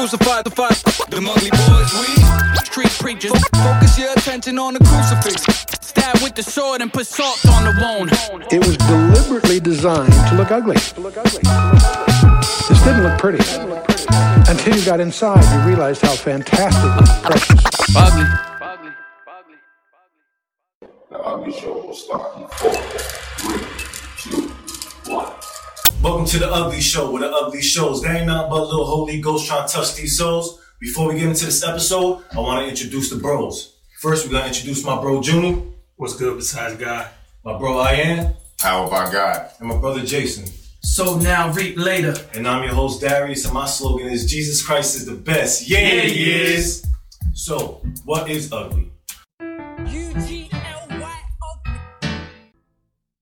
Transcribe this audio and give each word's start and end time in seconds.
crucified 0.00 0.44
the 0.44 0.50
five. 0.50 0.82
The 1.10 1.18
ugly 1.18 1.50
boys, 1.50 1.92
we 2.00 2.08
street 2.64 2.92
preachers. 2.98 3.32
Focus 3.52 3.98
your 3.98 4.10
attention 4.12 4.58
on 4.58 4.72
the 4.72 4.80
crucifix. 4.80 5.42
Stab 5.86 6.22
with 6.22 6.34
the 6.34 6.42
sword 6.42 6.80
and 6.80 6.90
put 6.90 7.06
salt 7.06 7.44
on 7.46 7.64
the 7.64 7.74
wound. 7.82 8.10
It 8.50 8.64
was 8.66 8.78
deliberately 8.78 9.60
designed 9.60 10.12
to 10.30 10.36
look 10.36 10.50
ugly. 10.50 10.76
This 10.76 10.94
didn't 12.82 13.02
look 13.02 13.18
pretty. 13.18 13.44
Until 14.48 14.74
you 14.74 14.84
got 14.86 15.00
inside, 15.00 15.44
you 15.52 15.68
realized 15.68 16.00
how 16.00 16.14
fantastic 16.14 16.90
it 16.96 17.22
precious. 17.22 17.60
Ugly. 17.94 18.24
The 21.10 21.18
Ugly 21.18 21.52
Show 21.52 21.74
will 21.74 21.94
start 21.94 22.38
in 22.38 22.46
four, 22.48 22.72
three, 23.36 23.66
two, 24.16 24.48
one. 25.12 25.39
Welcome 26.02 26.24
to 26.26 26.38
the 26.38 26.50
Ugly 26.50 26.80
Show, 26.80 27.10
where 27.10 27.20
the 27.22 27.30
ugly 27.30 27.60
shows. 27.60 28.00
There 28.02 28.16
ain't 28.16 28.26
nothing 28.26 28.48
but 28.50 28.60
a 28.60 28.64
little 28.64 28.86
Holy 28.86 29.20
Ghost 29.20 29.46
trying 29.46 29.68
to 29.68 29.72
touch 29.74 29.94
these 29.96 30.16
souls. 30.16 30.60
Before 30.80 31.08
we 31.08 31.14
get 31.18 31.28
into 31.28 31.44
this 31.44 31.62
episode, 31.62 32.24
I 32.32 32.38
want 32.40 32.62
to 32.64 32.68
introduce 32.70 33.10
the 33.10 33.16
bros. 33.16 33.76
First, 34.00 34.24
we're 34.26 34.32
gonna 34.32 34.46
introduce 34.46 34.82
my 34.82 34.98
bro 34.98 35.20
Junie, 35.20 35.62
What's 35.96 36.16
good 36.16 36.34
besides 36.38 36.76
God? 36.80 37.06
my 37.44 37.58
bro 37.58 37.86
Ian, 37.92 38.34
How 38.60 38.86
about 38.86 39.12
God? 39.12 39.50
and 39.58 39.68
my 39.68 39.76
brother 39.76 40.02
Jason. 40.02 40.46
So 40.82 41.18
now 41.18 41.52
reap 41.52 41.76
later. 41.76 42.14
And 42.32 42.48
I'm 42.48 42.64
your 42.64 42.72
host 42.74 43.02
Darius, 43.02 43.44
and 43.44 43.52
my 43.52 43.66
slogan 43.66 44.06
is 44.08 44.24
Jesus 44.30 44.64
Christ 44.64 44.96
is 44.96 45.04
the 45.04 45.14
best. 45.14 45.68
Yeah, 45.68 46.00
he 46.00 46.32
is. 46.32 46.82
So, 47.34 47.82
what 48.06 48.30
is 48.30 48.50
ugly? 48.50 48.90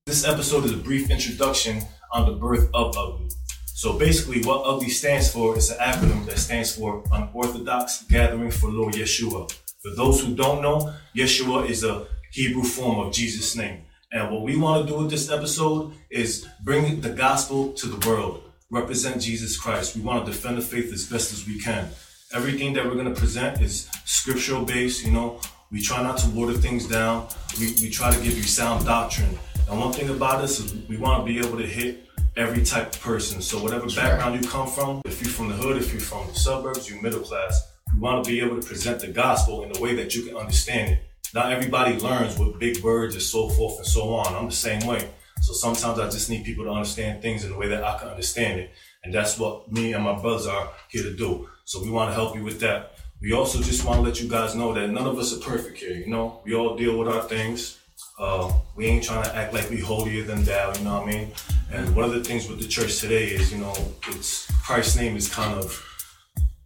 This 0.06 0.24
episode 0.26 0.64
is 0.64 0.72
a 0.72 0.76
brief 0.76 1.10
introduction 1.10 1.82
on 2.12 2.26
the 2.26 2.36
birth 2.36 2.68
of 2.74 2.96
ugly. 2.96 3.28
So 3.74 3.96
basically, 3.98 4.42
what 4.42 4.64
ugly 4.64 4.88
stands 4.88 5.30
for 5.30 5.56
is 5.56 5.70
an 5.70 5.78
acronym 5.78 6.26
that 6.26 6.38
stands 6.38 6.74
for 6.74 7.04
Unorthodox 7.12 8.02
Gathering 8.10 8.50
for 8.50 8.68
Lord 8.70 8.94
Yeshua. 8.94 9.50
For 9.82 9.90
those 9.94 10.20
who 10.20 10.34
don't 10.34 10.62
know, 10.62 10.92
Yeshua 11.16 11.68
is 11.68 11.84
a 11.84 12.06
Hebrew 12.32 12.64
form 12.64 12.98
of 12.98 13.12
Jesus' 13.12 13.54
name. 13.54 13.82
And 14.10 14.32
what 14.32 14.42
we 14.42 14.56
want 14.56 14.84
to 14.84 14.92
do 14.92 14.98
with 14.98 15.10
this 15.10 15.30
episode 15.30 15.92
is 16.10 16.48
bring 16.64 17.00
the 17.00 17.10
gospel 17.10 17.72
to 17.74 17.86
the 17.86 18.08
world, 18.08 18.42
represent 18.70 19.22
Jesus 19.22 19.56
Christ. 19.56 19.94
We 19.94 20.02
want 20.02 20.26
to 20.26 20.32
defend 20.32 20.58
the 20.58 20.62
faith 20.62 20.92
as 20.92 21.06
best 21.06 21.32
as 21.32 21.46
we 21.46 21.60
can. 21.60 21.88
Everything 22.34 22.72
that 22.72 22.84
we're 22.84 22.94
going 22.94 23.14
to 23.14 23.20
present 23.20 23.62
is 23.62 23.88
scriptural 24.04 24.64
based, 24.64 25.04
you 25.04 25.12
know. 25.12 25.40
We 25.70 25.82
try 25.82 26.02
not 26.02 26.16
to 26.18 26.30
water 26.30 26.54
things 26.54 26.88
down. 26.88 27.28
We, 27.60 27.74
we 27.80 27.90
try 27.90 28.10
to 28.10 28.20
give 28.22 28.36
you 28.36 28.42
sound 28.42 28.86
doctrine. 28.86 29.38
And 29.68 29.78
one 29.78 29.92
thing 29.92 30.08
about 30.08 30.40
us 30.40 30.60
is 30.60 30.72
we 30.88 30.96
want 30.96 31.26
to 31.26 31.30
be 31.30 31.38
able 31.46 31.58
to 31.58 31.66
hit 31.66 32.06
every 32.38 32.64
type 32.64 32.94
of 32.94 33.00
person. 33.02 33.42
So 33.42 33.62
whatever 33.62 33.86
background 33.88 34.42
you 34.42 34.48
come 34.48 34.66
from, 34.66 35.02
if 35.04 35.20
you're 35.20 35.30
from 35.30 35.48
the 35.48 35.54
hood, 35.54 35.76
if 35.76 35.92
you're 35.92 36.00
from 36.00 36.26
the 36.26 36.34
suburbs, 36.34 36.88
you're 36.88 37.02
middle 37.02 37.20
class, 37.20 37.70
we 37.94 38.00
want 38.00 38.24
to 38.24 38.30
be 38.30 38.40
able 38.40 38.58
to 38.58 38.66
present 38.66 39.00
the 39.00 39.08
gospel 39.08 39.64
in 39.64 39.76
a 39.76 39.80
way 39.80 39.94
that 39.96 40.14
you 40.14 40.22
can 40.22 40.38
understand 40.38 40.92
it. 40.92 41.02
Not 41.34 41.52
everybody 41.52 41.98
learns 41.98 42.38
with 42.38 42.58
big 42.58 42.82
words 42.82 43.14
and 43.14 43.22
so 43.22 43.50
forth 43.50 43.76
and 43.76 43.86
so 43.86 44.14
on. 44.14 44.34
I'm 44.34 44.46
the 44.46 44.52
same 44.52 44.86
way. 44.86 45.10
So 45.42 45.52
sometimes 45.52 45.98
I 45.98 46.08
just 46.08 46.30
need 46.30 46.46
people 46.46 46.64
to 46.64 46.70
understand 46.70 47.20
things 47.20 47.44
in 47.44 47.52
a 47.52 47.58
way 47.58 47.68
that 47.68 47.84
I 47.84 47.98
can 47.98 48.08
understand 48.08 48.60
it. 48.60 48.70
And 49.04 49.12
that's 49.12 49.38
what 49.38 49.70
me 49.70 49.92
and 49.92 50.02
my 50.02 50.18
brothers 50.18 50.46
are 50.46 50.72
here 50.88 51.02
to 51.02 51.14
do. 51.14 51.46
So 51.66 51.82
we 51.82 51.90
want 51.90 52.10
to 52.10 52.14
help 52.14 52.34
you 52.34 52.42
with 52.42 52.58
that. 52.60 52.94
We 53.20 53.32
also 53.32 53.60
just 53.60 53.84
want 53.84 53.98
to 53.98 54.02
let 54.02 54.22
you 54.22 54.30
guys 54.30 54.54
know 54.54 54.72
that 54.72 54.88
none 54.88 55.06
of 55.06 55.18
us 55.18 55.36
are 55.36 55.40
perfect 55.40 55.78
here. 55.78 55.92
You 55.92 56.06
know, 56.06 56.40
we 56.44 56.54
all 56.54 56.74
deal 56.74 56.98
with 56.98 57.08
our 57.08 57.22
things. 57.22 57.78
Uh, 58.18 58.52
we 58.74 58.86
ain't 58.86 59.04
trying 59.04 59.22
to 59.22 59.34
act 59.36 59.54
like 59.54 59.70
we 59.70 59.78
holier 59.78 60.24
than 60.24 60.42
thou, 60.42 60.72
you 60.74 60.84
know 60.84 61.00
what 61.00 61.08
I 61.08 61.12
mean? 61.12 61.32
And 61.70 61.94
one 61.94 62.04
of 62.04 62.12
the 62.12 62.24
things 62.24 62.48
with 62.48 62.60
the 62.60 62.66
church 62.66 62.98
today 62.98 63.26
is, 63.26 63.52
you 63.52 63.58
know, 63.58 63.74
it's 64.08 64.50
Christ's 64.64 64.96
name 64.96 65.16
is 65.16 65.32
kind 65.32 65.54
of 65.54 65.84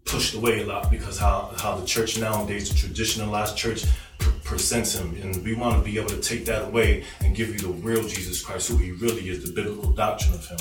pushed 0.06 0.34
away 0.34 0.62
a 0.62 0.66
lot 0.66 0.90
because 0.90 1.18
how, 1.18 1.52
how 1.58 1.76
the 1.76 1.86
church 1.86 2.18
nowadays, 2.18 2.70
the 2.70 2.74
traditionalized 2.74 3.56
church, 3.56 3.84
presents 4.44 4.94
him. 4.94 5.14
And 5.22 5.44
we 5.44 5.54
want 5.54 5.76
to 5.76 5.82
be 5.82 5.98
able 5.98 6.10
to 6.10 6.20
take 6.20 6.44
that 6.46 6.68
away 6.68 7.04
and 7.20 7.34
give 7.34 7.48
you 7.48 7.58
the 7.58 7.69
real 7.69 8.06
Jesus 8.06 8.42
Christ, 8.42 8.69
who 8.69 8.76
he 8.76 8.92
really 8.92 9.28
is, 9.28 9.44
the 9.44 9.52
biblical 9.52 9.92
doctrine 9.92 10.34
of 10.34 10.46
him. 10.46 10.58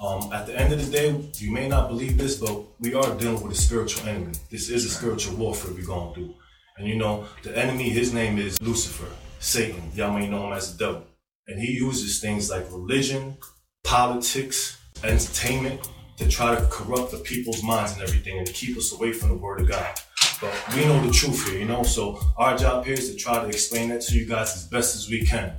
Um, 0.00 0.32
at 0.32 0.46
the 0.46 0.58
end 0.58 0.72
of 0.72 0.84
the 0.84 0.90
day, 0.90 1.14
you 1.34 1.52
may 1.52 1.68
not 1.68 1.88
believe 1.88 2.16
this, 2.16 2.38
but 2.38 2.62
we 2.80 2.94
are 2.94 3.14
dealing 3.16 3.42
with 3.42 3.52
a 3.52 3.60
spiritual 3.60 4.08
enemy. 4.08 4.32
This 4.50 4.70
is 4.70 4.86
a 4.86 4.88
spiritual 4.88 5.36
warfare 5.36 5.72
we're 5.74 5.86
going 5.86 6.14
through. 6.14 6.34
And 6.78 6.88
you 6.88 6.96
know, 6.96 7.26
the 7.42 7.56
enemy, 7.56 7.90
his 7.90 8.14
name 8.14 8.38
is 8.38 8.60
Lucifer, 8.62 9.10
Satan. 9.40 9.82
Y'all 9.94 10.16
may 10.16 10.28
know 10.28 10.46
him 10.46 10.52
as 10.52 10.76
the 10.76 10.84
devil. 10.84 11.04
And 11.48 11.58
he 11.58 11.72
uses 11.72 12.20
things 12.20 12.50
like 12.50 12.70
religion, 12.70 13.36
politics, 13.82 14.78
entertainment 15.02 15.88
to 16.18 16.28
try 16.28 16.54
to 16.54 16.64
corrupt 16.66 17.10
the 17.10 17.18
people's 17.18 17.62
minds 17.62 17.94
and 17.94 18.02
everything 18.02 18.38
and 18.38 18.46
to 18.46 18.52
keep 18.52 18.76
us 18.76 18.92
away 18.92 19.12
from 19.12 19.30
the 19.30 19.34
word 19.34 19.60
of 19.60 19.68
God. 19.68 19.98
But 20.40 20.54
we 20.74 20.84
know 20.84 21.04
the 21.04 21.12
truth 21.12 21.48
here, 21.48 21.58
you 21.58 21.64
know, 21.64 21.82
so 21.82 22.20
our 22.36 22.56
job 22.56 22.84
here 22.84 22.94
is 22.94 23.10
to 23.10 23.16
try 23.16 23.42
to 23.42 23.48
explain 23.48 23.88
that 23.88 24.02
to 24.02 24.14
you 24.14 24.26
guys 24.26 24.54
as 24.54 24.68
best 24.68 24.94
as 24.94 25.08
we 25.08 25.24
can. 25.24 25.54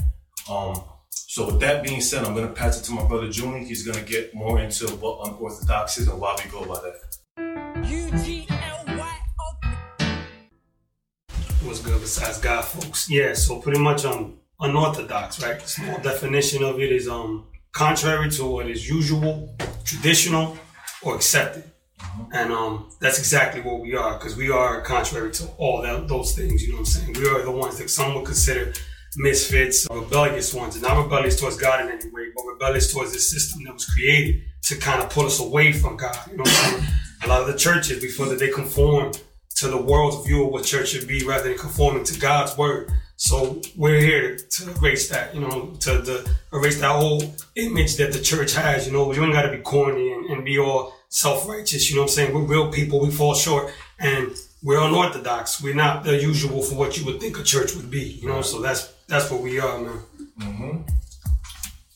Um, 0.50 0.82
so 1.10 1.48
with 1.48 1.60
that 1.62 1.84
being 1.84 2.02
said, 2.02 2.24
I'm 2.24 2.36
gonna 2.36 2.48
pass 2.48 2.80
it 2.80 2.84
to 2.86 2.92
my 2.92 3.06
brother 3.06 3.28
Junie. 3.28 3.66
He's 3.66 3.86
gonna 3.86 4.06
get 4.06 4.34
more 4.34 4.60
into 4.60 4.88
what 4.96 5.28
unorthodox 5.28 5.98
is 5.98 6.08
and 6.08 6.20
why 6.20 6.36
we 6.44 6.50
go 6.50 6.66
by 6.66 6.80
that. 6.82 7.18
What's 11.64 11.80
good 11.80 12.02
besides 12.02 12.40
God, 12.40 12.64
folks? 12.66 13.08
Yeah, 13.08 13.34
so 13.34 13.60
pretty 13.60 13.80
much 13.80 14.04
um 14.04 14.40
unorthodox, 14.60 15.44
right? 15.44 15.62
Small 15.62 16.00
definition 16.00 16.64
of 16.64 16.80
it 16.80 16.92
is 16.92 17.08
um 17.08 17.46
contrary 17.72 18.32
to 18.32 18.46
what 18.46 18.68
is 18.68 18.90
usual, 18.90 19.56
traditional, 19.84 20.58
or 21.04 21.16
accepted. 21.16 21.64
And 22.34 22.52
um 22.52 22.90
that's 23.00 23.20
exactly 23.20 23.62
what 23.62 23.80
we 23.80 23.96
are, 23.96 24.18
because 24.18 24.36
we 24.36 24.50
are 24.50 24.82
contrary 24.82 25.32
to 25.34 25.48
all 25.58 25.84
that, 25.84 26.08
those 26.08 26.34
things, 26.36 26.64
you 26.64 26.70
know 26.70 26.80
what 26.80 26.80
I'm 26.80 26.86
saying? 26.86 27.14
We 27.14 27.28
are 27.30 27.44
the 27.44 27.52
ones 27.52 27.78
that 27.78 27.92
some 27.92 28.16
would 28.16 28.26
consider 28.26 28.74
misfits, 29.18 29.88
rebellious 29.92 30.54
ones, 30.56 30.76
and 30.76 30.84
not 30.84 30.98
rebellious 31.04 31.40
towards 31.40 31.58
God 31.58 31.86
in 31.86 31.92
any 31.92 32.10
way, 32.12 32.32
but 32.36 32.44
rebellious 32.54 32.92
towards 32.92 33.14
this 33.14 33.30
system 33.30 33.64
that 33.66 33.74
was 33.74 33.86
created 33.86 34.42
to 34.64 34.78
kind 34.78 35.02
of 35.02 35.12
pull 35.12 35.28
us 35.28 35.40
away 35.40 35.74
from 35.74 35.96
God. 35.96 36.18
You 36.32 36.38
know 36.38 36.44
what 36.44 36.64
I'm 36.64 36.72
saying? 36.72 36.94
A 37.24 37.28
lot 37.28 37.42
of 37.42 37.48
the 37.48 37.58
churches, 37.58 38.02
we 38.02 38.10
feel 38.10 38.30
that 38.30 38.40
they 38.40 38.50
conform 38.50 39.12
to 39.62 39.68
the 39.68 39.78
world's 39.78 40.26
view 40.26 40.46
of 40.46 40.52
what 40.52 40.66
church 40.66 40.90
should 40.90 41.08
be 41.08 41.24
rather 41.24 41.50
than 41.50 41.58
conforming 41.58 42.04
to 42.04 42.20
God's 42.20 42.58
word. 42.58 42.92
So 43.16 43.62
we're 43.78 44.00
here 44.00 44.36
to 44.36 44.72
erase 44.72 45.08
that, 45.10 45.36
you 45.36 45.42
know, 45.42 45.74
to, 45.82 46.02
to 46.02 46.30
erase 46.52 46.80
that 46.82 46.90
whole 46.90 47.22
image 47.56 47.98
that 47.98 48.12
the 48.12 48.20
church 48.20 48.56
has, 48.56 48.88
you 48.88 48.94
know, 48.94 49.14
you 49.14 49.24
ain't 49.24 49.34
gotta 49.34 49.52
be 49.52 49.60
corny 49.60 50.12
and, 50.14 50.26
and 50.32 50.44
be 50.44 50.58
all 50.58 50.96
self-righteous, 51.10 51.90
you 51.90 51.96
know 51.96 52.04
what 52.04 52.10
I'm 52.10 52.16
saying? 52.16 52.34
We're 52.34 52.42
real 52.42 52.72
people, 52.72 53.00
we 53.00 53.12
fall 53.12 53.36
short 53.36 53.72
and 54.00 54.32
we're 54.64 54.82
unorthodox. 54.82 55.62
We're 55.62 55.76
not 55.76 56.04
the 56.04 56.20
usual 56.20 56.64
for 56.64 56.74
what 56.74 56.98
you 56.98 57.06
would 57.06 57.20
think 57.20 57.38
a 57.38 57.44
church 57.44 57.76
would 57.76 57.92
be, 57.92 58.20
you 58.22 58.28
know, 58.28 58.42
so 58.42 58.62
that's 58.62 58.92
that's 59.08 59.30
what 59.30 59.42
we 59.42 59.60
are, 59.60 59.80
man. 59.80 60.86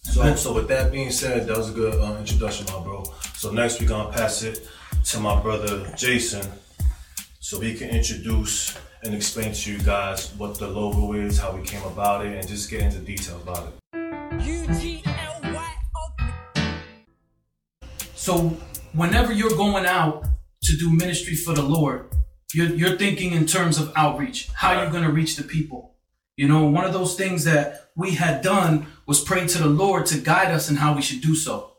So, 0.03 0.35
so 0.35 0.53
with 0.53 0.67
that 0.67 0.91
being 0.91 1.09
said, 1.09 1.47
that 1.47 1.57
was 1.57 1.69
a 1.71 1.73
good 1.73 1.95
uh, 1.95 2.17
introduction, 2.19 2.67
my 2.71 2.79
bro. 2.83 3.03
So 3.33 3.49
next 3.51 3.81
we're 3.81 3.89
gonna 3.89 4.11
pass 4.11 4.43
it 4.43 4.67
to 5.05 5.19
my 5.19 5.41
brother 5.41 5.91
Jason, 5.97 6.45
so 7.45 7.59
he 7.59 7.75
can 7.75 7.89
introduce 7.89 8.75
and 9.03 9.13
explain 9.13 9.53
to 9.53 9.71
you 9.71 9.77
guys 9.77 10.33
what 10.35 10.57
the 10.57 10.67
logo 10.67 11.13
is, 11.13 11.37
how 11.37 11.55
we 11.55 11.61
came 11.61 11.83
about 11.83 12.25
it, 12.25 12.35
and 12.35 12.47
just 12.47 12.71
get 12.71 12.81
into 12.81 12.97
detail 12.97 13.39
about 13.43 13.67
it. 13.67 13.73
So 18.15 18.57
whenever 18.93 19.31
you're 19.31 19.55
going 19.55 19.85
out 19.85 20.25
to 20.63 20.75
do 20.75 20.89
ministry 20.89 21.35
for 21.35 21.53
the 21.53 21.61
Lord, 21.61 22.07
you're, 22.51 22.69
you're 22.69 22.97
thinking 22.97 23.33
in 23.33 23.45
terms 23.45 23.77
of 23.77 23.93
outreach, 23.95 24.49
how 24.55 24.81
you're 24.81 24.89
going 24.89 25.03
to 25.03 25.11
reach 25.11 25.35
the 25.35 25.43
people. 25.43 25.93
You 26.37 26.47
know, 26.47 26.65
one 26.65 26.83
of 26.83 26.93
those 26.93 27.13
things 27.13 27.43
that 27.43 27.91
we 27.95 28.15
had 28.15 28.41
done 28.41 28.87
was 29.05 29.23
pray 29.23 29.45
to 29.45 29.59
the 29.59 29.67
Lord 29.67 30.07
to 30.07 30.17
guide 30.17 30.51
us 30.51 30.67
in 30.67 30.77
how 30.77 30.95
we 30.95 31.03
should 31.03 31.21
do 31.21 31.35
so. 31.35 31.73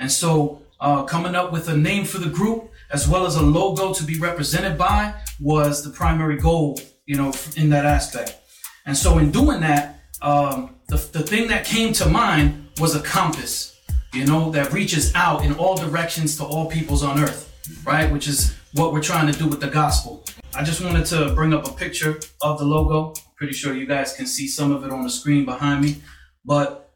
And 0.00 0.10
so, 0.10 0.62
uh, 0.80 1.04
coming 1.04 1.36
up 1.36 1.52
with 1.52 1.68
a 1.68 1.76
name 1.76 2.06
for 2.06 2.18
the 2.18 2.28
group 2.28 2.71
as 2.92 3.08
well 3.08 3.26
as 3.26 3.36
a 3.36 3.42
logo 3.42 3.92
to 3.94 4.04
be 4.04 4.18
represented 4.18 4.76
by 4.76 5.14
was 5.40 5.82
the 5.82 5.90
primary 5.90 6.36
goal, 6.36 6.78
you 7.06 7.16
know, 7.16 7.32
in 7.56 7.70
that 7.70 7.86
aspect. 7.86 8.38
And 8.84 8.96
so, 8.96 9.18
in 9.18 9.30
doing 9.30 9.60
that, 9.60 10.00
um, 10.20 10.76
the, 10.88 10.96
the 10.96 11.22
thing 11.22 11.48
that 11.48 11.64
came 11.64 11.92
to 11.94 12.08
mind 12.08 12.68
was 12.78 12.94
a 12.94 13.00
compass, 13.00 13.80
you 14.12 14.26
know, 14.26 14.50
that 14.50 14.72
reaches 14.72 15.14
out 15.14 15.44
in 15.44 15.54
all 15.54 15.76
directions 15.76 16.36
to 16.36 16.44
all 16.44 16.70
peoples 16.70 17.02
on 17.02 17.18
earth, 17.18 17.50
right? 17.84 18.12
Which 18.12 18.28
is 18.28 18.54
what 18.74 18.92
we're 18.92 19.02
trying 19.02 19.30
to 19.32 19.38
do 19.38 19.46
with 19.48 19.60
the 19.60 19.68
gospel. 19.68 20.24
I 20.54 20.62
just 20.62 20.82
wanted 20.84 21.06
to 21.06 21.34
bring 21.34 21.54
up 21.54 21.66
a 21.66 21.72
picture 21.72 22.20
of 22.42 22.58
the 22.58 22.64
logo. 22.64 23.14
Pretty 23.36 23.54
sure 23.54 23.74
you 23.74 23.86
guys 23.86 24.14
can 24.14 24.26
see 24.26 24.46
some 24.46 24.70
of 24.70 24.84
it 24.84 24.90
on 24.90 25.02
the 25.02 25.10
screen 25.10 25.44
behind 25.44 25.82
me, 25.82 25.96
but 26.44 26.94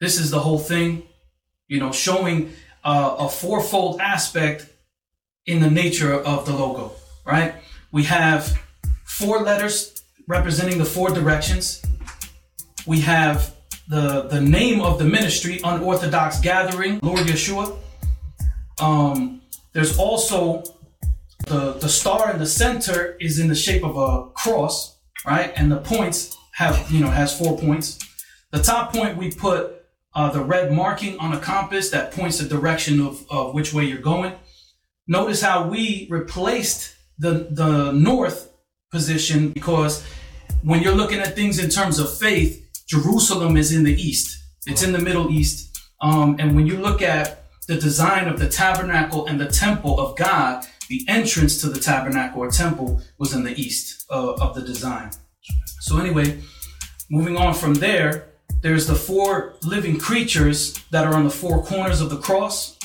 this 0.00 0.18
is 0.18 0.30
the 0.30 0.40
whole 0.40 0.58
thing, 0.58 1.04
you 1.68 1.80
know, 1.80 1.90
showing 1.90 2.52
uh, 2.84 3.16
a 3.18 3.28
fourfold 3.28 4.00
aspect 4.00 4.66
in 5.48 5.60
the 5.60 5.70
nature 5.70 6.12
of 6.12 6.44
the 6.44 6.52
logo, 6.52 6.92
right? 7.24 7.54
We 7.90 8.04
have 8.04 8.56
four 9.04 9.40
letters 9.40 10.02
representing 10.28 10.76
the 10.76 10.84
four 10.84 11.08
directions. 11.10 11.82
We 12.86 13.00
have 13.00 13.54
the 13.88 14.28
the 14.34 14.40
name 14.40 14.82
of 14.82 14.98
the 14.98 15.06
ministry, 15.06 15.58
Unorthodox 15.64 16.40
Gathering, 16.40 17.00
Lord 17.02 17.26
Yeshua. 17.26 17.76
Um, 18.78 19.40
there's 19.72 19.98
also 19.98 20.62
the 21.46 21.72
the 21.72 21.88
star 21.88 22.30
in 22.30 22.38
the 22.38 22.46
center 22.46 23.16
is 23.18 23.38
in 23.38 23.48
the 23.48 23.54
shape 23.54 23.82
of 23.82 23.96
a 23.96 24.30
cross, 24.32 24.98
right? 25.26 25.50
And 25.56 25.72
the 25.72 25.78
points 25.78 26.36
have, 26.52 26.90
you 26.90 27.00
know, 27.00 27.08
has 27.08 27.36
four 27.36 27.56
points. 27.56 27.98
The 28.50 28.60
top 28.60 28.92
point 28.92 29.16
we 29.16 29.30
put 29.30 29.82
uh, 30.14 30.30
the 30.30 30.42
red 30.42 30.72
marking 30.72 31.18
on 31.18 31.32
a 31.32 31.40
compass 31.40 31.88
that 31.90 32.12
points 32.12 32.38
the 32.38 32.48
direction 32.48 33.00
of, 33.00 33.24
of 33.30 33.54
which 33.54 33.72
way 33.72 33.84
you're 33.84 34.06
going. 34.14 34.32
Notice 35.08 35.40
how 35.40 35.66
we 35.66 36.06
replaced 36.10 36.94
the 37.18 37.48
the 37.50 37.92
north 37.92 38.52
position 38.90 39.50
because 39.50 40.04
when 40.62 40.82
you're 40.82 40.94
looking 40.94 41.18
at 41.18 41.34
things 41.34 41.58
in 41.58 41.70
terms 41.70 41.98
of 41.98 42.16
faith, 42.16 42.68
Jerusalem 42.86 43.56
is 43.56 43.72
in 43.72 43.84
the 43.84 43.94
east. 43.94 44.38
It's 44.66 44.82
in 44.82 44.92
the 44.92 44.98
Middle 44.98 45.30
East. 45.30 45.78
Um, 46.00 46.36
and 46.38 46.54
when 46.54 46.66
you 46.66 46.76
look 46.76 47.02
at 47.02 47.44
the 47.66 47.76
design 47.76 48.28
of 48.28 48.38
the 48.38 48.48
tabernacle 48.48 49.26
and 49.26 49.40
the 49.40 49.48
temple 49.48 49.98
of 49.98 50.16
God, 50.16 50.64
the 50.88 51.04
entrance 51.08 51.60
to 51.60 51.68
the 51.68 51.80
tabernacle 51.80 52.42
or 52.42 52.50
temple 52.50 53.00
was 53.18 53.34
in 53.34 53.44
the 53.44 53.58
east 53.60 54.06
uh, 54.10 54.34
of 54.34 54.54
the 54.54 54.62
design. 54.62 55.10
So 55.80 55.98
anyway, 55.98 56.40
moving 57.10 57.36
on 57.36 57.54
from 57.54 57.74
there, 57.74 58.28
there's 58.62 58.86
the 58.86 58.94
four 58.94 59.56
living 59.62 59.98
creatures 59.98 60.78
that 60.90 61.06
are 61.06 61.14
on 61.14 61.24
the 61.24 61.30
four 61.30 61.62
corners 61.62 62.00
of 62.00 62.10
the 62.10 62.18
cross, 62.18 62.78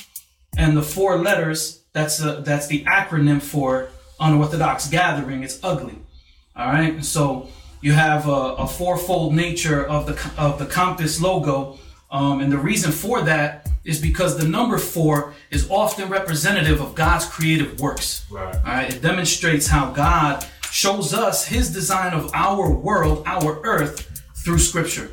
and 0.56 0.76
the 0.76 0.82
four 0.82 1.18
letters. 1.18 1.83
That's 1.94 2.18
the, 2.18 2.42
that's 2.42 2.66
the 2.66 2.84
acronym 2.84 3.40
for 3.40 3.88
unorthodox 4.20 4.88
gathering. 4.88 5.42
It's 5.42 5.58
ugly. 5.62 5.96
All 6.54 6.68
right. 6.68 7.02
So 7.04 7.48
you 7.80 7.92
have 7.92 8.28
a, 8.28 8.30
a 8.30 8.66
fourfold 8.66 9.34
nature 9.34 9.84
of 9.86 10.06
the 10.06 10.32
of 10.38 10.58
the 10.58 10.66
compass 10.66 11.20
logo, 11.20 11.78
um, 12.10 12.40
and 12.40 12.50
the 12.50 12.58
reason 12.58 12.92
for 12.92 13.22
that 13.22 13.68
is 13.84 14.00
because 14.00 14.38
the 14.38 14.48
number 14.48 14.78
four 14.78 15.34
is 15.50 15.68
often 15.70 16.08
representative 16.08 16.80
of 16.80 16.94
God's 16.94 17.26
creative 17.26 17.78
works. 17.80 18.24
Right. 18.30 18.54
All 18.54 18.62
right. 18.62 18.94
It 18.94 19.02
demonstrates 19.02 19.66
how 19.66 19.90
God 19.90 20.46
shows 20.70 21.12
us 21.12 21.46
His 21.46 21.72
design 21.72 22.14
of 22.14 22.30
our 22.34 22.70
world, 22.70 23.22
our 23.26 23.60
earth, 23.64 24.22
through 24.36 24.58
Scripture. 24.58 25.10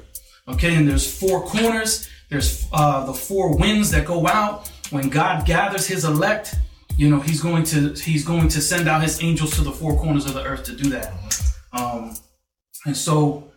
Okay, 0.48 0.76
and 0.76 0.88
there's 0.88 1.20
four 1.20 1.42
corners. 1.42 2.10
There's 2.30 2.68
uh, 2.72 3.06
the 3.06 3.14
four 3.14 3.58
winds 3.58 3.92
that 3.92 4.06
go 4.06 4.28
out 4.28 4.70
when 4.92 5.10
God 5.10 5.46
gathers 5.46 5.88
His 5.88 6.06
elect. 6.06 6.56
You 6.98 7.10
know, 7.10 7.20
He's 7.20 7.42
going 7.42 7.64
to 7.66 7.94
He's 7.94 8.26
going 8.26 8.48
to 8.50 8.62
send 8.62 8.88
out 8.88 9.02
His 9.02 9.22
angels 9.24 9.56
to 9.56 9.62
the 9.62 9.72
four 9.72 9.98
corners 9.98 10.26
of 10.26 10.34
the 10.34 10.44
earth 10.44 10.64
to 10.66 10.76
do 10.76 10.90
that. 10.90 11.14
Um, 11.74 12.16
and 12.86 12.96
so, 12.96 13.52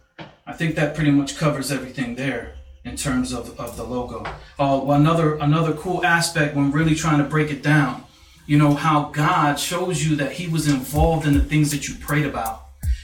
I 0.46 0.52
think 0.52 0.74
that 0.76 0.94
pretty 0.94 1.10
much 1.10 1.36
covers 1.36 1.72
everything 1.72 2.14
there 2.14 2.54
in 2.84 2.96
terms 2.96 3.32
of, 3.32 3.58
of 3.58 3.76
the 3.76 3.84
logo. 3.84 4.24
Uh, 4.58 4.84
another 4.88 5.36
another 5.36 5.72
cool 5.72 6.04
aspect 6.04 6.54
when 6.54 6.70
really 6.70 6.94
trying 6.94 7.18
to 7.18 7.24
break 7.24 7.50
it 7.50 7.62
down, 7.62 8.04
you 8.46 8.58
know, 8.58 8.74
how 8.74 9.10
God 9.10 9.58
shows 9.58 10.06
you 10.06 10.16
that 10.16 10.32
He 10.32 10.48
was 10.48 10.68
involved 10.68 11.26
in 11.26 11.34
the 11.34 11.44
things 11.44 11.70
that 11.70 11.88
you 11.88 11.94
prayed 11.94 12.26
about. 12.26 12.62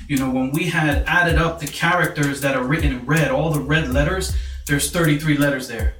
You 0.09 0.19
know, 0.19 0.31
when 0.31 0.51
we 0.51 0.65
had 0.65 1.05
added 1.07 1.37
up 1.37 1.61
the 1.61 1.67
characters 1.69 2.41
that 2.41 2.57
are 2.57 2.65
written 2.65 2.93
in 2.93 3.07
red, 3.07 3.31
all 3.31 3.51
the 3.51 3.61
red 3.61 3.91
letters, 3.91 4.37
there's 4.67 4.91
33 4.91 5.37
letters 5.37 5.69
there. 5.69 5.95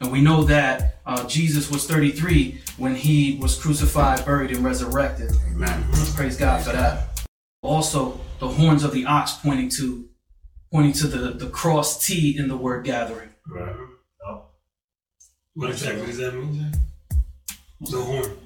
And 0.00 0.10
we 0.10 0.22
know 0.22 0.44
that 0.44 1.00
uh, 1.04 1.26
Jesus 1.26 1.70
was 1.70 1.86
33 1.86 2.60
when 2.78 2.94
he 2.94 3.38
was 3.40 3.60
crucified, 3.60 4.24
buried, 4.24 4.50
and 4.50 4.64
resurrected. 4.64 5.30
Amen. 5.50 5.84
Praise 6.14 6.36
God 6.36 6.62
for 6.62 6.72
that. 6.72 7.26
Also, 7.62 8.18
the 8.38 8.48
horns 8.48 8.82
of 8.82 8.92
the 8.92 9.04
ox 9.04 9.32
pointing 9.32 9.68
to 9.70 10.08
pointing 10.72 10.92
to 10.92 11.06
the, 11.06 11.32
the 11.32 11.50
cross 11.50 12.06
T 12.06 12.36
in 12.38 12.48
the 12.48 12.56
word 12.56 12.84
gathering. 12.84 13.28
Right. 13.46 13.74
Yep. 14.26 14.44
What 15.54 15.70
exactly 15.70 16.06
does 16.06 16.18
that 16.18 16.34
mean, 16.34 16.72
The 17.80 18.00
horn. 18.00 18.38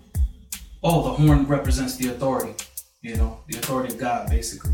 Oh, 0.83 1.03
the 1.03 1.15
horn 1.15 1.47
represents 1.47 1.97
the 1.97 2.09
authority. 2.09 2.55
You 3.03 3.17
know, 3.17 3.41
the 3.49 3.59
authority 3.59 3.95
of 3.95 4.01
God, 4.01 4.29
basically. 4.29 4.73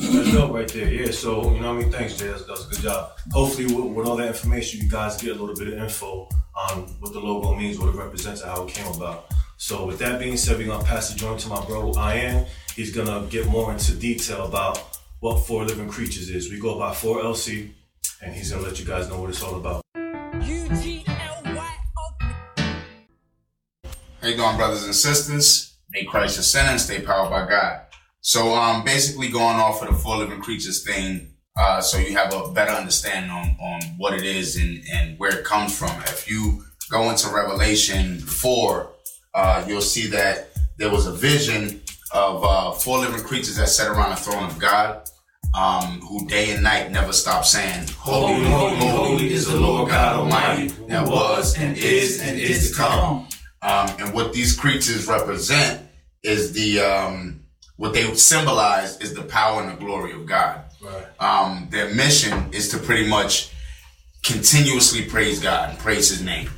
That's 0.00 0.32
dope 0.32 0.52
right 0.52 0.66
there. 0.68 0.90
Yeah, 0.90 1.10
so, 1.10 1.52
you 1.52 1.60
know 1.60 1.74
what 1.74 1.80
I 1.80 1.82
mean? 1.82 1.92
Thanks, 1.92 2.16
Jay. 2.16 2.28
That's, 2.28 2.44
that's 2.46 2.66
a 2.66 2.70
good 2.70 2.80
job. 2.80 3.12
Hopefully, 3.32 3.66
with, 3.66 3.92
with 3.94 4.06
all 4.06 4.16
that 4.16 4.28
information, 4.28 4.80
you 4.80 4.88
guys 4.90 5.20
get 5.20 5.36
a 5.36 5.38
little 5.38 5.54
bit 5.54 5.68
of 5.68 5.74
info 5.74 6.26
on 6.54 6.82
what 7.00 7.12
the 7.12 7.20
logo 7.20 7.54
means, 7.54 7.78
what 7.78 7.94
it 7.94 7.98
represents, 7.98 8.42
how 8.42 8.64
it 8.64 8.72
came 8.72 8.90
about. 8.94 9.26
So, 9.58 9.84
with 9.86 9.98
that 9.98 10.18
being 10.18 10.38
said, 10.38 10.56
we're 10.56 10.66
to 10.80 10.86
pass 10.86 11.10
the 11.12 11.18
joint 11.18 11.40
to 11.40 11.48
my 11.48 11.62
bro, 11.66 11.92
Ian. 11.98 12.46
He's 12.74 12.94
to 12.94 13.26
get 13.28 13.46
more 13.48 13.70
into 13.72 13.94
detail 13.94 14.46
about 14.46 14.82
what 15.18 15.46
Four 15.46 15.66
Living 15.66 15.88
Creatures 15.88 16.30
is. 16.30 16.50
We 16.50 16.58
go 16.58 16.78
by 16.78 16.92
4LC, 16.92 17.70
and 18.22 18.34
he's 18.34 18.52
to 18.52 18.58
let 18.58 18.80
you 18.80 18.86
guys 18.86 19.08
know 19.10 19.20
what 19.20 19.28
it's 19.28 19.42
all 19.42 19.56
about. 19.56 19.82
How 24.22 24.28
you 24.28 24.36
doing, 24.36 24.56
brothers 24.56 24.84
and 24.84 24.94
sisters? 24.94 25.74
May 25.90 26.04
Christ 26.04 26.42
sinner 26.42 26.70
and 26.70 26.80
stay 26.80 27.02
powered 27.02 27.30
by 27.30 27.48
God. 27.48 27.89
So, 28.22 28.54
um, 28.54 28.84
basically 28.84 29.28
going 29.28 29.56
off 29.56 29.82
of 29.82 29.88
the 29.88 29.94
four 29.94 30.16
living 30.18 30.40
creatures 30.40 30.84
thing, 30.84 31.34
uh, 31.56 31.80
so 31.80 31.98
you 31.98 32.16
have 32.16 32.32
a 32.34 32.50
better 32.52 32.72
understanding 32.72 33.30
on, 33.30 33.56
on 33.60 33.80
what 33.96 34.14
it 34.14 34.24
is 34.24 34.56
and, 34.56 34.82
and 34.92 35.18
where 35.18 35.38
it 35.38 35.44
comes 35.44 35.76
from. 35.76 35.90
If 36.02 36.30
you 36.30 36.64
go 36.90 37.10
into 37.10 37.28
Revelation 37.28 38.18
4, 38.18 38.90
uh, 39.34 39.64
you'll 39.66 39.80
see 39.80 40.06
that 40.08 40.50
there 40.76 40.90
was 40.90 41.06
a 41.06 41.12
vision 41.12 41.82
of 42.12 42.44
uh, 42.44 42.72
four 42.72 42.98
living 42.98 43.22
creatures 43.22 43.56
that 43.56 43.68
sat 43.68 43.88
around 43.88 44.10
the 44.10 44.16
throne 44.16 44.44
of 44.44 44.58
God, 44.58 45.08
um, 45.54 46.00
who 46.00 46.26
day 46.28 46.50
and 46.52 46.62
night 46.62 46.90
never 46.90 47.12
stop 47.12 47.44
saying, 47.44 47.88
Holy, 47.98 48.44
holy, 48.44 48.76
holy 48.76 49.32
is 49.32 49.46
the 49.46 49.58
Lord 49.58 49.90
God 49.90 50.16
Almighty, 50.16 50.68
that 50.88 51.06
was 51.06 51.58
and 51.58 51.76
is 51.76 52.20
and 52.20 52.38
is 52.38 52.70
to 52.70 52.76
come. 52.76 53.28
Um, 53.62 53.90
and 53.98 54.14
what 54.14 54.32
these 54.32 54.56
creatures 54.56 55.06
represent 55.06 55.86
is 56.22 56.52
the 56.52 56.80
um, 56.80 57.39
what 57.80 57.94
they 57.94 58.14
symbolize 58.14 59.00
is 59.00 59.14
the 59.14 59.22
power 59.22 59.62
and 59.62 59.72
the 59.72 59.76
glory 59.82 60.12
of 60.12 60.26
God. 60.26 60.64
Right. 60.82 61.06
Um, 61.18 61.66
their 61.70 61.94
mission 61.94 62.52
is 62.52 62.68
to 62.72 62.78
pretty 62.78 63.08
much 63.08 63.52
continuously 64.22 65.06
praise 65.06 65.40
God 65.40 65.70
and 65.70 65.78
praise 65.78 66.10
His 66.10 66.22
name. 66.22 66.50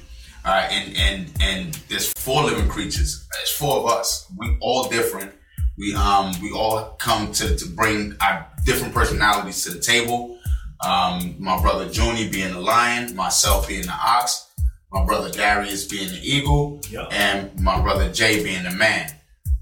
Uh, 0.44 0.66
and 0.68 0.96
and 0.96 1.32
and 1.40 1.74
there's 1.88 2.12
four 2.14 2.42
living 2.42 2.68
creatures. 2.68 3.24
There's 3.34 3.52
four 3.52 3.76
of 3.76 3.86
us. 3.86 4.26
We 4.36 4.56
all 4.60 4.88
different. 4.88 5.32
We 5.78 5.94
um 5.94 6.32
we 6.42 6.50
all 6.50 6.96
come 6.98 7.30
to 7.34 7.54
to 7.54 7.68
bring 7.68 8.16
our 8.20 8.48
different 8.66 8.92
personalities 8.92 9.62
to 9.62 9.70
the 9.70 9.80
table. 9.80 10.36
Um, 10.84 11.36
my 11.38 11.62
brother 11.62 11.84
Junie 11.84 12.30
being 12.30 12.52
the 12.52 12.60
lion, 12.60 13.14
myself 13.14 13.68
being 13.68 13.82
the 13.86 13.92
ox, 13.92 14.50
my 14.90 15.04
brother 15.04 15.30
Darius 15.30 15.84
being 15.84 16.08
the 16.08 16.20
eagle, 16.20 16.80
and 17.12 17.60
my 17.60 17.80
brother 17.80 18.12
Jay 18.12 18.42
being 18.42 18.64
the 18.64 18.72
man. 18.72 19.08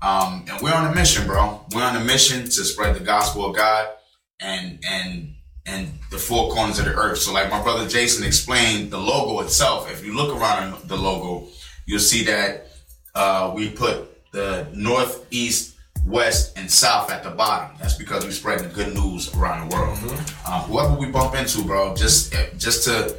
Um, 0.02 0.44
and 0.48 0.60
we're 0.62 0.72
on 0.72 0.90
a 0.90 0.94
mission, 0.94 1.26
bro. 1.26 1.60
We're 1.74 1.84
on 1.84 1.96
a 1.96 2.04
mission 2.04 2.44
to 2.44 2.64
spread 2.64 2.96
the 2.96 3.04
gospel 3.04 3.44
of 3.44 3.56
God 3.56 3.88
and 4.40 4.78
and 4.88 5.34
and 5.66 5.88
the 6.10 6.18
four 6.18 6.52
corners 6.52 6.78
of 6.78 6.86
the 6.86 6.94
earth. 6.94 7.18
So, 7.18 7.32
like 7.32 7.50
my 7.50 7.62
brother 7.62 7.88
Jason 7.88 8.24
explained, 8.26 8.90
the 8.90 8.98
logo 8.98 9.40
itself. 9.40 9.90
If 9.90 10.04
you 10.04 10.16
look 10.16 10.34
around 10.34 10.88
the 10.88 10.96
logo, 10.96 11.48
you'll 11.86 12.00
see 12.00 12.24
that 12.24 12.68
uh, 13.14 13.52
we 13.54 13.70
put 13.70 14.08
the 14.32 14.66
north, 14.74 15.26
east, 15.30 15.76
west, 16.06 16.56
and 16.56 16.70
south 16.70 17.10
at 17.10 17.22
the 17.22 17.30
bottom. 17.30 17.76
That's 17.78 17.96
because 17.96 18.24
we're 18.24 18.30
spreading 18.30 18.68
the 18.68 18.74
good 18.74 18.94
news 18.94 19.34
around 19.36 19.68
the 19.68 19.76
world. 19.76 19.98
Uh, 20.46 20.62
whoever 20.62 20.94
we 20.94 21.10
bump 21.10 21.34
into, 21.34 21.62
bro, 21.62 21.94
just 21.94 22.34
just 22.56 22.84
to 22.84 23.16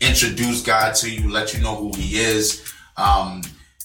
introduce 0.00 0.62
God 0.62 0.94
to 0.96 1.10
you, 1.10 1.30
let 1.30 1.54
you 1.54 1.60
know 1.60 1.76
who 1.76 1.92
He 1.96 2.18
is. 2.18 2.72
Um, 2.96 3.42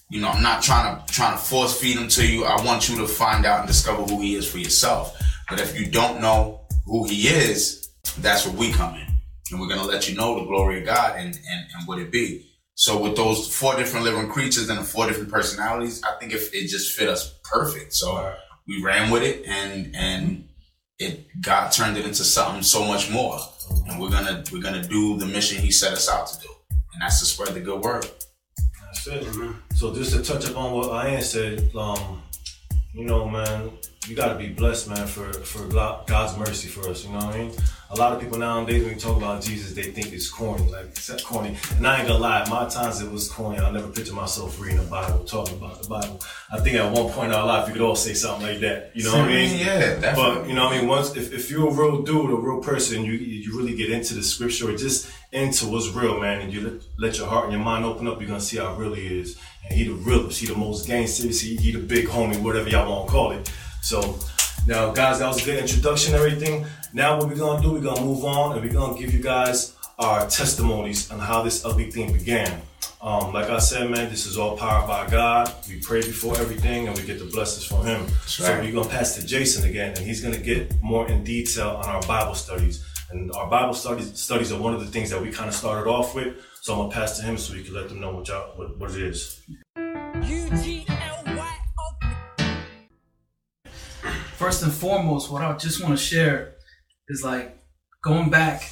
you 0.10 0.22
know, 0.22 0.30
I'm 0.30 0.44
not 0.44 0.64
trying 0.64 1.06
to 1.06 1.14
trying 1.14 1.34
to 1.34 1.44
force 1.44 1.80
feed 1.80 1.98
Him 1.98 2.08
to 2.10 2.26
you. 2.26 2.46
I 2.46 2.64
want 2.64 2.88
you 2.88 2.98
to 2.98 3.08
find 3.08 3.46
out 3.46 3.60
and 3.60 3.68
discover 3.68 4.04
who 4.04 4.22
He 4.22 4.36
is 4.36 4.50
for 4.50 4.58
yourself. 4.58 5.20
But 5.50 5.60
if 5.60 5.80
you 5.80 5.86
don't 5.86 6.22
know 6.22 6.62
who 6.86 7.06
He 7.06 7.28
is, 7.28 7.90
that's 8.20 8.46
where 8.46 8.56
we 8.56 8.72
come 8.72 8.96
in, 8.96 9.08
and 9.52 9.60
we're 9.60 9.68
gonna 9.68 9.84
let 9.84 10.10
you 10.10 10.16
know 10.16 10.40
the 10.40 10.46
glory 10.46 10.80
of 10.80 10.86
God 10.86 11.18
and 11.18 11.36
and, 11.36 11.66
and 11.76 11.88
what 11.88 12.00
it 12.00 12.12
be. 12.12 12.46
So 12.76 13.02
with 13.02 13.16
those 13.16 13.54
four 13.54 13.76
different 13.76 14.06
living 14.06 14.30
creatures 14.30 14.70
and 14.70 14.80
the 14.80 14.84
four 14.84 15.08
different 15.08 15.32
personalities, 15.32 16.04
I 16.04 16.18
think 16.20 16.32
if 16.32 16.54
it 16.54 16.68
just 16.68 16.96
fit 16.96 17.10
us 17.10 17.34
perfect. 17.44 17.94
So 17.94 18.34
we 18.68 18.82
ran 18.84 19.12
with 19.12 19.24
it, 19.24 19.46
and 19.46 19.94
and 19.96 20.48
it 21.00 21.28
God 21.42 21.72
turned 21.72 21.98
it 21.98 22.06
into 22.06 22.24
something 22.24 22.64
so 22.64 22.86
much 22.86 23.12
more. 23.12 23.40
And 23.88 24.00
we're 24.00 24.10
gonna 24.10 24.44
we're 24.54 24.62
gonna 24.62 24.88
do 24.88 25.18
the 25.18 25.26
mission 25.26 25.62
He 25.62 25.72
set 25.72 25.92
us 25.92 26.10
out 26.10 26.28
to 26.28 26.40
do, 26.40 26.50
and 26.94 27.02
that's 27.02 27.20
to 27.20 27.26
spread 27.26 27.54
the 27.54 27.60
good 27.60 27.82
word. 27.82 28.08
So 29.74 29.96
just 29.96 30.12
to 30.14 30.22
touch 30.22 30.50
upon 30.50 30.74
what 30.74 31.08
Ian 31.08 31.22
said, 31.22 31.72
um, 31.76 32.22
you 32.94 33.06
know, 33.06 33.30
man, 33.30 33.72
you 34.08 34.16
gotta 34.16 34.36
be 34.36 34.48
blessed, 34.48 34.90
man, 34.90 35.06
for 35.06 35.32
for 35.34 35.68
God's 35.68 36.38
mercy 36.38 36.68
for 36.68 36.88
us. 36.90 37.04
You 37.04 37.12
know 37.12 37.18
what 37.18 37.36
I 37.36 37.38
mean? 37.40 37.52
A 37.90 37.96
lot 37.96 38.12
of 38.12 38.20
people 38.20 38.38
nowadays, 38.38 38.84
when 38.84 38.94
you 38.96 39.00
talk 39.00 39.16
about 39.16 39.42
Jesus, 39.42 39.74
they 39.74 39.92
think 39.92 40.12
it's 40.12 40.30
corny, 40.30 40.70
like 40.70 40.88
it's 40.88 41.08
that 41.08 41.24
corny. 41.24 41.56
And 41.78 41.88
I 41.88 42.00
ain't 42.00 42.08
gonna 42.08 42.20
lie, 42.20 42.48
my 42.50 42.68
times 42.68 43.02
it 43.02 43.10
was 43.10 43.30
corny. 43.30 43.60
I 43.60 43.72
never 43.72 43.88
picture 43.88 44.14
myself 44.14 44.60
reading 44.60 44.78
the 44.78 44.86
Bible, 44.86 45.24
talking 45.24 45.58
about 45.58 45.82
the 45.82 45.88
Bible. 45.88 46.22
I 46.52 46.60
think 46.60 46.76
at 46.76 46.92
one 46.92 47.12
point 47.12 47.32
in 47.32 47.34
our 47.34 47.46
life, 47.46 47.68
we 47.68 47.74
could 47.74 47.82
all 47.82 47.96
say 47.96 48.14
something 48.14 48.46
like 48.46 48.60
that. 48.60 48.92
You 48.94 49.06
know 49.06 49.12
what 49.12 49.22
I 49.22 49.28
mean? 49.28 49.58
Yeah, 49.58 50.00
definitely. 50.00 50.14
But 50.16 50.48
you 50.50 50.56
know, 50.56 50.66
what 50.66 50.74
I 50.74 50.80
mean, 50.80 50.88
once 50.88 51.16
if, 51.16 51.34
if 51.34 51.50
you're 51.50 51.70
a 51.70 51.74
real 51.74 52.02
dude, 52.02 52.30
a 52.30 52.36
real 52.36 52.62
person, 52.62 53.04
you 53.06 53.14
you 53.14 53.58
really 53.58 53.76
get 53.76 53.90
into 53.90 54.14
the 54.14 54.24
scripture 54.24 54.70
or 54.70 54.78
just 54.78 55.10
into 55.32 55.68
what's 55.68 55.90
real, 55.90 56.20
man, 56.20 56.42
and 56.42 56.54
you 56.54 56.62
let, 56.62 56.82
let 56.98 57.18
your 57.18 57.28
heart 57.28 57.46
and 57.46 57.54
your 57.54 57.64
mind 57.64 57.86
open 57.86 58.08
up, 58.08 58.20
you're 58.20 58.28
gonna 58.28 58.42
see 58.42 58.58
how 58.58 58.74
real 58.76 58.94
he 58.94 59.20
is. 59.20 59.38
And 59.64 59.78
he 59.78 59.86
the 59.86 59.94
realest, 59.94 60.40
he 60.40 60.48
the 60.48 60.56
most 60.56 60.88
gangsters, 60.88 61.42
he, 61.42 61.56
he 61.58 61.72
the 61.72 61.80
big 61.80 62.08
homie, 62.08 62.42
whatever 62.42 62.70
y'all 62.70 62.90
want 62.90 63.08
to 63.08 63.12
call 63.12 63.32
it. 63.32 63.52
So 63.88 64.20
now, 64.68 64.92
guys, 64.92 65.20
that 65.20 65.28
was 65.28 65.42
a 65.42 65.46
good 65.46 65.60
introduction 65.60 66.14
and 66.14 66.22
everything. 66.22 66.66
Now, 66.92 67.18
what 67.18 67.30
we're 67.30 67.38
gonna 67.38 67.62
do, 67.62 67.72
we're 67.72 67.80
gonna 67.80 68.02
move 68.02 68.26
on 68.26 68.52
and 68.52 68.62
we're 68.62 68.74
gonna 68.74 69.00
give 69.00 69.14
you 69.14 69.24
guys 69.24 69.78
our 69.98 70.28
testimonies 70.28 71.10
on 71.10 71.20
how 71.20 71.42
this 71.42 71.64
ugly 71.64 71.90
thing 71.90 72.12
began. 72.12 72.62
Um, 73.02 73.32
like 73.32 73.50
I 73.50 73.60
said, 73.60 73.90
man, 73.90 74.10
this 74.10 74.26
is 74.26 74.38
all 74.38 74.58
powered 74.58 74.90
by 74.90 75.10
God. 75.10 75.54
We 75.70 75.80
pray 75.80 76.02
before 76.02 76.36
everything 76.38 76.90
and 76.90 76.98
we 76.98 77.06
get 77.06 77.18
the 77.18 77.32
blessings 77.32 77.64
from 77.64 77.86
Him. 77.86 78.06
So 78.26 78.44
right. 78.44 78.62
we're 78.62 78.74
gonna 78.74 78.90
pass 78.90 79.16
to 79.16 79.26
Jason 79.26 79.70
again, 79.70 79.96
and 79.96 80.00
he's 80.06 80.20
gonna 80.20 80.38
get 80.38 80.84
more 80.84 81.08
in 81.08 81.24
detail 81.24 81.70
on 81.82 81.86
our 81.86 82.02
Bible 82.02 82.36
studies. 82.36 82.84
And 83.10 83.32
our 83.32 83.50
Bible 83.50 83.74
studies 83.74 84.20
studies 84.20 84.52
are 84.52 84.60
one 84.60 84.74
of 84.74 84.82
the 84.82 84.92
things 84.92 85.10
that 85.12 85.22
we 85.22 85.32
kind 85.32 85.48
of 85.48 85.56
started 85.56 85.90
off 85.90 86.14
with. 86.14 86.36
So 86.60 86.74
I'm 86.74 86.80
gonna 86.80 86.92
pass 86.92 87.18
to 87.20 87.24
him 87.24 87.38
so 87.38 87.54
we 87.54 87.64
can 87.64 87.74
let 87.74 87.88
them 87.88 88.02
know 88.02 88.12
what 88.12 88.28
y'all 88.28 88.52
what, 88.58 88.78
what 88.78 88.92
it 88.92 89.02
is. 89.02 89.40
First 94.48 94.64
and 94.64 94.72
foremost, 94.72 95.30
what 95.30 95.42
I 95.42 95.54
just 95.58 95.84
want 95.84 95.98
to 96.00 96.02
share 96.02 96.54
is 97.10 97.22
like 97.22 97.60
going 98.02 98.30
back 98.30 98.72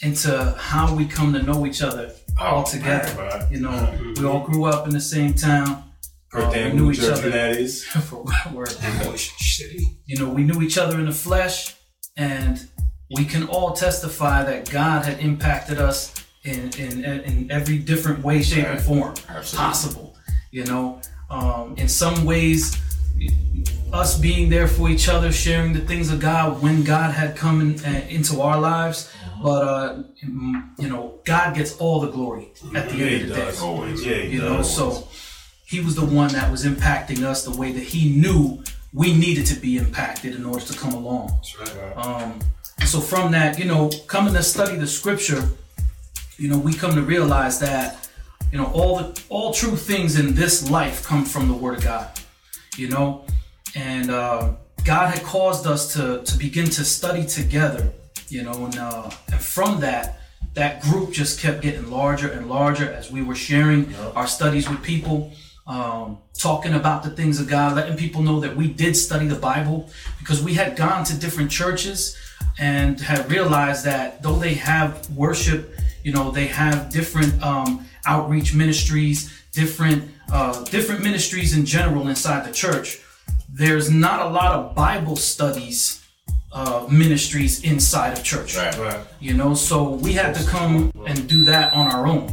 into 0.00 0.54
how 0.56 0.94
we 0.94 1.06
come 1.06 1.32
to 1.32 1.42
know 1.42 1.66
each 1.66 1.82
other 1.82 2.12
all 2.38 2.62
together. 2.62 3.12
Oh, 3.18 3.22
right. 3.24 3.50
You 3.50 3.58
know, 3.58 3.98
we 4.16 4.24
all 4.24 4.46
grew 4.46 4.66
up 4.66 4.86
in 4.86 4.92
the 4.92 5.00
same 5.00 5.34
town. 5.34 5.90
Uh, 6.32 6.48
we 6.54 6.62
knew 6.66 6.74
New 6.74 6.90
each 6.92 6.98
Jersey, 6.98 7.12
other. 7.14 7.30
that 7.30 7.56
is. 7.56 7.84
for 8.08 8.24
word. 8.52 8.72
Bush 9.02 9.32
City. 9.38 9.98
You 10.06 10.20
know, 10.20 10.28
we 10.28 10.44
knew 10.44 10.62
each 10.62 10.78
other 10.78 11.00
in 11.00 11.06
the 11.06 11.12
flesh, 11.12 11.74
and 12.16 12.68
we 13.16 13.24
can 13.24 13.42
all 13.48 13.72
testify 13.72 14.44
that 14.44 14.70
God 14.70 15.04
had 15.04 15.18
impacted 15.18 15.80
us 15.80 16.14
in 16.44 16.70
in, 16.78 17.04
in 17.04 17.50
every 17.50 17.78
different 17.78 18.22
way, 18.22 18.40
shape, 18.40 18.66
and 18.66 18.80
form 18.80 19.14
Absolutely. 19.28 19.58
possible. 19.58 20.16
You 20.52 20.64
know, 20.66 21.00
um, 21.28 21.74
in 21.76 21.88
some 21.88 22.24
ways, 22.24 22.80
us 23.92 24.18
being 24.18 24.48
there 24.50 24.68
for 24.68 24.88
each 24.90 25.08
other, 25.08 25.32
sharing 25.32 25.72
the 25.72 25.80
things 25.80 26.10
of 26.10 26.20
God 26.20 26.62
when 26.62 26.84
God 26.84 27.14
had 27.14 27.36
come 27.36 27.60
in, 27.60 27.84
uh, 27.84 28.04
into 28.08 28.40
our 28.40 28.60
lives. 28.60 29.10
But 29.42 29.62
uh, 29.68 30.02
mm, 30.24 30.68
you 30.78 30.88
know, 30.88 31.20
God 31.24 31.54
gets 31.54 31.76
all 31.78 32.00
the 32.00 32.10
glory 32.10 32.48
at 32.74 32.88
the 32.90 32.96
Yeah, 32.96 33.06
end 33.06 33.22
of 33.22 33.28
the 33.28 33.34
day. 33.36 33.52
Always. 33.60 34.04
Yeah, 34.04 34.14
he 34.16 34.28
you 34.34 34.40
know 34.40 34.58
does. 34.58 34.74
so 34.76 35.08
he 35.64 35.80
was 35.80 35.94
the 35.94 36.04
one 36.04 36.32
that 36.32 36.50
was 36.50 36.64
impacting 36.64 37.22
us 37.22 37.44
the 37.44 37.56
way 37.56 37.72
that 37.72 37.82
he 37.84 38.10
knew 38.18 38.62
we 38.92 39.12
needed 39.16 39.44
to 39.46 39.54
be 39.54 39.76
impacted 39.76 40.34
in 40.34 40.44
order 40.46 40.64
to 40.64 40.72
come 40.78 40.94
along 40.94 41.28
That's 41.36 41.58
right. 41.60 41.96
um, 41.98 42.38
so 42.86 43.00
from 43.00 43.32
that 43.32 43.58
you 43.58 43.66
know 43.66 43.90
coming 44.06 44.32
to 44.32 44.42
study 44.42 44.76
the 44.76 44.86
scripture 44.86 45.46
you 46.38 46.48
know 46.48 46.56
we 46.56 46.72
come 46.72 46.94
to 46.94 47.02
realize 47.02 47.60
that 47.60 48.08
you 48.50 48.56
know 48.56 48.64
all 48.72 48.96
the 48.96 49.22
all 49.28 49.52
true 49.52 49.76
things 49.76 50.18
in 50.18 50.34
this 50.34 50.70
life 50.70 51.04
come 51.04 51.26
from 51.26 51.48
the 51.48 51.54
word 51.54 51.76
of 51.76 51.84
god 51.84 52.18
you 52.78 52.88
know 52.88 53.26
and 53.78 54.10
uh, 54.10 54.52
god 54.84 55.14
had 55.14 55.22
caused 55.22 55.66
us 55.66 55.92
to 55.94 56.22
to 56.22 56.36
begin 56.36 56.66
to 56.66 56.84
study 56.84 57.24
together 57.24 57.90
you 58.28 58.42
know 58.42 58.64
and, 58.66 58.78
uh, 58.78 59.10
and 59.32 59.40
from 59.40 59.80
that 59.80 60.20
that 60.54 60.82
group 60.82 61.12
just 61.12 61.40
kept 61.40 61.62
getting 61.62 61.88
larger 61.90 62.28
and 62.32 62.48
larger 62.48 62.90
as 62.92 63.10
we 63.12 63.22
were 63.22 63.34
sharing 63.34 63.94
our 64.16 64.26
studies 64.26 64.68
with 64.68 64.82
people 64.82 65.30
um, 65.68 66.18
talking 66.36 66.74
about 66.74 67.02
the 67.02 67.10
things 67.10 67.40
of 67.40 67.48
god 67.48 67.76
letting 67.76 67.96
people 67.96 68.22
know 68.22 68.40
that 68.40 68.54
we 68.56 68.66
did 68.68 68.96
study 68.96 69.26
the 69.26 69.42
bible 69.50 69.88
because 70.18 70.42
we 70.42 70.54
had 70.54 70.76
gone 70.76 71.04
to 71.04 71.16
different 71.16 71.50
churches 71.50 72.16
and 72.58 73.00
had 73.00 73.30
realized 73.30 73.84
that 73.84 74.22
though 74.22 74.36
they 74.36 74.54
have 74.54 75.08
worship 75.10 75.74
you 76.02 76.12
know 76.12 76.30
they 76.30 76.46
have 76.46 76.90
different 76.90 77.40
um, 77.42 77.86
outreach 78.06 78.54
ministries 78.54 79.18
different 79.52 80.02
uh, 80.32 80.62
different 80.64 81.02
ministries 81.02 81.56
in 81.56 81.64
general 81.64 82.08
inside 82.08 82.44
the 82.46 82.52
church 82.52 83.00
there's 83.58 83.90
not 83.90 84.18
a 84.26 84.28
lot 84.28 84.52
of 84.58 84.74
bible 84.74 85.16
studies 85.16 86.04
uh, 86.52 86.86
ministries 86.90 87.62
inside 87.62 88.16
of 88.16 88.24
church 88.24 88.56
Right. 88.56 88.76
Right. 88.78 89.00
you 89.20 89.34
know 89.34 89.52
so 89.54 89.76
we 90.06 90.12
had 90.14 90.34
to 90.36 90.44
come 90.46 90.92
and 91.06 91.28
do 91.28 91.44
that 91.44 91.72
on 91.74 91.86
our 91.94 92.06
own 92.06 92.32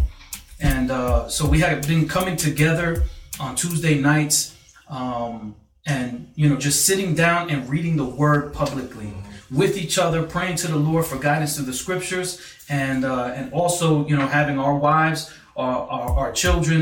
and 0.62 0.90
uh, 0.90 1.28
so 1.28 1.42
we 1.54 1.60
had 1.60 1.86
been 1.88 2.08
coming 2.08 2.38
together 2.38 3.04
on 3.40 3.56
tuesday 3.56 3.96
nights 4.00 4.56
um, 4.90 5.56
and 5.86 6.32
you 6.36 6.48
know 6.50 6.56
just 6.56 6.86
sitting 6.86 7.14
down 7.14 7.50
and 7.50 7.68
reading 7.70 7.98
the 7.98 8.06
word 8.06 8.54
publicly 8.54 9.12
with 9.52 9.78
each 9.78 9.98
other 9.98 10.24
praying 10.24 10.56
to 10.64 10.68
the 10.68 10.78
lord 10.90 11.06
for 11.06 11.18
guidance 11.18 11.56
through 11.56 11.66
the 11.66 11.74
scriptures 11.84 12.30
and 12.70 13.04
uh, 13.04 13.34
and 13.36 13.52
also 13.54 14.08
you 14.08 14.16
know 14.16 14.28
having 14.28 14.58
our 14.58 14.76
wives 14.76 15.34
our, 15.58 15.88
our, 15.90 16.10
our 16.20 16.32
children 16.32 16.82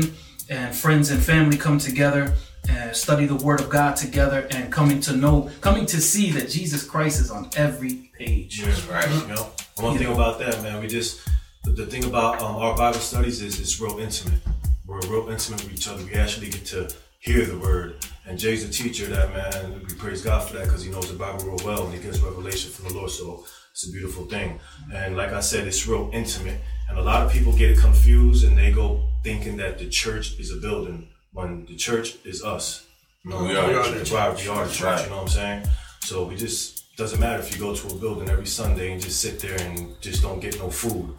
and 0.50 0.74
friends 0.74 1.10
and 1.10 1.20
family 1.22 1.56
come 1.56 1.78
together 1.78 2.32
and 2.68 2.94
study 2.94 3.26
the 3.26 3.36
word 3.36 3.60
of 3.60 3.68
god 3.70 3.96
together 3.96 4.46
and 4.50 4.72
coming 4.72 5.00
to 5.00 5.16
know 5.16 5.50
coming 5.60 5.86
to 5.86 6.00
see 6.00 6.30
that 6.30 6.48
jesus 6.48 6.84
christ 6.84 7.20
is 7.20 7.30
on 7.30 7.48
every 7.56 8.10
page 8.18 8.60
Yeah, 8.60 8.94
right. 8.94 9.10
You 9.10 9.34
know, 9.34 9.50
one 9.76 9.98
thing 9.98 10.12
about 10.12 10.38
that, 10.38 10.62
man, 10.62 10.80
we 10.80 10.86
just 10.86 11.28
the, 11.64 11.70
the 11.70 11.86
thing 11.86 12.04
about 12.04 12.40
um, 12.42 12.56
our 12.56 12.76
Bible 12.76 13.00
studies 13.00 13.42
is 13.42 13.60
it's 13.60 13.80
real 13.80 13.98
intimate. 13.98 14.40
We're 14.86 15.00
real 15.00 15.28
intimate 15.28 15.64
with 15.64 15.72
each 15.72 15.88
other. 15.88 16.04
We 16.04 16.14
actually 16.14 16.50
get 16.50 16.64
to 16.66 16.88
hear 17.18 17.44
the 17.44 17.58
word. 17.58 17.96
And 18.26 18.38
Jay's 18.38 18.68
a 18.68 18.70
teacher, 18.70 19.06
that 19.06 19.32
man. 19.32 19.80
We 19.88 19.94
praise 19.94 20.22
God 20.22 20.46
for 20.46 20.54
that 20.54 20.64
because 20.64 20.84
he 20.84 20.90
knows 20.90 21.10
the 21.10 21.18
Bible 21.18 21.44
real 21.46 21.58
well 21.64 21.84
and 21.84 21.94
he 21.94 22.00
gets 22.00 22.20
revelation 22.20 22.70
from 22.70 22.88
the 22.88 22.94
Lord. 22.94 23.10
So 23.10 23.44
it's 23.72 23.88
a 23.88 23.92
beautiful 23.92 24.26
thing. 24.26 24.60
And 24.92 25.16
like 25.16 25.32
I 25.32 25.40
said, 25.40 25.66
it's 25.66 25.86
real 25.86 26.10
intimate. 26.12 26.60
And 26.88 26.98
a 26.98 27.02
lot 27.02 27.24
of 27.24 27.32
people 27.32 27.52
get 27.56 27.70
it 27.70 27.78
confused 27.78 28.44
and 28.44 28.56
they 28.56 28.70
go 28.70 29.08
thinking 29.22 29.56
that 29.56 29.78
the 29.78 29.88
church 29.88 30.38
is 30.38 30.52
a 30.52 30.56
building 30.56 31.08
when 31.34 31.66
the 31.66 31.76
church 31.76 32.16
is 32.24 32.42
us. 32.42 32.86
You 33.24 33.30
know, 33.30 33.38
oh, 33.38 33.44
We 33.44 33.54
are 33.56 33.66
the 33.66 33.74
church. 33.74 34.08
church. 34.08 34.12
Right, 34.12 34.36
we 34.42 34.48
are 34.48 34.66
the 34.66 34.72
church. 34.72 34.82
Right. 34.84 35.04
You 35.04 35.10
know 35.10 35.16
what 35.16 35.22
I'm 35.22 35.28
saying? 35.28 35.66
So 36.00 36.24
we 36.26 36.36
just 36.36 36.96
doesn't 36.96 37.20
matter 37.20 37.40
if 37.42 37.52
you 37.52 37.58
go 37.60 37.74
to 37.74 37.88
a 37.88 37.94
building 37.98 38.30
every 38.30 38.46
Sunday 38.46 38.92
and 38.92 39.02
just 39.02 39.20
sit 39.20 39.40
there 39.40 39.60
and 39.62 40.00
just 40.00 40.22
don't 40.22 40.40
get 40.40 40.58
no 40.58 40.70
food. 40.70 41.12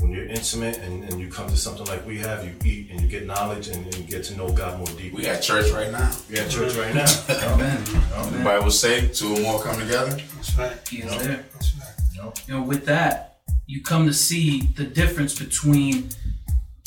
When 0.00 0.12
you're 0.12 0.26
intimate 0.26 0.78
and, 0.78 1.04
and 1.04 1.20
you 1.20 1.28
come 1.28 1.48
to 1.48 1.56
something 1.56 1.84
like 1.86 2.06
we 2.06 2.18
have, 2.18 2.44
you 2.44 2.54
eat 2.64 2.90
and 2.90 3.00
you 3.00 3.08
get 3.08 3.26
knowledge 3.26 3.66
and, 3.68 3.84
and 3.84 3.96
you 3.96 4.04
get 4.04 4.22
to 4.24 4.36
know 4.36 4.50
God 4.52 4.78
more 4.78 4.86
deeply. 4.86 5.22
We 5.22 5.26
at 5.26 5.42
church 5.42 5.70
right 5.72 5.90
now. 5.90 6.10
We 6.30 6.38
at 6.38 6.48
church 6.48 6.76
right 6.76 6.94
now. 6.94 7.06
amen 7.28 7.82
The 8.32 8.40
Bible 8.44 8.70
say 8.70 9.08
two 9.08 9.34
or 9.34 9.40
more 9.40 9.60
come 9.62 9.78
together. 9.78 10.12
That's 10.36 10.56
right. 10.56 10.88
he 10.88 10.98
is 10.98 11.10
there 11.22 11.44
That's 11.52 11.74
right. 11.76 12.48
you 12.48 12.54
know 12.54 12.62
with 12.62 12.86
that 12.86 13.40
you 13.66 13.82
come 13.82 14.06
to 14.06 14.14
see 14.14 14.62
the 14.76 14.84
difference 14.84 15.36
between 15.38 16.08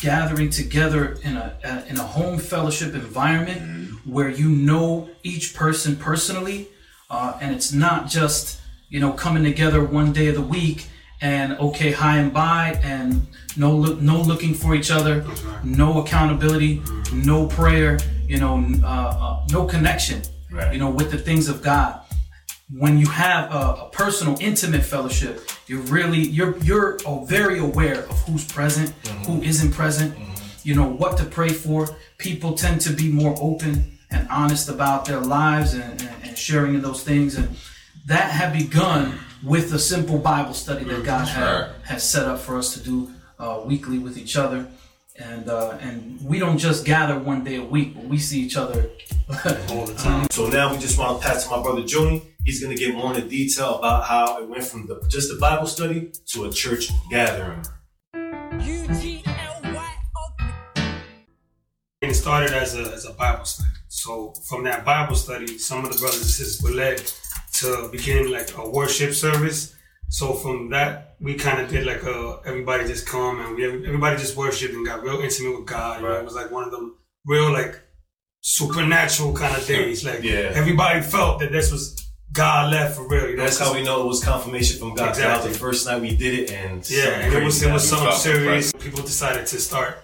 gathering 0.06 0.50
together 0.50 1.18
in 1.24 1.38
a, 1.38 1.56
a 1.64 1.86
in 1.90 1.98
a 1.98 2.04
home 2.04 2.40
fellowship 2.40 2.94
environment 2.96 3.62
where 4.06 4.30
you 4.30 4.50
know 4.50 5.10
each 5.24 5.54
person 5.54 5.96
personally 5.96 6.68
uh, 7.10 7.38
and 7.40 7.54
it's 7.56 7.72
not 7.72 8.08
just 8.10 8.60
you 8.90 9.00
know 9.00 9.12
coming 9.14 9.44
together 9.44 9.84
one 9.84 10.12
day 10.12 10.28
of 10.28 10.36
the 10.36 10.42
week 10.42 10.88
and 11.22 11.54
okay 11.60 11.92
hi 11.92 12.18
and 12.18 12.34
bye 12.34 12.80
and 12.84 13.28
no 13.56 13.72
look 13.76 14.02
no 14.02 14.20
looking 14.22 14.54
for 14.56 14.74
each 14.74 14.90
other 14.90 15.24
no 15.64 16.02
accountability 16.02 16.82
no 17.14 17.46
prayer 17.48 18.00
you 18.28 18.38
know 18.40 18.56
uh, 18.84 18.88
uh, 18.88 19.46
no 19.52 19.66
connection 19.66 20.22
Right. 20.50 20.74
you 20.74 20.80
know 20.80 20.90
with 20.90 21.12
the 21.12 21.18
things 21.18 21.48
of 21.48 21.62
god 21.62 22.01
when 22.74 22.98
you 22.98 23.08
have 23.08 23.52
a, 23.52 23.84
a 23.84 23.90
personal 23.92 24.38
intimate 24.40 24.84
fellowship 24.84 25.50
you're 25.68 25.82
really 25.84 26.20
you're 26.20 26.58
you're 26.58 26.98
very 27.26 27.60
aware 27.60 28.04
of 28.04 28.20
who's 28.24 28.46
present 28.46 28.94
who 29.26 29.42
isn't 29.42 29.72
present. 29.72 30.14
You 30.64 30.76
know 30.76 30.88
what 30.88 31.18
to 31.18 31.24
pray 31.24 31.50
for. 31.50 31.88
People 32.18 32.54
tend 32.54 32.82
to 32.82 32.92
be 32.92 33.12
more 33.12 33.36
open 33.40 33.98
and 34.12 34.28
honest 34.30 34.70
about 34.70 35.06
their 35.06 35.20
lives 35.20 35.74
and, 35.74 36.02
and, 36.02 36.24
and 36.24 36.38
sharing 36.38 36.76
of 36.76 36.82
those 36.82 37.04
things. 37.04 37.36
And 37.36 37.56
that 38.06 38.32
had 38.32 38.52
begun 38.54 39.18
with 39.44 39.74
a 39.74 39.80
simple 39.80 40.18
bible 40.18 40.54
study 40.54 40.84
that 40.84 41.04
god 41.04 41.28
had, 41.28 41.72
has 41.86 42.08
set 42.08 42.28
up 42.28 42.40
for 42.40 42.58
us 42.58 42.74
to 42.74 42.84
do 42.84 43.12
uh, 43.40 43.62
weekly 43.66 43.98
with 43.98 44.18
each 44.18 44.36
other. 44.36 44.68
And 45.18 45.50
uh, 45.50 45.78
and 45.82 46.20
we 46.24 46.40
don't 46.40 46.58
just 46.58 46.86
gather 46.86 47.18
one 47.18 47.44
day 47.44 47.56
a 47.56 47.64
week 47.64 47.96
but 47.96 48.06
we 48.06 48.18
see 48.18 48.42
each 48.42 48.58
other 48.58 48.90
All 49.70 49.86
the 49.86 49.94
time. 49.98 50.28
So 50.32 50.48
now 50.48 50.72
we 50.72 50.80
just 50.80 50.98
want 50.98 51.22
to 51.22 51.28
pass 51.28 51.46
to 51.46 51.52
my 51.52 51.62
brother 51.62 51.82
Juni. 51.82 52.24
He's 52.44 52.62
gonna 52.62 52.76
get 52.76 52.96
more 52.96 53.14
into 53.14 53.28
detail 53.28 53.76
about 53.76 54.06
how 54.06 54.42
it 54.42 54.50
went 54.50 54.64
from 54.64 54.88
the, 54.88 55.00
just 55.08 55.32
the 55.32 55.38
Bible 55.40 55.68
study 55.68 56.12
to 56.34 56.46
a 56.46 56.52
church 56.52 56.90
gathering. 57.10 57.64
In 62.04 62.10
it 62.10 62.16
started 62.16 62.52
as 62.52 62.76
a, 62.76 62.82
as 62.94 63.06
a 63.06 63.14
Bible 63.14 63.46
study. 63.46 63.70
So 63.90 64.34
from 64.50 64.64
that 64.64 64.84
Bible 64.84 65.16
study, 65.16 65.60
some 65.60 65.86
of 65.86 65.92
the 65.94 66.00
brothers 66.00 66.22
and 66.22 66.30
sisters 66.30 66.64
were 66.64 66.76
led 66.76 67.04
to 67.60 67.90
begin 67.92 68.32
like 68.32 68.58
a 68.58 68.68
worship 68.68 69.14
service. 69.14 69.76
So 70.10 70.34
from 70.34 70.72
that, 70.72 71.18
we 71.22 71.36
kind 71.36 71.62
of 71.62 71.70
did 71.70 71.86
like 71.86 72.02
a 72.02 72.40
everybody 72.44 72.88
just 72.88 73.06
come 73.06 73.40
and 73.40 73.56
we 73.56 73.66
everybody 73.66 74.18
just 74.18 74.36
worshipped 74.36 74.74
and 74.74 74.84
got 74.84 75.04
real 75.04 75.20
intimate 75.22 75.60
with 75.60 75.68
God. 75.68 76.02
You 76.02 76.08
know, 76.08 76.14
it 76.14 76.26
was 76.26 76.34
like 76.34 76.50
one 76.50 76.64
of 76.64 76.72
them 76.72 76.96
real 77.28 77.52
like 77.52 77.80
supernatural 78.42 79.34
kind 79.36 79.56
of 79.56 79.68
days. 79.68 80.04
Like 80.04 80.24
Yeah. 80.24 80.52
everybody 80.56 81.02
felt 81.02 81.40
that 81.42 81.52
this 81.52 81.72
was 81.72 82.01
God 82.34 82.72
left 82.72 82.96
for 82.96 83.08
real. 83.08 83.36
Know, 83.36 83.44
That's 83.44 83.60
how 83.60 83.74
we 83.74 83.84
know 83.84 84.02
it 84.02 84.08
was 84.08 84.24
confirmation 84.24 84.80
from 84.80 84.96
God. 84.96 85.10
Exactly. 85.10 85.50
was 85.50 85.58
the 85.58 85.60
first 85.60 85.86
night 85.86 86.02
we 86.02 86.16
did 86.16 86.40
it, 86.40 86.52
and 86.52 86.90
Yeah, 86.90 87.28
it 87.28 87.44
was 87.44 87.62
it 87.62 87.72
was 87.72 87.88
something 87.88 88.16
serious. 88.16 88.72
People 88.74 89.04
decided 89.04 89.46
to 89.48 89.60
start 89.60 90.00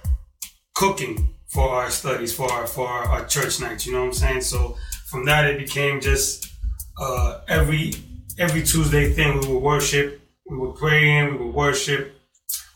cooking 0.75 1.36
for 1.48 1.69
our 1.69 1.89
studies, 1.89 2.34
for 2.34 2.51
our 2.51 2.67
for 2.67 2.88
our, 2.88 3.05
our 3.05 3.25
church 3.25 3.60
nights. 3.62 3.86
You 3.86 3.93
know 3.93 4.00
what 4.01 4.07
I'm 4.07 4.13
saying? 4.13 4.41
So 4.41 4.77
from 5.10 5.25
that, 5.25 5.46
it 5.46 5.57
became 5.57 6.01
just 6.01 6.51
uh, 7.00 7.41
every 7.48 7.93
every 8.38 8.63
Tuesday 8.63 9.12
thing. 9.13 9.39
We 9.39 9.48
would 9.48 9.63
worship, 9.63 10.22
we 10.50 10.57
would 10.57 10.75
pray 10.75 11.17
in, 11.17 11.38
we 11.38 11.46
would 11.46 11.55
worship, 11.55 12.13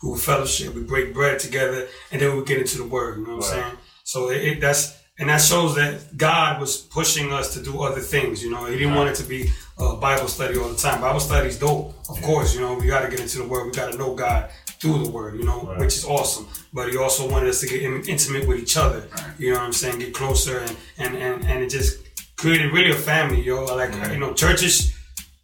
we 0.02 0.10
would 0.10 0.20
fellowship, 0.20 0.74
we 0.74 0.82
break 0.82 1.12
bread 1.12 1.38
together, 1.38 1.88
and 2.10 2.20
then 2.20 2.30
we 2.30 2.36
would 2.38 2.46
get 2.46 2.58
into 2.58 2.78
the 2.78 2.86
Word. 2.86 3.18
You 3.18 3.26
know 3.26 3.36
what 3.36 3.44
I'm 3.44 3.50
saying? 3.50 3.76
So 4.04 4.30
it, 4.30 4.42
it 4.44 4.60
that's 4.60 5.01
and 5.18 5.28
that 5.28 5.40
shows 5.40 5.74
that 5.74 6.16
God 6.16 6.60
was 6.60 6.76
pushing 6.78 7.32
us 7.32 7.52
to 7.54 7.62
do 7.62 7.82
other 7.82 8.00
things. 8.00 8.42
You 8.42 8.50
know, 8.50 8.64
He 8.66 8.78
didn't 8.78 8.94
want 8.94 9.10
it 9.10 9.16
to 9.16 9.24
be 9.24 9.50
a 9.78 9.96
Bible 9.96 10.28
study 10.28 10.58
all 10.58 10.68
the 10.68 10.76
time. 10.76 11.00
Bible 11.00 11.20
study 11.20 11.48
is 11.48 11.58
dope, 11.58 11.94
of 12.08 12.20
course. 12.22 12.54
You 12.54 12.60
know, 12.60 12.74
we 12.74 12.86
got 12.86 13.02
to 13.02 13.10
get 13.10 13.20
into 13.20 13.38
the 13.38 13.44
Word. 13.44 13.66
We 13.66 13.72
got 13.72 13.92
to 13.92 13.98
know 13.98 14.14
God 14.14 14.50
through 14.80 15.04
the 15.04 15.10
Word. 15.10 15.38
You 15.38 15.44
know, 15.44 15.74
which 15.78 15.96
is 15.96 16.04
awesome. 16.04 16.48
But 16.72 16.90
He 16.90 16.96
also 16.96 17.30
wanted 17.30 17.50
us 17.50 17.60
to 17.60 17.66
get 17.66 17.82
in- 17.82 18.04
intimate 18.08 18.48
with 18.48 18.58
each 18.58 18.76
other. 18.76 19.06
You 19.38 19.50
know 19.50 19.58
what 19.58 19.66
I'm 19.66 19.72
saying? 19.72 19.98
Get 19.98 20.14
closer, 20.14 20.58
and 20.58 20.76
and 20.98 21.16
and, 21.16 21.44
and 21.44 21.62
it 21.62 21.68
just 21.68 22.00
created 22.36 22.72
really 22.72 22.90
a 22.90 22.96
family. 22.96 23.42
Yo, 23.42 23.64
like 23.64 23.94
you 24.12 24.18
know, 24.18 24.32
churches. 24.32 24.96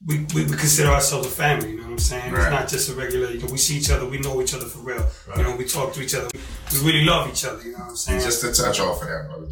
We, 0.07 0.25
we, 0.33 0.45
we 0.45 0.51
consider 0.57 0.91
ourselves 0.91 1.27
a 1.27 1.31
family, 1.31 1.71
you 1.71 1.77
know 1.79 1.83
what 1.83 1.91
I'm 1.91 1.99
saying? 1.99 2.33
Right. 2.33 2.43
It's 2.43 2.51
not 2.53 2.69
just 2.69 2.89
a 2.89 2.95
regular, 2.95 3.31
you 3.33 3.41
know, 3.41 3.49
we 3.51 3.59
see 3.59 3.77
each 3.79 3.91
other, 3.91 4.07
we 4.07 4.19
know 4.19 4.41
each 4.41 4.55
other 4.55 4.65
for 4.67 4.79
real. 4.79 5.05
You 5.37 5.43
know, 5.43 5.57
we 5.57 5.65
talk 5.65 5.93
to 5.95 6.01
each 6.01 6.15
other. 6.15 6.29
We 6.73 6.87
really 6.87 7.05
love 7.05 7.29
each 7.29 7.45
other, 7.45 7.61
you 7.65 7.73
know 7.73 7.79
what 7.79 7.89
I'm 7.89 7.97
saying? 7.97 8.19
And 8.19 8.25
just 8.25 8.41
to 8.43 8.53
touch 8.53 8.79
off 8.79 9.03
of 9.03 9.09
that, 9.09 9.27
brother 9.27 9.47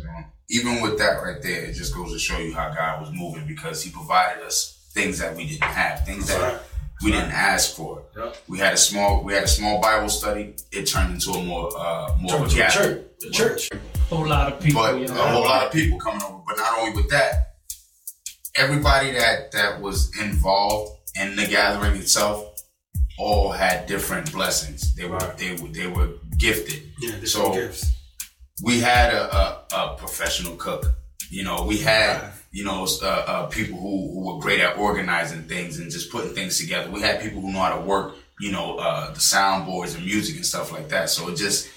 even 0.49 0.81
with 0.81 0.99
that 0.99 1.23
right 1.23 1.43
there, 1.43 1.65
it 1.65 1.73
just 1.75 1.95
goes 1.95 2.13
to 2.13 2.19
show 2.19 2.39
you 2.39 2.55
how 2.55 2.73
God 2.73 3.01
was 3.01 3.11
moving 3.13 3.47
because 3.47 3.83
He 3.83 3.91
provided 3.91 4.45
us 4.45 4.73
things 4.93 5.19
that 5.19 5.37
we 5.37 5.47
didn't 5.47 5.65
have, 5.65 6.05
things 6.07 6.29
that 6.29 6.41
right. 6.41 6.61
we 7.03 7.11
didn't 7.13 7.33
ask 7.33 7.75
for. 7.77 8.03
Yep. 8.17 8.37
We 8.49 8.59
had 8.59 8.75
a 8.75 8.77
small, 8.77 9.23
we 9.23 9.35
had 9.35 9.45
a 9.45 9.49
small 9.49 9.81
Bible 9.81 10.09
study. 10.09 10.55
It 10.73 10.85
turned 10.87 11.15
into 11.15 11.31
a 11.33 11.43
more, 11.43 11.71
uh, 11.77 12.17
more 12.21 12.31
Turned 12.33 12.45
of 12.45 12.51
a 12.51 12.55
to 12.55 12.57
a 12.57 12.59
gathering. 12.59 12.95
church. 12.97 13.25
A 13.27 13.31
church. 13.31 13.71
whole 14.09 14.27
lot 14.27 14.53
of 14.53 14.61
people. 14.61 14.83
but 14.83 14.99
you 14.99 15.05
a 15.07 15.11
whole 15.13 15.43
lot 15.45 15.67
of 15.67 15.73
people 15.73 15.99
coming 15.99 16.23
over. 16.23 16.43
But 16.47 16.57
not 16.59 16.79
only 16.79 16.95
with 16.97 17.11
that, 17.11 17.55
everybody 18.57 19.11
that 19.13 19.53
that 19.53 19.81
was 19.81 20.17
involved 20.21 20.93
in 21.21 21.35
the 21.37 21.47
gathering 21.47 21.97
itself 22.01 22.45
all 23.19 23.51
had 23.53 23.87
different 23.87 24.31
blessings. 24.33 24.95
They 24.95 25.07
were 25.07 25.19
they 25.39 25.53
were 25.57 25.69
they 25.69 25.87
were 25.87 26.11
gifted. 26.39 26.83
yeah, 27.01 27.11
different 27.13 27.29
so 27.29 27.53
gifts. 27.53 27.93
We 28.63 28.81
had 28.81 29.13
a, 29.13 29.37
a, 29.37 29.65
a 29.73 29.97
professional 29.99 30.57
cook. 30.57 30.95
You 31.31 31.45
know, 31.45 31.65
we 31.65 31.79
had 31.79 32.33
you 32.53 32.65
know 32.65 32.87
uh, 33.03 33.07
uh, 33.07 33.47
people 33.47 33.79
who, 33.79 34.13
who 34.13 34.27
were 34.27 34.41
great 34.41 34.61
at 34.61 34.79
organizing 34.79 35.43
things 35.43 35.79
and 35.79 35.91
just 35.91 36.11
putting 36.11 36.35
things 36.35 36.59
together. 36.59 36.91
We 36.91 37.01
had 37.01 37.21
people 37.21 37.41
who 37.41 37.53
know 37.53 37.61
how 37.61 37.77
to 37.77 37.83
work. 37.83 38.15
You 38.39 38.53
know, 38.53 38.77
uh, 38.77 39.13
the 39.13 39.19
soundboards 39.19 39.97
and 39.97 40.05
music 40.05 40.37
and 40.37 40.45
stuff 40.45 40.71
like 40.71 40.91
that. 40.91 41.09
So 41.09 41.29
it 41.31 41.37
just 41.37 41.71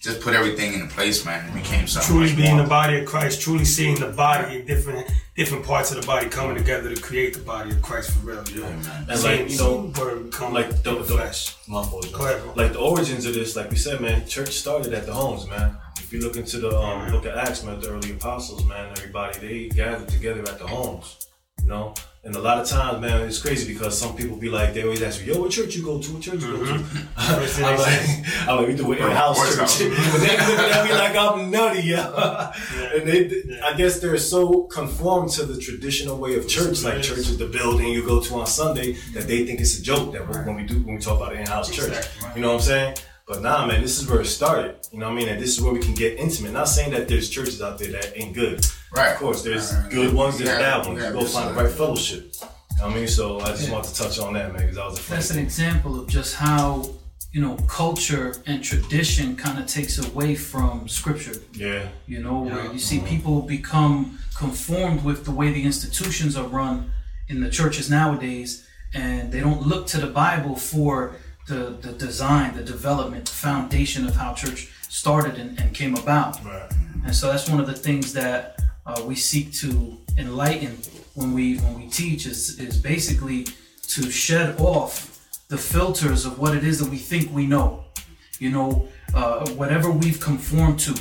just 0.00 0.20
put 0.20 0.34
everything 0.34 0.74
in 0.74 0.88
place, 0.88 1.24
man. 1.24 1.48
It 1.48 1.54
became 1.62 1.86
something. 1.86 2.10
truly 2.10 2.28
much 2.28 2.36
being 2.36 2.56
more. 2.56 2.64
the 2.64 2.68
body 2.68 2.98
of 3.00 3.06
Christ, 3.06 3.40
truly 3.40 3.64
seeing 3.64 3.98
the 3.98 4.08
body 4.08 4.60
in 4.60 4.66
different 4.66 5.10
different 5.36 5.64
parts 5.64 5.90
of 5.90 6.00
the 6.00 6.06
body 6.06 6.28
coming 6.28 6.56
together 6.56 6.94
to 6.94 7.00
create 7.00 7.34
the 7.34 7.40
body 7.40 7.70
of 7.70 7.80
Christ 7.80 8.10
for 8.10 8.26
real. 8.26 8.44
You 8.48 8.60
know, 8.60 8.66
Amen. 8.66 9.06
And 9.08 9.18
Seeing 9.18 9.40
like 9.40 9.50
you 9.50 9.58
know, 9.58 9.92
word 9.98 10.30
become 10.30 10.52
like 10.52 10.82
the, 10.82 10.96
the 10.96 11.04
flesh. 11.04 11.56
my 11.68 11.82
fault, 11.84 12.04
John. 12.04 12.18
Go 12.18 12.26
ahead, 12.26 12.42
bro. 12.42 12.52
Like 12.54 12.72
the 12.72 12.80
origins 12.80 13.26
of 13.26 13.34
this, 13.34 13.56
like 13.56 13.70
we 13.70 13.76
said, 13.76 14.00
man, 14.00 14.26
church 14.26 14.50
started 14.50 14.92
at 14.92 15.06
the 15.06 15.12
homes, 15.12 15.46
man. 15.48 15.76
If 15.98 16.12
you 16.12 16.20
look 16.20 16.36
into 16.36 16.58
the 16.58 16.76
um, 16.78 17.10
look 17.10 17.26
at 17.26 17.36
Acts, 17.36 17.62
man, 17.64 17.80
the 17.80 17.88
early 17.90 18.12
apostles, 18.12 18.64
man, 18.64 18.90
everybody 18.96 19.38
they 19.38 19.68
gathered 19.68 20.08
together 20.08 20.40
at 20.42 20.58
the 20.58 20.66
homes, 20.66 21.26
you 21.60 21.68
know. 21.68 21.94
And 22.24 22.36
a 22.36 22.40
lot 22.40 22.58
of 22.60 22.68
times, 22.68 23.00
man, 23.00 23.22
it's 23.22 23.42
crazy 23.42 23.72
because 23.72 23.98
some 23.98 24.14
people 24.14 24.36
be 24.36 24.48
like, 24.48 24.74
they 24.74 24.84
always 24.84 25.02
ask 25.02 25.20
me, 25.20 25.26
"Yo, 25.26 25.40
what 25.40 25.50
church 25.50 25.74
you 25.74 25.82
go 25.82 26.00
to? 26.00 26.12
What 26.12 26.22
church 26.22 26.40
you 26.40 26.56
go 26.56 26.64
to?" 26.64 26.78
Thing 26.78 27.08
I'm 27.64 27.78
like. 27.78 28.48
I'm 28.48 28.56
like, 28.58 28.68
we 28.68 28.76
do 28.76 28.92
it 28.92 28.98
in 28.98 29.10
house 29.10 29.38
church, 29.78 29.90
but 29.90 30.18
they 30.20 30.36
be 30.36 30.44
looking 30.46 30.72
at 30.72 30.84
me 30.84 30.92
like 30.92 31.16
I'm 31.16 31.50
nutty, 31.50 31.82
yeah. 31.88 32.52
And 32.94 33.08
they, 33.08 33.60
I 33.64 33.74
guess 33.76 33.98
they're 33.98 34.18
so 34.18 34.64
conformed 34.64 35.30
to 35.30 35.44
the 35.44 35.60
traditional 35.60 36.16
way 36.16 36.36
of 36.36 36.46
church, 36.46 36.84
like 36.84 37.02
church 37.02 37.18
is 37.18 37.38
the 37.38 37.46
building 37.46 37.88
you 37.88 38.04
go 38.06 38.20
to 38.20 38.34
on 38.36 38.46
Sunday, 38.46 38.92
that 39.14 39.26
they 39.26 39.44
think 39.44 39.60
it's 39.60 39.78
a 39.78 39.82
joke 39.82 40.12
that 40.12 40.28
we're, 40.28 40.44
when 40.44 40.54
we 40.54 40.62
do 40.62 40.80
when 40.82 40.94
we 40.94 41.00
talk 41.00 41.16
about 41.20 41.34
in-house 41.34 41.70
church. 41.70 41.88
Exactly. 41.88 42.30
You 42.36 42.42
know 42.42 42.48
what 42.48 42.54
I'm 42.54 42.60
saying? 42.60 42.96
But 43.26 43.40
nah, 43.40 43.66
man, 43.66 43.80
this 43.80 44.00
is 44.00 44.08
where 44.08 44.20
it 44.20 44.26
started. 44.26 44.76
You 44.92 44.98
know 44.98 45.06
what 45.06 45.12
I 45.12 45.16
mean? 45.16 45.28
And 45.28 45.40
this 45.40 45.56
is 45.56 45.62
where 45.62 45.72
we 45.72 45.80
can 45.80 45.94
get 45.94 46.18
intimate. 46.18 46.52
Not 46.52 46.68
saying 46.68 46.90
that 46.92 47.08
there's 47.08 47.30
churches 47.30 47.62
out 47.62 47.78
there 47.78 47.92
that 47.92 48.12
ain't 48.16 48.34
good. 48.34 48.66
Right. 48.94 49.12
Of 49.12 49.18
course, 49.18 49.42
there's 49.42 49.72
Right. 49.72 49.90
good 49.90 50.12
ones, 50.12 50.38
there's 50.38 50.50
Yeah, 50.50 50.58
bad 50.58 50.86
ones. 50.86 51.00
yeah, 51.00 51.08
you 51.08 51.12
go 51.12 51.20
there's 51.20 51.32
find 51.32 51.50
the 51.50 51.62
right 51.62 51.72
fellowship. 51.72 52.34
You 52.40 52.46
know 52.78 52.86
what 52.86 52.92
I 52.92 52.98
mean? 52.98 53.08
So 53.08 53.40
I 53.40 53.48
just 53.52 53.70
want 53.70 53.84
to 53.84 53.94
touch 53.94 54.18
on 54.18 54.32
that, 54.34 54.52
man, 54.52 54.62
because 54.62 54.76
that 54.76 54.86
was 54.86 54.98
a 54.98 55.02
funny 55.02 55.16
That's 55.18 55.30
an 55.30 55.38
example 55.38 56.00
of 56.00 56.08
just 56.08 56.34
how 56.34 56.90
you 57.32 57.40
know 57.40 57.56
culture 57.66 58.34
and 58.46 58.62
tradition 58.62 59.36
kind 59.36 59.58
of 59.58 59.66
takes 59.66 59.98
away 59.98 60.34
from 60.34 60.88
scripture. 60.88 61.36
Yeah. 61.52 61.88
You 62.06 62.22
know, 62.22 62.40
where 62.40 62.72
you 62.72 62.78
see 62.78 62.98
mm-hmm. 62.98 63.06
people 63.06 63.42
become 63.42 64.18
conformed 64.36 65.04
with 65.04 65.24
the 65.24 65.30
way 65.30 65.52
the 65.52 65.62
institutions 65.62 66.36
are 66.36 66.46
run 66.46 66.92
in 67.28 67.40
the 67.40 67.48
churches 67.48 67.88
nowadays, 67.88 68.66
and 68.92 69.32
they 69.32 69.40
don't 69.40 69.62
look 69.66 69.86
to 69.88 69.98
the 69.98 70.08
Bible 70.08 70.56
for 70.56 71.14
the, 71.48 71.76
the 71.80 71.92
design, 71.92 72.54
the 72.54 72.62
development, 72.62 73.26
the 73.26 73.32
foundation 73.32 74.06
of 74.06 74.14
how 74.14 74.32
church 74.34 74.72
started 74.88 75.36
and, 75.36 75.58
and 75.58 75.74
came 75.74 75.94
about. 75.96 76.42
Right. 76.44 76.70
And 77.04 77.14
so 77.14 77.28
that's 77.28 77.48
one 77.48 77.60
of 77.60 77.66
the 77.66 77.74
things 77.74 78.12
that 78.12 78.60
uh, 78.86 79.02
we 79.06 79.14
seek 79.14 79.52
to 79.54 79.98
enlighten 80.18 80.78
when 81.14 81.32
we 81.32 81.56
when 81.58 81.74
we 81.78 81.88
teach 81.88 82.26
is 82.26 82.58
is 82.58 82.76
basically 82.76 83.46
to 83.88 84.10
shed 84.10 84.58
off 84.60 85.28
the 85.48 85.58
filters 85.58 86.24
of 86.24 86.38
what 86.38 86.56
it 86.56 86.64
is 86.64 86.78
that 86.78 86.88
we 86.88 86.96
think 86.96 87.32
we 87.32 87.46
know. 87.46 87.84
You 88.38 88.50
know, 88.50 88.88
uh, 89.14 89.48
whatever 89.50 89.90
we've 89.90 90.18
conformed 90.18 90.80
to, 90.80 90.98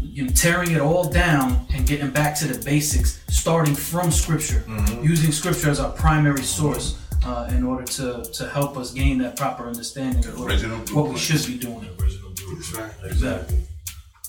you 0.00 0.24
know, 0.24 0.32
tearing 0.32 0.72
it 0.72 0.80
all 0.80 1.08
down 1.08 1.66
and 1.74 1.86
getting 1.86 2.10
back 2.10 2.36
to 2.36 2.46
the 2.46 2.62
basics, 2.64 3.22
starting 3.28 3.74
from 3.74 4.10
Scripture, 4.10 4.62
using 5.02 5.32
Scripture 5.32 5.70
as 5.70 5.80
our 5.80 5.90
primary 5.90 6.42
source. 6.42 7.01
Uh, 7.24 7.48
in 7.52 7.62
order 7.62 7.84
to, 7.84 8.24
to 8.32 8.48
help 8.48 8.76
us 8.76 8.92
gain 8.92 9.18
that 9.18 9.36
proper 9.36 9.68
understanding 9.68 10.24
of 10.26 10.40
what, 10.40 10.90
what 10.90 11.08
we 11.08 11.16
should 11.16 11.46
be 11.46 11.56
doing. 11.56 11.88
Original 12.00 12.30
dude. 12.32 12.58
That's 12.58 12.74
right. 12.74 12.92
Exactly. 13.04 13.58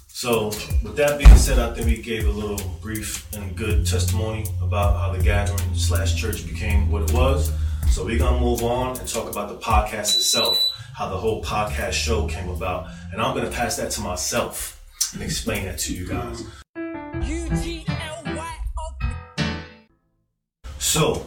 So, 0.10 0.45
with 0.84 0.95
that 0.97 1.17
being 1.17 1.36
said, 1.36 1.58
I 1.58 1.73
think 1.73 1.88
we 1.88 2.01
gave 2.01 2.27
a 2.27 2.32
little 2.32 2.65
brief 2.82 3.27
and 3.34 3.56
good 3.58 3.86
testimony 3.86 4.45
about 4.62 4.95
how 4.95 5.12
the 5.12 5.21
gathering 5.21 5.73
slash 5.73 6.15
church 6.15 6.47
became 6.47 6.91
what 6.91 7.10
it 7.10 7.13
was. 7.13 7.51
So, 7.91 8.06
we're 8.06 8.19
gonna 8.19 8.39
move 8.39 8.63
on 8.63 8.97
and 8.99 9.08
talk 9.08 9.29
about 9.29 9.49
the 9.49 9.58
podcast 9.58 10.15
itself, 10.15 10.63
how 10.95 11.10
the 11.10 11.17
whole 11.17 11.43
podcast 11.43 11.93
show 11.93 12.27
came 12.27 12.47
about, 12.49 12.88
and 13.12 13.21
I'm 13.21 13.36
gonna 13.36 13.49
pass 13.49 13.75
that 13.77 13.91
to 13.91 14.01
myself 14.01 14.79
and 15.13 15.21
explain 15.23 15.65
that 15.65 15.79
to 15.79 15.93
you 15.93 16.08
guys. 16.08 16.43
So, 20.79 21.25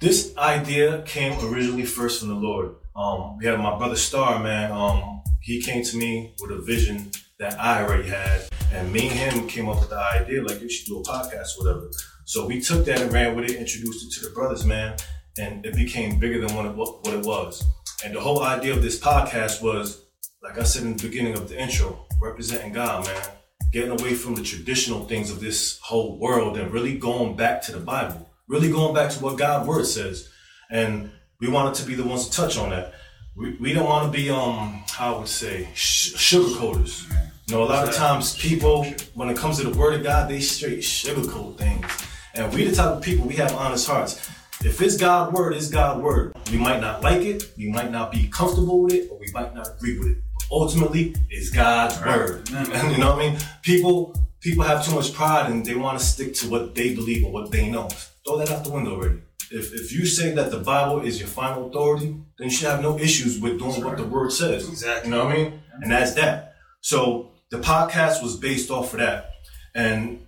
this 0.00 0.34
idea 0.38 1.02
came 1.02 1.38
originally 1.44 1.84
first 1.84 2.20
from 2.20 2.30
the 2.30 2.34
Lord. 2.34 2.74
Um, 2.96 3.36
we 3.36 3.44
had 3.44 3.60
my 3.60 3.76
brother 3.76 3.96
Star, 3.96 4.42
man. 4.42 4.72
Um, 4.72 5.22
he 5.42 5.60
came 5.60 5.84
to 5.84 5.96
me 5.96 6.34
with 6.40 6.50
a 6.50 6.62
vision 6.62 7.10
that 7.38 7.58
I 7.60 7.82
already 7.82 8.08
had, 8.08 8.48
and 8.72 8.90
me 8.92 9.08
and 9.08 9.34
him 9.34 9.46
came 9.46 9.68
up 9.68 9.78
with 9.78 9.90
the 9.90 9.98
idea 9.98 10.42
like 10.42 10.60
you 10.62 10.70
should 10.70 10.86
do 10.86 11.00
a 11.00 11.02
podcast, 11.02 11.58
or 11.58 11.64
whatever. 11.64 11.90
So 12.24 12.46
we 12.46 12.60
took 12.60 12.84
that 12.86 13.00
and 13.00 13.12
ran 13.12 13.36
with 13.36 13.50
it, 13.50 13.56
introduced 13.56 14.06
it 14.06 14.18
to 14.20 14.28
the 14.28 14.34
brothers, 14.34 14.64
man, 14.64 14.96
and 15.38 15.64
it 15.66 15.74
became 15.74 16.18
bigger 16.18 16.40
than 16.46 16.56
what 16.56 16.66
it, 16.66 16.74
what 16.74 17.14
it 17.14 17.24
was. 17.24 17.62
And 18.02 18.14
the 18.14 18.20
whole 18.20 18.42
idea 18.42 18.72
of 18.72 18.82
this 18.82 18.98
podcast 18.98 19.62
was, 19.62 20.06
like 20.42 20.58
I 20.58 20.62
said 20.62 20.84
in 20.84 20.96
the 20.96 21.02
beginning 21.02 21.34
of 21.34 21.48
the 21.48 21.60
intro, 21.60 22.06
representing 22.20 22.72
God, 22.72 23.06
man, 23.06 23.22
getting 23.70 23.90
away 23.90 24.14
from 24.14 24.34
the 24.34 24.42
traditional 24.42 25.06
things 25.06 25.30
of 25.30 25.40
this 25.40 25.78
whole 25.82 26.18
world 26.18 26.56
and 26.56 26.72
really 26.72 26.96
going 26.96 27.36
back 27.36 27.60
to 27.62 27.72
the 27.72 27.80
Bible, 27.80 28.29
really 28.50 28.68
going 28.68 28.92
back 28.92 29.12
to 29.12 29.22
what 29.22 29.38
God's 29.38 29.66
word 29.68 29.86
says. 29.86 30.28
And 30.70 31.10
we 31.38 31.48
wanted 31.48 31.74
to 31.76 31.86
be 31.86 31.94
the 31.94 32.02
ones 32.02 32.28
to 32.28 32.36
touch 32.36 32.58
on 32.58 32.70
that. 32.70 32.94
We, 33.36 33.54
we 33.54 33.72
don't 33.72 33.84
want 33.84 34.12
to 34.12 34.18
be, 34.18 34.28
um, 34.28 34.82
how 34.88 35.14
I 35.14 35.18
would 35.20 35.28
say, 35.28 35.68
sh- 35.72 36.14
sugarcoaters. 36.16 37.08
You 37.46 37.54
know, 37.54 37.62
a 37.62 37.64
lot 37.64 37.88
of 37.88 37.94
times 37.94 38.36
people, 38.36 38.84
when 39.14 39.30
it 39.30 39.36
comes 39.36 39.58
to 39.58 39.68
the 39.68 39.78
word 39.78 39.94
of 39.94 40.02
God, 40.02 40.28
they 40.28 40.40
straight 40.40 40.80
sugarcoat 40.80 41.58
things. 41.58 41.86
And 42.34 42.52
we 42.52 42.64
the 42.64 42.74
type 42.74 42.96
of 42.96 43.02
people, 43.02 43.26
we 43.26 43.36
have 43.36 43.54
honest 43.54 43.86
hearts. 43.86 44.28
If 44.64 44.82
it's 44.82 44.96
God's 44.96 45.32
word, 45.32 45.54
it's 45.54 45.70
God's 45.70 46.02
word. 46.02 46.36
We 46.50 46.58
might 46.58 46.80
not 46.80 47.02
like 47.02 47.22
it, 47.22 47.52
we 47.56 47.70
might 47.70 47.92
not 47.92 48.10
be 48.10 48.28
comfortable 48.28 48.82
with 48.82 48.94
it, 48.94 49.10
or 49.10 49.18
we 49.18 49.30
might 49.32 49.54
not 49.54 49.68
agree 49.76 49.98
with 49.98 50.08
it. 50.08 50.18
But 50.34 50.56
ultimately 50.56 51.14
it's 51.30 51.50
God's 51.50 51.98
word. 52.00 52.50
And 52.50 52.92
you 52.92 52.98
know 52.98 53.14
what 53.14 53.24
I 53.24 53.30
mean? 53.30 53.38
People 53.62 54.14
people 54.40 54.64
have 54.64 54.84
too 54.84 54.94
much 54.94 55.12
pride 55.12 55.50
and 55.50 55.64
they 55.64 55.74
want 55.74 55.98
to 55.98 56.04
stick 56.04 56.34
to 56.34 56.48
what 56.48 56.74
they 56.74 56.94
believe 56.94 57.24
or 57.24 57.32
what 57.32 57.50
they 57.50 57.70
know. 57.70 57.88
Throw 58.26 58.38
that 58.38 58.50
out 58.50 58.64
the 58.64 58.70
window 58.70 58.96
already. 58.96 59.20
If, 59.50 59.74
if 59.74 59.92
you 59.92 60.06
say 60.06 60.32
that 60.32 60.50
the 60.50 60.58
Bible 60.58 61.00
is 61.00 61.18
your 61.18 61.28
final 61.28 61.68
authority, 61.68 62.14
then 62.38 62.48
you 62.48 62.50
should 62.50 62.68
have 62.68 62.82
no 62.82 62.98
issues 62.98 63.40
with 63.40 63.58
doing 63.58 63.82
what 63.84 63.96
the 63.96 64.04
word 64.04 64.32
says. 64.32 64.68
Exactly. 64.68 65.10
You 65.10 65.16
know 65.16 65.24
what 65.24 65.34
I 65.34 65.38
mean? 65.38 65.60
And 65.82 65.90
that's 65.90 66.14
that. 66.14 66.54
So 66.82 67.32
the 67.50 67.58
podcast 67.58 68.22
was 68.22 68.36
based 68.36 68.70
off 68.70 68.92
of 68.94 69.00
that. 69.00 69.30
And 69.74 70.24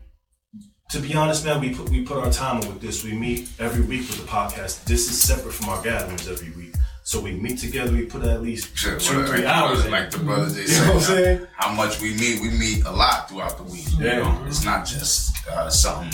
to 0.90 0.98
be 0.98 1.14
honest, 1.14 1.44
man, 1.44 1.60
we 1.60 1.74
put 1.74 1.88
we 1.88 2.02
put 2.02 2.18
our 2.18 2.30
time 2.32 2.60
with 2.60 2.80
this. 2.80 3.04
We 3.04 3.12
meet 3.12 3.48
every 3.58 3.84
week 3.84 4.00
with 4.08 4.20
the 4.20 4.26
podcast. 4.26 4.84
This 4.84 5.08
is 5.10 5.20
separate 5.22 5.52
from 5.54 5.68
our 5.70 5.82
gatherings 5.82 6.28
every 6.28 6.50
week. 6.50 6.74
So 7.04 7.20
we 7.20 7.32
meet 7.32 7.58
together. 7.58 7.92
We 7.92 8.06
put 8.06 8.22
at 8.24 8.42
least 8.42 8.76
two, 8.76 8.98
Shit, 9.00 9.26
three 9.28 9.44
hours. 9.46 9.88
Like 9.88 10.10
the 10.10 10.18
brothers, 10.18 10.54
they 10.54 10.62
You 10.72 10.78
know 10.80 10.86
what 10.86 10.94
I'm 10.96 11.00
say, 11.00 11.24
saying? 11.24 11.46
how 11.56 11.72
much 11.72 12.00
we 12.00 12.14
meet. 12.14 12.40
We 12.40 12.50
meet 12.50 12.84
a 12.84 12.90
lot 12.90 13.28
throughout 13.28 13.56
the 13.56 13.64
week. 13.64 13.86
You 13.98 14.04
Yeah. 14.06 14.18
know? 14.18 14.44
It's 14.46 14.64
not 14.64 14.86
just 14.86 15.34
uh, 15.48 15.68
something 15.70 16.12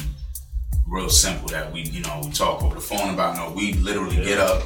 real 0.88 1.08
simple 1.10 1.48
that 1.48 1.72
we, 1.72 1.82
you 1.82 2.00
know, 2.02 2.20
we 2.24 2.30
talk 2.32 2.62
over 2.62 2.74
the 2.74 2.80
phone 2.80 3.12
about. 3.14 3.36
No, 3.36 3.50
we 3.54 3.74
literally 3.74 4.16
get 4.16 4.38
up. 4.38 4.62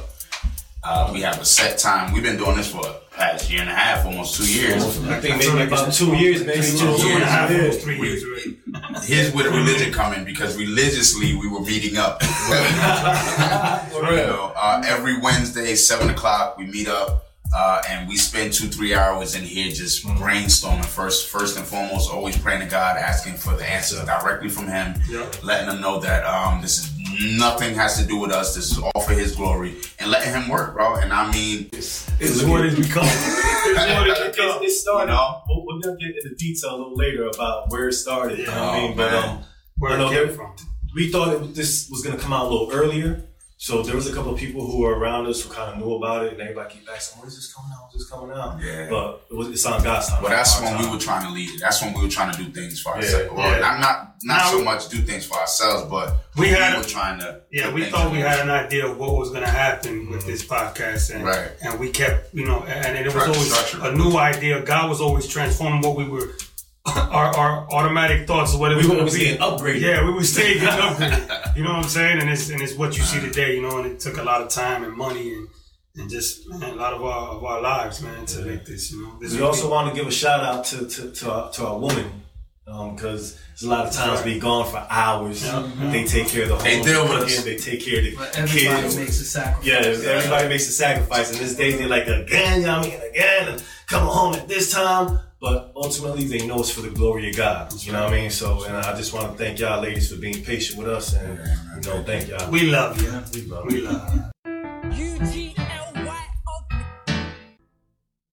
Uh, 0.85 1.09
we 1.13 1.21
have 1.21 1.39
a 1.39 1.45
set 1.45 1.77
time. 1.77 2.11
We've 2.13 2.23
been 2.23 2.35
doing 2.37 2.57
this 2.57 2.69
for 2.69 2.81
the 2.83 2.99
past 3.15 3.49
year 3.49 3.61
and 3.61 3.69
a 3.69 3.73
half, 3.73 4.05
almost 4.05 4.35
two 4.35 4.51
years. 4.51 4.83
I 5.07 5.19
think 5.21 5.37
maybe 5.37 5.61
about 5.63 5.93
two 5.93 6.13
years, 6.17 6.43
maybe 6.45 6.59
Two, 6.61 6.77
two 6.77 6.97
two 6.97 7.07
and 7.09 7.23
a 7.23 7.25
half, 7.25 7.49
years. 7.49 7.61
almost 7.61 7.81
three 7.81 8.01
years 8.01 8.23
already. 8.23 8.57
Here's 9.07 9.33
where 9.33 9.45
the 9.49 9.51
religion 9.57 9.93
come 9.93 10.13
in 10.13 10.25
because 10.25 10.57
religiously 10.57 11.35
we 11.37 11.47
were 11.47 11.61
meeting 11.61 11.95
up. 11.97 12.21
For 13.91 14.01
You 14.01 14.09
real. 14.09 14.27
know, 14.27 14.53
uh, 14.57 14.81
every 14.85 15.19
Wednesday, 15.21 15.75
seven 15.75 16.09
o'clock, 16.09 16.57
we 16.57 16.65
meet 16.65 16.89
up 16.89 17.27
uh, 17.55 17.81
and 17.89 18.07
we 18.09 18.15
spend 18.17 18.53
two, 18.53 18.67
three 18.67 18.93
hours 18.95 19.35
in 19.35 19.43
here 19.43 19.71
just 19.71 20.05
brainstorming. 20.05 20.85
First, 20.85 21.27
first 21.29 21.57
and 21.57 21.65
foremost, 21.65 22.11
always 22.11 22.37
praying 22.37 22.61
to 22.61 22.65
God, 22.67 22.97
asking 22.97 23.33
for 23.35 23.55
the 23.55 23.65
answers 23.65 24.03
directly 24.05 24.49
from 24.49 24.67
Him, 24.67 24.95
Yeah. 25.09 25.29
letting 25.43 25.69
Him 25.69 25.81
know 25.81 25.99
that 25.99 26.23
um, 26.25 26.61
this 26.61 26.79
is 26.79 27.37
nothing 27.39 27.75
has 27.75 27.97
to 28.01 28.07
do 28.07 28.17
with 28.17 28.31
us. 28.31 28.55
This 28.55 28.71
is 28.71 28.79
all 28.79 29.01
for 29.01 29.13
His 29.13 29.35
glory, 29.35 29.75
and 29.99 30.09
letting 30.09 30.33
Him 30.33 30.49
work, 30.49 30.73
bro. 30.73 30.95
And 30.95 31.13
I 31.13 31.31
mean, 31.31 31.69
This 31.71 32.09
is 32.19 32.43
what 32.45 32.65
it's 32.65 32.75
become. 32.75 33.03
It's 33.05 33.75
what 33.77 34.07
it- 34.07 34.11
it's- 34.11 34.61
it 34.63 34.71
started. 34.71 35.11
You 35.11 35.15
know? 35.17 35.41
We're 35.49 35.75
we're 35.75 35.81
gonna 35.81 35.97
get 35.97 36.15
into 36.23 36.35
detail 36.35 36.75
a 36.75 36.77
little 36.77 36.95
later 36.95 37.27
about 37.27 37.69
where 37.69 37.89
it 37.89 37.93
started. 37.93 38.39
You 38.39 38.45
know 38.47 38.51
what 38.51 38.61
I 38.61 38.77
Yeah. 38.79 38.87
mean? 38.87 38.97
But 38.97 39.13
um, 39.13 39.43
Where 39.77 39.91
I 39.99 40.03
it 40.05 40.09
came 40.27 40.35
from. 40.35 40.55
we 40.95 41.11
thought 41.11 41.33
it, 41.33 41.55
this 41.55 41.89
was 41.89 42.01
gonna 42.03 42.17
come 42.17 42.33
out 42.33 42.45
a 42.45 42.49
little 42.49 42.71
earlier. 42.71 43.23
So 43.63 43.81
there 43.81 43.95
was 43.95 44.09
a 44.09 44.13
couple 44.13 44.33
of 44.33 44.37
people 44.37 44.69
who 44.69 44.81
were 44.81 44.93
around 44.93 45.25
us 45.25 45.41
who 45.41 45.49
kind 45.49 45.71
of 45.71 45.77
knew 45.79 45.93
about 45.95 46.25
it, 46.25 46.33
and 46.33 46.41
everybody 46.41 46.73
keep 46.73 46.89
asking, 46.93 47.21
"When 47.21 47.29
is 47.29 47.37
this 47.37 47.53
coming 47.53 47.71
out? 47.71 47.83
When 47.83 47.95
is 47.95 48.01
this 48.01 48.09
coming 48.09 48.35
out?" 48.35 48.59
Yeah. 48.61 48.89
But 48.89 49.21
it 49.31 49.37
was, 49.37 49.47
it's 49.47 49.65
on 49.65 49.81
God's 49.81 50.09
time. 50.09 50.21
Well, 50.21 50.31
not 50.31 50.35
that's 50.35 50.59
our 50.59 50.65
when 50.65 50.81
we 50.83 50.91
were 50.91 50.99
trying 50.99 51.25
to 51.27 51.31
lead 51.31 51.49
it. 51.49 51.61
That's 51.61 51.81
when 51.81 51.93
we 51.93 52.01
were 52.01 52.09
trying 52.09 52.33
to 52.33 52.43
do 52.43 52.51
things 52.51 52.81
for 52.81 52.89
Yeah, 52.89 52.95
ourselves. 52.97 53.31
Well, 53.31 53.49
yeah. 53.49 53.59
not 53.59 53.79
not 53.79 54.15
not 54.25 54.37
Now- 54.39 54.51
so 54.51 54.63
much 54.65 54.89
do 54.89 54.97
things 54.97 55.25
for 55.25 55.37
ourselves, 55.37 55.89
but 55.89 56.13
We 56.35 56.49
had- 56.49 56.77
were 56.77 56.83
trying 56.83 57.19
to. 57.21 57.39
Yeah, 57.53 57.71
we 57.71 57.85
thought 57.85 58.11
we 58.11 58.17
had 58.17 58.41
an 58.41 58.49
idea 58.49 58.85
of 58.85 58.97
what 58.97 59.15
was 59.15 59.29
going 59.29 59.43
to 59.43 59.49
happen 59.63 60.09
with 60.09 60.23
mm-hmm. 60.23 60.29
this 60.31 60.43
podcast, 60.45 61.15
and 61.15 61.23
Right. 61.23 61.51
and 61.61 61.79
we 61.79 61.87
kept, 61.89 62.33
you 62.35 62.45
know, 62.45 62.63
and 62.67 62.97
it 62.97 63.05
was 63.15 63.23
always 63.23 63.49
structure 63.49 63.79
a 63.87 63.95
new 63.95 64.17
idea. 64.17 64.61
God 64.61 64.89
was 64.89 64.99
always 64.99 65.25
transforming 65.25 65.79
what 65.79 65.95
we 65.95 66.03
were, 66.03 66.35
our, 66.85 67.33
our 67.41 67.65
automatic 67.71 68.27
thoughts 68.27 68.53
of 68.53 68.59
what 68.59 68.73
it 68.73 68.75
We 68.75 68.81
were 68.81 68.87
going 68.89 68.97
to 68.97 69.03
always 69.03 69.17
be. 69.17 69.23
getting 69.23 69.41
upgraded. 69.41 69.79
Yeah, 69.79 70.03
we 70.05 70.11
were 70.11 70.23
staying 70.25 70.59
getting 70.59 70.83
upgraded. 70.83 71.39
You 71.55 71.63
know 71.63 71.73
what 71.73 71.83
I'm 71.83 71.89
saying? 71.89 72.19
And 72.19 72.29
it's 72.29 72.49
and 72.49 72.61
it's 72.61 72.75
what 72.75 72.97
you 72.97 73.03
see 73.03 73.19
today. 73.19 73.55
You 73.55 73.61
know, 73.61 73.77
and 73.79 73.85
it 73.91 73.99
took 73.99 74.17
a 74.17 74.23
lot 74.23 74.41
of 74.41 74.49
time 74.49 74.83
and 74.83 74.93
money 74.95 75.33
and 75.33 75.47
and 75.95 76.09
just 76.09 76.49
man, 76.49 76.63
a 76.63 76.75
lot 76.75 76.93
of 76.93 77.03
our 77.03 77.29
of 77.35 77.43
our 77.43 77.61
lives, 77.61 78.01
man, 78.01 78.25
to 78.27 78.41
make 78.41 78.65
this. 78.65 78.91
You 78.91 79.03
know, 79.03 79.19
this 79.19 79.31
We 79.31 79.37
is 79.37 79.43
also 79.43 79.69
want 79.69 79.89
to 79.89 79.95
give 79.95 80.07
a 80.07 80.11
shout 80.11 80.41
out 80.43 80.65
to 80.65 80.87
to 80.87 81.11
to 81.11 81.31
our, 81.31 81.51
to 81.51 81.67
our 81.67 81.77
woman 81.77 82.23
um, 82.67 82.95
because 82.95 83.35
there's 83.49 83.63
a 83.63 83.69
lot 83.69 83.85
of 83.85 83.93
times 83.93 84.23
we 84.25 84.39
gone 84.39 84.65
for 84.65 84.83
hours. 84.89 85.43
They 85.91 86.05
take 86.05 86.27
care 86.29 86.43
of 86.43 86.49
the 86.49 86.55
home. 86.55 86.63
They 86.63 86.81
deal 86.81 87.03
with 87.03 87.11
cooking, 87.19 87.37
us. 87.37 87.43
They 87.43 87.57
take 87.57 87.85
care 87.85 87.99
of 87.99 88.05
the 88.05 88.15
But 88.15 88.37
everybody 88.39 88.81
kids. 88.81 88.97
makes 88.97 89.19
a 89.21 89.25
sacrifice. 89.25 89.65
Yeah, 89.67 90.11
everybody 90.11 90.47
makes 90.49 90.67
a 90.67 90.71
sacrifice. 90.71 91.29
And 91.31 91.39
this 91.39 91.55
day 91.55 91.73
they're 91.73 91.87
like, 91.87 92.07
again, 92.07 92.61
you 92.61 92.65
know 92.67 92.79
what 92.79 92.87
I 92.87 92.89
mean? 92.89 92.99
Again, 93.11 93.47
and 93.49 93.63
coming 93.87 94.09
home 94.09 94.33
at 94.33 94.47
this 94.47 94.71
time. 94.71 95.19
But 95.43 95.73
ultimately, 95.75 96.23
they 96.23 96.47
know 96.47 96.61
it's 96.61 96.69
for 96.69 96.79
the 96.79 96.89
glory 96.89 97.29
of 97.29 97.35
God. 97.35 97.73
You 97.83 97.91
know 97.91 98.05
what 98.05 98.13
I 98.13 98.15
mean? 98.15 98.29
So, 98.29 98.63
and 98.63 98.77
I 98.77 98.95
just 98.95 99.13
want 99.13 99.29
to 99.29 99.43
thank 99.43 99.59
y'all 99.59 99.83
ladies 99.83 100.09
for 100.09 100.17
being 100.17 100.41
patient 100.41 100.79
with 100.79 100.87
us. 100.87 101.13
And, 101.15 101.37
you 101.75 101.91
know, 101.91 102.01
thank 102.01 102.29
y'all. 102.29 102.49
We 102.49 102.71
love 102.71 103.01
you. 103.01 103.11
We 103.33 103.41
love 103.51 103.65
We 103.65 103.81
love 103.81 104.15
you. 104.15 104.23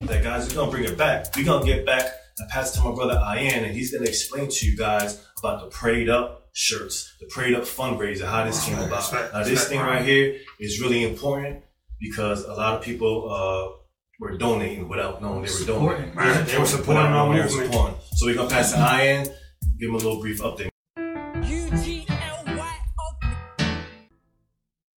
that, 0.06 0.22
guys. 0.22 0.48
We're 0.48 0.54
gonna 0.54 0.70
bring 0.70 0.84
it 0.84 0.96
back. 0.96 1.34
We're 1.34 1.44
gonna 1.44 1.66
get 1.66 1.84
back 1.84 2.04
and 2.38 2.48
pass 2.48 2.76
it 2.76 2.78
to 2.78 2.88
my 2.88 2.94
brother 2.94 3.20
Ian, 3.36 3.64
and 3.64 3.74
he's 3.74 3.92
gonna 3.92 4.08
explain 4.08 4.48
to 4.48 4.66
you 4.70 4.76
guys 4.76 5.20
about 5.40 5.62
the 5.62 5.66
prayed 5.66 6.08
up 6.08 6.48
shirts, 6.52 7.12
the 7.18 7.26
prayed 7.26 7.56
up 7.56 7.64
fundraiser, 7.64 8.26
how 8.26 8.44
this 8.44 8.64
came 8.64 8.78
about. 8.78 9.12
Now, 9.32 9.42
this 9.42 9.68
thing 9.68 9.80
right. 9.80 9.96
right 9.96 10.04
here 10.04 10.36
is 10.60 10.80
really 10.80 11.02
important 11.02 11.64
because 11.98 12.44
a 12.44 12.54
lot 12.54 12.78
of 12.78 12.82
people 12.82 13.28
uh, 13.28 13.79
were 14.20 14.36
donating 14.36 14.86
without 14.86 15.22
knowing 15.22 15.42
they 15.42 15.50
were 15.50 15.66
donating. 15.66 16.12
Supporting. 16.12 16.14
Yeah, 16.14 16.42
they 16.42 16.58
were 16.58 16.66
supporting 16.66 17.02
our 17.02 17.10
knowing 17.10 17.38
they 17.38 17.42
were 17.42 17.48
movement. 17.48 17.72
supporting. 17.72 17.96
So 18.16 18.26
we're 18.26 18.34
gonna 18.34 18.50
pass 18.50 18.72
to 18.72 18.78
Ian, 18.78 19.24
give 19.78 19.88
him 19.88 19.94
a 19.94 19.98
little 19.98 20.20
brief 20.20 20.40
update. 20.40 20.68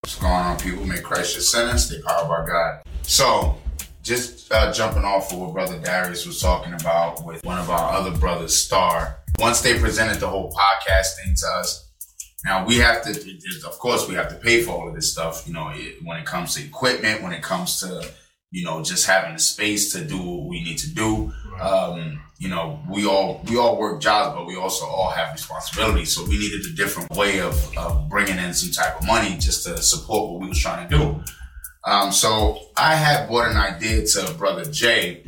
What's 0.02 0.18
going 0.18 0.32
on, 0.32 0.58
people? 0.58 0.84
May 0.84 1.00
Christ 1.00 1.34
your 1.34 1.42
sentence. 1.42 1.88
They 1.88 2.02
power 2.02 2.28
by 2.28 2.46
God. 2.46 2.82
So, 3.02 3.56
just 4.02 4.52
uh, 4.52 4.70
jumping 4.72 5.04
off 5.04 5.32
of 5.32 5.38
what 5.38 5.54
Brother 5.54 5.78
Darius 5.78 6.26
was 6.26 6.40
talking 6.40 6.74
about 6.74 7.24
with 7.24 7.42
one 7.44 7.58
of 7.58 7.70
our 7.70 7.94
other 7.94 8.10
brothers, 8.18 8.54
Star. 8.54 9.20
Once 9.38 9.62
they 9.62 9.78
presented 9.78 10.20
the 10.20 10.28
whole 10.28 10.52
podcast 10.52 11.16
thing 11.16 11.34
to 11.34 11.46
us, 11.58 11.90
now 12.44 12.66
we 12.66 12.76
have 12.76 13.02
to, 13.02 13.10
of 13.66 13.78
course, 13.78 14.06
we 14.06 14.14
have 14.14 14.28
to 14.28 14.34
pay 14.34 14.62
for 14.62 14.72
all 14.72 14.88
of 14.88 14.94
this 14.94 15.10
stuff. 15.10 15.44
You 15.46 15.54
know, 15.54 15.70
it, 15.74 15.96
when 16.04 16.18
it 16.18 16.26
comes 16.26 16.54
to 16.56 16.62
equipment, 16.62 17.22
when 17.22 17.32
it 17.32 17.42
comes 17.42 17.80
to, 17.80 18.06
you 18.54 18.64
know, 18.64 18.84
just 18.84 19.04
having 19.04 19.32
the 19.32 19.40
space 19.40 19.92
to 19.92 20.04
do 20.04 20.16
what 20.16 20.46
we 20.46 20.62
need 20.62 20.78
to 20.78 20.94
do. 20.94 21.32
Um, 21.60 22.22
you 22.38 22.48
know, 22.48 22.80
we 22.88 23.04
all 23.04 23.42
we 23.48 23.56
all 23.56 23.76
work 23.76 24.00
jobs, 24.00 24.36
but 24.36 24.46
we 24.46 24.54
also 24.54 24.86
all 24.86 25.10
have 25.10 25.32
responsibilities. 25.32 26.14
So 26.14 26.24
we 26.24 26.38
needed 26.38 26.64
a 26.64 26.72
different 26.76 27.10
way 27.16 27.40
of, 27.40 27.76
of 27.76 28.08
bringing 28.08 28.38
in 28.38 28.54
some 28.54 28.70
type 28.70 29.00
of 29.00 29.08
money 29.08 29.30
just 29.40 29.66
to 29.66 29.82
support 29.82 30.30
what 30.30 30.40
we 30.40 30.48
was 30.50 30.58
trying 30.58 30.88
to 30.88 30.96
do. 30.96 31.20
Um, 31.84 32.12
so 32.12 32.60
I 32.76 32.94
had 32.94 33.26
brought 33.26 33.50
an 33.50 33.56
idea 33.56 34.06
to 34.06 34.32
Brother 34.34 34.64
Jay, 34.70 35.24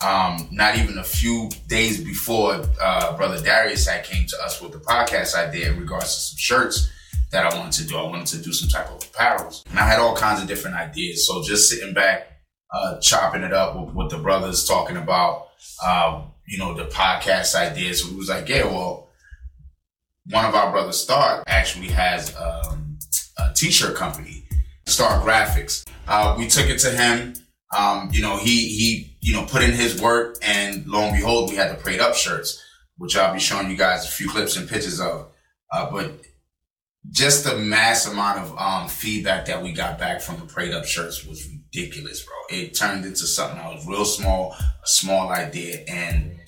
um, 0.00 0.48
not 0.52 0.78
even 0.78 0.98
a 0.98 1.04
few 1.04 1.50
days 1.66 2.02
before 2.02 2.62
uh, 2.80 3.16
Brother 3.16 3.42
Darius 3.42 3.88
had 3.88 4.04
came 4.04 4.26
to 4.28 4.36
us 4.44 4.62
with 4.62 4.70
the 4.70 4.78
podcast 4.78 5.34
idea 5.34 5.72
in 5.72 5.80
regards 5.80 6.14
to 6.14 6.20
some 6.20 6.38
shirts 6.38 6.88
that 7.32 7.44
I 7.44 7.58
wanted 7.58 7.72
to 7.82 7.88
do. 7.88 7.98
I 7.98 8.02
wanted 8.02 8.28
to 8.28 8.38
do 8.38 8.52
some 8.52 8.68
type 8.68 8.88
of 8.88 9.00
apparels, 9.00 9.68
and 9.68 9.80
I 9.80 9.82
had 9.82 9.98
all 9.98 10.14
kinds 10.14 10.40
of 10.40 10.46
different 10.46 10.76
ideas. 10.76 11.26
So 11.26 11.42
just 11.42 11.68
sitting 11.68 11.92
back, 11.92 12.37
uh, 12.72 12.98
chopping 13.00 13.42
it 13.42 13.52
up 13.52 13.76
with, 13.78 13.94
with 13.94 14.10
the 14.10 14.18
brothers, 14.18 14.64
talking 14.64 14.96
about 14.96 15.48
uh, 15.84 16.22
you 16.46 16.58
know 16.58 16.74
the 16.74 16.84
podcast 16.84 17.54
ideas. 17.54 18.06
We 18.06 18.16
was 18.16 18.28
like, 18.28 18.48
yeah, 18.48 18.64
well, 18.64 19.10
one 20.30 20.44
of 20.44 20.54
our 20.54 20.70
brothers, 20.70 20.98
Star, 20.98 21.42
actually 21.46 21.88
has 21.88 22.34
um, 22.36 22.98
a 23.38 23.52
t-shirt 23.54 23.96
company, 23.96 24.44
Star 24.86 25.20
Graphics. 25.20 25.86
Uh, 26.06 26.34
we 26.38 26.46
took 26.46 26.66
it 26.66 26.78
to 26.80 26.90
him. 26.90 27.34
Um, 27.76 28.08
you 28.12 28.22
know, 28.22 28.36
he 28.36 28.68
he 28.68 29.16
you 29.20 29.34
know 29.34 29.44
put 29.44 29.62
in 29.62 29.72
his 29.72 30.00
work, 30.00 30.36
and 30.42 30.86
lo 30.86 31.00
and 31.00 31.16
behold, 31.16 31.50
we 31.50 31.56
had 31.56 31.70
the 31.70 31.80
prayed 31.80 32.00
up 32.00 32.14
shirts, 32.14 32.62
which 32.96 33.16
I'll 33.16 33.34
be 33.34 33.40
showing 33.40 33.70
you 33.70 33.76
guys 33.76 34.04
a 34.04 34.08
few 34.08 34.28
clips 34.28 34.56
and 34.56 34.68
pictures 34.68 35.00
of. 35.00 35.30
Uh, 35.70 35.90
but 35.90 36.12
just 37.10 37.44
the 37.44 37.56
mass 37.56 38.06
amount 38.06 38.38
of 38.38 38.58
um, 38.58 38.88
feedback 38.88 39.46
that 39.46 39.62
we 39.62 39.72
got 39.72 39.98
back 39.98 40.20
from 40.20 40.38
the 40.40 40.46
prayed 40.46 40.72
up 40.72 40.84
shirts 40.84 41.24
was 41.26 41.48
ridiculous, 41.72 42.22
bro. 42.22 42.34
It 42.50 42.74
turned 42.74 43.04
into 43.04 43.26
something 43.26 43.58
that 43.58 43.74
was 43.74 43.86
real 43.86 44.04
small, 44.04 44.54
a 44.58 44.86
small 44.86 45.30
idea, 45.30 45.84
and 45.88 46.38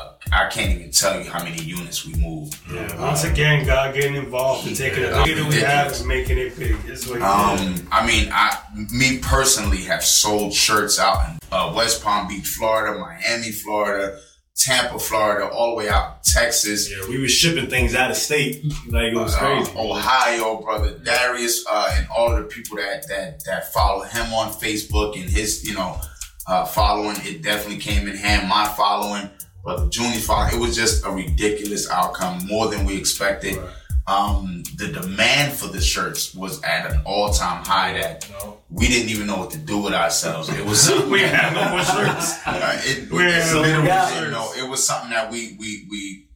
uh, 0.00 0.12
I 0.32 0.48
can't 0.48 0.78
even 0.78 0.90
tell 0.90 1.20
you 1.20 1.30
how 1.30 1.44
many 1.44 1.62
units 1.62 2.06
we 2.06 2.14
moved. 2.14 2.56
Yeah, 2.72 3.00
once 3.00 3.24
again, 3.24 3.66
God 3.66 3.94
getting 3.94 4.14
involved 4.14 4.66
and 4.66 4.76
taking 4.76 5.02
the 5.02 5.14
idea 5.14 5.46
we 5.46 5.56
have 5.56 5.98
and 5.98 6.08
making 6.08 6.38
it 6.38 6.58
big. 6.58 6.76
That's 6.82 7.06
what. 7.06 7.20
Um, 7.20 7.86
I 7.90 8.06
mean, 8.06 8.30
I, 8.32 8.58
me 8.92 9.18
personally 9.18 9.82
have 9.82 10.04
sold 10.04 10.54
shirts 10.54 10.98
out 10.98 11.28
in 11.28 11.38
uh, 11.50 11.72
West 11.74 12.02
Palm 12.02 12.28
Beach, 12.28 12.46
Florida, 12.46 12.98
Miami, 12.98 13.52
Florida, 13.52 14.18
Tampa, 14.56 14.98
Florida, 14.98 15.48
all 15.48 15.70
the 15.70 15.76
way 15.76 15.88
out 15.88 16.22
Texas, 16.24 16.90
Yeah, 16.90 17.08
we 17.08 17.20
were 17.20 17.28
shipping 17.28 17.68
things 17.68 17.94
out 17.94 18.10
of 18.10 18.16
state. 18.16 18.64
Like 18.88 19.12
it 19.12 19.16
was 19.16 19.34
uh, 19.34 19.38
crazy. 19.38 19.72
Ohio, 19.76 20.60
brother 20.60 20.98
Darius, 20.98 21.64
uh, 21.70 21.94
and 21.96 22.06
all 22.14 22.32
of 22.32 22.38
the 22.42 22.48
people 22.48 22.76
that 22.76 23.06
that 23.08 23.44
that 23.44 23.72
follow 23.72 24.02
him 24.04 24.32
on 24.32 24.52
Facebook 24.52 25.20
and 25.20 25.28
his, 25.28 25.66
you 25.66 25.74
know, 25.74 25.98
uh, 26.46 26.64
following. 26.64 27.16
It 27.22 27.42
definitely 27.42 27.78
came 27.80 28.06
in 28.08 28.16
hand. 28.16 28.48
My 28.48 28.66
following, 28.66 29.30
brother 29.64 29.88
Junie's 29.88 30.26
following. 30.26 30.54
It 30.54 30.60
was 30.60 30.76
just 30.76 31.04
a 31.04 31.10
ridiculous 31.10 31.90
outcome, 31.90 32.46
more 32.46 32.68
than 32.68 32.84
we 32.84 32.96
expected. 32.96 33.58
Um, 34.06 34.64
the 34.78 34.88
demand 34.88 35.52
for 35.52 35.68
the 35.68 35.80
shirts 35.80 36.34
was 36.34 36.60
at 36.64 36.90
an 36.90 37.02
all 37.04 37.32
time 37.32 37.64
high 37.64 37.92
that 37.92 38.28
we 38.68 38.88
didn't 38.88 39.10
even 39.10 39.28
know 39.28 39.36
what 39.36 39.50
to 39.52 39.58
do 39.58 39.78
with 39.78 39.94
ourselves. 39.94 40.48
It 40.48 40.64
was 40.66 40.80
something 40.88 41.08
We 41.10 41.20
that- 41.20 41.34
had 41.34 41.54
no 41.54 41.70
more 41.70 41.84
shirts. 41.84 42.40
uh, 42.46 42.80
it, 42.84 43.10
We 43.12 43.24
it 43.24 43.32
had 43.32 43.54
no 43.54 43.60
literally, 43.60 43.88
more 43.88 44.24
you 44.24 44.30
know, 44.32 44.52
it 44.56 44.68
was 44.68 44.84
something 44.84 45.10
that 45.10 45.30
we 45.30 45.56
we 45.60 45.86
we 45.90 46.28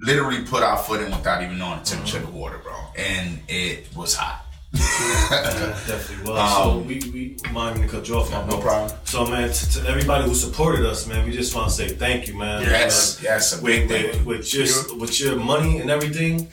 literally 0.00 0.44
put 0.44 0.62
our 0.62 0.78
foot 0.78 1.00
in 1.02 1.10
without 1.10 1.42
even 1.42 1.58
knowing 1.58 1.80
the 1.80 1.84
temperature 1.84 2.18
of 2.18 2.26
the 2.26 2.30
water, 2.32 2.58
bro. 2.58 2.72
And 2.96 3.40
it 3.48 3.94
was 3.94 4.14
hot. 4.14 4.44
Definitely 4.72 6.30
was. 6.30 6.56
so 6.56 6.78
we, 6.78 7.00
we 7.12 7.36
mind 7.52 7.80
me 7.80 7.86
to 7.86 7.92
cut 7.92 8.08
you 8.08 8.16
off, 8.16 8.30
my 8.30 8.46
No 8.46 8.58
problem. 8.58 8.96
So 9.04 9.26
man, 9.26 9.50
to, 9.50 9.70
to 9.82 9.88
everybody 9.88 10.24
who 10.28 10.34
supported 10.34 10.84
us, 10.86 11.06
man, 11.06 11.26
we 11.26 11.32
just 11.32 11.54
want 11.54 11.68
to 11.68 11.74
say 11.74 11.88
thank 11.88 12.28
you, 12.28 12.36
man. 12.36 12.62
Yes, 12.62 13.18
Uh, 13.18 13.22
yes, 13.24 13.58
a 13.60 13.62
with, 13.62 13.88
thank 13.88 14.12
with, 14.12 14.24
with 14.26 14.54
your 14.54 14.66
with 14.98 15.20
your 15.20 15.36
money 15.36 15.78
and 15.80 15.90
everything, 15.90 16.48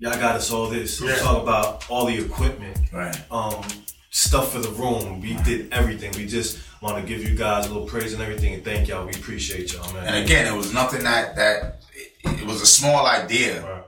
y'all 0.00 0.18
got 0.18 0.34
us 0.36 0.50
all 0.50 0.68
this. 0.68 1.00
Yeah. 1.00 1.12
We 1.14 1.18
talk 1.20 1.42
about 1.42 1.88
all 1.88 2.06
the 2.06 2.18
equipment, 2.18 2.76
Right. 2.92 3.16
um, 3.30 3.62
stuff 4.10 4.52
for 4.52 4.58
the 4.58 4.70
room. 4.70 5.20
We 5.20 5.34
did 5.44 5.72
everything. 5.72 6.12
We 6.16 6.26
just 6.26 6.58
want 6.82 6.96
to 6.96 7.02
give 7.02 7.22
you 7.22 7.36
guys 7.36 7.66
a 7.66 7.68
little 7.72 7.86
praise 7.86 8.12
and 8.12 8.20
everything, 8.22 8.54
and 8.54 8.64
thank 8.64 8.88
y'all. 8.88 9.06
We 9.06 9.12
appreciate 9.12 9.72
y'all, 9.72 9.92
man. 9.92 10.04
And 10.04 10.24
again, 10.24 10.52
it 10.52 10.56
was 10.56 10.72
nothing 10.74 11.04
that 11.04 11.36
that 11.36 11.82
it, 12.24 12.40
it 12.40 12.46
was 12.46 12.60
a 12.62 12.66
small 12.66 13.06
idea. 13.06 13.62
Right. 13.62 13.84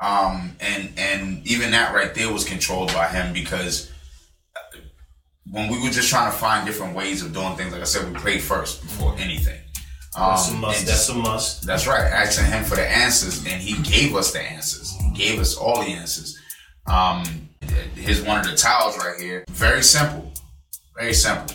Um, 0.00 0.56
and 0.60 0.92
and 0.98 1.46
even 1.46 1.70
that 1.70 1.94
right 1.94 2.12
there 2.14 2.32
was 2.32 2.44
controlled 2.44 2.92
by 2.92 3.06
him 3.06 3.32
because 3.32 3.88
uh, 4.56 4.78
when 5.48 5.70
we 5.70 5.80
were 5.80 5.90
just 5.90 6.08
trying 6.10 6.30
to 6.30 6.36
find 6.36 6.66
different 6.66 6.96
ways 6.96 7.22
of 7.22 7.32
doing 7.32 7.54
things, 7.56 7.72
like 7.72 7.80
I 7.82 7.84
said, 7.84 8.12
we 8.12 8.18
prayed 8.18 8.42
first 8.42 8.82
before 8.82 9.14
anything. 9.18 9.60
Um, 10.16 10.30
that's 10.30 10.50
a 10.50 10.54
must. 10.54 10.78
and 10.80 10.88
That's 10.88 11.08
a 11.08 11.14
must. 11.14 11.66
That's 11.66 11.86
right. 11.86 12.02
Asking 12.02 12.46
him 12.46 12.64
for 12.64 12.74
the 12.74 12.86
answers, 12.86 13.38
and 13.46 13.62
he 13.62 13.80
gave 13.82 14.14
us 14.16 14.32
the 14.32 14.40
answers. 14.42 14.92
He 15.12 15.18
gave 15.18 15.38
us 15.40 15.56
all 15.56 15.80
the 15.82 15.88
answers. 15.90 16.38
Um, 16.86 17.48
here's 17.94 18.22
one 18.22 18.40
of 18.40 18.46
the 18.50 18.56
towels 18.56 18.96
right 18.98 19.18
here. 19.20 19.44
Very 19.50 19.82
simple, 19.82 20.32
very 20.98 21.14
simple, 21.14 21.54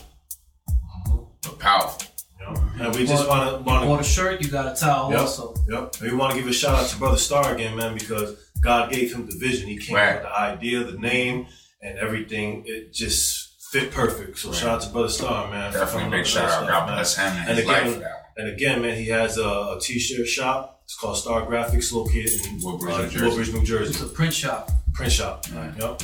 but 1.44 1.60
powerful. 1.60 2.08
You 2.40 2.46
know? 2.46 2.64
And 2.86 2.96
we 2.96 3.06
just 3.06 3.28
want 3.28 3.58
to 3.58 3.64
want 3.64 4.02
a 4.02 4.04
shirt, 4.04 4.42
you 4.42 4.50
got 4.50 4.72
a 4.76 4.80
towel 4.80 5.12
Yep. 5.12 5.20
also. 5.20 5.54
Yep. 5.70 5.96
And 6.02 6.12
we 6.12 6.18
want 6.18 6.34
to 6.34 6.40
give 6.40 6.48
a 6.48 6.54
shout 6.54 6.76
out 6.76 6.88
to 6.90 6.98
Brother 6.98 7.18
Star 7.18 7.54
again, 7.54 7.76
man, 7.76 7.94
because 7.94 8.36
God 8.62 8.92
gave 8.92 9.14
him 9.14 9.26
the 9.28 9.36
vision. 9.38 9.68
He 9.68 9.78
came 9.78 9.96
Right. 9.96 10.10
up 10.18 10.24
with 10.24 10.24
the 10.32 10.40
idea, 10.40 10.84
the 10.84 10.98
name, 10.98 11.48
and 11.82 11.98
everything. 12.00 12.64
It 12.66 12.94
just 12.94 13.50
fit 13.72 13.92
perfect. 13.92 14.40
So 14.40 14.54
shout 14.54 14.70
out 14.70 14.82
to 14.84 14.90
Brother 14.90 15.10
Star, 15.10 15.50
man. 15.52 15.74
Definitely 15.74 16.04
coming 16.04 16.20
big 16.20 16.26
shout 16.26 16.46
out. 16.46 16.52
stuff, 16.52 16.68
God 16.70 16.86
man. 16.88 16.96
bless 16.96 17.16
him 17.18 17.26
and, 17.26 17.50
And 17.50 17.58
his 17.58 17.68
life 17.68 17.82
again, 17.88 18.00
for 18.02 18.12
and 18.38 18.50
again, 18.50 18.82
man, 18.82 18.98
he 18.98 19.08
has 19.08 19.38
a, 19.38 19.44
a 19.44 19.80
t-shirt 19.82 20.28
shop. 20.28 20.77
It's 20.88 20.96
called 20.96 21.18
Star 21.18 21.46
Graphics, 21.46 21.92
located 21.92 22.46
in 22.46 22.62
Woodbridge, 22.62 22.94
uh, 22.94 23.02
New 23.02 23.10
Jersey. 23.10 23.26
Woodbridge, 23.26 23.70
New 23.70 23.78
It's 23.80 24.02
a 24.02 24.06
print 24.08 24.34
shop. 24.34 24.72
Print 24.94 25.12
shop. 25.12 25.46
Yep. 25.78 26.02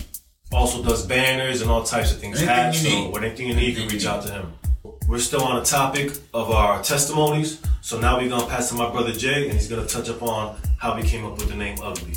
Also 0.51 0.83
does 0.83 1.07
banners 1.07 1.61
and 1.61 1.71
all 1.71 1.83
types 1.83 2.11
of 2.11 2.19
things. 2.19 2.39
Anything 2.39 2.53
Hats, 2.53 2.83
you 2.83 2.89
so 2.89 2.95
need. 2.97 3.13
with 3.13 3.23
anything 3.23 3.47
you 3.47 3.55
need, 3.55 3.77
you 3.77 3.85
can 3.85 3.87
reach 3.87 4.05
out 4.05 4.23
to 4.23 4.31
him. 4.33 4.51
We're 5.07 5.19
still 5.19 5.41
on 5.45 5.57
the 5.57 5.63
topic 5.63 6.11
of 6.33 6.51
our 6.51 6.83
testimonies, 6.83 7.61
so 7.79 7.97
now 7.97 8.19
we're 8.19 8.27
gonna 8.27 8.45
pass 8.45 8.67
to 8.69 8.75
my 8.75 8.91
brother 8.91 9.13
Jay, 9.13 9.45
and 9.45 9.53
he's 9.53 9.69
gonna 9.69 9.85
touch 9.85 10.09
upon 10.09 10.57
how 10.77 10.97
we 10.97 11.03
came 11.03 11.23
up 11.23 11.37
with 11.37 11.47
the 11.47 11.55
name 11.55 11.77
Ugly. 11.81 12.15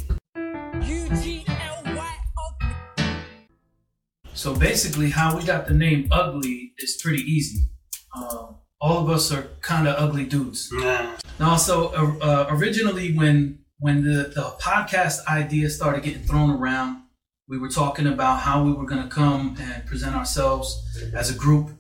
So 4.35 4.57
basically, 4.57 5.11
how 5.11 5.37
we 5.37 5.45
got 5.45 5.69
the 5.69 5.75
name 5.75 6.09
Ugly 6.11 6.73
is 6.79 6.99
pretty 7.01 7.23
easy. 7.23 7.69
Um, 8.17 8.57
all 8.81 9.03
of 9.03 9.11
us 9.11 9.33
are 9.33 9.49
kind 9.61 9.89
of 9.89 9.97
ugly 9.99 10.25
dudes. 10.25 10.71
Nah. 10.73 11.17
Now, 11.39 11.57
so 11.57 11.89
uh, 11.95 12.25
uh, 12.25 12.47
originally, 12.51 13.15
when 13.15 13.61
when 13.79 14.03
the, 14.03 14.33
the 14.35 14.55
podcast 14.61 15.27
idea 15.27 15.69
started 15.69 16.03
getting 16.03 16.23
thrown 16.23 16.51
around, 16.51 17.03
we 17.49 17.59
were 17.59 17.69
talking 17.69 18.07
about 18.07 18.41
how 18.41 18.65
we 18.65 18.73
were 18.73 18.87
going 18.87 19.03
to 19.03 19.09
come 19.09 19.57
and 19.61 19.85
present 19.87 20.17
ourselves 20.17 20.83
as 21.15 21.35
a 21.35 21.39
group. 21.39 21.71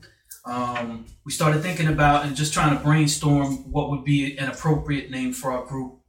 Um, 0.44 1.06
we 1.24 1.32
started 1.32 1.62
thinking 1.62 1.88
about 1.88 2.26
and 2.26 2.36
just 2.36 2.52
trying 2.52 2.76
to 2.76 2.84
brainstorm 2.84 3.70
what 3.72 3.90
would 3.90 4.04
be 4.04 4.36
an 4.38 4.48
appropriate 4.48 5.10
name 5.10 5.32
for 5.32 5.50
our 5.50 5.64
group. 5.64 6.00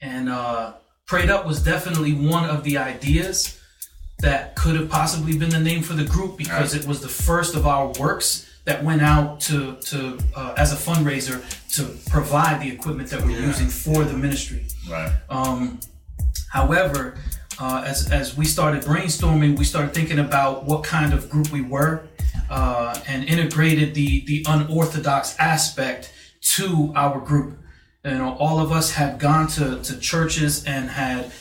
And 0.00 0.28
uh, 0.28 0.74
Prayed 1.06 1.30
Up 1.30 1.46
was 1.46 1.62
definitely 1.62 2.12
one 2.12 2.48
of 2.48 2.64
the 2.64 2.78
ideas 2.78 3.60
that 4.20 4.56
could 4.56 4.74
have 4.74 4.88
possibly 4.88 5.38
been 5.38 5.50
the 5.50 5.60
name 5.60 5.82
for 5.82 5.94
the 5.94 6.04
group 6.04 6.36
because 6.36 6.74
it 6.74 6.86
was 6.86 7.00
the 7.00 7.08
first 7.08 7.54
of 7.54 7.66
our 7.66 7.92
works 8.00 8.47
that 8.68 8.84
went 8.84 9.00
out 9.00 9.40
to 9.40 9.76
to 9.76 10.18
uh, 10.36 10.52
as 10.58 10.74
a 10.74 10.76
fundraiser 10.76 11.36
to 11.74 11.82
provide 12.10 12.60
the 12.60 12.70
equipment 12.70 13.08
that 13.08 13.22
we're 13.24 13.40
using 13.40 13.66
for 13.66 14.04
the 14.04 14.12
ministry. 14.12 14.66
Right. 14.90 15.10
Um, 15.30 15.80
however, 16.52 17.16
uh, 17.58 17.82
as 17.86 18.12
as 18.12 18.36
we 18.36 18.44
started 18.44 18.82
brainstorming, 18.82 19.58
we 19.58 19.64
started 19.64 19.94
thinking 19.94 20.18
about 20.18 20.64
what 20.66 20.84
kind 20.84 21.14
of 21.14 21.30
group 21.30 21.50
we 21.50 21.62
were, 21.62 22.02
uh, 22.50 23.00
and 23.08 23.24
integrated 23.24 23.94
the 23.94 24.26
the 24.26 24.44
unorthodox 24.46 25.34
aspect 25.38 26.12
to 26.56 26.92
our 26.94 27.18
group. 27.20 27.58
You 28.04 28.18
know, 28.18 28.36
all 28.38 28.60
of 28.60 28.70
us 28.70 28.92
had 28.92 29.18
gone 29.18 29.48
to 29.56 29.82
to 29.82 29.98
churches 29.98 30.64
and 30.66 30.90
had 30.90 31.32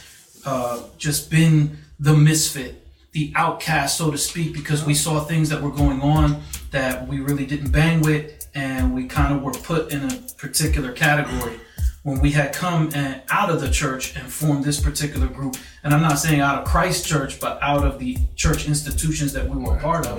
uh, 0.45 0.81
just 0.97 1.29
been 1.29 1.79
the 1.99 2.13
misfit, 2.13 2.86
the 3.17 3.33
outcast, 3.35 3.97
so 3.97 4.11
to 4.11 4.17
speak, 4.17 4.53
because 4.53 4.85
we 4.85 4.93
saw 4.93 5.19
things 5.21 5.49
that 5.49 5.59
were 5.61 5.71
going 5.71 6.01
on 6.01 6.41
that 6.71 7.07
we 7.07 7.19
really 7.19 7.45
didn't 7.47 7.71
bang 7.71 8.01
with, 8.01 8.47
and 8.53 8.93
we 8.93 9.05
kind 9.07 9.33
of 9.35 9.41
were 9.41 9.51
put 9.53 9.91
in 9.91 10.03
a 10.03 10.15
particular 10.37 10.91
category. 10.91 11.59
When 12.03 12.19
we 12.21 12.31
had 12.31 12.53
come 12.53 12.89
and 12.93 13.21
out 13.31 13.49
of 13.49 13.59
the 13.59 13.69
church 13.71 14.15
and 14.15 14.31
formed 14.31 14.63
this 14.63 14.79
particular 14.79 15.27
group, 15.27 15.57
and 15.83 15.93
I'm 15.95 16.01
not 16.01 16.19
saying 16.19 16.41
out 16.41 16.59
of 16.61 16.65
Christ 16.67 17.05
Church, 17.07 17.39
but 17.39 17.57
out 17.61 17.83
of 17.83 17.97
the 17.99 18.17
church 18.35 18.67
institutions 18.67 19.33
that 19.33 19.49
we 19.49 19.57
were 19.57 19.75
part 19.77 20.05
of. 20.05 20.17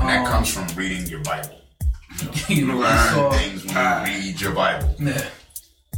And 0.00 0.08
that 0.08 0.24
Um, 0.24 0.32
comes 0.32 0.48
from 0.52 0.66
reading 0.74 1.06
your 1.06 1.20
Bible. 1.20 1.60
you 2.48 2.66
know, 2.66 2.74
You 2.74 2.80
learn 2.80 3.08
saw, 3.14 3.30
things 3.32 3.64
when 3.66 3.76
you 3.76 4.12
read 4.24 4.40
your 4.40 4.52
Bible. 4.52 4.94
yeah. 4.98 5.26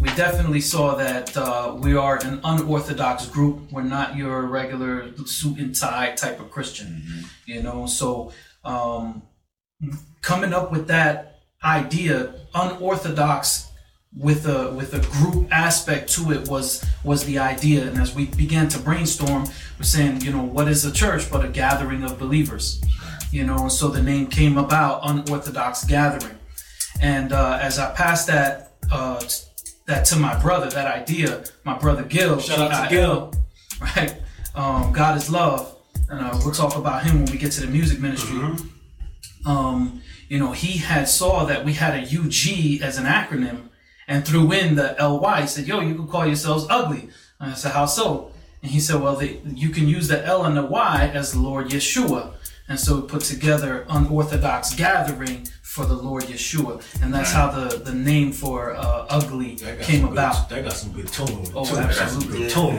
We 0.04 0.10
definitely 0.10 0.60
saw 0.60 0.96
that 0.96 1.34
uh, 1.34 1.76
we 1.78 1.96
are 1.96 2.18
an 2.18 2.38
unorthodox 2.44 3.24
group. 3.24 3.72
We're 3.72 3.84
not 3.84 4.16
your 4.16 4.42
regular 4.42 5.16
suit 5.24 5.58
and 5.58 5.74
tie 5.74 6.12
type 6.12 6.40
of 6.40 6.50
Christian, 6.50 7.02
you 7.46 7.62
know. 7.62 7.86
So 7.86 8.30
um, 8.66 9.22
coming 10.20 10.52
up 10.52 10.70
with 10.70 10.88
that 10.88 11.40
idea, 11.64 12.34
unorthodox 12.54 13.70
with 14.14 14.46
a 14.46 14.72
with 14.72 14.92
a 14.92 15.00
group 15.16 15.48
aspect 15.50 16.12
to 16.16 16.32
it 16.32 16.50
was 16.50 16.84
was 17.02 17.24
the 17.24 17.38
idea. 17.38 17.86
And 17.88 17.98
as 17.98 18.14
we 18.14 18.26
began 18.26 18.68
to 18.68 18.78
brainstorm, 18.78 19.46
we're 19.78 19.84
saying, 19.84 20.20
you 20.20 20.32
know, 20.32 20.44
what 20.44 20.68
is 20.68 20.84
a 20.84 20.92
church 20.92 21.30
but 21.30 21.42
a 21.46 21.48
gathering 21.48 22.04
of 22.04 22.18
believers, 22.18 22.84
you 23.32 23.46
know. 23.46 23.56
And 23.56 23.72
so 23.72 23.88
the 23.88 24.02
name 24.02 24.26
came 24.26 24.58
about, 24.58 25.00
unorthodox 25.02 25.86
gathering. 25.86 26.38
And 27.00 27.32
uh, 27.32 27.58
as 27.58 27.78
I 27.78 27.90
passed 27.94 28.26
that 28.26 28.72
uh, 28.92 29.24
that 29.86 30.04
to 30.06 30.16
my 30.16 30.40
brother, 30.40 30.70
that 30.70 30.86
idea, 30.86 31.44
my 31.64 31.78
brother 31.78 32.04
Gil, 32.04 32.38
Shout 32.40 32.72
out 32.72 32.88
to 32.88 32.94
G-I-L, 32.94 33.34
right? 33.80 34.16
Um, 34.54 34.92
God 34.92 35.16
is 35.16 35.30
love, 35.30 35.76
and 36.08 36.20
uh, 36.20 36.38
we'll 36.44 36.54
talk 36.54 36.76
about 36.76 37.04
him 37.04 37.22
when 37.22 37.30
we 37.30 37.38
get 37.38 37.52
to 37.52 37.60
the 37.60 37.66
music 37.66 38.00
ministry. 38.00 38.38
Um, 39.44 40.00
you 40.28 40.38
know, 40.38 40.52
he 40.52 40.78
had 40.78 41.08
saw 41.08 41.44
that 41.44 41.64
we 41.64 41.74
had 41.74 41.94
a 41.94 42.02
UG 42.02 42.82
as 42.82 42.98
an 42.98 43.04
acronym, 43.04 43.68
and 44.06 44.26
threw 44.26 44.52
in 44.52 44.74
the 44.74 44.94
LY. 44.98 45.42
He 45.42 45.46
said, 45.46 45.66
"Yo, 45.66 45.80
you 45.80 45.94
can 45.94 46.06
call 46.06 46.26
yourselves 46.26 46.66
ugly." 46.70 47.08
And 47.40 47.52
I 47.52 47.54
said, 47.54 47.72
"How 47.72 47.86
so?" 47.86 48.30
And 48.62 48.70
he 48.70 48.80
said, 48.80 49.00
"Well, 49.00 49.16
the, 49.16 49.40
you 49.44 49.70
can 49.70 49.88
use 49.88 50.08
the 50.08 50.24
L 50.24 50.44
and 50.44 50.56
the 50.56 50.64
Y 50.64 51.10
as 51.12 51.34
Lord 51.34 51.68
Yeshua." 51.68 52.34
And 52.68 52.80
so 52.80 53.00
we 53.00 53.08
put 53.08 53.22
together 53.22 53.84
unorthodox 53.88 54.74
gathering 54.74 55.46
for 55.74 55.84
the 55.84 55.94
Lord 55.96 56.22
Yeshua, 56.22 56.80
and 57.02 57.12
that's 57.12 57.32
how 57.32 57.50
the, 57.50 57.78
the 57.78 57.92
name 57.92 58.30
for 58.30 58.76
uh, 58.76 59.06
ugly 59.10 59.56
came 59.82 60.04
about. 60.04 60.48
Good, 60.48 60.58
that 60.58 60.64
got 60.66 60.72
some 60.74 60.92
good 60.92 61.08
tone. 61.08 61.46
Oh, 61.52 61.64
too. 61.64 61.76
absolutely. 61.76 62.38
Good 62.38 62.50
tone. 62.50 62.76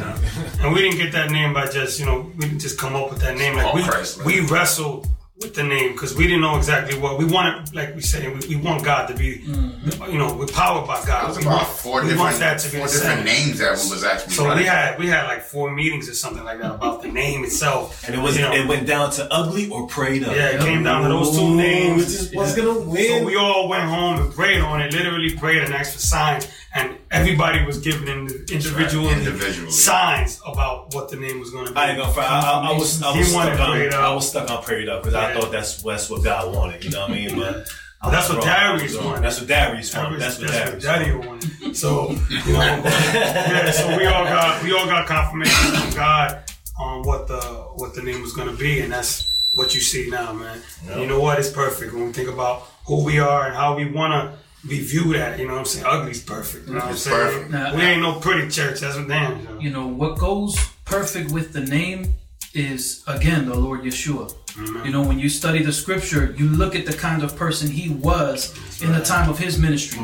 And 0.61 0.73
we 0.73 0.79
didn't 0.83 0.99
get 0.99 1.11
that 1.11 1.29
name 1.29 1.53
by 1.53 1.67
just, 1.67 1.99
you 1.99 2.05
know, 2.05 2.31
we 2.37 2.45
didn't 2.45 2.59
just 2.59 2.79
come 2.79 2.95
up 2.95 3.09
with 3.11 3.19
that 3.19 3.35
name. 3.37 3.57
Like 3.57 3.65
Oh, 3.65 3.75
we, 3.75 3.83
Christ, 3.83 4.23
we 4.23 4.39
wrestled 4.47 5.09
with 5.37 5.53
the 5.53 5.63
name 5.63 5.91
because 5.91 6.15
we 6.15 6.23
didn't 6.27 6.39
know 6.41 6.55
exactly 6.57 6.97
what 6.97 7.17
we 7.17 7.25
wanted. 7.25 7.73
Like 7.75 7.93
we 7.93 8.01
said, 8.01 8.23
we, 8.33 8.55
we 8.55 8.55
want 8.55 8.85
God 8.85 9.07
to 9.07 9.13
be, 9.13 9.39
mm-hmm. 9.39 10.09
you 10.09 10.17
know, 10.17 10.33
we're 10.33 10.47
powered 10.47 10.87
by 10.87 11.01
It 11.01 11.07
God. 11.07 11.27
was 11.27 11.37
we 11.37 11.43
about 11.43 11.55
want, 11.63 11.67
four 11.67 11.95
we 12.01 12.07
different, 12.09 12.19
want 12.21 12.39
that 12.39 12.59
to 12.59 12.71
be 12.71 12.77
four 12.77 12.87
different 12.87 13.15
same. 13.17 13.25
names 13.25 13.59
that 13.59 13.71
was 13.71 14.03
actually 14.05 14.33
So 14.33 14.45
running. 14.45 14.59
we 14.59 14.65
had 14.65 14.97
we 14.97 15.07
had 15.07 15.25
like 15.25 15.41
four 15.43 15.71
meetings 15.73 16.07
or 16.09 16.13
something 16.13 16.43
like 16.45 16.61
that 16.61 16.75
about 16.75 17.01
the 17.01 17.09
name 17.09 17.43
itself. 17.43 18.05
And 18.07 18.15
it 18.15 18.19
was 18.19 18.37
you 18.37 18.43
know, 18.43 18.53
it 18.53 18.65
went 18.65 18.87
down 18.87 19.11
to 19.11 19.27
ugly 19.33 19.69
or 19.69 19.87
prayed 19.87 20.23
up. 20.23 20.33
Yeah, 20.35 20.51
it 20.51 20.61
came 20.61 20.83
down 20.83 21.03
to 21.03 21.09
those 21.09 21.35
two 21.37 21.53
names. 21.55 21.97
Which 22.05 22.07
is 22.07 22.33
what's 22.33 22.55
gonna 22.55 22.79
win. 22.79 23.19
So 23.19 23.25
we 23.25 23.35
all 23.35 23.67
went 23.67 23.83
home 23.83 24.21
and 24.21 24.33
prayed 24.33 24.61
on 24.61 24.81
it, 24.81 24.93
literally 24.93 25.35
prayed 25.35 25.63
and 25.63 25.73
asked 25.73 25.93
for 25.95 25.99
signs, 25.99 26.47
and 26.73 26.97
everybody 27.11 27.63
was 27.65 27.79
giving 27.79 28.05
them 28.05 28.27
individual 28.51 29.09
individually. 29.09 29.71
signs 29.71 30.39
about 30.47 30.93
what 30.93 31.09
the 31.09 31.17
name 31.17 31.39
was 31.41 31.51
going 31.51 31.65
to 31.67 31.71
be. 31.73 31.77
I 31.77 31.89
ain't 31.91 31.97
gonna. 31.99 32.11
I, 32.19 32.23
I, 32.23 32.69
I 32.69 32.77
was 32.77 33.01
I 33.03 33.17
was 33.17 33.29
stuck 33.29 33.59
on 33.59 33.71
prayed 33.71 33.93
up. 33.93 33.99
I 34.03 34.13
was 34.13 34.29
stuck 34.29 34.49
on 34.49 34.63
prayed 34.63 34.87
up 34.89 35.03
because 35.03 35.13
I 35.15 35.24
Yeah. 35.33 35.39
thought 35.39 35.51
that's 35.51 35.81
that's 35.83 36.09
what 36.09 36.23
God 36.23 36.53
wanted. 36.55 36.83
You 36.83 36.91
know 36.91 37.01
what 37.01 37.11
I 37.11 37.13
mean? 37.13 37.35
But 37.37 37.67
Oh, 38.03 38.11
that's 38.11 38.29
what 38.29 38.35
Bro, 38.41 38.45
Darius 38.45 38.97
wanted. 39.01 39.23
That's 39.23 39.39
what 39.39 39.47
Darius 39.47 39.91
That 39.91 40.03
wanted. 40.03 40.21
That's 40.21 40.37
what 40.37 40.47
that's 40.49 40.65
Darius 40.69 40.83
Daddy 40.83 41.11
wanted. 41.11 41.27
wanted. 41.61 41.77
So 41.77 42.11
you 42.11 42.53
know, 42.53 42.59
yeah. 42.85 43.71
So 43.71 43.97
we 43.97 44.05
all 44.05 44.25
got 44.25 44.63
we 44.63 44.71
all 44.73 44.85
got 44.85 45.07
confirmation 45.07 45.71
from 45.81 45.89
God 45.95 46.43
on 46.77 47.03
what 47.03 47.27
the 47.27 47.39
what 47.75 47.95
the 47.95 48.01
name 48.03 48.21
was 48.21 48.33
gonna 48.33 48.53
be, 48.53 48.81
and 48.81 48.91
that's 48.91 49.27
what 49.55 49.73
you 49.73 49.81
see 49.81 50.09
now, 50.09 50.33
man. 50.33 50.59
And 50.89 51.01
You 51.01 51.07
know 51.07 51.19
what? 51.19 51.39
It's 51.39 51.49
perfect 51.49 51.93
when 51.93 52.07
we 52.07 52.11
think 52.13 52.29
about 52.29 52.67
who 52.85 53.03
we 53.03 53.17
are 53.19 53.47
and 53.47 53.55
how 53.55 53.75
we 53.75 53.85
wanna 53.89 54.33
be 54.67 54.81
viewed 54.81 55.15
at. 55.15 55.39
You 55.39 55.47
know 55.47 55.53
what 55.53 55.59
I'm 55.59 55.65
saying? 55.65 55.85
Ugly's 55.85 56.21
perfect. 56.21 56.67
You 56.67 56.73
know 56.73 56.79
what 56.81 56.87
I'm 56.89 56.93
It's 56.93 57.01
saying? 57.03 57.15
perfect. 57.17 57.51
Now, 57.51 57.75
we 57.75 57.81
ain't 57.81 58.01
no 58.01 58.19
pretty 58.19 58.49
church. 58.49 58.81
That's 58.81 58.97
what 58.97 59.07
damn. 59.07 59.59
You 59.59 59.71
know 59.71 59.87
what 59.87 60.17
goes 60.19 60.59
perfect 60.83 61.31
with 61.31 61.53
the 61.53 61.61
name 61.61 62.13
is 62.53 63.03
again 63.07 63.47
the 63.47 63.55
lord 63.55 63.81
yeshua 63.81 64.31
you 64.57 64.91
know 64.91 65.01
when 65.01 65.19
you 65.19 65.29
study 65.29 65.61
the 65.61 65.73
scripture 65.73 66.33
you 66.37 66.47
look 66.47 66.75
at 66.75 66.85
the 66.85 66.93
kind 66.93 67.23
of 67.23 67.35
person 67.35 67.69
he 67.69 67.89
was 67.89 68.53
in 68.81 68.91
the 68.91 69.01
time 69.01 69.29
of 69.29 69.37
his 69.37 69.59
ministry. 69.59 70.01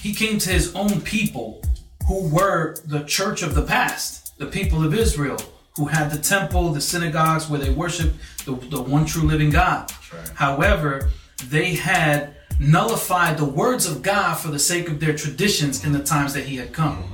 He 0.00 0.14
came 0.14 0.38
to 0.38 0.50
his 0.50 0.74
own 0.74 1.00
people 1.00 1.62
who 2.08 2.28
were 2.28 2.76
the 2.84 3.04
church 3.04 3.42
of 3.42 3.54
the 3.54 3.62
past 3.62 4.36
the 4.38 4.46
people 4.46 4.84
of 4.84 4.94
israel 4.94 5.38
who 5.76 5.86
had 5.86 6.10
the 6.10 6.18
temple 6.18 6.72
the 6.72 6.80
synagogues 6.80 7.48
where 7.48 7.60
they 7.60 7.70
worshiped 7.70 8.16
the, 8.44 8.54
the 8.70 8.80
one 8.82 9.04
true 9.04 9.22
living 9.22 9.50
god. 9.50 9.90
However 10.34 11.10
they 11.48 11.74
had 11.74 12.34
nullified 12.60 13.38
the 13.38 13.44
words 13.44 13.86
of 13.86 14.02
god 14.02 14.34
for 14.34 14.48
the 14.48 14.58
sake 14.58 14.88
of 14.88 15.00
their 15.00 15.16
traditions 15.16 15.84
in 15.84 15.92
the 15.92 16.02
times 16.02 16.34
that 16.34 16.44
he 16.44 16.56
had 16.56 16.72
come 16.72 17.11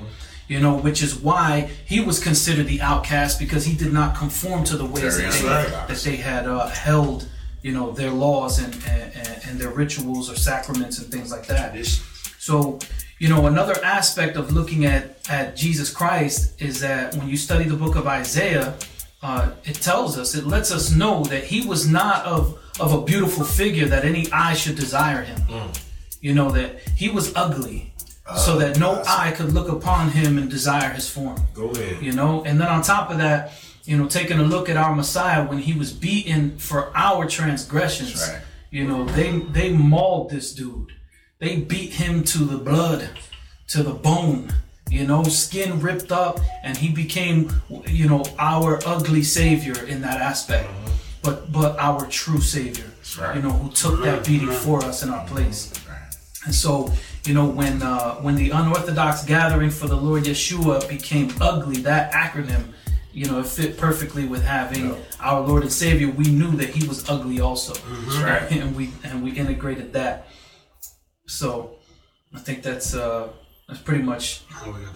you 0.49 0.59
know, 0.61 0.77
which 0.79 1.03
is 1.03 1.15
why 1.15 1.71
he 1.87 2.01
was 2.01 2.19
considered 2.19 2.67
the 2.67 2.81
outcast 2.81 3.39
because 3.39 3.65
he 3.67 3.75
did 3.77 3.93
not 3.93 4.17
conform 4.17 4.65
to 4.65 4.77
the 4.77 4.85
ways 4.87 5.17
that 5.19 5.33
they, 5.33 5.49
that 5.89 5.99
they 6.03 6.17
had 6.17 6.47
uh, 6.47 6.69
held, 6.69 7.29
you 7.63 7.73
know, 7.73 7.93
their 7.93 8.11
laws 8.11 8.59
and, 8.59 8.75
and 8.87 9.15
and 9.47 9.59
their 9.61 9.71
rituals 9.71 10.31
or 10.31 10.37
sacraments 10.37 10.99
and 10.99 11.11
things 11.13 11.31
like 11.31 11.47
that. 11.47 11.73
So, 12.39 12.79
you 13.19 13.29
know, 13.29 13.47
another 13.47 13.75
aspect 13.85 14.37
of 14.37 14.53
looking 14.53 14.85
at 14.87 15.19
at 15.29 15.57
Jesus 15.57 15.91
Christ 15.93 16.61
is 16.61 16.81
that 16.81 17.15
when 17.17 17.29
you 17.29 17.37
study 17.37 17.65
the 17.65 17.77
book 17.77 17.97
of 17.97 18.07
Isaiah, 18.07 18.75
uh, 19.23 19.51
it 19.65 19.75
tells 19.75 20.17
us, 20.19 20.35
it 20.35 20.47
lets 20.47 20.71
us 20.73 20.95
know 20.95 21.25
that 21.25 21.45
he 21.45 21.67
was 21.67 21.87
not 21.89 22.25
of 22.25 22.59
of 22.81 22.93
a 22.93 23.03
beautiful 23.03 23.45
figure 23.45 23.87
that 23.87 24.05
any 24.05 24.31
eye 24.33 24.55
should 24.55 24.77
desire 24.77 25.23
him. 25.23 25.41
You 26.21 26.33
know 26.35 26.51
that 26.53 26.79
he 26.97 27.09
was 27.09 27.33
ugly, 27.37 27.88
so 28.37 28.59
that 28.59 28.79
no 28.79 28.93
uh, 28.93 29.05
eye 29.07 29.33
could 29.33 29.53
look 29.53 29.69
upon 29.69 30.11
him 30.11 30.39
and 30.39 30.51
desire 30.51 30.91
his 30.91 31.09
form. 31.09 31.41
Go 31.55 31.71
ahead. 31.71 32.03
You 32.03 32.13
know, 32.13 32.45
and 32.45 32.61
then 32.61 32.69
on 32.69 32.83
top 32.83 33.11
of 33.11 33.19
that, 33.19 33.53
you 33.85 33.97
know, 33.97 34.07
taking 34.07 34.39
a 34.39 34.43
look 34.43 34.69
at 34.69 34.77
our 34.77 34.95
Messiah 34.95 35.47
when 35.47 35.59
he 35.59 35.73
was 35.73 35.93
beaten 35.93 36.59
for 36.59 36.93
our 36.95 37.27
transgressions. 37.27 38.29
Right. 38.29 38.43
You 38.71 38.87
know, 38.87 39.07
they 39.07 39.39
they 39.39 39.73
mauled 39.73 40.31
this 40.31 40.53
dude. 40.53 40.93
They 41.39 41.57
beat 41.57 41.93
him 41.93 42.25
to 42.25 42.39
the 42.39 42.59
blood, 42.59 43.09
to 43.69 43.83
the 43.83 43.95
bone. 43.95 44.53
You 44.91 45.07
know, 45.07 45.23
skin 45.23 45.81
ripped 45.81 46.13
up, 46.13 46.41
and 46.63 46.77
he 46.77 46.91
became, 46.91 47.53
you 47.87 48.09
know, 48.09 48.25
our 48.39 48.81
ugly 48.87 49.23
savior 49.23 49.87
in 49.87 50.01
that 50.03 50.21
aspect. 50.21 50.69
Uh-huh. 50.69 50.91
But 51.23 51.53
but 51.53 51.79
our 51.79 52.07
true 52.07 52.41
savior. 52.41 52.91
right. 53.19 53.37
You 53.37 53.43
know, 53.43 53.51
who 53.51 53.71
took 53.71 54.03
that 54.03 54.27
beating 54.27 54.51
for 54.51 54.85
us 54.85 55.03
in 55.03 55.09
our 55.09 55.27
place. 55.27 55.73
And 56.45 56.55
so, 56.55 56.93
you 57.29 57.35
know, 57.35 57.45
when 57.45 57.83
uh, 57.83 58.15
when 58.17 58.37
the 58.37 58.49
unorthodox 58.51 59.23
gathering 59.25 59.69
for 59.69 59.87
the 59.87 59.95
Lord 59.97 60.25
Yeshua 60.25 60.89
became 60.89 61.31
ugly, 61.43 61.77
that 61.83 62.11
acronym, 62.13 62.73
you 63.13 63.27
know, 63.27 63.41
it 63.41 63.47
fit 63.47 63.77
perfectly 63.77 64.25
with 64.27 64.43
having 64.43 64.97
our 65.21 65.43
Lord 65.43 65.63
and 65.63 65.71
Savior. 65.71 66.11
We 66.11 66.25
knew 66.25 66.53
that 66.53 66.71
He 66.71 66.89
was 66.89 67.09
ugly 67.11 67.39
also, 67.39 67.75
right. 68.23 68.51
and 68.51 68.75
we 68.75 68.91
and 69.05 69.23
we 69.23 69.33
integrated 69.33 69.93
that. 69.93 70.29
So, 71.27 71.77
I 72.35 72.39
think 72.39 72.63
that's 72.63 72.95
uh, 72.95 73.29
that's 73.69 73.83
pretty 73.83 74.03
much 74.03 74.41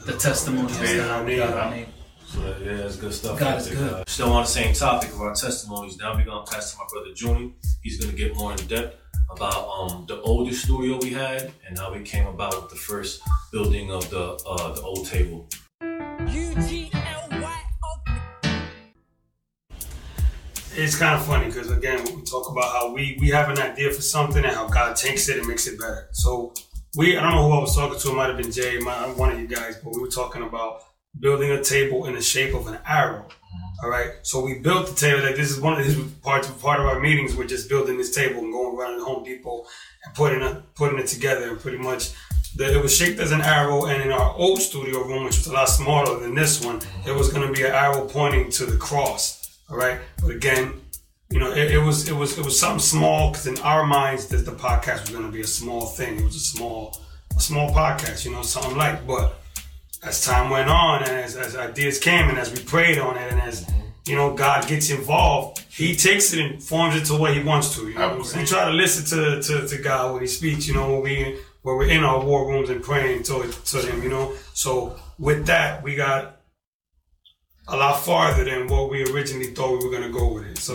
the 0.06 0.16
testimony 0.16 0.72
as 0.72 0.78
to 0.78 1.04
how 1.04 1.22
we 1.24 1.36
got 1.36 1.52
our 1.52 1.70
name. 1.70 1.88
So 2.24 2.40
yeah, 2.64 2.76
that's 2.76 2.96
good 2.96 3.12
stuff. 3.12 3.38
God 3.38 3.60
is 3.60 3.68
good. 3.68 3.92
uh, 3.92 4.04
still 4.06 4.32
on 4.32 4.44
the 4.44 4.48
same 4.48 4.72
topic 4.72 5.10
of 5.10 5.20
our 5.20 5.34
testimonies. 5.34 5.98
Now 5.98 6.14
we're 6.16 6.24
gonna 6.24 6.46
pass 6.46 6.72
to 6.72 6.78
my 6.78 6.84
brother 6.90 7.10
Junie. 7.14 7.52
He's 7.82 8.00
gonna 8.02 8.16
get 8.16 8.34
more 8.34 8.52
in 8.52 8.66
depth 8.68 9.01
about 9.34 9.68
um, 9.68 10.04
the 10.06 10.20
older 10.22 10.54
studio 10.54 10.98
we 11.02 11.10
had 11.10 11.52
and 11.66 11.78
how 11.78 11.92
we 11.92 12.02
came 12.02 12.26
about 12.26 12.54
with 12.60 12.70
the 12.70 12.76
first 12.76 13.22
building 13.50 13.90
of 13.90 14.08
the 14.10 14.40
uh, 14.46 14.74
the 14.74 14.82
old 14.82 15.06
table. 15.06 15.48
it's 20.74 20.96
kind 20.96 21.14
of 21.14 21.24
funny 21.26 21.46
because 21.46 21.70
again 21.70 22.02
we 22.16 22.22
talk 22.22 22.50
about 22.50 22.72
how 22.72 22.92
we 22.92 23.16
we 23.20 23.28
have 23.28 23.50
an 23.50 23.58
idea 23.58 23.90
for 23.90 24.00
something 24.00 24.44
and 24.44 24.54
how 24.54 24.66
God 24.68 24.96
takes 24.96 25.28
it 25.28 25.38
and 25.38 25.46
makes 25.46 25.66
it 25.66 25.78
better. 25.78 26.08
So 26.12 26.54
we 26.96 27.16
I 27.16 27.22
don't 27.22 27.32
know 27.32 27.48
who 27.48 27.52
I 27.52 27.60
was 27.60 27.76
talking 27.76 27.98
to. 27.98 28.10
It 28.10 28.14
might 28.14 28.28
have 28.28 28.36
been 28.36 28.52
Jay, 28.52 28.78
might, 28.78 29.16
one 29.16 29.32
of 29.32 29.38
you 29.38 29.46
guys, 29.46 29.76
but 29.82 29.94
we 29.94 30.00
were 30.00 30.08
talking 30.08 30.42
about 30.42 30.82
building 31.18 31.50
a 31.50 31.62
table 31.62 32.06
in 32.06 32.14
the 32.14 32.22
shape 32.22 32.54
of 32.54 32.66
an 32.66 32.78
arrow. 32.86 33.26
All 33.82 33.90
right. 33.90 34.12
So 34.22 34.40
we 34.40 34.58
built 34.58 34.86
the 34.86 34.94
table. 34.94 35.24
Like 35.24 35.34
this 35.34 35.50
is 35.50 35.60
one 35.60 35.78
of 35.78 35.84
these 35.84 36.00
parts 36.22 36.48
part 36.48 36.78
of 36.78 36.86
our 36.86 37.00
meetings. 37.00 37.34
We're 37.34 37.46
just 37.46 37.68
building 37.68 37.98
this 37.98 38.14
table 38.14 38.40
and 38.40 38.52
going 38.52 38.76
around 38.76 39.00
Home 39.00 39.24
Depot 39.24 39.66
and 40.04 40.14
putting 40.14 40.40
it 40.40 40.74
putting 40.76 40.98
it 40.98 41.08
together 41.08 41.50
and 41.50 41.58
pretty 41.58 41.78
much. 41.78 42.12
The, 42.54 42.78
it 42.78 42.82
was 42.82 42.94
shaped 42.94 43.18
as 43.18 43.32
an 43.32 43.40
arrow, 43.40 43.86
and 43.86 44.02
in 44.02 44.12
our 44.12 44.34
old 44.34 44.60
studio 44.60 45.02
room, 45.04 45.24
which 45.24 45.38
was 45.38 45.46
a 45.46 45.54
lot 45.54 45.70
smaller 45.70 46.20
than 46.20 46.34
this 46.34 46.62
one, 46.62 46.82
it 47.06 47.12
was 47.12 47.32
going 47.32 47.46
to 47.46 47.52
be 47.52 47.62
an 47.62 47.72
arrow 47.72 48.06
pointing 48.06 48.50
to 48.50 48.66
the 48.66 48.76
cross. 48.76 49.58
All 49.70 49.78
right, 49.78 49.98
but 50.20 50.30
again, 50.30 50.82
you 51.30 51.38
know, 51.40 51.50
it, 51.50 51.70
it 51.70 51.78
was 51.78 52.08
it 52.10 52.14
was 52.14 52.38
it 52.38 52.44
was 52.44 52.60
something 52.60 52.78
small 52.78 53.30
because 53.30 53.46
in 53.46 53.58
our 53.60 53.86
minds 53.86 54.26
that 54.28 54.44
the 54.44 54.52
podcast 54.52 55.00
was 55.00 55.10
going 55.10 55.24
to 55.24 55.32
be 55.32 55.40
a 55.40 55.46
small 55.46 55.86
thing. 55.86 56.18
It 56.18 56.24
was 56.24 56.36
a 56.36 56.40
small 56.40 57.00
a 57.34 57.40
small 57.40 57.70
podcast, 57.70 58.26
you 58.26 58.32
know, 58.32 58.42
something 58.42 58.76
like. 58.76 59.06
But 59.06 59.41
as 60.02 60.24
time 60.24 60.50
went 60.50 60.68
on 60.68 61.02
and 61.02 61.12
as, 61.12 61.36
as 61.36 61.56
ideas 61.56 61.98
came 61.98 62.28
and 62.28 62.38
as 62.38 62.50
we 62.52 62.62
prayed 62.64 62.98
on 62.98 63.16
it 63.16 63.30
and 63.30 63.40
as 63.40 63.66
you 64.06 64.16
know 64.16 64.34
God 64.34 64.66
gets 64.66 64.90
involved, 64.90 65.64
He 65.70 65.94
takes 65.94 66.32
it 66.32 66.40
and 66.40 66.62
forms 66.62 66.96
it 66.96 67.04
to 67.06 67.14
what 67.14 67.34
He 67.36 67.42
wants 67.42 67.76
to. 67.76 67.88
You 67.88 67.94
know, 67.94 68.16
we 68.36 68.44
try 68.44 68.64
to 68.64 68.72
listen 68.72 69.04
to, 69.16 69.42
to, 69.42 69.68
to 69.68 69.78
God 69.78 70.12
when 70.12 70.22
He 70.22 70.26
speaks. 70.26 70.66
You 70.66 70.74
know, 70.74 70.92
when 70.94 71.02
we 71.02 71.38
when 71.62 71.76
we're 71.76 71.88
in 71.88 72.02
our 72.02 72.24
war 72.24 72.48
rooms 72.48 72.68
and 72.68 72.82
praying 72.82 73.22
to 73.24 73.48
to 73.66 73.78
Him. 73.78 74.02
You 74.02 74.08
know, 74.08 74.32
so 74.54 74.96
with 75.18 75.46
that 75.46 75.82
we 75.84 75.94
got 75.94 76.40
a 77.68 77.76
lot 77.76 78.00
farther 78.00 78.44
than 78.44 78.66
what 78.66 78.90
we 78.90 79.04
originally 79.12 79.54
thought 79.54 79.78
we 79.78 79.86
were 79.86 79.92
gonna 79.92 80.12
go 80.12 80.32
with 80.32 80.46
it. 80.46 80.58
So 80.58 80.74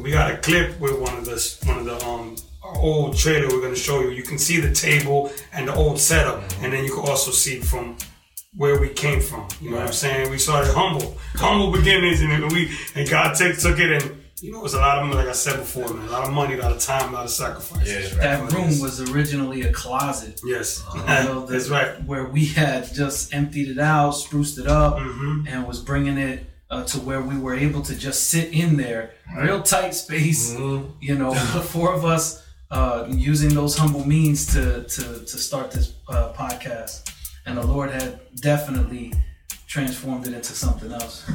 we 0.00 0.12
got 0.12 0.30
a 0.30 0.36
clip 0.36 0.78
with 0.78 1.00
one 1.00 1.16
of 1.16 1.24
the 1.24 1.58
one 1.64 1.78
of 1.78 1.84
the 1.84 2.06
um 2.06 2.36
our 2.62 2.76
old 2.78 3.16
trailer 3.16 3.48
we're 3.48 3.60
gonna 3.60 3.74
show 3.74 4.02
you. 4.02 4.10
You 4.10 4.22
can 4.22 4.38
see 4.38 4.60
the 4.60 4.72
table 4.72 5.32
and 5.52 5.66
the 5.66 5.74
old 5.74 5.98
setup, 5.98 6.44
and 6.62 6.72
then 6.72 6.84
you 6.84 6.94
can 6.94 7.08
also 7.08 7.32
see 7.32 7.58
from 7.58 7.96
where 8.56 8.80
we 8.80 8.88
came 8.88 9.20
from. 9.20 9.46
You 9.60 9.70
know 9.70 9.76
what 9.78 9.86
I'm 9.88 9.92
saying? 9.92 10.30
We 10.30 10.38
started 10.38 10.72
humble, 10.74 11.16
humble 11.34 11.70
beginnings, 11.72 12.20
and 12.22 12.30
then 12.32 12.48
we 12.48 12.70
and 12.94 13.08
God 13.08 13.34
took 13.36 13.56
took 13.58 13.78
it 13.78 13.90
and. 14.02 14.22
You 14.42 14.52
know, 14.52 14.58
it 14.58 14.64
was 14.64 14.74
a 14.74 14.80
lot 14.80 14.98
of, 14.98 15.08
like 15.14 15.28
I 15.28 15.32
said 15.32 15.56
before, 15.56 15.88
man, 15.94 16.08
a 16.08 16.10
lot 16.10 16.26
of 16.28 16.32
money, 16.34 16.52
a 16.52 16.58
lot 16.58 16.70
of 16.70 16.78
time, 16.78 17.08
a 17.08 17.12
lot 17.12 17.24
of 17.24 17.30
sacrifice. 17.30 17.88
Yeah. 17.88 18.18
That 18.20 18.52
room 18.52 18.78
was 18.80 19.00
originally 19.10 19.62
a 19.62 19.72
closet. 19.72 20.42
Yes, 20.44 20.84
you 20.94 21.00
know, 21.06 21.46
that's 21.46 21.68
the- 21.68 21.72
right. 21.72 22.04
Where 22.04 22.26
we 22.26 22.44
had 22.44 22.92
just 22.92 23.32
emptied 23.32 23.70
it 23.70 23.78
out, 23.78 24.10
spruced 24.10 24.58
it 24.58 24.66
up, 24.66 24.98
Mm-hmm. 24.98 25.46
and 25.48 25.66
was 25.66 25.80
bringing 25.80 26.18
it 26.18 26.44
uh, 26.70 26.84
to 26.84 26.98
where 27.00 27.22
we 27.22 27.38
were 27.38 27.54
able 27.54 27.80
to 27.84 27.96
just 27.96 28.28
sit 28.28 28.52
in 28.52 28.76
there, 28.76 29.12
real 29.38 29.62
tight 29.62 29.94
space. 29.94 30.52
Mm-hmm. 30.52 30.90
You 31.00 31.14
know, 31.16 31.32
the 31.32 31.62
four 31.62 31.94
of 31.94 32.04
us 32.04 32.46
uh, 32.70 33.06
using 33.08 33.54
those 33.54 33.78
humble 33.78 34.06
means 34.06 34.52
to 34.52 34.84
to 34.84 35.02
to 35.24 35.38
start 35.38 35.70
this 35.70 35.94
uh, 36.10 36.34
podcast, 36.34 37.08
and 37.46 37.56
the 37.56 37.66
Lord 37.66 37.90
had 37.90 38.20
definitely 38.40 39.12
transformed 39.66 40.26
it 40.26 40.34
into 40.34 40.52
something 40.52 40.92
else. 40.92 41.28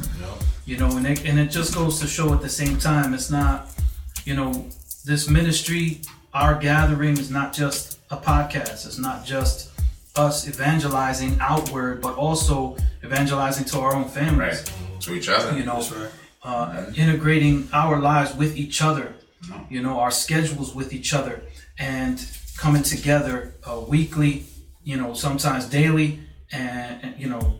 You 0.64 0.76
know, 0.76 0.96
and 0.96 1.06
it, 1.06 1.24
and 1.24 1.38
it 1.38 1.50
just 1.50 1.74
goes 1.74 1.98
to 2.00 2.06
show 2.06 2.32
at 2.32 2.40
the 2.40 2.48
same 2.48 2.78
time, 2.78 3.14
it's 3.14 3.30
not, 3.30 3.68
you 4.24 4.34
know, 4.34 4.66
this 5.04 5.28
ministry, 5.28 6.00
our 6.32 6.54
gathering 6.58 7.18
is 7.18 7.30
not 7.30 7.52
just 7.52 7.98
a 8.10 8.16
podcast. 8.16 8.86
It's 8.86 8.98
not 8.98 9.24
just 9.24 9.70
us 10.16 10.46
evangelizing 10.48 11.36
outward, 11.40 12.00
but 12.00 12.14
also 12.16 12.76
evangelizing 13.02 13.64
to 13.66 13.80
our 13.80 13.94
own 13.94 14.08
families. 14.08 14.60
Right. 14.60 15.00
To 15.00 15.14
each 15.14 15.28
other. 15.28 15.56
You 15.58 15.64
know, 15.64 15.76
That's 15.76 15.92
right. 15.92 16.10
uh, 16.44 16.86
integrating 16.96 17.68
our 17.72 17.98
lives 17.98 18.36
with 18.36 18.56
each 18.56 18.80
other, 18.82 19.14
you 19.68 19.82
know, 19.82 19.98
our 19.98 20.10
schedules 20.12 20.74
with 20.74 20.92
each 20.92 21.12
other, 21.12 21.42
and 21.78 22.24
coming 22.56 22.84
together 22.84 23.54
uh, 23.66 23.80
weekly, 23.80 24.44
you 24.84 24.96
know, 24.96 25.14
sometimes 25.14 25.66
daily, 25.66 26.20
and, 26.52 27.02
and 27.02 27.20
you 27.20 27.28
know, 27.28 27.58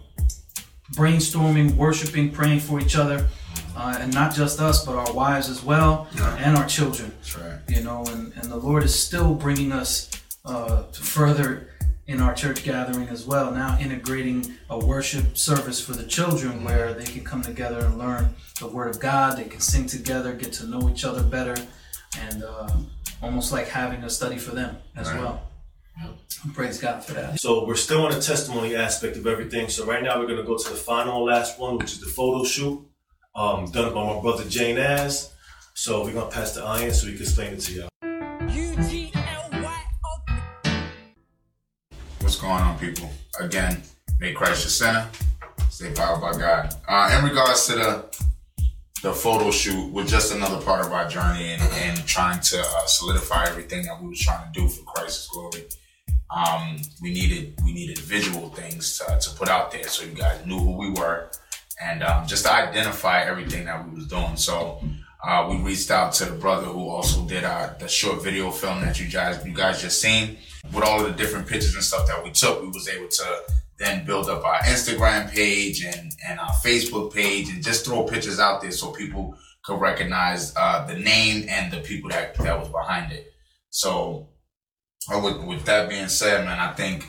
brainstorming, 0.94 1.74
worshiping, 1.76 2.30
praying 2.30 2.60
for 2.60 2.80
each 2.80 2.96
other, 2.96 3.26
uh, 3.76 3.96
and 4.00 4.12
not 4.12 4.34
just 4.34 4.60
us, 4.60 4.84
but 4.84 4.94
our 4.96 5.12
wives 5.12 5.48
as 5.48 5.62
well, 5.62 6.08
and 6.38 6.56
our 6.56 6.66
children. 6.66 7.10
That's 7.18 7.38
right. 7.38 7.58
You 7.68 7.82
know, 7.82 8.04
and, 8.08 8.32
and 8.36 8.50
the 8.50 8.56
Lord 8.56 8.82
is 8.84 8.98
still 8.98 9.34
bringing 9.34 9.72
us 9.72 10.10
uh, 10.44 10.84
to 10.90 11.00
further 11.02 11.68
in 12.06 12.20
our 12.20 12.34
church 12.34 12.64
gathering 12.64 13.08
as 13.08 13.24
well. 13.24 13.50
Now 13.52 13.78
integrating 13.80 14.54
a 14.68 14.78
worship 14.78 15.38
service 15.38 15.80
for 15.80 15.92
the 15.92 16.04
children 16.04 16.64
where 16.64 16.92
they 16.92 17.04
can 17.04 17.24
come 17.24 17.42
together 17.42 17.78
and 17.80 17.96
learn 17.96 18.34
the 18.60 18.66
Word 18.66 18.88
of 18.94 19.00
God. 19.00 19.38
They 19.38 19.44
can 19.44 19.60
sing 19.60 19.86
together, 19.86 20.34
get 20.34 20.52
to 20.54 20.66
know 20.66 20.90
each 20.90 21.04
other 21.04 21.22
better, 21.22 21.54
and 22.18 22.42
uh, 22.42 22.68
almost 23.22 23.52
like 23.52 23.68
having 23.68 24.02
a 24.02 24.10
study 24.10 24.36
for 24.36 24.50
them 24.50 24.76
as 24.96 25.08
Right. 25.08 25.20
well. 25.20 25.42
Praise 26.54 26.80
God 26.80 27.04
for 27.04 27.12
that. 27.14 27.40
So 27.40 27.64
we're 27.66 27.76
still 27.76 28.04
on 28.04 28.10
the 28.10 28.20
testimony 28.20 28.74
aspect 28.74 29.16
of 29.16 29.26
everything. 29.26 29.68
So 29.68 29.86
right 29.86 30.02
now 30.02 30.18
we're 30.18 30.26
gonna 30.26 30.42
go 30.42 30.56
to 30.56 30.70
the 30.70 30.76
final 30.76 31.24
last 31.24 31.58
one, 31.58 31.78
which 31.78 31.92
is 31.92 32.00
the 32.00 32.06
photo 32.06 32.44
shoot, 32.44 32.84
um, 33.34 33.70
done 33.70 33.94
by 33.94 34.04
my 34.04 34.20
brother 34.20 34.44
Jane 34.44 34.76
As. 34.76 35.32
So 35.74 36.04
we're 36.04 36.12
gonna 36.12 36.30
pass 36.30 36.54
the 36.54 36.64
iron 36.64 36.92
so 36.92 37.06
he 37.06 37.12
can 37.12 37.22
explain 37.22 37.52
it 37.54 37.60
to 37.60 37.72
y'all. 37.72 37.88
What's 42.20 42.40
going 42.40 42.52
on, 42.52 42.78
people? 42.78 43.10
Again, 43.40 43.82
make 44.18 44.34
Christ 44.34 44.64
your 44.64 44.70
center. 44.70 45.08
Stay 45.70 45.92
powered 45.92 46.20
by 46.20 46.32
God. 46.32 46.74
Uh, 46.88 47.18
in 47.18 47.24
regards 47.24 47.66
to 47.66 47.74
the 47.74 48.04
the 49.02 49.12
photo 49.12 49.50
shoot, 49.50 49.92
was 49.92 50.08
just 50.08 50.32
another 50.32 50.64
part 50.64 50.86
of 50.86 50.92
our 50.92 51.08
journey 51.08 51.52
and, 51.52 51.62
and 51.62 52.06
trying 52.06 52.40
to 52.40 52.60
uh, 52.60 52.86
solidify 52.86 53.46
everything 53.48 53.84
that 53.84 54.00
we 54.00 54.08
was 54.08 54.20
trying 54.20 54.50
to 54.52 54.60
do 54.60 54.68
for 54.68 54.84
Christ's 54.84 55.26
glory. 55.28 55.64
Um, 56.34 56.78
we 57.02 57.12
needed 57.12 57.54
we 57.64 57.74
needed 57.74 57.98
visual 57.98 58.48
things 58.50 58.98
to, 58.98 59.18
to 59.18 59.36
put 59.36 59.48
out 59.48 59.70
there 59.70 59.86
so 59.88 60.04
you 60.04 60.12
guys 60.12 60.46
knew 60.46 60.58
who 60.58 60.78
we 60.78 60.88
were 60.90 61.30
and 61.82 62.02
um, 62.02 62.26
just 62.26 62.46
to 62.46 62.52
identify 62.52 63.22
everything 63.22 63.66
that 63.66 63.86
we 63.86 63.96
was 63.96 64.06
doing. 64.06 64.36
So 64.36 64.82
uh, 65.22 65.48
we 65.50 65.56
reached 65.56 65.90
out 65.90 66.12
to 66.14 66.24
the 66.24 66.32
brother 66.32 66.66
who 66.66 66.88
also 66.88 67.26
did 67.26 67.44
our 67.44 67.76
the 67.78 67.88
short 67.88 68.22
video 68.22 68.50
film 68.50 68.80
that 68.80 68.98
you 69.00 69.08
guys 69.08 69.44
you 69.44 69.52
guys 69.52 69.82
just 69.82 70.00
seen 70.00 70.38
with 70.72 70.84
all 70.84 71.04
of 71.04 71.06
the 71.06 71.12
different 71.12 71.46
pictures 71.48 71.74
and 71.74 71.84
stuff 71.84 72.06
that 72.06 72.22
we 72.22 72.30
took. 72.30 72.62
We 72.62 72.68
was 72.68 72.88
able 72.88 73.08
to 73.08 73.42
then 73.82 74.06
build 74.06 74.28
up 74.28 74.44
our 74.44 74.60
Instagram 74.60 75.28
page 75.30 75.84
and 75.84 76.14
and 76.26 76.38
our 76.38 76.54
Facebook 76.64 77.12
page 77.12 77.48
and 77.48 77.62
just 77.62 77.84
throw 77.84 78.04
pictures 78.04 78.38
out 78.38 78.62
there 78.62 78.70
so 78.70 78.92
people 78.92 79.36
could 79.64 79.80
recognize 79.80 80.54
uh, 80.56 80.84
the 80.86 80.94
name 80.94 81.46
and 81.48 81.72
the 81.72 81.80
people 81.80 82.08
that 82.10 82.34
that 82.36 82.58
was 82.58 82.68
behind 82.68 83.12
it. 83.12 83.32
So 83.70 84.28
uh, 85.12 85.20
with, 85.22 85.42
with 85.44 85.64
that 85.64 85.88
being 85.88 86.08
said, 86.08 86.44
man, 86.44 86.58
I 86.58 86.72
think 86.74 87.06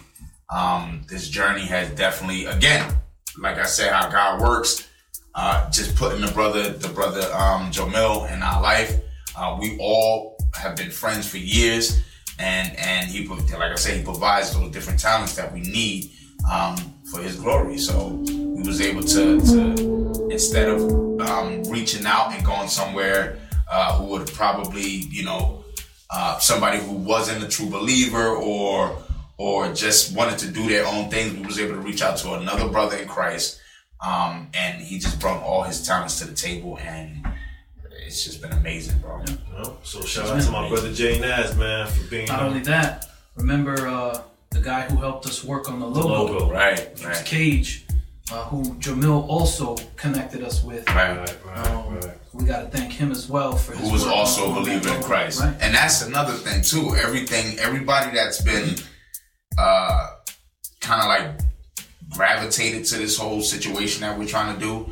um, 0.54 1.04
this 1.08 1.30
journey 1.30 1.66
has 1.66 1.90
definitely, 1.92 2.46
again, 2.46 2.96
like 3.40 3.58
I 3.58 3.66
said, 3.66 3.92
how 3.92 4.10
God 4.10 4.42
works, 4.42 4.88
uh, 5.36 5.70
just 5.70 5.96
putting 5.96 6.22
the 6.22 6.32
brother, 6.32 6.70
the 6.70 6.90
brother 6.90 7.22
um, 7.34 7.72
Jamil 7.72 8.32
in 8.32 8.42
our 8.42 8.62
life. 8.62 9.00
Uh, 9.36 9.58
we 9.60 9.78
all 9.80 10.38
have 10.56 10.76
been 10.76 10.92
friends 10.92 11.28
for 11.28 11.38
years, 11.38 12.02
and 12.40 12.76
and 12.78 13.08
he, 13.10 13.28
like 13.28 13.72
I 13.72 13.76
said, 13.76 13.98
he 13.98 14.04
provides 14.04 14.54
those 14.54 14.72
different 14.72 15.00
talents 15.00 15.36
that 15.36 15.52
we 15.52 15.62
need 15.62 16.12
um, 16.52 16.76
for 17.12 17.22
His 17.22 17.36
glory. 17.36 17.78
So 17.78 18.24
we 18.26 18.64
was 18.64 18.82
able 18.82 19.04
to, 19.04 19.40
to 19.42 20.28
instead 20.30 20.70
of 20.70 20.82
um, 21.22 21.64
reaching 21.64 22.06
out 22.06 22.34
and 22.34 22.46
going 22.46 22.70
somewhere 22.70 23.40
uh, 23.70 23.98
who 23.98 24.06
would 24.06 24.28
probably, 24.34 24.84
you 24.84 25.24
know, 25.24 25.64
uh, 26.10 26.38
somebody 26.40 26.78
who 26.80 26.94
wasn't 26.94 27.44
a 27.44 27.48
true 27.48 27.70
believer 27.70 28.36
or 28.36 28.98
or 29.38 29.74
just 29.74 30.16
wanted 30.16 30.38
to 30.40 30.48
do 30.48 30.68
their 30.70 30.86
own 30.86 31.10
thing, 31.10 31.36
we 31.40 31.46
was 31.46 31.60
able 31.60 31.74
to 31.74 31.82
reach 31.82 32.02
out 32.02 32.18
to 32.18 32.34
another 32.34 32.68
brother 32.70 32.98
in 32.98 33.08
Christ, 33.08 33.60
um, 34.06 34.48
and 34.54 34.82
he 34.82 35.00
just 35.00 35.20
brought 35.20 35.42
all 35.42 35.64
his 35.64 35.86
talents 35.86 36.20
to 36.20 36.26
the 36.26 36.36
table, 36.36 36.78
and 36.80 37.26
it's 38.06 38.24
just 38.24 38.42
been 38.42 38.52
amazing, 38.52 39.00
bro. 39.00 39.22
You 39.28 39.38
know? 39.58 39.78
So 39.84 40.02
shout 40.02 40.30
out 40.30 40.42
to 40.42 40.52
my 40.52 40.70
brother 40.70 40.94
Jay 40.94 41.20
As, 41.24 41.58
man, 41.58 41.88
for 41.88 42.08
being 42.10 42.28
Not 42.28 42.42
uh, 42.42 42.46
only 42.46 42.60
that, 42.62 43.08
remember 43.36 43.88
uh, 43.88 44.22
the 44.54 44.62
guy 44.62 44.82
who 44.82 44.98
helped 44.98 45.26
us 45.26 45.44
work 45.44 45.70
on 45.70 45.80
the 45.80 45.86
logo, 45.88 46.08
logo. 46.34 46.52
Right, 46.52 46.90
right, 47.04 47.26
Cage, 47.26 47.86
uh, 48.32 48.46
who 48.46 48.64
Jamil 48.76 49.28
also 49.28 49.76
connected 49.96 50.44
us 50.44 50.64
with. 50.64 50.88
right. 50.90 51.18
Right, 51.18 51.38
right, 51.46 51.68
Um, 51.68 51.96
right. 51.96 52.18
We 52.34 52.46
got 52.46 52.62
to 52.72 52.78
thank 52.78 52.92
him 52.92 53.12
as 53.12 53.30
well 53.30 53.56
for 53.56 53.74
his 53.74 53.82
Who 53.82 53.92
was 53.94 54.04
work 54.06 54.14
also 54.16 54.52
a 54.52 54.54
believer 54.56 54.90
in. 54.96 55.04
Christ, 55.04 55.40
Right. 55.42 55.56
and 55.62 55.74
that's 55.76 56.02
another 56.02 56.34
thing 56.34 56.62
too. 56.64 56.96
Everything, 56.96 57.60
everybody 57.60 58.16
that's 58.16 58.42
been 58.42 58.76
uh, 59.58 60.08
kind 60.82 61.02
of 61.02 61.08
like 61.08 61.40
gravitated 62.16 62.86
to 62.86 62.98
this 62.98 63.18
whole 63.18 63.42
situation 63.42 64.02
that 64.02 64.18
we're 64.18 64.28
trying 64.28 64.54
to 64.54 64.60
do 64.60 64.92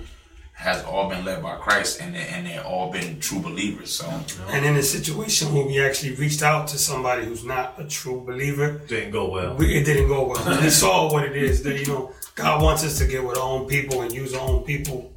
has 0.62 0.84
all 0.86 1.10
been 1.10 1.26
led 1.26 1.42
by 1.42 1.56
Christ, 1.56 2.00
and 2.02 2.14
they, 2.14 2.26
and 2.34 2.46
they're 2.46 2.64
all 2.64 2.92
been 2.92 3.20
true 3.20 3.40
believers. 3.40 3.92
So. 4.00 4.06
And 4.50 4.64
in 4.64 4.76
a 4.76 4.84
situation 4.84 5.54
where 5.56 5.66
we 5.66 5.84
actually 5.84 6.14
reached 6.16 6.44
out 6.44 6.68
to 6.70 6.78
somebody 6.78 7.26
who's 7.26 7.44
not 7.44 7.74
a 7.80 7.86
true 7.86 8.22
believer, 8.22 8.80
Didn't 8.88 9.10
go 9.12 9.28
well. 9.30 9.56
we, 9.56 9.66
it 9.76 9.86
didn't 9.86 10.08
go 10.08 10.28
well. 10.28 10.62
We 10.62 10.70
saw 10.84 11.12
what 11.12 11.24
it 11.24 11.36
is 11.36 11.64
that 11.64 11.80
you 11.80 11.88
know 11.88 12.14
God 12.36 12.62
wants 12.62 12.84
us 12.84 12.98
to 13.00 13.06
get 13.08 13.24
with 13.28 13.38
our 13.38 13.50
own 13.56 13.68
people 13.68 14.02
and 14.04 14.12
use 14.14 14.34
our 14.36 14.48
own 14.48 14.64
people 14.64 15.12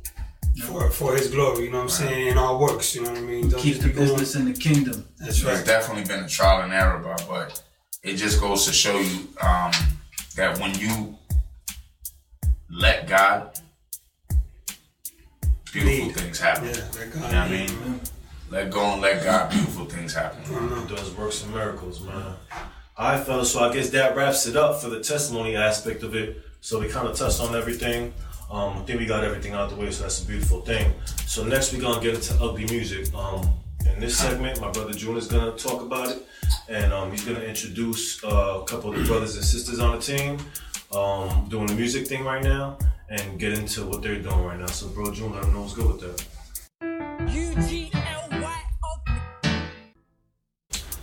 for 0.67 0.89
for 0.91 1.15
His 1.15 1.29
glory. 1.35 1.65
You 1.67 1.71
know 1.73 1.79
what 1.85 1.85
I'm 1.85 1.89
saying? 1.91 2.27
In 2.29 2.39
our 2.39 2.57
works. 2.59 2.95
You 2.95 3.03
know 3.03 3.11
what 3.11 3.19
I 3.19 3.23
mean? 3.33 3.51
Don't 3.51 3.61
Keep 3.61 3.79
the 3.83 3.89
be 3.89 3.93
going- 3.95 4.09
business 4.09 4.35
in 4.37 4.45
the 4.51 4.59
kingdom. 4.59 5.07
That's 5.21 5.45
right. 5.45 5.55
It's 5.59 5.65
definitely 5.65 6.05
been 6.05 6.25
a 6.25 6.29
trial 6.29 6.63
and 6.63 6.73
error, 6.73 6.99
bro. 7.01 7.17
But 7.29 7.63
it 8.03 8.15
just 8.17 8.41
goes 8.41 8.65
to 8.67 8.73
show 8.73 8.99
you 8.99 9.29
um, 9.43 9.73
that 10.37 10.59
when 10.59 10.73
you 10.79 11.19
let 12.71 13.07
God, 13.07 13.59
beautiful 15.75 16.23
things 16.23 16.39
happen. 16.39 16.67
Yeah, 16.67 16.73
that 16.73 17.15
You 17.15 17.21
know 17.21 17.27
what 17.27 17.35
I 17.35 17.49
mean? 17.49 18.01
Let 18.51 18.71
go 18.71 18.93
and 18.93 19.03
let 19.03 19.25
God, 19.25 19.51
beautiful 19.51 19.87
things 19.87 20.15
happen. 20.15 20.43
He 20.45 20.95
does 20.95 21.11
works 21.17 21.43
and 21.43 21.53
miracles, 21.53 22.01
man. 22.01 22.37
All 22.97 23.13
right, 23.13 23.27
fellas. 23.27 23.53
So 23.53 23.61
I 23.61 23.73
guess 23.73 23.91
that 23.91 24.15
wraps 24.15 24.47
it 24.47 24.57
up 24.57 24.81
for 24.81 24.89
the 24.89 25.01
testimony 25.01 25.57
aspect 25.57 26.03
of 26.05 26.15
it. 26.15 26.43
So 26.61 26.79
we 26.79 26.89
kind 26.89 27.09
of 27.09 27.17
touched 27.17 27.41
on 27.41 27.57
everything. 27.57 28.15
Um, 28.51 28.77
I 28.77 28.81
think 28.83 29.01
we 29.01 29.07
got 29.07 29.25
everything 29.25 29.53
out 29.53 29.71
the 29.71 29.77
way, 29.77 29.91
so 29.91 30.03
that's 30.03 30.23
a 30.23 30.27
beautiful 30.27 30.61
thing. 30.61 30.93
So 31.27 31.45
next 31.45 31.73
we're 31.73 31.81
gonna 31.81 32.01
get 32.01 32.15
into 32.15 32.35
ugly 32.41 32.67
music. 32.67 33.13
Um, 33.15 33.49
in 33.85 33.99
this 33.99 34.17
segment, 34.17 34.61
my 34.61 34.71
brother 34.71 34.93
June 34.93 35.17
is 35.17 35.27
gonna 35.27 35.53
talk 35.53 35.83
about 35.83 36.09
it, 36.09 36.25
and 36.69 36.93
um, 36.93 37.11
he's 37.11 37.25
gonna 37.25 37.41
introduce 37.41 38.23
uh, 38.23 38.61
a 38.63 38.65
couple 38.65 38.93
of 38.93 38.99
the 38.99 39.05
brothers 39.05 39.35
and 39.35 39.45
sisters 39.45 39.81
on 39.81 39.97
the 39.97 40.01
team 40.01 40.39
um, 40.95 41.49
doing 41.49 41.67
the 41.67 41.75
music 41.75 42.07
thing 42.07 42.25
right 42.25 42.43
now, 42.43 42.79
and 43.11 43.39
get 43.39 43.59
into 43.59 43.85
what 43.87 44.03
they're 44.03 44.21
doing 44.21 44.45
right 44.45 44.59
now. 44.59 44.67
So, 44.67 44.89
bro, 44.89 45.13
June, 45.13 45.33
let 45.33 45.43
them 45.43 45.53
know 45.53 45.63
what's 45.63 45.75
good 45.75 45.87
with 45.87 46.01
that. 46.01 46.25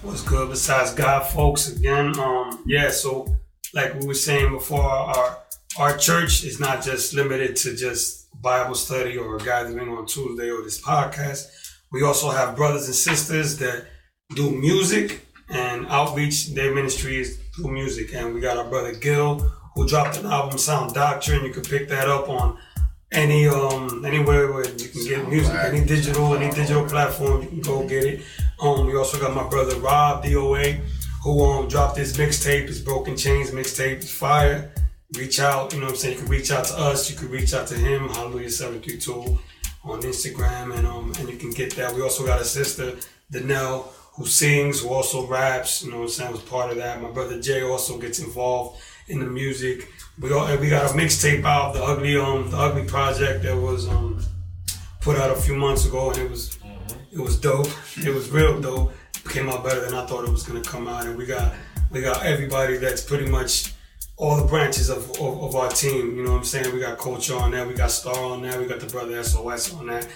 What's 0.02 0.24
good 0.24 0.50
besides 0.50 0.94
God, 0.94 1.22
folks? 1.28 1.76
Again, 1.76 2.18
um, 2.20 2.64
yeah. 2.66 2.89
So, 2.89 3.38
like 3.74 4.00
we 4.00 4.08
were 4.08 4.14
saying 4.14 4.52
before, 4.52 4.82
our 4.82 5.38
our 5.78 5.98
church 5.98 6.44
is 6.44 6.60
not 6.60 6.84
just 6.84 7.14
limited 7.14 7.56
to 7.58 7.76
just 7.76 8.28
Bible 8.42 8.76
study 8.76 9.18
or 9.18 9.38
a 9.38 9.39
gathering 9.39 9.89
on 9.89 10.06
Tuesday 10.06 10.50
or 10.50 10.64
this 10.64 10.82
podcast. 10.82 11.48
We 11.92 12.04
also 12.04 12.30
have 12.30 12.56
brothers 12.56 12.88
and 12.88 12.96
sisters 12.96 13.58
that 13.60 13.86
do 14.36 14.50
music 14.52 15.28
and 15.50 15.86
outreach. 15.88 16.54
Their 16.56 16.74
ministry 16.74 17.20
is 17.22 17.38
through 17.56 17.72
music, 17.72 18.14
and 18.16 18.34
we 18.34 18.42
got 18.42 18.58
our 18.58 18.70
brother 18.70 18.94
Gil 18.94 19.52
who 19.74 19.88
dropped 19.88 20.18
an 20.18 20.26
album, 20.26 20.58
Sound 20.58 20.94
Doctrine. 20.94 21.44
You 21.46 21.52
can 21.52 21.64
pick 21.64 21.88
that 21.90 22.08
up 22.08 22.30
on 22.30 22.58
any 23.12 23.48
um 23.48 24.06
anywhere 24.06 24.52
where 24.52 24.66
you 24.66 24.90
can 24.90 25.04
get 25.04 25.28
music, 25.28 25.54
any 25.56 25.84
digital, 25.84 26.34
any 26.36 26.50
digital 26.54 26.86
platform, 26.86 27.42
you 27.42 27.48
can 27.50 27.62
go 27.62 27.88
get 27.88 28.04
it. 28.06 28.22
Um, 28.62 28.86
we 28.86 28.96
also 28.96 29.20
got 29.20 29.34
my 29.34 29.48
brother 29.48 29.76
Rob 29.80 30.24
DOA, 30.24 30.80
who 31.24 31.44
um 31.44 31.68
dropped 31.68 31.98
his 31.98 32.18
mixtape, 32.18 32.68
his 32.68 32.82
Broken 32.82 33.18
Chains 33.18 33.52
mixtape, 33.52 33.98
it's 33.98 34.12
fire. 34.12 34.72
Reach 35.18 35.42
out, 35.42 35.74
you 35.74 35.80
know 35.80 35.88
what 35.88 35.92
I'm 35.92 35.98
saying? 35.98 36.14
You 36.16 36.24
can 36.24 36.32
reach 36.32 36.52
out 36.52 36.64
to 36.66 36.80
us, 36.80 37.12
you 37.12 37.18
can 37.18 37.30
reach 37.30 37.54
out 37.54 37.68
to 37.68 37.76
him, 37.76 38.08
Hallelujah 38.10 38.50
732 38.50 39.38
on 39.84 40.02
Instagram, 40.04 40.78
and 40.78 40.88
um 40.88 41.12
and 41.20 41.30
you 41.30 41.38
can 41.38 41.52
get 41.52 41.76
that. 41.76 41.94
We 41.94 42.02
also 42.02 42.26
got 42.26 42.40
a 42.40 42.46
sister, 42.46 42.94
Danelle, 43.32 43.88
who 44.14 44.26
sings, 44.26 44.82
who 44.82 44.90
also 44.90 45.28
raps, 45.28 45.84
you 45.84 45.92
know 45.92 45.98
what 45.98 46.04
I'm 46.04 46.10
saying, 46.10 46.32
was 46.32 46.42
part 46.42 46.72
of 46.72 46.78
that. 46.78 47.02
My 47.02 47.10
brother 47.10 47.42
Jay 47.42 47.62
also 47.62 47.98
gets 47.98 48.20
involved 48.20 48.82
in 49.12 49.20
the 49.20 49.26
music. 49.26 49.89
We 50.20 50.32
all, 50.34 50.45
we 50.57 50.70
got 50.70 50.91
a 50.91 50.93
mixtape 50.93 51.43
out, 51.43 51.74
the 51.74 51.84
ugly 51.84 52.18
um 52.18 52.49
the 52.49 52.57
ugly 52.57 52.86
project 52.86 53.43
that 53.43 53.55
was 53.55 53.88
um 53.88 54.24
put 55.01 55.18
out 55.18 55.32
a 55.32 55.36
few 55.36 55.55
months 55.55 55.86
ago, 55.86 56.12
and 56.12 56.20
it 56.20 56.30
was 56.30 56.57
it 57.12 57.20
was 57.20 57.39
dope. 57.39 57.68
It 57.97 58.14
was 58.14 58.30
real 58.30 58.59
dope. 58.59 58.93
It 59.26 59.30
came 59.30 59.49
out 59.49 59.64
better 59.64 59.82
than 59.82 59.93
I 59.93 60.05
thought 60.05 60.24
it 60.24 60.32
was 60.32 60.43
gonna 60.43 60.64
come 60.64 60.88
out, 60.88 61.05
and 61.05 61.18
we 61.18 61.26
got 61.26 61.53
we 61.91 62.01
got 62.01 62.26
everybody 62.26 62.78
that's 62.78 63.03
pretty 63.03 63.30
much 63.30 63.74
all 64.18 64.38
the 64.38 64.45
branches 64.45 64.89
of, 64.89 65.09
of, 65.20 65.43
of 65.43 65.55
our 65.55 65.70
team. 65.70 66.16
You 66.16 66.24
know 66.24 66.32
what 66.32 66.38
I'm 66.38 66.43
saying? 66.43 66.74
We 66.74 66.80
got 66.80 66.97
Coach 66.97 67.32
on 67.32 67.51
that, 67.51 67.68
we 67.68 67.74
got 67.74 67.91
Star 67.91 68.16
on 68.16 68.43
that, 68.43 68.59
we 68.59 68.66
got 68.66 68.80
the 68.80 68.86
brother 68.86 69.22
SOS 69.24 69.74
on 69.74 69.88
that, 69.88 70.07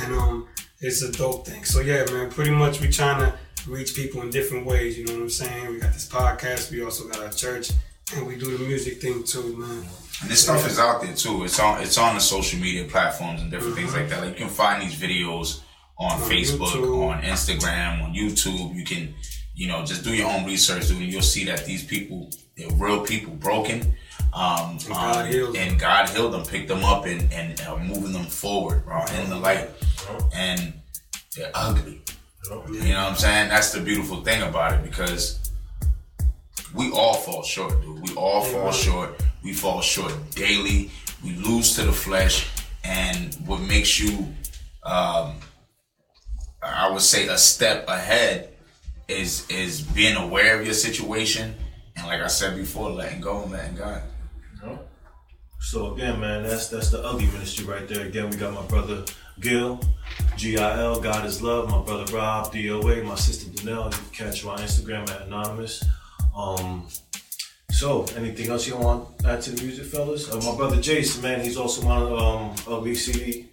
and 0.00 0.14
um 0.14 0.48
it's 0.80 1.02
a 1.02 1.10
dope 1.10 1.46
thing. 1.46 1.64
So 1.64 1.80
yeah, 1.80 2.04
man, 2.12 2.30
pretty 2.30 2.50
much 2.50 2.80
we 2.80 2.88
trying 2.88 3.20
to 3.20 3.34
reach 3.66 3.94
people 3.94 4.20
in 4.22 4.30
different 4.30 4.66
ways. 4.66 4.98
You 4.98 5.06
know 5.06 5.14
what 5.14 5.22
I'm 5.22 5.30
saying? 5.30 5.68
We 5.68 5.80
got 5.80 5.92
this 5.92 6.08
podcast, 6.08 6.70
we 6.70 6.84
also 6.84 7.08
got 7.08 7.20
our 7.20 7.30
church, 7.30 7.70
and 8.16 8.26
we 8.26 8.36
do 8.36 8.56
the 8.56 8.64
music 8.64 9.00
thing 9.00 9.24
too, 9.24 9.56
man. 9.56 9.84
And 10.22 10.30
this 10.30 10.42
stuff 10.44 10.66
is 10.66 10.78
out 10.78 11.02
there 11.02 11.14
too. 11.14 11.44
It's 11.44 11.58
on 11.58 11.82
it's 11.82 11.98
on 11.98 12.14
the 12.14 12.20
social 12.20 12.58
media 12.60 12.84
platforms 12.84 13.42
and 13.42 13.50
different 13.50 13.74
things 13.76 13.92
like 13.94 14.08
that. 14.08 14.20
Like 14.22 14.38
you 14.38 14.46
can 14.46 14.48
find 14.48 14.82
these 14.82 14.94
videos 14.94 15.60
on 15.98 16.18
Facebook, 16.22 16.68
YouTube. 16.68 17.08
on 17.08 17.22
Instagram, 17.22 18.02
on 18.02 18.14
YouTube. 18.14 18.74
You 18.74 18.84
can, 18.84 19.14
you 19.54 19.68
know, 19.68 19.84
just 19.84 20.04
do 20.04 20.14
your 20.14 20.30
own 20.30 20.44
research, 20.44 20.88
dude, 20.88 20.98
and 21.02 21.12
you'll 21.12 21.22
see 21.22 21.44
that 21.44 21.64
these 21.66 21.84
people, 21.84 22.30
they're 22.56 22.70
real 22.70 23.04
people, 23.04 23.32
broken. 23.34 23.94
Um, 24.32 24.70
And 24.70 24.88
God 24.88 25.16
um, 25.26 25.32
healed 25.32 25.54
them. 25.54 25.68
and 25.68 25.80
God 25.80 26.08
healed 26.08 26.32
them, 26.34 26.44
picked 26.44 26.68
them 26.68 26.84
up, 26.84 27.06
and 27.06 27.32
and 27.32 27.60
uh, 27.62 27.76
moving 27.78 28.12
them 28.12 28.24
forward, 28.26 28.84
bro, 28.84 29.04
in 29.20 29.30
the 29.30 29.36
light. 29.36 29.68
And 30.34 30.72
they're 31.36 31.50
ugly. 31.54 32.02
You 32.50 32.52
know 32.92 33.04
what 33.04 33.10
I'm 33.12 33.16
saying? 33.16 33.48
That's 33.48 33.72
the 33.72 33.80
beautiful 33.80 34.22
thing 34.22 34.42
about 34.42 34.74
it 34.74 34.82
because 34.82 35.43
we 36.74 36.90
all 36.90 37.14
fall 37.14 37.42
short, 37.42 37.80
dude. 37.82 38.08
We 38.08 38.14
all 38.16 38.42
fall 38.42 38.72
short. 38.72 39.22
We 39.42 39.52
fall 39.52 39.80
short 39.80 40.12
daily. 40.34 40.90
We 41.22 41.34
lose 41.36 41.74
to 41.76 41.82
the 41.82 41.92
flesh, 41.92 42.50
and 42.84 43.34
what 43.46 43.60
makes 43.60 43.98
you, 43.98 44.34
um, 44.82 45.36
I 46.62 46.90
would 46.90 47.02
say, 47.02 47.28
a 47.28 47.38
step 47.38 47.88
ahead 47.88 48.50
is 49.08 49.48
is 49.48 49.80
being 49.80 50.16
aware 50.16 50.58
of 50.58 50.64
your 50.64 50.74
situation, 50.74 51.54
and 51.96 52.06
like 52.06 52.20
I 52.20 52.26
said 52.26 52.56
before, 52.56 52.90
letting 52.90 53.20
go 53.20 53.42
and 53.42 53.52
letting 53.52 53.76
God. 53.76 54.02
So 55.60 55.94
again, 55.94 56.20
man, 56.20 56.42
that's 56.42 56.68
that's 56.68 56.90
the 56.90 57.02
ugly 57.02 57.26
ministry 57.28 57.64
right 57.64 57.88
there. 57.88 58.04
Again, 58.04 58.28
we 58.28 58.36
got 58.36 58.52
my 58.52 58.66
brother 58.66 59.02
Gil, 59.40 59.80
G-I-L, 60.36 61.00
God 61.00 61.24
is 61.24 61.40
love, 61.40 61.70
my 61.70 61.82
brother 61.82 62.04
Rob, 62.14 62.52
DOA, 62.52 63.02
my 63.02 63.14
sister 63.14 63.50
Danelle. 63.50 63.86
You 63.86 63.98
can 63.98 64.26
catch 64.26 64.42
her 64.42 64.50
on 64.50 64.58
Instagram 64.58 65.10
at 65.10 65.22
Anonymous. 65.22 65.82
Um, 66.34 66.88
so 67.70 68.04
anything 68.16 68.50
else 68.50 68.66
you 68.66 68.76
want 68.76 69.18
to 69.20 69.28
add 69.28 69.42
to 69.42 69.50
the 69.50 69.62
music, 69.62 69.86
fellas? 69.86 70.30
Uh, 70.30 70.36
my 70.50 70.56
brother 70.56 70.80
Jason, 70.80 71.22
man, 71.22 71.40
he's 71.40 71.56
also 71.56 71.86
on 71.88 72.12
um 72.12 72.56
Ugly 72.66 72.94
CD. 72.94 73.48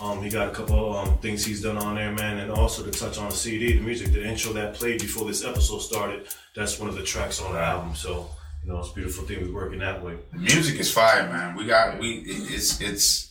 Um, 0.00 0.22
he 0.22 0.30
got 0.30 0.48
a 0.48 0.50
couple 0.50 0.96
um, 0.96 1.18
things 1.18 1.44
he's 1.44 1.62
done 1.62 1.76
on 1.76 1.94
there, 1.94 2.10
man, 2.12 2.38
and 2.38 2.50
also 2.50 2.82
to 2.82 2.90
touch 2.90 3.18
on 3.18 3.28
the 3.28 3.36
CD, 3.36 3.74
the 3.74 3.80
music, 3.80 4.12
the 4.12 4.24
intro 4.24 4.52
that 4.54 4.72
played 4.72 4.98
before 4.98 5.26
this 5.26 5.44
episode 5.44 5.80
started. 5.80 6.26
That's 6.56 6.78
one 6.78 6.88
of 6.88 6.94
the 6.94 7.02
tracks 7.02 7.40
on 7.42 7.52
the 7.52 7.60
album. 7.60 7.94
So 7.94 8.30
you 8.64 8.72
know, 8.72 8.78
it's 8.78 8.90
beautiful 8.90 9.24
thing. 9.24 9.46
We're 9.46 9.54
working 9.54 9.78
that 9.80 10.02
way. 10.02 10.16
The 10.32 10.38
music 10.38 10.80
is 10.80 10.92
fire, 10.92 11.28
man. 11.28 11.54
We 11.54 11.66
got 11.66 11.98
we 11.98 12.22
it's 12.26 12.80
it's 12.80 13.30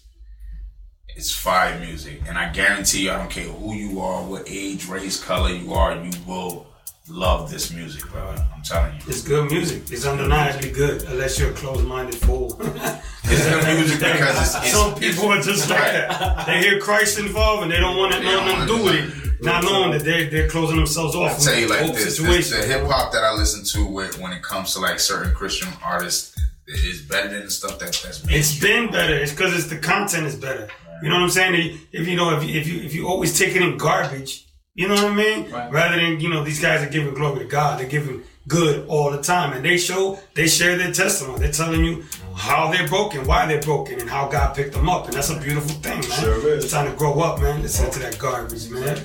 it's 1.16 1.32
fire 1.36 1.80
music, 1.80 2.22
and 2.28 2.38
I 2.38 2.52
guarantee 2.52 3.06
you, 3.06 3.12
I 3.12 3.18
don't 3.18 3.32
care 3.32 3.46
who 3.46 3.74
you 3.74 4.00
are, 4.00 4.24
what 4.24 4.44
age, 4.48 4.88
race, 4.88 5.22
color 5.22 5.50
you 5.50 5.74
are, 5.74 5.96
you 5.96 6.12
will 6.28 6.69
love 7.10 7.52
this 7.52 7.74
music, 7.74 8.10
bro. 8.12 8.22
I'm 8.56 8.62
telling 8.64 8.96
you, 8.96 9.02
It's 9.08 9.22
good 9.22 9.50
music. 9.52 9.84
It's 9.92 10.06
undeniably 10.06 10.72
good, 10.72 11.04
unless 11.04 11.40
you're 11.40 11.52
a 11.52 11.54
closed-minded 11.54 12.16
fool. 12.16 12.58
it's 12.62 13.46
good 13.46 13.78
music 13.78 14.00
because 14.00 14.56
it's, 14.56 14.66
it's 14.66 14.72
Some 14.72 14.96
people 14.96 15.26
are 15.32 15.42
just 15.42 15.70
like 15.70 15.80
that. 15.80 16.46
They 16.46 16.60
hear 16.62 16.80
Christ 16.80 17.20
involved 17.20 17.64
and 17.64 17.72
they 17.72 17.78
don't 17.80 17.98
want 17.98 18.14
to 18.14 18.20
They 18.20 18.26
nothing 18.26 18.68
to 18.68 18.78
do 18.78 18.84
with 18.84 18.96
it, 18.96 19.42
not 19.44 19.64
knowing 19.64 19.92
that 19.92 20.04
they're 20.04 20.30
they're 20.30 20.50
closing 20.50 20.76
themselves 20.78 21.16
off. 21.16 21.32
I'll 21.32 21.40
tell 21.40 21.56
you 21.56 21.68
like 21.68 21.80
whole 21.80 21.94
this, 21.94 22.06
this 22.06 22.18
situation. 22.18 22.60
the 22.60 22.66
hip 22.66 22.88
hop 22.88 23.12
that 23.14 23.24
I 23.24 23.34
listen 23.34 23.64
to 23.80 23.86
with, 23.86 24.20
when 24.20 24.32
it 24.32 24.44
comes 24.44 24.74
to 24.74 24.80
like 24.80 25.00
certain 25.00 25.34
Christian 25.34 25.70
artists 25.84 26.38
is 26.68 27.02
better 27.02 27.30
than 27.30 27.46
the 27.46 27.52
stuff 27.52 27.80
that 27.80 27.94
that's 28.04 28.24
made. 28.26 28.36
It's 28.36 28.60
been 28.60 28.92
better. 28.92 29.16
It's 29.16 29.32
because 29.32 29.56
it's 29.56 29.68
the 29.68 29.78
content 29.78 30.28
is 30.28 30.36
better. 30.36 30.68
You 31.02 31.10
know 31.10 31.16
what 31.16 31.24
I'm 31.24 31.30
saying? 31.30 31.80
If 31.92 32.08
you 32.08 32.16
know, 32.18 32.38
if 32.38 32.44
you, 32.44 32.60
if 32.60 32.68
you 32.68 32.82
if 32.82 32.94
you 32.94 33.08
always 33.08 33.38
taking 33.40 33.64
in 33.64 33.78
garbage, 33.78 34.46
you 34.80 34.88
know 34.88 34.96
what 34.96 35.12
I 35.12 35.14
mean. 35.14 35.52
Right. 35.52 35.70
Rather 35.70 35.98
than 36.00 36.22
you 36.22 36.30
know, 36.30 36.42
these 36.42 36.62
guys 36.62 36.82
are 36.82 36.90
giving 36.90 37.14
glory 37.14 37.40
to 37.40 37.46
God. 37.46 37.82
They're 37.82 37.90
giving 37.90 38.24
good 38.48 38.88
all 38.88 39.12
the 39.12 39.22
time, 39.22 39.52
and 39.52 39.64
they 39.64 39.78
show 39.78 40.18
they 40.36 40.48
share 40.48 40.78
their 40.78 40.94
testimony. 40.94 41.40
They're 41.40 41.52
telling 41.52 41.84
you 41.84 42.06
how 42.34 42.72
they're 42.72 42.88
broken, 42.88 43.28
why 43.28 43.46
they're 43.46 43.62
broken, 43.62 44.00
and 44.00 44.10
how 44.10 44.30
God 44.30 44.56
picked 44.56 44.72
them 44.72 44.88
up, 44.88 45.08
and 45.08 45.14
that's 45.14 45.32
a 45.32 45.40
beautiful 45.42 45.72
thing, 45.82 46.00
man. 46.00 46.22
Sure 46.22 46.48
is. 46.48 46.64
It's 46.64 46.72
time 46.72 46.90
to 46.90 46.96
grow 46.98 47.20
up, 47.20 47.42
man. 47.42 47.62
Listen 47.62 47.92
to 47.92 48.00
that 48.00 48.18
garbage, 48.18 48.70
man. 48.70 48.98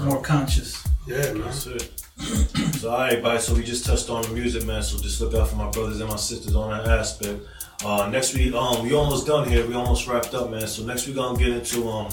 More 0.00 0.20
conscious. 0.20 0.84
Yeah, 1.06 1.34
man. 1.34 1.42
That's 1.42 1.66
it. 1.68 2.04
so, 2.80 2.90
all 2.90 2.98
right, 2.98 3.22
bye. 3.22 3.38
So 3.38 3.54
we 3.54 3.62
just 3.62 3.86
touched 3.86 4.10
on 4.10 4.22
the 4.22 4.30
music, 4.30 4.66
man. 4.66 4.82
So 4.82 4.98
just 4.98 5.20
look 5.20 5.34
out 5.34 5.50
for 5.50 5.56
my 5.56 5.70
brothers 5.70 6.00
and 6.00 6.10
my 6.10 6.16
sisters 6.16 6.56
on 6.56 6.68
that 6.70 6.88
aspect. 6.98 7.40
Uh, 7.84 8.08
next 8.10 8.34
week, 8.34 8.52
um, 8.54 8.82
we 8.82 8.92
almost 8.92 9.24
done 9.28 9.48
here. 9.48 9.64
We 9.68 9.74
almost 9.74 10.08
wrapped 10.08 10.34
up, 10.34 10.50
man. 10.50 10.66
So 10.66 10.82
next 10.82 11.06
week, 11.06 11.16
I'm 11.16 11.34
gonna 11.34 11.38
get 11.38 11.48
into 11.50 11.88
um 11.88 12.10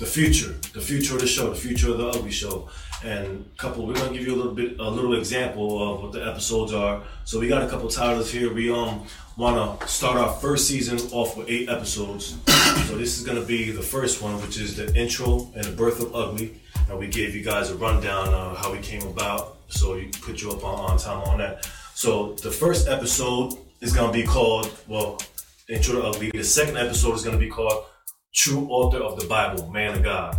the 0.00 0.06
future, 0.06 0.54
the 0.72 0.80
future 0.80 1.14
of 1.14 1.20
the 1.20 1.26
show, 1.26 1.50
the 1.50 1.54
future 1.54 1.90
of 1.90 1.98
the 1.98 2.08
ugly 2.08 2.30
show, 2.30 2.68
and 3.04 3.44
couple. 3.58 3.86
We're 3.86 3.94
gonna 3.94 4.14
give 4.14 4.26
you 4.26 4.34
a 4.34 4.40
little 4.40 4.54
bit, 4.54 4.80
a 4.80 4.88
little 4.88 5.14
example 5.14 5.94
of 5.94 6.02
what 6.02 6.12
the 6.12 6.26
episodes 6.26 6.72
are. 6.72 7.02
So 7.24 7.38
we 7.38 7.48
got 7.48 7.62
a 7.62 7.68
couple 7.68 7.88
titles 7.90 8.30
here. 8.32 8.52
We 8.52 8.72
um 8.72 9.04
wanna 9.36 9.76
start 9.86 10.16
our 10.16 10.32
first 10.32 10.66
season 10.66 10.98
off 11.12 11.36
with 11.36 11.50
eight 11.50 11.68
episodes. 11.68 12.38
so 12.86 12.96
this 12.96 13.18
is 13.18 13.26
gonna 13.26 13.44
be 13.44 13.70
the 13.70 13.82
first 13.82 14.22
one, 14.22 14.40
which 14.40 14.58
is 14.58 14.74
the 14.74 14.92
intro 14.98 15.52
and 15.54 15.64
the 15.64 15.72
birth 15.72 16.00
of 16.00 16.16
ugly. 16.16 16.58
And 16.88 16.98
we 16.98 17.06
gave 17.06 17.34
you 17.34 17.44
guys 17.44 17.70
a 17.70 17.76
rundown 17.76 18.28
of 18.28 18.56
how 18.56 18.72
we 18.72 18.78
came 18.78 19.02
about, 19.02 19.58
so 19.68 19.96
you 19.96 20.08
put 20.22 20.40
you 20.40 20.50
up 20.50 20.64
on, 20.64 20.90
on 20.90 20.98
time 20.98 21.22
on 21.28 21.38
that. 21.38 21.68
So 21.94 22.32
the 22.42 22.50
first 22.50 22.88
episode 22.88 23.52
is 23.82 23.92
gonna 23.92 24.12
be 24.12 24.22
called 24.22 24.70
well, 24.88 25.20
Intro 25.68 26.00
to 26.00 26.06
Ugly. 26.08 26.30
The 26.30 26.42
second 26.42 26.78
episode 26.78 27.16
is 27.16 27.22
gonna 27.22 27.36
be 27.36 27.50
called 27.50 27.84
True 28.32 28.68
Author 28.68 28.98
of 28.98 29.18
the 29.18 29.26
Bible, 29.26 29.68
Man 29.70 29.96
of 29.96 30.02
God. 30.04 30.38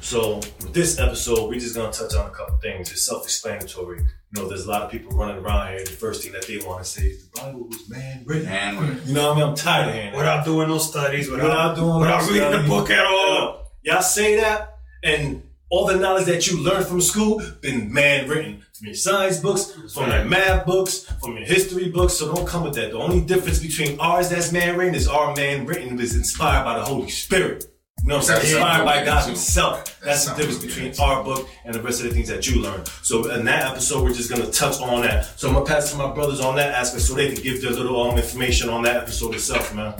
So 0.00 0.36
with 0.36 0.72
this 0.72 0.98
episode, 0.98 1.48
we're 1.48 1.58
just 1.60 1.74
gonna 1.74 1.92
touch 1.92 2.14
on 2.14 2.26
a 2.26 2.30
couple 2.30 2.56
things. 2.58 2.90
It's 2.92 3.06
self-explanatory. 3.06 3.98
You 4.00 4.06
know, 4.42 4.48
there's 4.48 4.64
a 4.64 4.70
lot 4.70 4.82
of 4.82 4.90
people 4.90 5.16
running 5.16 5.36
around 5.44 5.72
here. 5.72 5.84
The 5.84 5.90
first 5.90 6.22
thing 6.22 6.32
that 6.32 6.46
they 6.46 6.58
want 6.58 6.84
to 6.84 6.88
say 6.88 7.02
is 7.06 7.28
the 7.28 7.40
Bible 7.40 7.66
was 7.68 7.88
man 7.88 8.22
written. 8.24 8.46
Man, 8.46 9.00
You 9.06 9.14
know 9.14 9.28
what 9.28 9.36
I 9.36 9.40
mean? 9.40 9.48
I'm 9.48 9.54
tired 9.56 9.88
of 9.88 9.94
hearing 9.94 10.12
that. 10.12 10.18
Without 10.18 10.44
doing 10.44 10.68
no 10.68 10.78
studies, 10.78 11.30
without, 11.30 11.44
Without 11.44 11.76
doing 11.76 12.00
without 12.00 12.22
no 12.22 12.32
reading 12.32 12.62
the 12.62 12.68
book 12.68 12.90
at 12.90 13.04
all. 13.04 13.72
Y'all 13.82 14.02
say 14.02 14.36
that, 14.36 14.78
and 15.02 15.42
all 15.68 15.86
the 15.86 15.96
knowledge 15.96 16.26
that 16.26 16.46
you 16.46 16.62
learned 16.62 16.86
from 16.86 17.00
school 17.00 17.42
been 17.60 17.92
man 17.92 18.28
written 18.28 18.62
from 18.72 18.86
your 18.86 18.94
science 18.94 19.38
books, 19.38 19.72
from 19.92 20.10
your 20.10 20.24
math 20.24 20.66
books, 20.66 21.04
from 21.20 21.36
your 21.36 21.46
history 21.46 21.88
books. 21.88 22.14
So 22.14 22.32
don't 22.34 22.46
come 22.46 22.62
with 22.64 22.74
that. 22.74 22.92
The 22.92 22.98
only 22.98 23.20
difference 23.20 23.58
between 23.58 23.98
ours 23.98 24.28
that's 24.28 24.52
man 24.52 24.76
written 24.76 24.94
is 24.94 25.08
our 25.08 25.34
man 25.34 25.66
written 25.66 25.96
was 25.96 26.14
inspired 26.14 26.64
by 26.64 26.78
the 26.78 26.84
Holy 26.84 27.10
Spirit. 27.10 27.66
You 28.02 28.10
know 28.10 28.16
what 28.16 28.30
I'm 28.30 28.40
saying? 28.40 28.54
Inspired 28.54 28.84
by 28.84 29.04
God 29.04 29.22
too. 29.22 29.30
Himself. 29.30 30.00
That's 30.00 30.26
the 30.26 30.36
difference 30.36 30.64
between 30.64 30.90
get 30.90 31.00
our 31.00 31.24
book 31.24 31.48
and 31.64 31.74
the 31.74 31.82
rest 31.82 32.02
of 32.02 32.08
the 32.08 32.14
things 32.14 32.28
that 32.28 32.46
you 32.46 32.60
learn. 32.60 32.84
So 33.02 33.30
in 33.30 33.44
that 33.46 33.72
episode, 33.72 34.04
we're 34.04 34.12
just 34.12 34.30
gonna 34.30 34.50
touch 34.50 34.80
on 34.80 35.02
that. 35.02 35.24
So 35.40 35.48
I'm 35.48 35.54
gonna 35.54 35.66
pass 35.66 35.90
to 35.90 35.96
my 35.96 36.12
brothers 36.12 36.40
on 36.40 36.54
that 36.56 36.72
aspect 36.72 37.02
so 37.02 37.14
they 37.14 37.32
can 37.32 37.42
give 37.42 37.62
their 37.62 37.72
little 37.72 38.00
um 38.00 38.16
information 38.16 38.68
on 38.68 38.82
that 38.84 38.96
episode 38.96 39.34
itself, 39.34 39.74
man. 39.74 39.94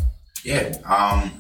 Yeah. 0.45 0.77
Um. 0.85 1.33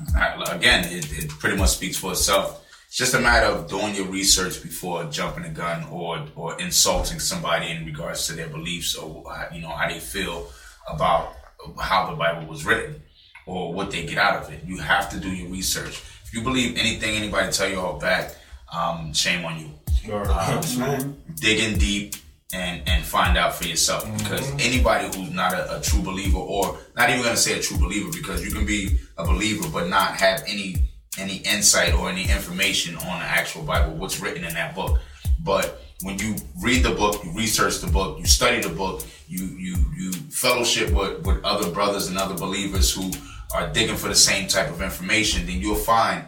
Again, 0.51 0.87
it, 0.87 1.25
it 1.25 1.29
pretty 1.29 1.57
much 1.57 1.71
speaks 1.71 1.97
for 1.97 2.13
itself. 2.13 2.66
It's 2.97 3.11
just 3.11 3.15
a 3.15 3.21
matter 3.21 3.45
of 3.45 3.69
doing 3.69 3.95
your 3.95 4.07
research 4.07 4.63
before 4.63 5.05
jumping 5.11 5.43
the 5.43 5.51
gun 5.51 5.85
or 5.91 6.25
or 6.35 6.59
insulting 6.59 7.19
somebody 7.19 7.71
in 7.71 7.85
regards 7.85 8.27
to 8.27 8.33
their 8.33 8.49
beliefs 8.49 8.95
or 8.95 9.23
uh, 9.31 9.53
you 9.53 9.61
know 9.61 9.69
how 9.69 9.87
they 9.87 10.01
feel 10.01 10.51
about 10.89 11.35
how 11.79 12.09
the 12.09 12.17
Bible 12.17 12.47
was 12.47 12.65
written 12.65 13.03
or 13.45 13.75
what 13.75 13.91
they 13.91 14.07
get 14.07 14.17
out 14.17 14.43
of 14.43 14.51
it. 14.51 14.65
You 14.65 14.79
have 14.79 15.11
to 15.11 15.21
do 15.21 15.29
your 15.29 15.51
research. 15.51 16.03
If 16.25 16.33
you 16.33 16.41
believe 16.41 16.79
anything 16.79 17.17
anybody 17.17 17.53
tell 17.53 17.69
you 17.69 17.81
all 17.81 17.99
back, 17.99 18.35
um, 18.75 19.13
shame 19.13 19.45
on 19.45 19.61
you. 19.61 20.15
Um, 20.15 20.79
man. 20.79 21.23
dig 21.35 21.61
in 21.61 21.79
deep 21.79 22.15
and 22.55 22.81
and 22.89 23.05
find 23.05 23.37
out 23.37 23.55
for 23.57 23.67
yourself 23.67 24.07
mm-hmm. 24.07 24.17
because 24.17 24.51
anybody 24.53 25.05
who's 25.15 25.35
not 25.35 25.53
a, 25.53 25.77
a 25.77 25.83
true 25.83 26.01
believer 26.01 26.39
or 26.39 26.79
not 26.97 27.11
even 27.11 27.23
gonna 27.23 27.37
say 27.37 27.59
a 27.59 27.63
true 27.63 27.77
believer 27.77 28.09
because 28.11 28.43
you 28.43 28.53
can 28.53 28.65
be 28.65 28.97
a 29.19 29.25
believer 29.27 29.69
but 29.69 29.87
not 29.87 30.17
have 30.17 30.43
any 30.47 30.77
any 31.19 31.37
insight 31.39 31.95
or 31.95 32.09
any 32.11 32.23
information 32.23 32.97
on 32.97 33.19
the 33.21 33.27
actual 33.27 33.63
bible 33.63 33.95
what's 33.95 34.21
written 34.21 34.45
in 34.45 34.55
that 34.55 34.75
book 34.75 34.99
but 35.41 35.83
when 36.03 36.19
you 36.19 36.37
read 36.63 36.83
the 36.83 36.91
book 36.95 37.23
you 37.25 37.33
research 37.33 37.81
the 37.81 37.87
book 37.87 38.19
you 38.19 38.27
study 38.27 38.61
the 38.61 38.69
book 38.69 39.03
you 39.29 39.45
you 39.59 39.77
you 39.97 40.13
fellowship 40.31 40.91
with 40.93 41.25
with 41.27 41.43
other 41.45 41.71
brothers 41.71 42.09
and 42.09 42.19
other 42.19 42.35
believers 42.35 42.95
who 42.95 43.11
are 43.55 43.69
digging 43.73 43.97
for 43.97 44.09
the 44.09 44.15
same 44.15 44.47
type 44.47 44.69
of 44.71 44.83
information 44.83 45.47
then 45.47 45.61
you'll 45.61 45.75
find 45.75 46.25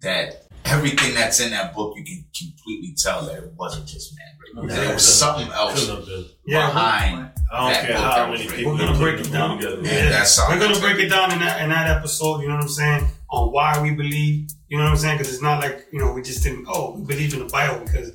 that 0.00 0.44
everything 0.64 1.14
that's 1.14 1.40
in 1.40 1.50
that 1.50 1.74
book, 1.74 1.94
you 1.96 2.04
can 2.04 2.24
completely 2.36 2.94
tell 2.96 3.22
that 3.26 3.36
it 3.36 3.52
wasn't 3.56 3.86
just 3.86 4.14
man 4.16 4.26
written. 4.64 4.68
That 4.68 4.90
it 4.90 4.94
was 4.94 5.14
something 5.14 5.48
else 5.48 5.80
Couldn't 5.80 5.96
have 5.96 6.06
been. 6.06 6.24
Yeah, 6.46 6.66
behind 6.66 7.30
I 7.52 7.60
don't 7.60 7.72
that 7.72 7.86
care 7.86 7.96
how 7.96 8.30
many 8.30 8.48
people 8.48 8.72
We're 8.72 8.78
gonna 8.78 8.98
break 8.98 9.20
it 9.20 9.32
down. 9.32 9.58
together. 9.58 9.82
Yeah, 9.82 10.08
that's 10.10 10.38
all 10.38 10.48
We're 10.50 10.58
gonna 10.60 10.80
break 10.80 10.98
it 10.98 11.08
down 11.08 11.32
in 11.32 11.38
that 11.40 11.62
in 11.62 11.70
that 11.70 11.96
episode. 11.96 12.40
You 12.40 12.48
know 12.48 12.54
what 12.54 12.64
I'm 12.64 12.68
saying 12.68 13.08
on 13.34 13.52
why 13.52 13.80
we 13.80 13.90
believe. 13.90 14.48
You 14.68 14.78
know 14.78 14.84
what 14.84 14.90
I'm 14.90 14.96
saying 14.96 15.18
because 15.18 15.32
it's 15.32 15.42
not 15.42 15.60
like 15.60 15.86
you 15.92 15.98
know 15.98 16.12
we 16.12 16.22
just 16.22 16.42
didn't. 16.42 16.66
Oh, 16.68 16.96
we 16.96 17.04
believe 17.04 17.34
in 17.34 17.40
the 17.40 17.46
Bible 17.46 17.84
because 17.84 18.12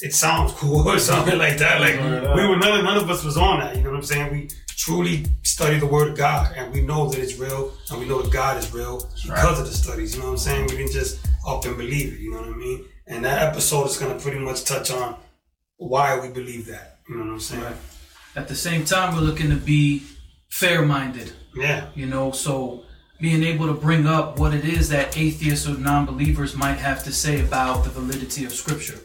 it 0.00 0.14
sounds 0.14 0.52
cool 0.60 0.88
or 0.88 0.98
something 0.98 1.38
like 1.38 1.58
that. 1.58 1.80
Like 1.80 1.96
we 2.36 2.46
were 2.46 2.56
none, 2.56 2.84
none 2.84 2.98
of 2.98 3.10
us 3.10 3.24
was 3.24 3.36
on 3.36 3.60
that. 3.60 3.76
You 3.76 3.82
know 3.82 3.90
what 3.90 3.98
I'm 3.98 4.04
saying? 4.04 4.32
We 4.32 4.48
truly 4.68 5.26
study 5.42 5.78
the 5.78 5.86
Word 5.86 6.10
of 6.10 6.16
God 6.16 6.52
and 6.56 6.72
we 6.72 6.80
know 6.82 7.08
that 7.08 7.20
it's 7.20 7.38
real 7.38 7.72
and 7.90 8.00
we 8.00 8.06
know 8.06 8.20
that 8.22 8.32
God 8.32 8.58
is 8.58 8.72
real 8.72 9.08
because 9.22 9.60
of 9.60 9.66
the 9.66 9.72
studies. 9.72 10.14
You 10.14 10.20
know 10.20 10.26
what 10.26 10.32
I'm 10.32 10.38
saying? 10.38 10.66
We 10.66 10.76
didn't 10.76 10.92
just 10.92 11.24
up 11.46 11.64
and 11.64 11.76
believe 11.76 12.14
it. 12.14 12.20
You 12.20 12.32
know 12.32 12.38
what 12.38 12.48
I 12.48 12.56
mean? 12.56 12.84
And 13.06 13.24
that 13.24 13.42
episode 13.42 13.86
is 13.86 13.96
gonna 13.98 14.18
pretty 14.18 14.38
much 14.38 14.64
touch 14.64 14.90
on 14.90 15.16
why 15.76 16.18
we 16.18 16.28
believe 16.28 16.66
that. 16.66 16.98
You 17.08 17.16
know 17.16 17.24
what 17.24 17.32
I'm 17.32 17.40
saying? 17.40 17.74
At 18.34 18.48
the 18.48 18.54
same 18.54 18.84
time, 18.84 19.14
we're 19.14 19.20
looking 19.20 19.50
to 19.50 19.56
be 19.56 20.02
fair-minded. 20.48 21.32
Yeah. 21.54 21.88
You 21.94 22.06
know, 22.06 22.30
so 22.30 22.84
being 23.22 23.44
able 23.44 23.68
to 23.68 23.72
bring 23.72 24.04
up 24.04 24.40
what 24.40 24.52
it 24.52 24.64
is 24.64 24.88
that 24.88 25.16
atheists 25.16 25.68
or 25.68 25.78
non-believers 25.78 26.56
might 26.56 26.74
have 26.74 27.04
to 27.04 27.12
say 27.12 27.40
about 27.40 27.84
the 27.84 27.90
validity 27.90 28.44
of 28.44 28.52
Scripture. 28.52 28.98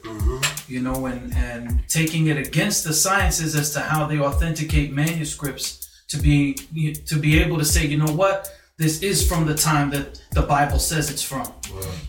You 0.68 0.82
know, 0.82 1.06
and 1.06 1.32
and 1.36 1.88
taking 1.88 2.26
it 2.26 2.38
against 2.38 2.84
the 2.84 2.94
sciences 2.94 3.56
as 3.56 3.72
to 3.74 3.80
how 3.80 4.08
they 4.08 4.20
authenticate 4.20 4.92
manuscripts 4.92 5.88
to 6.08 6.18
be 6.18 6.56
to 7.06 7.16
be 7.20 7.40
able 7.40 7.60
to 7.60 7.66
say, 7.66 7.86
you 7.86 7.98
know 7.98 8.12
what, 8.12 8.52
this 8.78 9.04
is 9.04 9.28
from 9.28 9.46
the 9.46 9.54
time 9.54 9.92
that 9.92 10.20
the 10.32 10.42
Bible 10.42 10.80
says 10.80 11.12
it's 11.12 11.22
from. 11.22 11.54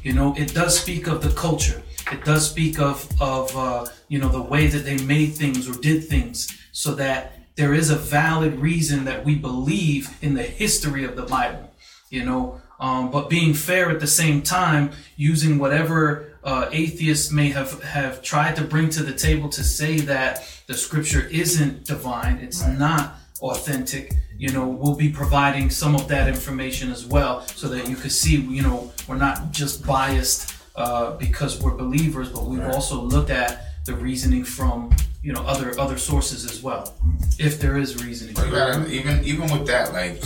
You 0.03 0.15
know, 0.15 0.35
it 0.35 0.55
does 0.55 0.81
speak 0.81 1.09
of 1.09 1.23
the 1.23 1.31
culture. 1.31 1.83
It 2.11 2.25
does 2.25 2.49
speak 2.51 2.81
of 2.81 3.07
of 3.21 3.55
uh, 3.55 3.85
you 4.09 4.19
know 4.19 4.31
the 4.31 4.41
way 4.41 4.67
that 4.69 4.85
they 4.87 4.97
made 5.05 5.35
things 5.35 5.69
or 5.69 5.79
did 5.79 6.09
things, 6.09 6.59
so 6.73 6.95
that 6.95 7.35
there 7.57 7.75
is 7.75 7.91
a 7.91 7.97
valid 7.97 8.55
reason 8.59 9.05
that 9.05 9.27
we 9.27 9.35
believe 9.35 10.17
in 10.23 10.33
the 10.33 10.43
history 10.43 11.05
of 11.05 11.15
the 11.15 11.25
Bible. 11.25 11.68
You 12.11 12.25
know, 12.25 12.61
um, 12.81 13.11
but 13.11 13.29
being 13.29 13.55
fair 13.55 13.91
at 13.91 14.01
the 14.01 14.07
same 14.07 14.43
time, 14.43 14.93
using 15.17 15.59
whatever 15.59 16.39
uh, 16.45 16.69
atheists 16.73 17.33
may 17.33 17.49
have 17.51 17.83
have 17.83 18.23
tried 18.23 18.57
to 18.57 18.63
bring 18.63 18.89
to 18.91 19.03
the 19.03 19.13
table 19.13 19.49
to 19.51 19.65
say 19.65 19.99
that 20.01 20.47
the 20.67 20.75
scripture 20.75 21.23
isn't 21.31 21.85
divine, 21.85 22.39
it's 22.39 22.65
not 22.67 23.17
authentic. 23.41 24.13
You 24.37 24.53
know, 24.53 24.69
we'll 24.69 24.95
be 24.95 25.09
providing 25.09 25.69
some 25.69 25.97
of 25.97 26.07
that 26.09 26.29
information 26.29 26.91
as 26.91 27.05
well, 27.05 27.47
so 27.49 27.69
that 27.69 27.89
you 27.89 27.97
can 27.97 28.11
see. 28.11 28.37
You 28.37 28.63
know, 28.63 28.93
we're 29.09 29.17
not 29.17 29.51
just 29.51 29.85
biased 29.85 30.55
uh, 30.77 31.17
because 31.17 31.61
we're 31.61 31.75
believers, 31.75 32.29
but 32.31 32.45
we've 32.45 32.65
also 32.67 33.01
looked 33.01 33.31
at 33.31 33.65
the 33.85 33.95
reasoning 33.95 34.45
from 34.45 34.95
you 35.23 35.33
know 35.33 35.43
other 35.43 35.79
other 35.81 35.99
sources 35.99 36.45
as 36.45 36.63
well, 36.63 36.95
if 37.41 37.59
there 37.61 37.77
is 37.77 38.05
reasoning. 38.05 38.37
Even 38.89 39.25
even 39.25 39.51
with 39.51 39.67
that, 39.67 39.93
like 39.93 40.23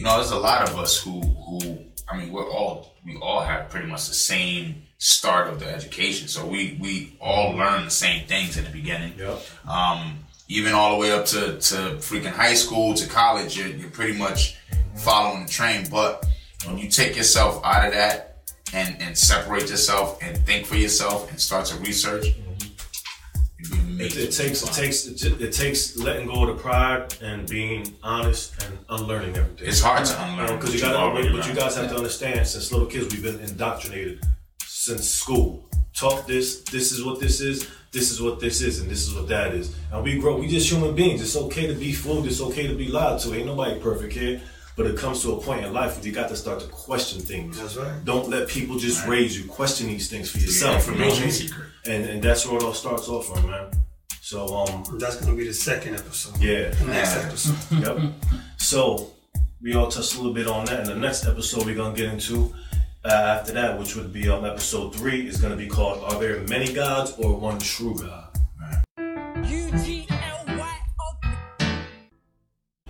you 0.00 0.06
know, 0.06 0.16
there's 0.16 0.30
a 0.30 0.38
lot 0.38 0.66
of 0.66 0.78
us 0.78 0.96
who 0.96 1.20
who 1.20 1.78
I 2.08 2.16
mean, 2.16 2.32
we're 2.32 2.50
all 2.50 2.94
we 3.04 3.16
all 3.16 3.42
have 3.42 3.68
pretty 3.68 3.86
much 3.86 4.08
the 4.08 4.14
same 4.14 4.84
start 4.96 5.48
of 5.48 5.60
the 5.60 5.66
education, 5.66 6.26
so 6.26 6.46
we 6.46 6.78
we 6.80 7.18
all 7.20 7.54
learn 7.54 7.84
the 7.84 7.90
same 7.90 8.26
things 8.26 8.56
in 8.56 8.64
the 8.64 8.70
beginning. 8.70 9.12
Yep. 9.18 9.42
Um, 9.68 10.20
even 10.48 10.72
all 10.72 10.92
the 10.92 10.96
way 10.96 11.12
up 11.12 11.26
to 11.26 11.58
to 11.68 11.76
freaking 12.00 12.32
high 12.32 12.54
school 12.54 12.94
to 12.94 13.06
college, 13.06 13.58
you're, 13.58 13.68
you're 13.68 13.90
pretty 13.90 14.16
much 14.16 14.56
following 14.96 15.44
the 15.44 15.52
train. 15.52 15.86
But 15.90 16.24
when 16.64 16.78
you 16.78 16.88
take 16.88 17.14
yourself 17.14 17.62
out 17.62 17.86
of 17.86 17.92
that 17.92 18.38
and 18.72 18.96
and 19.02 19.18
separate 19.18 19.68
yourself 19.68 20.18
and 20.22 20.34
think 20.46 20.64
for 20.64 20.76
yourself 20.76 21.30
and 21.30 21.38
start 21.38 21.66
to 21.66 21.76
research, 21.76 22.24
It, 24.00 24.16
it 24.16 24.32
takes 24.32 24.62
it 24.62 24.72
takes 24.72 25.06
it, 25.06 25.40
it 25.40 25.52
takes 25.52 25.96
letting 25.96 26.26
go 26.26 26.48
of 26.48 26.56
the 26.56 26.62
pride 26.62 27.14
and 27.22 27.48
being 27.48 27.94
honest 28.02 28.62
and 28.64 28.78
unlearning 28.88 29.36
everything. 29.36 29.68
It's 29.68 29.80
hard 29.80 30.04
to 30.06 30.22
um, 30.22 30.38
unlearn 30.38 30.58
because 30.58 30.74
you 30.74 30.82
what 30.82 30.92
got 30.92 30.96
already 30.96 31.30
but 31.30 31.46
you 31.46 31.54
guys 31.54 31.76
have 31.76 31.90
to 31.90 31.96
understand. 31.96 32.46
Since 32.46 32.72
little 32.72 32.86
kids, 32.86 33.14
we've 33.14 33.22
been 33.22 33.40
indoctrinated 33.40 34.24
since 34.64 35.08
school. 35.08 35.68
Talk 35.94 36.26
this. 36.26 36.62
This 36.62 36.92
is 36.92 37.04
what 37.04 37.20
this 37.20 37.40
is. 37.40 37.68
This 37.92 38.10
is 38.12 38.22
what 38.22 38.38
this 38.38 38.62
is, 38.62 38.80
and 38.80 38.88
this 38.88 39.06
is 39.06 39.14
what 39.14 39.28
that 39.28 39.52
is. 39.52 39.74
And 39.92 40.04
we 40.04 40.18
grow. 40.18 40.38
We 40.38 40.48
just 40.48 40.70
human 40.70 40.94
beings. 40.94 41.20
It's 41.20 41.36
okay 41.36 41.66
to 41.66 41.74
be 41.74 41.92
fooled. 41.92 42.26
It's 42.26 42.40
okay 42.40 42.66
to 42.68 42.74
be 42.74 42.88
lied 42.88 43.20
to. 43.20 43.34
Ain't 43.34 43.46
nobody 43.46 43.78
perfect 43.80 44.12
here. 44.12 44.40
But 44.76 44.86
it 44.86 44.96
comes 44.96 45.20
to 45.22 45.32
a 45.32 45.40
point 45.40 45.66
in 45.66 45.72
life 45.74 45.96
where 45.96 46.06
you 46.06 46.12
got 46.12 46.28
to 46.28 46.36
start 46.36 46.60
to 46.60 46.68
question 46.68 47.20
things. 47.20 47.60
That's 47.60 47.76
right. 47.76 48.02
Don't 48.04 48.30
let 48.30 48.48
people 48.48 48.78
just 48.78 49.06
raise 49.06 49.38
you. 49.38 49.46
Question 49.48 49.88
these 49.88 50.08
things 50.08 50.30
for 50.30 50.38
yourself. 50.38 50.86
you 50.86 50.92
know 50.92 50.98
what 50.98 51.04
I 51.04 51.10
information 51.10 51.24
mean? 51.24 51.32
secret. 51.32 51.66
And 51.86 52.04
and 52.06 52.22
that's 52.22 52.46
where 52.46 52.56
it 52.58 52.62
all 52.62 52.72
starts 52.72 53.08
off 53.08 53.26
from, 53.26 53.50
man. 53.50 53.70
So 54.30 54.46
um, 54.58 54.84
That's 55.00 55.16
gonna 55.16 55.36
be 55.36 55.48
the 55.48 55.52
second 55.52 55.96
episode. 55.96 56.40
yeah. 56.40 56.68
The 56.70 56.84
next 56.84 57.16
Yeah. 57.16 57.22
episode. 57.26 57.56
Yep. 57.84 58.12
So 58.58 59.10
we 59.60 59.74
all 59.74 59.88
touched 59.88 60.14
a 60.14 60.18
little 60.18 60.32
bit 60.32 60.46
on 60.46 60.66
that. 60.66 60.78
And 60.78 60.86
the 60.86 60.94
next 60.94 61.26
episode 61.26 61.66
we're 61.66 61.74
gonna 61.74 61.96
get 61.96 62.12
into 62.12 62.54
uh, 63.04 63.08
after 63.38 63.52
that, 63.54 63.76
which 63.76 63.96
would 63.96 64.12
be 64.12 64.28
um, 64.28 64.44
episode 64.44 64.94
three, 64.94 65.26
is 65.26 65.40
gonna 65.40 65.56
be 65.56 65.66
called 65.66 65.98
"Are 66.04 66.20
there 66.20 66.38
many 66.46 66.72
gods 66.72 67.10
or 67.18 67.34
one 67.36 67.58
true 67.58 67.96
God?" 67.98 68.28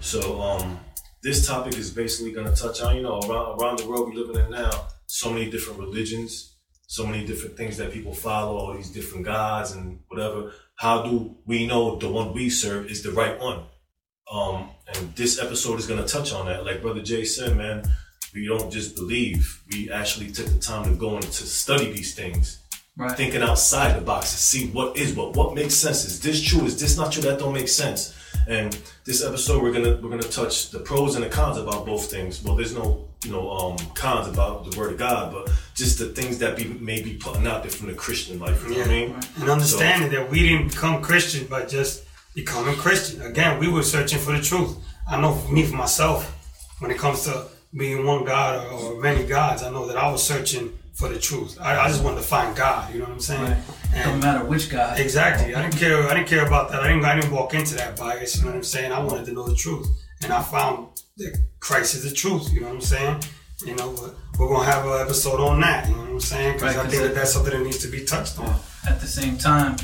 So 0.00 0.42
um, 0.42 0.78
this 1.22 1.46
topic 1.46 1.78
is 1.78 1.90
basically 1.90 2.32
gonna 2.32 2.54
touch 2.54 2.82
on 2.82 2.96
you 2.96 3.02
know 3.02 3.18
around 3.20 3.58
around 3.62 3.78
the 3.78 3.88
world 3.88 4.12
we 4.12 4.20
are 4.20 4.24
living 4.26 4.44
in 4.44 4.50
now, 4.50 4.88
so 5.06 5.30
many 5.32 5.48
different 5.50 5.78
religions, 5.80 6.49
so 6.90 7.06
many 7.06 7.24
different 7.24 7.56
things 7.56 7.76
that 7.76 7.92
people 7.92 8.12
follow, 8.12 8.56
all 8.58 8.74
these 8.74 8.90
different 8.90 9.24
gods 9.24 9.70
and 9.70 10.00
whatever. 10.08 10.52
How 10.74 11.02
do 11.02 11.36
we 11.46 11.64
know 11.64 11.94
the 11.94 12.08
one 12.10 12.32
we 12.32 12.50
serve 12.50 12.90
is 12.90 13.04
the 13.04 13.12
right 13.12 13.38
one? 13.38 13.62
Um, 14.28 14.70
and 14.92 15.14
this 15.14 15.38
episode 15.40 15.78
is 15.78 15.86
going 15.86 16.02
to 16.04 16.08
touch 16.12 16.32
on 16.32 16.46
that. 16.46 16.64
Like 16.66 16.82
Brother 16.82 17.00
Jay 17.00 17.24
said, 17.24 17.56
man, 17.56 17.84
we 18.34 18.44
don't 18.44 18.72
just 18.72 18.96
believe. 18.96 19.62
We 19.70 19.88
actually 19.92 20.32
took 20.32 20.46
the 20.46 20.58
time 20.58 20.82
to 20.82 20.90
go 20.96 21.14
and 21.14 21.22
to 21.22 21.44
study 21.46 21.92
these 21.92 22.16
things, 22.16 22.58
Right. 22.96 23.16
thinking 23.16 23.42
outside 23.42 23.96
the 23.96 24.00
box 24.00 24.32
to 24.32 24.36
see 24.38 24.70
what 24.70 24.96
is 24.96 25.14
what, 25.14 25.36
what 25.36 25.54
makes 25.54 25.74
sense. 25.74 26.04
Is 26.04 26.18
this 26.20 26.42
true? 26.42 26.64
Is 26.64 26.80
this 26.80 26.96
not 26.96 27.12
true? 27.12 27.22
That 27.22 27.38
don't 27.38 27.54
make 27.54 27.68
sense. 27.68 28.16
And 28.48 28.76
this 29.04 29.24
episode, 29.24 29.62
we're 29.62 29.72
gonna 29.72 29.96
we're 30.02 30.10
gonna 30.10 30.24
touch 30.24 30.70
the 30.70 30.80
pros 30.80 31.14
and 31.14 31.24
the 31.24 31.28
cons 31.28 31.56
about 31.56 31.86
both 31.86 32.10
things. 32.10 32.42
Well, 32.42 32.56
there's 32.56 32.74
no 32.74 33.06
you 33.24 33.30
know 33.30 33.50
um, 33.50 33.76
cons 33.94 34.28
about 34.28 34.70
the 34.70 34.78
Word 34.78 34.92
of 34.92 34.98
God, 34.98 35.32
but 35.32 35.52
just 35.74 35.98
the 35.98 36.06
things 36.06 36.38
that 36.38 36.56
be 36.56 36.64
may 36.64 37.02
be 37.02 37.14
putting 37.14 37.46
out 37.46 37.62
there 37.62 37.70
from 37.70 37.88
the 37.88 37.94
Christian 37.94 38.38
life. 38.38 38.62
You 38.64 38.70
know 38.70 38.78
what 38.78 38.86
I 38.86 38.90
mean? 38.90 39.16
And 39.40 39.50
understanding 39.50 40.10
that 40.12 40.30
we 40.30 40.48
didn't 40.48 40.68
become 40.68 41.02
Christian 41.02 41.46
by 41.46 41.66
just 41.66 42.04
becoming 42.34 42.76
Christian. 42.76 43.22
Again, 43.22 43.58
we 43.58 43.68
were 43.68 43.82
searching 43.82 44.18
for 44.18 44.32
the 44.32 44.40
truth. 44.40 44.76
I 45.08 45.20
know 45.20 45.34
for 45.34 45.52
me, 45.52 45.64
for 45.64 45.76
myself, 45.76 46.36
when 46.78 46.90
it 46.90 46.98
comes 46.98 47.24
to 47.24 47.46
being 47.76 48.06
one 48.06 48.24
God 48.24 48.66
or, 48.72 48.94
or 48.94 49.00
many 49.00 49.26
gods, 49.26 49.62
I 49.62 49.70
know 49.70 49.86
that 49.86 49.96
I 49.96 50.10
was 50.10 50.22
searching 50.22 50.76
for 50.94 51.08
the 51.08 51.18
truth. 51.18 51.58
I, 51.60 51.78
I 51.78 51.88
just 51.88 52.02
wanted 52.02 52.18
to 52.18 52.22
find 52.22 52.56
God. 52.56 52.92
You 52.92 53.00
know 53.00 53.06
what 53.06 53.14
I'm 53.14 53.20
saying? 53.20 53.42
Right. 53.42 54.04
Don't 54.04 54.20
matter 54.20 54.44
which 54.44 54.70
God. 54.70 54.98
exactly, 54.98 55.54
I 55.54 55.62
didn't 55.62 55.76
care. 55.76 56.08
I 56.08 56.14
didn't 56.14 56.28
care 56.28 56.46
about 56.46 56.70
that. 56.70 56.82
I 56.82 56.88
didn't. 56.88 57.04
I 57.04 57.16
didn't 57.16 57.32
walk 57.32 57.54
into 57.54 57.74
that 57.76 57.96
bias. 57.96 58.36
You 58.36 58.44
know 58.44 58.50
what 58.50 58.56
I'm 58.56 58.62
saying? 58.62 58.92
I 58.92 59.00
wanted 59.00 59.26
to 59.26 59.32
know 59.32 59.46
the 59.46 59.54
truth, 59.54 59.88
and 60.22 60.32
I 60.32 60.42
found 60.42 60.88
that 61.20 61.38
Christ 61.60 61.94
is 61.94 62.08
the 62.08 62.14
truth. 62.14 62.52
You 62.52 62.60
know 62.60 62.68
what 62.68 62.76
I'm 62.76 62.80
saying? 62.80 63.22
You 63.64 63.76
know, 63.76 63.92
but 63.92 64.14
we're 64.38 64.48
gonna 64.48 64.64
have 64.64 64.86
an 64.86 65.00
episode 65.00 65.38
on 65.40 65.60
that. 65.60 65.86
You 65.88 65.94
know 65.94 66.00
what 66.02 66.10
I'm 66.10 66.20
saying? 66.20 66.54
Because 66.54 66.62
Right, 66.62 66.78
I 66.78 66.82
'cause 66.82 66.90
think 66.92 67.02
that 67.02 67.14
that's 67.14 67.32
something 67.32 67.52
that 67.52 67.62
needs 67.64 67.78
to 67.78 67.88
be 67.88 68.04
touched 68.04 68.38
on. 68.38 68.58
At 68.88 69.00
the 69.00 69.06
same 69.06 69.36
time, 69.36 69.76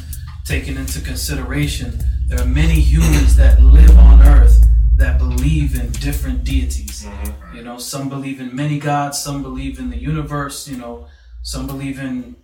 taking 0.47 0.77
into 0.77 1.01
consideration, 1.01 2.03
there 2.29 2.41
are 2.41 2.47
many 2.47 2.81
humans 2.81 3.37
that 3.37 3.63
live 3.63 3.97
on 3.99 4.23
Earth 4.23 4.65
that 4.97 5.19
believe 5.19 5.75
in 5.79 5.91
different 5.93 6.43
deities. 6.43 7.05
Mm-hmm. 7.05 7.57
You 7.57 7.63
know, 7.63 7.79
some 7.79 8.09
believe 8.09 8.41
in 8.41 8.57
many 8.57 8.79
gods, 8.79 9.19
some 9.19 9.43
believe 9.43 9.79
in 9.79 9.91
the 9.91 9.99
universe. 9.99 10.67
You 10.67 10.79
know, 10.79 11.07
some 11.43 11.67
believe 11.67 11.99
in 11.99 12.37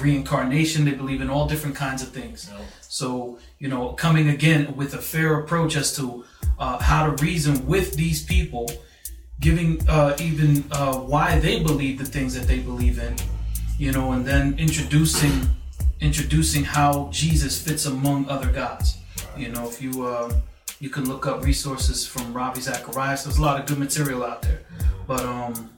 reincarnation. 0.00 0.86
They 0.86 0.92
believe 0.92 1.20
in 1.20 1.28
all 1.28 1.46
different 1.46 1.76
kinds 1.76 2.02
of 2.02 2.08
things. 2.12 2.48
So, 2.80 3.38
you 3.58 3.68
know, 3.68 3.90
coming 3.90 4.30
again 4.30 4.74
with 4.74 4.94
a 4.94 5.02
fair 5.02 5.38
approach 5.38 5.76
as 5.76 5.94
to 5.96 6.24
uh, 6.58 6.78
how 6.78 7.06
to 7.06 7.22
reason 7.22 7.66
with 7.66 7.94
these 7.94 8.24
people, 8.24 8.70
giving 9.40 9.86
uh, 9.88 10.16
even 10.20 10.64
uh, 10.72 10.96
why 10.96 11.38
they 11.38 11.62
believe 11.62 11.98
the 11.98 12.04
things 12.04 12.34
that 12.34 12.46
they 12.46 12.58
believe 12.58 12.98
in, 12.98 13.14
you 13.78 13.92
know, 13.92 14.12
and 14.12 14.24
then 14.24 14.58
introducing 14.58 15.48
introducing 16.00 16.62
how 16.62 17.08
Jesus 17.10 17.60
fits 17.60 17.86
among 17.86 18.28
other 18.28 18.50
gods. 18.50 18.98
You 19.36 19.48
know, 19.48 19.66
if 19.66 19.80
you 19.80 20.06
uh, 20.06 20.32
you 20.80 20.90
can 20.90 21.08
look 21.08 21.26
up 21.26 21.44
resources 21.44 22.06
from 22.06 22.32
Ravi 22.32 22.60
Zacharias. 22.60 23.24
There's 23.24 23.38
a 23.38 23.42
lot 23.42 23.58
of 23.58 23.66
good 23.66 23.78
material 23.78 24.24
out 24.24 24.42
there, 24.42 24.60
but 25.06 25.20
um, 25.20 25.70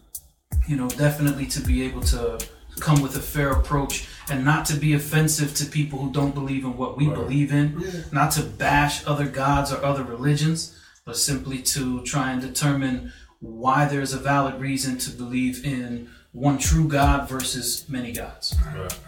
you 0.66 0.76
know, 0.76 0.88
definitely 0.88 1.46
to 1.46 1.60
be 1.60 1.82
able 1.82 2.02
to 2.02 2.38
come 2.80 3.00
with 3.00 3.16
a 3.16 3.20
fair 3.20 3.52
approach 3.52 4.08
and 4.30 4.44
not 4.44 4.66
to 4.66 4.76
be 4.76 4.92
offensive 4.94 5.54
to 5.56 5.66
people 5.66 5.98
who 5.98 6.12
don't 6.12 6.34
believe 6.34 6.64
in 6.64 6.76
what 6.76 6.96
we 6.96 7.08
believe 7.08 7.52
in, 7.52 7.82
not 8.12 8.32
to 8.32 8.42
bash 8.42 9.06
other 9.06 9.26
gods 9.26 9.72
or 9.72 9.84
other 9.84 10.02
religions, 10.02 10.78
but 11.04 11.16
simply 11.16 11.58
to 11.62 12.02
try 12.02 12.32
and 12.32 12.42
determine 12.42 13.12
why 13.40 13.86
there's 13.86 14.12
a 14.12 14.18
valid 14.18 14.60
reason 14.60 14.98
to 14.98 15.10
believe 15.10 15.64
in 15.64 16.08
one 16.32 16.58
true 16.58 16.86
God 16.86 17.28
versus 17.28 17.88
many 17.88 18.12
gods. 18.12 18.54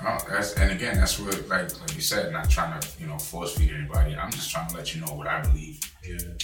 Oh, 0.03 0.19
that's, 0.29 0.55
and 0.55 0.73
again, 0.73 0.97
that's 0.97 1.19
what, 1.19 1.35
like, 1.49 1.81
like 1.81 1.95
you 1.95 2.01
said, 2.01 2.33
not 2.33 2.49
trying 2.49 2.81
to, 2.81 2.89
you 2.99 3.07
know, 3.07 3.19
force 3.19 3.57
feed 3.57 3.71
anybody. 3.71 4.17
I'm 4.17 4.31
just 4.31 4.51
trying 4.51 4.69
to 4.69 4.77
let 4.77 4.95
you 4.95 5.01
know 5.03 5.13
what 5.13 5.27
I 5.27 5.41
believe. 5.43 5.81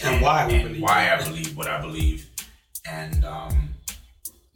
And 0.04 0.22
why 0.22 0.46
we 0.46 0.54
and 0.54 0.68
believe. 0.68 0.82
why 0.82 1.12
I 1.12 1.22
believe 1.24 1.56
what 1.56 1.66
I 1.66 1.80
believe, 1.80 2.28
and 2.84 3.24
um, 3.24 3.70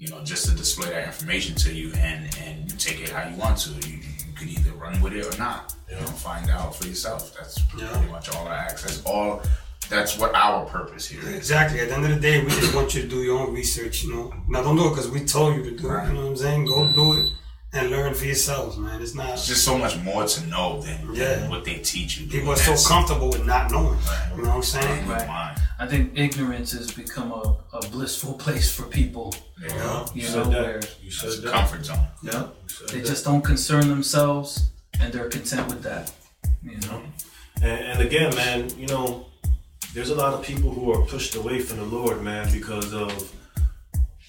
you 0.01 0.09
know, 0.09 0.25
just 0.25 0.47
to 0.47 0.57
display 0.57 0.89
that 0.89 1.07
information 1.07 1.55
to 1.57 1.73
you, 1.73 1.93
and 1.99 2.35
and 2.41 2.73
you 2.73 2.77
take 2.79 3.01
it 3.01 3.11
how 3.11 3.29
you 3.29 3.37
want 3.37 3.59
to. 3.59 3.71
You, 3.87 3.99
you 3.99 4.35
can 4.35 4.49
either 4.49 4.73
run 4.73 5.01
with 5.03 5.13
it 5.13 5.33
or 5.33 5.39
not. 5.39 5.75
You 5.91 5.97
know, 5.97 6.07
find 6.07 6.49
out 6.51 6.75
for 6.75 6.87
yourself. 6.87 7.37
That's 7.37 7.59
Yeah. 7.77 7.89
pretty 7.93 8.11
much 8.11 8.35
all 8.35 8.49
I 8.49 8.57
ask. 8.57 8.87
That's 8.87 9.03
all. 9.05 9.43
That's 9.91 10.17
what 10.19 10.35
our 10.35 10.65
purpose 10.67 11.07
here 11.07 11.21
is. 11.21 11.37
Exactly. 11.37 11.81
At 11.81 11.89
the 11.89 11.95
end 11.97 12.05
of 12.05 12.11
the 12.15 12.21
day, 12.21 12.41
we 12.43 12.49
just 12.49 12.75
want 12.75 12.95
you 12.95 13.03
to 13.03 13.09
do 13.09 13.23
your 13.23 13.41
own 13.41 13.53
research. 13.53 14.05
You 14.05 14.15
know, 14.15 14.35
now 14.49 14.63
don't 14.63 14.77
do 14.77 14.87
it 14.87 14.91
because 14.91 15.11
we 15.11 15.21
told 15.25 15.57
you 15.57 15.65
to 15.65 15.71
do 15.73 15.91
it. 15.91 16.07
You 16.07 16.13
know 16.15 16.23
what 16.23 16.31
I'm 16.31 16.37
saying? 16.37 16.65
Go 16.65 16.87
do 16.93 17.01
mm-hmm. 17.01 17.27
it 17.27 17.33
and 17.73 17.91
learn 17.91 18.15
for 18.15 18.25
yourselves, 18.25 18.79
man. 18.79 19.03
It's 19.03 19.15
not. 19.15 19.31
It's 19.31 19.43
not. 19.43 19.53
just 19.53 19.65
so 19.65 19.77
much 19.77 19.97
more 19.99 20.27
to 20.27 20.47
know 20.47 20.81
than, 20.81 21.15
Yeah. 21.15 21.35
than 21.35 21.51
what 21.51 21.65
they 21.65 21.77
teach 21.77 22.19
you. 22.19 22.27
People 22.27 22.53
are 22.53 22.57
so 22.57 22.75
comfortable 22.89 23.29
with 23.29 23.45
not 23.45 23.71
knowing. 23.71 23.99
You 24.37 24.43
know 24.43 24.49
what 24.49 24.57
I'm 24.57 24.63
saying? 24.63 25.07
Right. 25.09 25.27
Right. 25.29 25.57
I 25.79 25.87
think 25.87 26.13
ignorance 26.15 26.73
has 26.73 26.91
become 26.91 27.33
a, 27.33 27.57
a 27.85 27.89
blissful 27.89 28.35
place 28.35 28.73
for 28.75 28.85
people. 28.85 29.35
There 29.59 29.69
you 29.71 29.75
go. 29.83 30.07
You 30.15 30.23
You 30.23 30.29
know, 30.29 30.35
said 30.45 30.49
where. 30.49 30.77
You 31.03 31.09
It's 31.09 31.21
said 31.21 31.33
a 31.33 31.37
that. 31.43 31.53
comfort 31.53 31.85
zone. 31.85 32.07
yeah, 32.23 32.47
said 32.67 32.89
they 32.91 33.01
that. 33.01 33.07
just 33.07 33.25
don't 33.25 33.43
concern 33.43 33.89
themselves 33.89 34.71
and 35.01 35.13
they're 35.13 35.29
content 35.29 35.69
with 35.69 35.83
that. 35.83 36.13
You 36.63 36.73
know, 36.73 36.99
mm-hmm. 37.01 37.65
And, 37.65 37.81
and 37.91 38.01
again, 38.03 38.35
man, 38.35 38.71
you 38.79 38.87
know, 38.87 39.27
there's 39.95 40.11
a 40.11 40.15
lot 40.15 40.33
of 40.35 40.43
people 40.43 40.71
who 40.71 40.93
are 40.93 41.05
pushed 41.07 41.35
away 41.35 41.61
from 41.61 41.79
the 41.79 41.85
Lord, 41.85 42.23
man, 42.23 42.51
because 42.53 42.95
of 42.95 43.11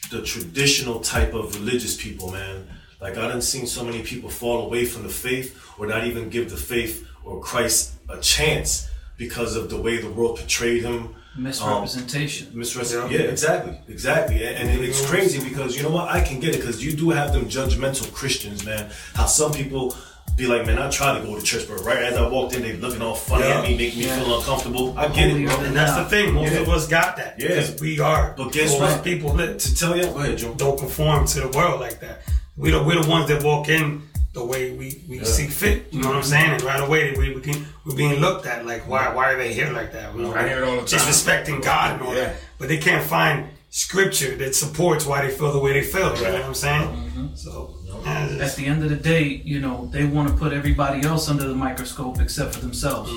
the 0.10 0.22
traditional 0.24 1.00
type 1.00 1.34
of 1.34 1.56
religious 1.56 1.96
people, 2.02 2.32
man. 2.32 2.68
Like 3.00 3.18
I 3.18 3.28
done 3.28 3.42
seen 3.42 3.66
so 3.68 3.84
many 3.84 4.02
people 4.04 4.30
fall 4.30 4.66
away 4.66 4.86
from 4.86 5.04
the 5.04 5.10
faith, 5.10 5.58
or 5.78 5.88
not 5.88 6.06
even 6.06 6.30
give 6.30 6.50
the 6.50 6.58
faith 6.58 7.08
or 7.24 7.40
Christ 7.42 7.94
a 8.10 8.20
chance 8.20 8.90
because 9.18 9.56
of 9.56 9.70
the 9.70 9.80
way 9.82 9.98
the 9.98 10.10
world 10.12 10.38
portrayed 10.40 10.84
him. 10.84 11.16
Misrepresentation. 11.38 12.48
Um, 12.52 12.60
misrepresentation. 12.60 13.12
Yeah. 13.22 13.28
exactly, 13.32 13.80
exactly. 13.88 14.44
And, 14.46 14.70
and 14.70 14.84
it's 14.84 15.06
crazy 15.10 15.48
because 15.48 15.78
you 15.78 15.84
know 15.84 15.90
what? 15.92 16.10
I 16.10 16.22
can 16.22 16.40
get 16.40 16.56
it 16.56 16.60
because 16.60 16.84
you 16.84 16.94
do 16.94 17.10
have 17.12 17.32
them 17.34 17.46
judgmental 17.46 18.12
Christians, 18.14 18.66
man. 18.66 18.90
How 19.16 19.26
some 19.26 19.52
people 19.54 19.96
be 20.36 20.46
like, 20.48 20.66
man, 20.66 20.80
I 20.80 20.90
try 20.90 21.18
to 21.18 21.24
go 21.26 21.36
to 21.38 21.42
church, 21.42 21.68
but 21.68 21.84
right 21.84 21.98
as 22.04 22.16
I 22.18 22.28
walked 22.28 22.56
in, 22.56 22.62
they 22.62 22.74
looking 22.74 23.02
all 23.02 23.16
funny 23.16 23.46
Yeah. 23.46 23.60
at 23.60 23.64
me, 23.64 23.78
making 23.78 24.00
me 24.00 24.06
Yeah. 24.06 24.20
feel 24.24 24.38
uncomfortable. 24.40 24.98
I 24.98 25.08
get 25.10 25.30
it, 25.30 25.46
bro. 25.46 25.60
And 25.62 25.76
that's 25.76 25.96
the 25.96 26.06
thing. 26.06 26.34
Most 26.34 26.52
Yeah. 26.54 26.60
of 26.60 26.70
us 26.70 26.88
got 26.88 27.18
that. 27.18 27.36
Yeah. 27.38 27.48
Because 27.50 27.80
we 27.82 28.00
are. 28.00 28.34
But 28.38 28.52
guess 28.52 28.72
those 28.72 28.80
what? 28.82 29.04
People 29.04 29.34
that 29.36 29.60
To 29.60 29.76
tell 29.76 29.96
you, 29.96 30.04
go 30.06 30.20
ahead, 30.20 30.38
Joe. 30.38 30.54
don't 30.56 30.78
conform 30.80 31.28
to 31.28 31.42
the 31.42 31.48
world 31.50 31.80
like 31.82 32.00
that. 32.02 32.24
We 32.58 32.72
the, 32.72 32.84
we're 32.84 33.02
the 33.02 33.10
ones 33.10 33.28
that 33.30 33.42
walk 33.44 33.70
in 33.70 34.04
the 34.34 34.44
way 34.46 34.72
we, 34.72 35.02
we 35.10 35.24
see 35.26 35.48
fit. 35.48 35.92
You 35.92 36.02
know 36.02 36.08
what 36.10 36.18
I'm 36.18 36.24
saying? 36.24 36.52
And 36.52 36.62
right 36.64 36.80
away 36.80 37.14
we, 37.18 37.36
we 37.36 37.42
can, 37.42 37.66
we're 37.86 37.96
being 37.96 38.20
looked 38.22 38.46
at 38.46 38.66
like 38.66 38.88
why 38.88 39.14
why 39.14 39.34
are 39.34 39.38
they 39.38 39.54
here 39.54 39.72
like 39.72 39.92
that? 39.94 40.16
You 40.16 40.22
know, 40.24 40.34
I 40.34 40.48
hear 40.48 40.60
it 40.64 40.68
all 40.68 40.80
the 40.82 40.88
time. 40.88 41.00
Disrespecting 41.00 41.64
God 41.64 41.94
and 41.94 42.02
all 42.02 42.16
Yeah. 42.16 42.26
that. 42.26 42.36
But 42.58 42.70
they 42.70 42.78
can't 42.78 43.04
find 43.06 43.50
scripture 43.70 44.36
that 44.38 44.54
supports 44.56 45.06
why 45.06 45.26
they 45.26 45.34
feel 45.34 45.52
the 45.52 45.60
way 45.60 45.74
they 45.74 45.84
feel. 45.84 46.16
You 46.18 46.24
know 46.24 46.34
what 46.34 46.46
I'm 46.46 46.54
saying? 46.54 46.88
Mm-hmm. 46.90 47.28
So 47.36 47.76
yeah, 48.06 48.26
it's 48.28 48.42
At 48.42 48.56
the 48.56 48.66
end 48.66 48.84
of 48.84 48.90
the 48.90 48.96
day, 48.96 49.24
you 49.44 49.60
know, 49.60 49.88
they 49.92 50.06
want 50.06 50.30
to 50.30 50.34
put 50.36 50.54
everybody 50.54 51.06
else 51.06 51.30
under 51.30 51.48
the 51.48 51.54
microscope 51.56 52.20
except 52.22 52.54
for 52.56 52.62
themselves. 52.62 53.12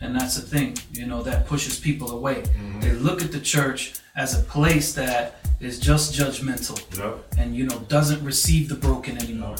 And 0.00 0.14
that's 0.16 0.36
the 0.36 0.42
thing, 0.42 0.76
you 0.92 1.06
know, 1.06 1.22
that 1.22 1.46
pushes 1.46 1.78
people 1.78 2.10
away. 2.12 2.36
Mm-hmm. 2.42 2.80
They 2.80 2.92
look 2.92 3.22
at 3.22 3.32
the 3.32 3.40
church 3.40 3.94
as 4.16 4.38
a 4.38 4.42
place 4.42 4.94
that 4.94 5.36
is 5.60 5.78
just 5.78 6.14
judgmental 6.14 6.78
Yep. 6.98 7.34
and, 7.38 7.54
you 7.54 7.64
know, 7.66 7.78
doesn't 7.88 8.24
receive 8.24 8.68
the 8.68 8.74
broken 8.76 9.18
anymore. 9.18 9.56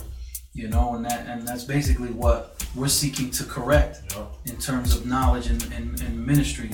You 0.63 0.69
know, 0.69 0.95
and 0.95 1.05
that 1.05 1.21
and 1.27 1.47
that's 1.47 1.65
basically 1.65 2.13
what 2.23 2.39
we're 2.75 2.95
seeking 3.03 3.31
to 3.39 3.45
correct 3.45 3.95
in 4.45 4.57
terms 4.57 4.95
of 4.97 5.07
knowledge 5.07 5.47
and, 5.53 5.63
and, 5.77 6.01
and 6.03 6.27
ministry. 6.33 6.71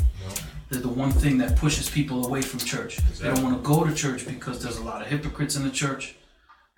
They're 0.70 0.80
the 0.80 0.96
one 1.04 1.12
thing 1.12 1.38
that 1.38 1.56
pushes 1.56 1.90
people 1.90 2.26
away 2.26 2.42
from 2.42 2.58
church. 2.60 2.96
They 3.18 3.28
don't 3.30 3.42
want 3.42 3.54
to 3.56 3.62
go 3.62 3.84
to 3.84 3.94
church 3.94 4.26
because 4.26 4.62
there's 4.62 4.78
a 4.78 4.82
lot 4.82 5.02
of 5.02 5.08
hypocrites 5.08 5.54
in 5.56 5.62
the 5.62 5.70
church. 5.70 6.16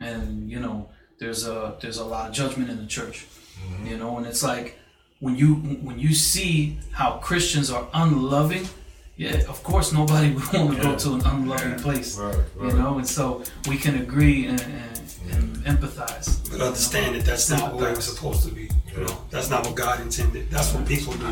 And 0.01 0.51
you 0.51 0.61
know 0.61 0.77
there's 1.19 1.47
a 1.47 1.77
there's 1.81 1.99
a 1.99 2.05
lot 2.05 2.29
of 2.29 2.35
judgment 2.35 2.71
in 2.71 2.79
the 2.79 2.87
church 2.87 3.27
mm-hmm. 3.61 3.87
you 3.87 3.97
know 3.97 4.17
and 4.19 4.27
it's 4.27 4.43
like 4.43 4.79
when 5.21 5.37
you 5.37 5.55
when 5.55 5.99
you 5.99 6.15
see 6.15 6.79
how 6.93 7.13
christians 7.19 7.71
are 7.71 7.89
unloving 7.95 8.67
yeah 9.17 9.37
of 9.49 9.63
course 9.63 9.93
nobody 9.93 10.33
would 10.33 10.53
want 10.53 10.77
to 10.77 10.83
go 10.83 10.97
to 10.97 11.15
an 11.15 11.23
unloving 11.25 11.79
place 11.79 12.19
Right, 12.19 12.37
you 12.61 12.73
know 12.73 12.99
and 12.99 13.09
so 13.09 13.43
we 13.69 13.77
can 13.77 14.01
agree 14.01 14.47
and, 14.47 14.61
and, 14.61 14.96
and 15.33 15.57
empathize 15.65 16.29
But 16.51 16.61
understand 16.61 17.17
that 17.17 17.25
that's 17.25 17.51
not 17.51 17.75
what 17.75 17.91
it 17.91 17.97
was 17.97 18.07
supposed 18.07 18.47
to 18.49 18.55
be. 18.55 18.69
You 18.95 19.05
know, 19.05 19.19
that's 19.31 19.51
not 19.51 19.67
what 19.67 19.75
God 19.75 20.01
intended. 20.01 20.49
That's 20.51 20.73
what 20.73 20.87
people 20.87 21.13
do. 21.15 21.31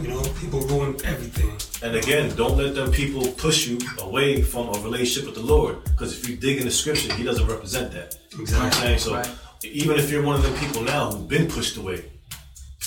You 0.00 0.08
know, 0.08 0.22
people 0.40 0.60
ruin 0.62 0.96
everything. 1.04 1.52
And 1.86 1.96
again, 1.96 2.34
don't 2.36 2.56
let 2.56 2.74
them 2.74 2.90
people 2.90 3.26
push 3.32 3.66
you 3.66 3.78
away 4.00 4.40
from 4.40 4.68
a 4.68 4.78
relationship 4.80 5.26
with 5.26 5.34
the 5.34 5.42
Lord. 5.54 5.84
Because 5.84 6.16
if 6.18 6.26
you 6.28 6.36
dig 6.36 6.58
in 6.58 6.64
the 6.64 6.70
scripture, 6.70 7.12
He 7.14 7.22
doesn't 7.22 7.46
represent 7.46 7.92
that. 7.92 8.16
You 8.30 8.38
know 8.38 8.44
what 8.44 8.62
I'm 8.62 8.72
saying? 8.72 8.98
So 8.98 9.14
Right. 9.14 9.28
even 9.62 9.98
if 9.98 10.10
you're 10.10 10.22
one 10.22 10.36
of 10.36 10.42
them 10.42 10.54
people 10.54 10.82
now 10.82 11.10
who've 11.10 11.28
been 11.28 11.48
pushed 11.48 11.76
away, 11.76 12.04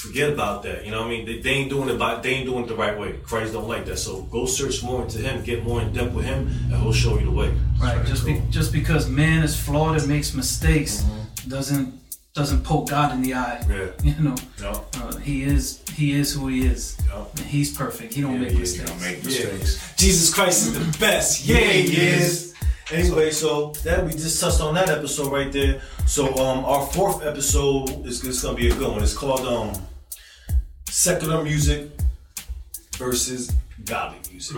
forget 0.08 0.30
about 0.32 0.64
that. 0.64 0.86
You 0.86 0.92
know 0.92 1.00
what 1.02 1.08
I 1.08 1.10
mean? 1.10 1.26
They, 1.26 1.40
they 1.40 1.50
ain't 1.52 1.70
doing 1.70 1.90
it 1.90 1.98
by, 1.98 2.20
they 2.22 2.30
ain't 2.36 2.46
doing 2.46 2.64
it 2.66 2.68
the 2.68 2.76
right 2.76 2.98
way. 3.00 3.14
Christ 3.24 3.54
don't 3.54 3.68
like 3.68 3.86
that. 3.86 3.98
So 3.98 4.22
go 4.24 4.46
search 4.46 4.84
more 4.84 5.02
into 5.04 5.18
Him, 5.20 5.44
get 5.44 5.64
more 5.64 5.82
in 5.82 5.94
depth 5.94 6.14
with 6.14 6.26
Him, 6.26 6.48
and 6.72 6.76
He'll 6.82 6.94
show 6.94 7.18
you 7.20 7.26
the 7.26 7.32
way. 7.32 7.54
right 7.82 8.06
just 8.06 8.26
be, 8.26 8.42
just 8.50 8.72
because 8.74 9.10
man 9.10 9.44
is 9.44 9.56
flawed 9.60 9.98
and 9.98 10.08
makes 10.08 10.34
mistakes 10.34 11.04
doesn't 11.48 11.94
doesn't 12.34 12.64
poke 12.64 12.90
god 12.90 13.14
in 13.14 13.22
the 13.22 13.34
eye 13.34 13.64
Yeah. 13.70 13.88
you 14.04 14.24
know 14.24 14.36
Yeah. 14.62 14.80
uh, 15.02 15.16
he 15.18 15.44
is 15.44 15.82
he 15.94 16.14
is 16.20 16.34
who 16.34 16.48
he 16.48 16.66
is 16.66 16.98
Yeah. 17.08 17.24
And 17.38 17.46
he's 17.46 17.76
perfect 17.78 18.14
he 18.14 18.22
don't 18.22 18.34
Yeah, 18.34 18.40
make 18.40 18.54
yeah, 18.54 18.60
mistakes 18.60 18.90
Don't 18.90 19.02
make 19.02 19.18
Yeah. 19.24 19.30
mistakes. 19.30 19.94
Jesus 19.96 20.34
Christ 20.34 20.58
is 20.68 20.74
the 20.74 21.00
best. 21.00 21.46
Yeah, 21.46 21.58
he 21.60 21.96
is. 21.96 22.54
Anyway, 22.92 23.32
so 23.32 23.72
that 23.84 24.06
we 24.06 24.12
just 24.12 24.40
touched 24.42 24.62
on 24.62 24.74
that 24.76 24.90
episode 24.90 25.32
right 25.32 25.52
there. 25.52 25.82
So 26.06 26.28
um 26.46 26.66
our 26.66 26.86
fourth 26.88 27.24
episode 27.24 28.06
is, 28.06 28.24
is 28.24 28.42
gonna 28.44 28.56
be 28.58 28.70
a 28.70 28.76
good 28.76 28.92
one. 28.92 29.02
It's 29.02 29.14
called 29.18 29.42
um 29.42 29.70
secular 30.96 31.44
music 31.44 31.90
versus 32.94 33.54
godly 33.84 34.18
music. 34.32 34.56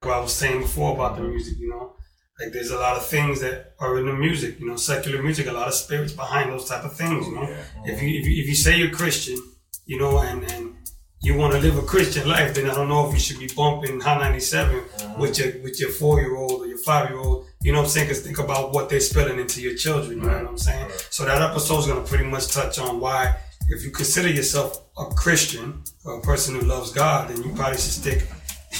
what 0.00 0.14
I 0.14 0.20
was 0.20 0.32
saying 0.32 0.60
before 0.60 0.94
about 0.94 1.16
the 1.16 1.22
music, 1.22 1.58
you 1.58 1.68
know. 1.68 1.96
Like 2.38 2.52
there's 2.52 2.70
a 2.70 2.78
lot 2.78 2.96
of 2.96 3.04
things 3.04 3.40
that 3.40 3.74
are 3.80 3.98
in 3.98 4.06
the 4.06 4.12
music, 4.12 4.60
you 4.60 4.68
know, 4.68 4.76
secular 4.76 5.20
music, 5.20 5.48
a 5.48 5.52
lot 5.52 5.66
of 5.66 5.74
spirits 5.74 6.12
behind 6.12 6.52
those 6.52 6.68
type 6.68 6.84
of 6.84 6.96
things, 6.96 7.26
you 7.26 7.34
know. 7.34 7.56
If 7.84 8.00
you 8.00 8.20
if 8.20 8.26
you 8.26 8.42
if 8.42 8.48
you 8.48 8.54
say 8.54 8.78
you're 8.78 8.90
Christian, 8.90 9.38
you 9.84 9.98
know, 9.98 10.18
and 10.18 10.44
and 10.52 10.76
you 11.22 11.36
want 11.36 11.54
to 11.54 11.58
live 11.58 11.76
a 11.76 11.82
Christian 11.82 12.28
life, 12.28 12.54
then 12.54 12.70
I 12.70 12.74
don't 12.74 12.88
know 12.88 13.08
if 13.08 13.14
you 13.14 13.18
should 13.18 13.40
be 13.40 13.48
bumping 13.48 14.00
Hot 14.00 14.20
97 14.20 14.76
uh-huh. 14.76 15.14
with 15.18 15.38
your 15.38 15.62
with 15.62 15.80
your 15.80 15.90
four 15.90 16.20
year 16.20 16.36
old 16.36 16.60
or 16.60 16.66
your 16.66 16.78
five 16.78 17.10
year 17.10 17.18
old. 17.18 17.46
You 17.64 17.72
know 17.72 17.78
what 17.78 17.86
I'm 17.86 17.90
saying? 17.90 18.06
Because 18.08 18.22
think 18.22 18.38
about 18.38 18.72
what 18.72 18.88
they're 18.88 19.00
spilling 19.00 19.40
into 19.40 19.60
your 19.60 19.74
children. 19.74 20.18
You 20.18 20.24
know 20.24 20.36
what 20.36 20.46
I'm 20.46 20.58
saying? 20.58 20.90
So 21.10 21.24
that 21.24 21.42
episode 21.42 21.78
is 21.80 21.86
gonna 21.86 22.02
pretty 22.02 22.24
much 22.24 22.48
touch 22.48 22.78
on 22.78 23.00
why, 23.00 23.34
if 23.68 23.82
you 23.82 23.90
consider 23.90 24.28
yourself 24.28 24.84
a 24.96 25.06
Christian 25.06 25.82
or 26.04 26.18
a 26.18 26.20
person 26.20 26.54
who 26.54 26.60
loves 26.60 26.92
God, 26.92 27.30
then 27.30 27.42
you 27.42 27.52
probably 27.54 27.78
should 27.78 27.90
stick 27.90 28.28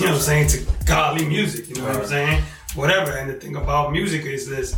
you 0.00 0.06
know 0.06 0.12
what 0.12 0.18
I'm 0.18 0.24
saying, 0.24 0.48
to 0.48 0.84
godly 0.86 1.24
music, 1.24 1.68
you 1.68 1.76
know 1.76 1.84
what 1.84 1.96
I'm 1.96 2.06
saying? 2.06 2.42
Whatever. 2.74 3.12
And 3.12 3.30
the 3.30 3.34
thing 3.34 3.54
about 3.54 3.92
music 3.92 4.24
is 4.24 4.48
this, 4.48 4.74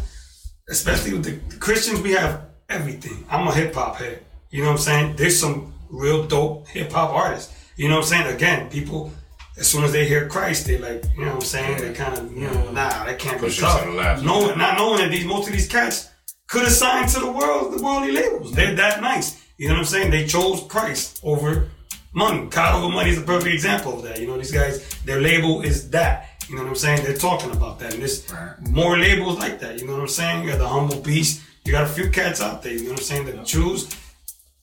especially 0.69 1.15
with 1.15 1.25
the, 1.25 1.31
the 1.49 1.57
Christians, 1.57 2.03
we 2.03 2.13
have 2.13 2.45
everything. 2.69 3.25
I'm 3.31 3.49
a 3.49 3.55
hip 3.55 3.75
hop 3.75 3.97
head. 3.97 4.23
You 4.51 4.63
know 4.63 4.69
what 4.69 4.73
I'm 4.73 4.79
saying? 4.79 5.17
There's 5.17 5.41
some 5.41 5.73
real 5.89 6.27
dope 6.27 6.69
hip 6.69 6.93
hop 6.93 7.15
artists. 7.15 7.55
You 7.77 7.89
know 7.89 7.97
what 7.97 8.05
I'm 8.05 8.09
saying? 8.09 8.35
Again, 8.35 8.69
people, 8.69 9.11
as 9.57 9.67
soon 9.69 9.85
as 9.85 9.93
they 9.93 10.07
hear 10.07 10.29
Christ, 10.29 10.67
they 10.67 10.79
like, 10.79 11.05
you 11.17 11.25
know 11.25 11.35
what 11.35 11.35
I'm 11.37 11.41
saying? 11.43 11.81
They 11.81 11.93
kind 11.95 12.17
of, 12.19 12.33
you 12.37 12.47
know, 12.47 12.71
nah, 12.73 13.05
that 13.05 13.19
can't 13.19 13.39
Push 13.39 13.57
be 13.57 13.63
you 13.63 13.69
tough. 13.69 13.83
to 13.85 13.91
the 13.91 13.97
left. 13.97 14.23
Knowing, 14.23 14.59
not 14.59 14.77
knowing 14.79 14.99
that 15.01 15.11
these 15.11 15.25
most 15.25 15.47
of 15.49 15.53
these 15.55 15.69
cats 15.69 16.11
could 16.49 16.63
have 16.63 16.73
signed 16.73 17.09
to 17.11 17.21
the 17.21 17.31
world, 17.31 17.73
the 17.77 17.83
worldly 17.83 18.13
labels. 18.13 18.53
They're 18.53 18.75
that 18.75 19.01
nice. 19.01 19.43
You 19.59 19.69
know 19.69 19.75
what 19.75 19.81
I'm 19.81 19.87
saying? 19.87 20.11
They 20.11 20.27
chose 20.27 20.63
Christ 20.69 21.21
over 21.23 21.69
money. 22.13 22.47
God 22.51 22.75
over 22.83 22.93
money 22.93 23.11
is 23.11 23.19
a 23.19 23.23
perfect 23.23 23.53
example 23.55 23.95
of 23.99 24.03
that. 24.05 24.21
You 24.21 24.27
know, 24.27 24.37
these 24.37 24.53
guys, 24.53 24.87
their 25.05 25.21
label 25.21 25.63
is 25.63 25.91
that. 25.91 26.29
You 26.49 26.55
know 26.57 26.63
what 26.63 26.69
I'm 26.69 26.77
saying? 26.77 27.03
They're 27.05 27.17
talking 27.17 27.51
about 27.51 27.79
that. 27.81 27.95
And 27.95 28.03
there's 28.03 28.31
Right. 28.31 28.55
more 28.69 28.97
labels 28.99 29.39
like 29.39 29.59
that. 29.61 29.81
You 29.81 29.87
know 29.87 29.95
what 29.95 30.03
I'm 30.03 30.09
saying? 30.09 30.45
You 30.45 30.51
got 30.51 30.59
the 30.59 30.69
humble 30.69 31.01
beast. 31.01 31.41
You 31.65 31.73
got 31.73 31.83
a 31.85 31.89
few 31.89 32.11
cats 32.11 32.41
out 32.41 32.63
there, 32.63 32.73
you 32.75 32.85
know 32.85 32.91
what 32.91 33.01
I'm 33.01 33.05
saying, 33.05 33.27
that 33.27 33.45
choose 33.45 33.89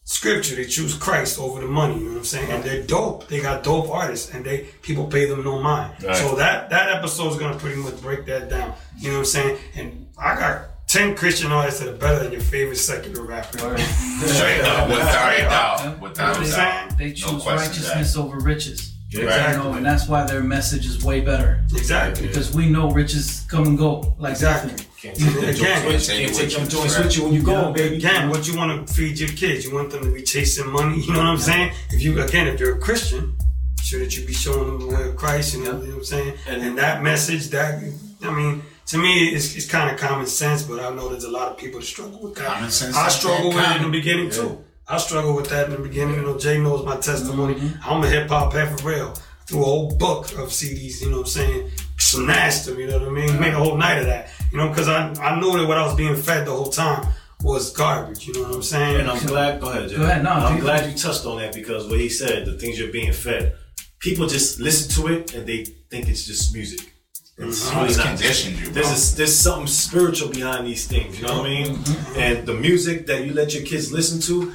scripture. 0.04 0.56
They 0.56 0.66
choose 0.66 0.94
Christ 0.96 1.40
over 1.40 1.62
the 1.62 1.68
money. 1.68 1.96
You 1.96 2.06
know 2.06 2.12
what 2.12 2.18
I'm 2.20 2.26
saying? 2.26 2.52
And 2.52 2.64
they're 2.64 2.84
dope. 2.84 3.28
They 3.28 3.42
got 3.42 3.64
dope 3.64 3.90
artists, 3.90 4.34
and 4.34 4.46
they 4.46 4.68
people 4.82 5.06
pay 5.08 5.26
them 5.26 5.44
no 5.44 5.62
mind. 5.62 6.04
Right. 6.04 6.16
So 6.16 6.36
that 6.36 6.70
that 6.70 6.90
episode 6.90 7.32
is 7.32 7.38
gonna 7.38 7.58
pretty 7.58 7.82
much 7.82 8.00
break 8.02 8.26
that 8.26 8.50
down. 8.50 8.74
You 8.98 9.10
know 9.10 9.14
what 9.16 9.20
I'm 9.20 9.26
saying? 9.26 9.58
And 9.76 10.08
I 10.18 10.36
got 10.36 10.88
ten 10.88 11.16
Christian 11.16 11.52
artists 11.52 11.80
that 11.80 11.90
are 11.90 11.98
better 11.98 12.24
than 12.24 12.32
your 12.32 12.42
favorite 12.42 12.78
secular 12.78 13.24
rapper. 13.24 13.58
Straight 13.58 14.62
up, 14.62 14.90
without 14.90 15.34
a 15.34 15.42
doubt. 15.42 16.02
Without 16.02 16.38
a 16.38 16.40
You 16.42 16.52
know 16.52 16.52
what 16.52 16.60
I'm 16.60 16.90
doubt. 16.90 16.98
They 16.98 17.12
choose 17.14 17.44
question 17.44 17.56
righteousness 17.58 18.16
over 18.16 18.38
riches. 18.38 18.94
You 19.14 19.24
Exactly. 19.28 19.64
know, 19.64 19.74
and 19.78 19.86
that's 19.86 20.08
why 20.08 20.24
their 20.26 20.42
message 20.42 20.86
is 20.88 21.04
way 21.04 21.22
better. 21.22 21.62
Exactly. 21.76 22.28
Because 22.28 22.54
we 22.56 22.68
know 22.68 22.90
riches 22.92 23.46
come 23.48 23.66
and 23.68 23.78
go 23.78 24.16
like 24.18 24.32
Exactly. 24.32 24.72
nothing. 24.72 24.86
Can't 25.02 25.16
take 25.18 25.34
them 25.34 25.44
Again, 25.50 25.84
joints 25.84 26.08
take 26.08 26.18
can't 26.20 26.32
it 26.32 26.36
take 26.36 26.52
them 26.54 26.64
you. 26.64 26.70
joints 26.70 26.96
Right. 26.96 27.06
with 27.06 27.18
you 27.18 27.24
when 27.26 27.34
you 27.34 27.42
go, 27.44 27.72
baby. 27.74 27.96
Again, 27.98 28.30
what 28.30 28.48
you 28.48 28.56
want 28.58 28.88
to 28.88 28.94
feed 28.94 29.20
your 29.20 29.30
kids, 29.30 29.66
you 29.66 29.74
want 29.76 29.92
them 29.92 30.04
to 30.04 30.12
be 30.12 30.24
chasing 30.24 30.70
money. 30.72 31.00
You 31.02 31.14
know 31.14 31.20
what 31.20 31.28
I'm 31.28 31.38
saying? 31.38 31.74
If 31.92 32.02
you 32.02 32.20
again, 32.22 32.48
if 32.48 32.60
you're 32.60 32.76
a 32.76 32.80
Christian, 32.80 33.36
sure 33.84 34.00
that 34.00 34.18
you 34.18 34.26
be 34.26 34.34
showing 34.34 34.66
them 34.66 34.80
the 34.80 34.96
way 34.96 35.04
of 35.10 35.16
Christ. 35.16 35.54
You 35.56 35.64
know, 35.66 35.72
you 35.74 35.78
know 35.78 35.80
what 35.90 35.98
I'm 35.98 36.04
saying? 36.06 36.34
And- 36.48 36.62
And, 36.64 36.78
that 36.80 37.04
message, 37.04 37.50
that 37.50 37.84
I 38.24 38.32
mean, 38.32 38.64
to 38.88 38.98
me, 38.98 39.30
it's, 39.36 39.56
it's 39.56 39.66
kind 39.68 39.92
of 39.92 40.00
common 40.00 40.26
sense. 40.26 40.64
But 40.64 40.80
I 40.80 40.90
know 40.96 41.10
there's 41.10 41.26
a 41.26 41.30
lot 41.32 41.50
of 41.52 41.58
people 41.58 41.80
that 41.82 41.86
struggle 41.86 42.20
with 42.22 42.36
that. 42.36 42.48
Common 42.48 42.72
sense 42.72 42.96
I 42.96 43.08
is 43.08 43.14
struggle 43.16 43.50
with 43.50 43.58
it 43.58 43.60
in 43.60 43.66
common. 43.66 43.84
the 43.92 43.98
beginning 44.00 44.30
too. 44.32 44.63
I 44.88 44.98
struggled 44.98 45.36
with 45.36 45.50
that 45.50 45.70
in 45.70 45.72
the 45.72 45.88
beginning. 45.88 46.16
You 46.16 46.22
know, 46.24 46.38
Jay 46.38 46.60
knows 46.62 46.86
my 46.86 46.98
testimony. 46.98 47.72
I'm 47.86 48.04
a 48.04 48.08
hip 48.10 48.28
hop 48.30 48.54
head 48.54 48.80
for 48.80 48.90
real. 48.90 49.14
Through 49.46 49.62
a 49.62 49.66
whole 49.66 49.96
book 49.98 50.26
of 50.34 50.50
CDs, 50.50 51.02
you 51.02 51.10
know 51.10 51.18
what 51.18 51.24
I'm 51.24 51.28
saying? 51.32 51.70
Smashed 51.98 52.66
them, 52.66 52.80
you 52.80 52.88
know 52.88 53.00
what 53.00 53.08
I 53.08 53.12
mean? 53.12 53.40
Made 53.40 53.54
a 53.54 53.58
whole 53.58 53.76
night 53.78 53.98
of 54.00 54.06
that, 54.06 54.30
you 54.52 54.58
know, 54.58 54.70
because 54.70 54.88
I, 54.88 55.10
I 55.22 55.40
knew 55.40 55.58
that 55.58 55.68
what 55.68 55.78
I 55.78 55.86
was 55.86 55.96
being 55.96 56.16
fed 56.16 56.48
the 56.48 56.52
whole 56.52 56.70
time 56.70 57.06
was 57.44 57.72
garbage, 57.74 58.26
you 58.26 58.34
know 58.36 58.44
what 58.44 58.56
I'm 58.56 58.64
saying? 58.64 59.02
And 59.02 59.10
I'm 59.10 59.26
glad. 59.26 59.60
Go 59.60 59.70
ahead, 59.70 59.90
Jay. 59.90 59.98
Go 59.98 60.04
ahead, 60.04 60.24
no, 60.24 60.30
I'm 60.32 60.56
you- 60.58 60.62
glad 60.62 60.90
you 60.90 60.98
touched 60.98 61.26
on 61.26 61.38
that 61.40 61.54
because 61.54 61.88
what 61.90 62.00
he 62.00 62.08
said, 62.10 62.46
the 62.46 62.58
things 62.58 62.80
you're 62.80 62.92
being 62.92 63.12
fed, 63.12 63.56
people 64.00 64.28
just 64.28 64.60
listen 64.62 64.90
to 65.04 65.14
it 65.14 65.34
and 65.34 65.46
they 65.46 65.66
think 65.66 66.08
it's 66.08 66.26
just 66.26 66.54
music. 66.54 66.94
It's 67.38 67.66
Mm-hmm. 67.70 67.78
really 67.80 67.90
It's 67.90 67.98
not. 67.98 68.08
conditioned 68.08 68.56
you, 68.60 68.66
bro. 68.66 68.74
There's 68.74 69.14
a, 69.14 69.16
there's 69.18 69.36
something 69.36 69.68
spiritual 69.68 70.30
behind 70.30 70.68
these 70.68 70.88
things. 70.88 71.20
You 71.20 71.28
know 71.28 71.40
what 71.40 71.48
I 71.48 71.50
mean? 71.50 71.76
Mm-hmm. 71.76 72.20
And 72.20 72.48
the 72.48 72.54
music 72.54 73.08
that 73.08 73.26
you 73.26 73.34
let 73.34 73.54
your 73.54 73.64
kids 73.64 73.92
listen 73.92 74.22
to, 74.22 74.54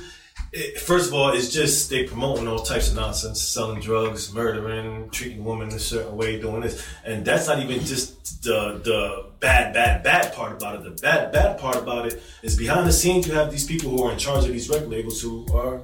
it, 0.61 0.81
first 0.81 1.09
of 1.09 1.15
all, 1.15 1.31
it's 1.33 1.51
just 1.51 1.89
they 1.91 2.05
promoting 2.05 2.49
all 2.49 2.59
types 2.59 2.91
of 2.91 2.97
nonsense, 2.97 3.41
selling 3.41 3.81
drugs, 3.81 4.33
murdering, 4.35 5.09
treating 5.11 5.45
women 5.45 5.69
a 5.69 5.79
certain 5.79 6.17
way, 6.17 6.41
doing 6.41 6.61
this, 6.63 6.87
and 7.05 7.25
that's 7.25 7.47
not 7.47 7.59
even 7.61 7.81
just 7.85 8.43
the 8.43 8.81
the 8.85 9.01
bad, 9.41 9.73
bad, 9.73 10.03
bad 10.03 10.35
part 10.35 10.53
about 10.53 10.77
it. 10.77 10.83
The 10.85 11.03
bad, 11.03 11.33
bad 11.33 11.59
part 11.59 11.77
about 11.77 12.07
it 12.07 12.23
is 12.43 12.57
behind 12.57 12.87
the 12.87 12.93
scenes 12.93 13.27
you 13.29 13.35
have 13.35 13.51
these 13.51 13.67
people 13.67 13.91
who 13.91 14.03
are 14.05 14.13
in 14.13 14.19
charge 14.19 14.45
of 14.45 14.53
these 14.53 14.69
record 14.69 14.89
labels 14.91 15.21
who 15.23 15.47
are, 15.55 15.81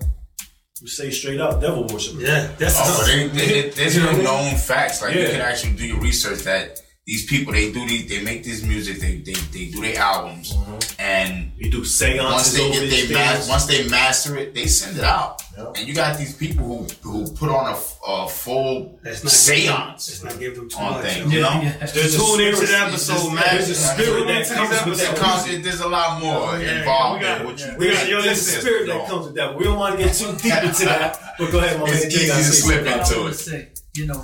who 0.81 0.87
say 0.87 1.11
straight 1.11 1.41
out 1.41 1.61
devil 1.61 1.83
worshippers. 1.87 2.23
Yeah, 2.23 2.49
that's 2.59 2.75
Oh, 2.79 3.05
they, 3.07 3.29
they, 3.29 3.71
there's 3.71 3.95
You 3.97 4.03
know 4.03 4.13
no 4.13 4.19
what 4.19 4.27
I 4.27 4.43
mean? 4.43 4.51
known 4.51 4.57
facts. 4.59 5.01
Like 5.03 5.15
you 5.15 5.27
can 5.27 5.41
actually 5.41 5.75
do 5.77 5.87
your 5.87 6.01
research 6.01 6.41
that 6.41 6.81
these 7.07 7.27
people 7.27 7.53
they 7.53 7.71
do 7.71 7.87
these 7.87 8.09
they 8.09 8.23
make 8.23 8.43
this 8.45 8.63
music 8.63 8.99
they 8.99 9.17
they, 9.19 9.35
they 9.53 9.67
do 9.71 9.83
their 9.83 9.99
albums 9.99 10.55
uh-huh. 10.57 10.79
and 10.99 11.53
You 11.57 11.71
do 11.71 11.85
seances 11.85 12.23
once 12.25 12.53
they 12.55 12.71
get 12.71 12.81
these 12.91 13.09
they 13.09 13.15
ma- 13.15 13.45
once 13.49 13.67
they 13.67 13.87
master 13.89 14.37
it 14.39 14.55
they 14.55 14.67
send 14.67 14.97
it 14.99 15.05
out 15.05 15.43
Yeah. 15.57 15.73
and 15.77 15.87
you 15.87 15.93
got 15.95 16.17
these 16.17 16.35
people 16.35 16.65
who 16.65 16.79
who 17.03 17.31
put 17.33 17.51
on 17.51 17.67
a, 17.75 17.77
f- 17.77 17.99
a 18.09 18.27
full 18.29 18.99
Let's 19.05 19.21
not 19.23 19.33
give 19.33 19.67
them- 19.69 19.99
seance 20.01 20.03
Let's 20.09 20.25
not 20.25 20.37
give 20.41 20.57
them 20.57 20.69
too 20.71 20.79
on 20.79 20.93
much. 20.93 21.05
things 21.05 21.33
you 21.33 21.41
know 21.43 21.55
Yeah. 21.63 21.77
There's 21.95 22.15
a 22.15 22.19
Tune 22.19 22.41
into 22.41 22.57
spirit- 22.57 22.69
the 22.73 22.79
episode, 22.89 23.33
man. 23.35 23.45
There's 23.53 23.69
a 23.71 23.75
spirit 23.75 24.25
that 24.27 24.43
comes 24.57 24.87
with 24.89 24.99
that 25.05 25.17
comes- 25.17 25.49
it- 25.53 25.63
there's 25.63 25.81
a 25.81 25.89
lot 25.89 26.23
more 26.23 26.59
Yeah, 26.59 26.79
involved 26.79 27.21
we 27.21 27.27
got- 27.29 27.41
in 27.41 27.47
what 27.47 27.59
you 27.61 27.67
We 27.79 27.85
got, 27.93 28.09
Yo, 28.09 28.17
yo, 28.17 28.23
there's 28.23 28.49
a 28.49 28.61
spirit 28.61 28.87
that 28.89 29.07
comes 29.09 29.27
with 29.27 29.35
that. 29.37 29.49
We 29.59 29.65
don't 29.65 29.79
want 29.79 29.99
to 29.99 30.05
get 30.05 30.15
too 30.15 30.33
deep 30.43 30.57
into 30.69 30.85
that. 30.87 31.21
But 31.39 31.53
go 31.53 31.59
ahead, 31.59 31.79
my 31.81 31.87
It's 31.89 32.03
man. 32.05 32.13
easy 32.13 32.27
to 32.49 32.57
slip 32.65 32.87
into 32.87 33.27
it. 33.29 33.79
you 33.95 34.07
know, 34.07 34.21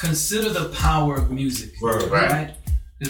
consider 0.00 0.48
the 0.50 0.68
power 0.70 1.16
of 1.16 1.30
music. 1.30 1.80
Word. 1.80 2.10
Right. 2.10 2.30
Right. 2.30 2.54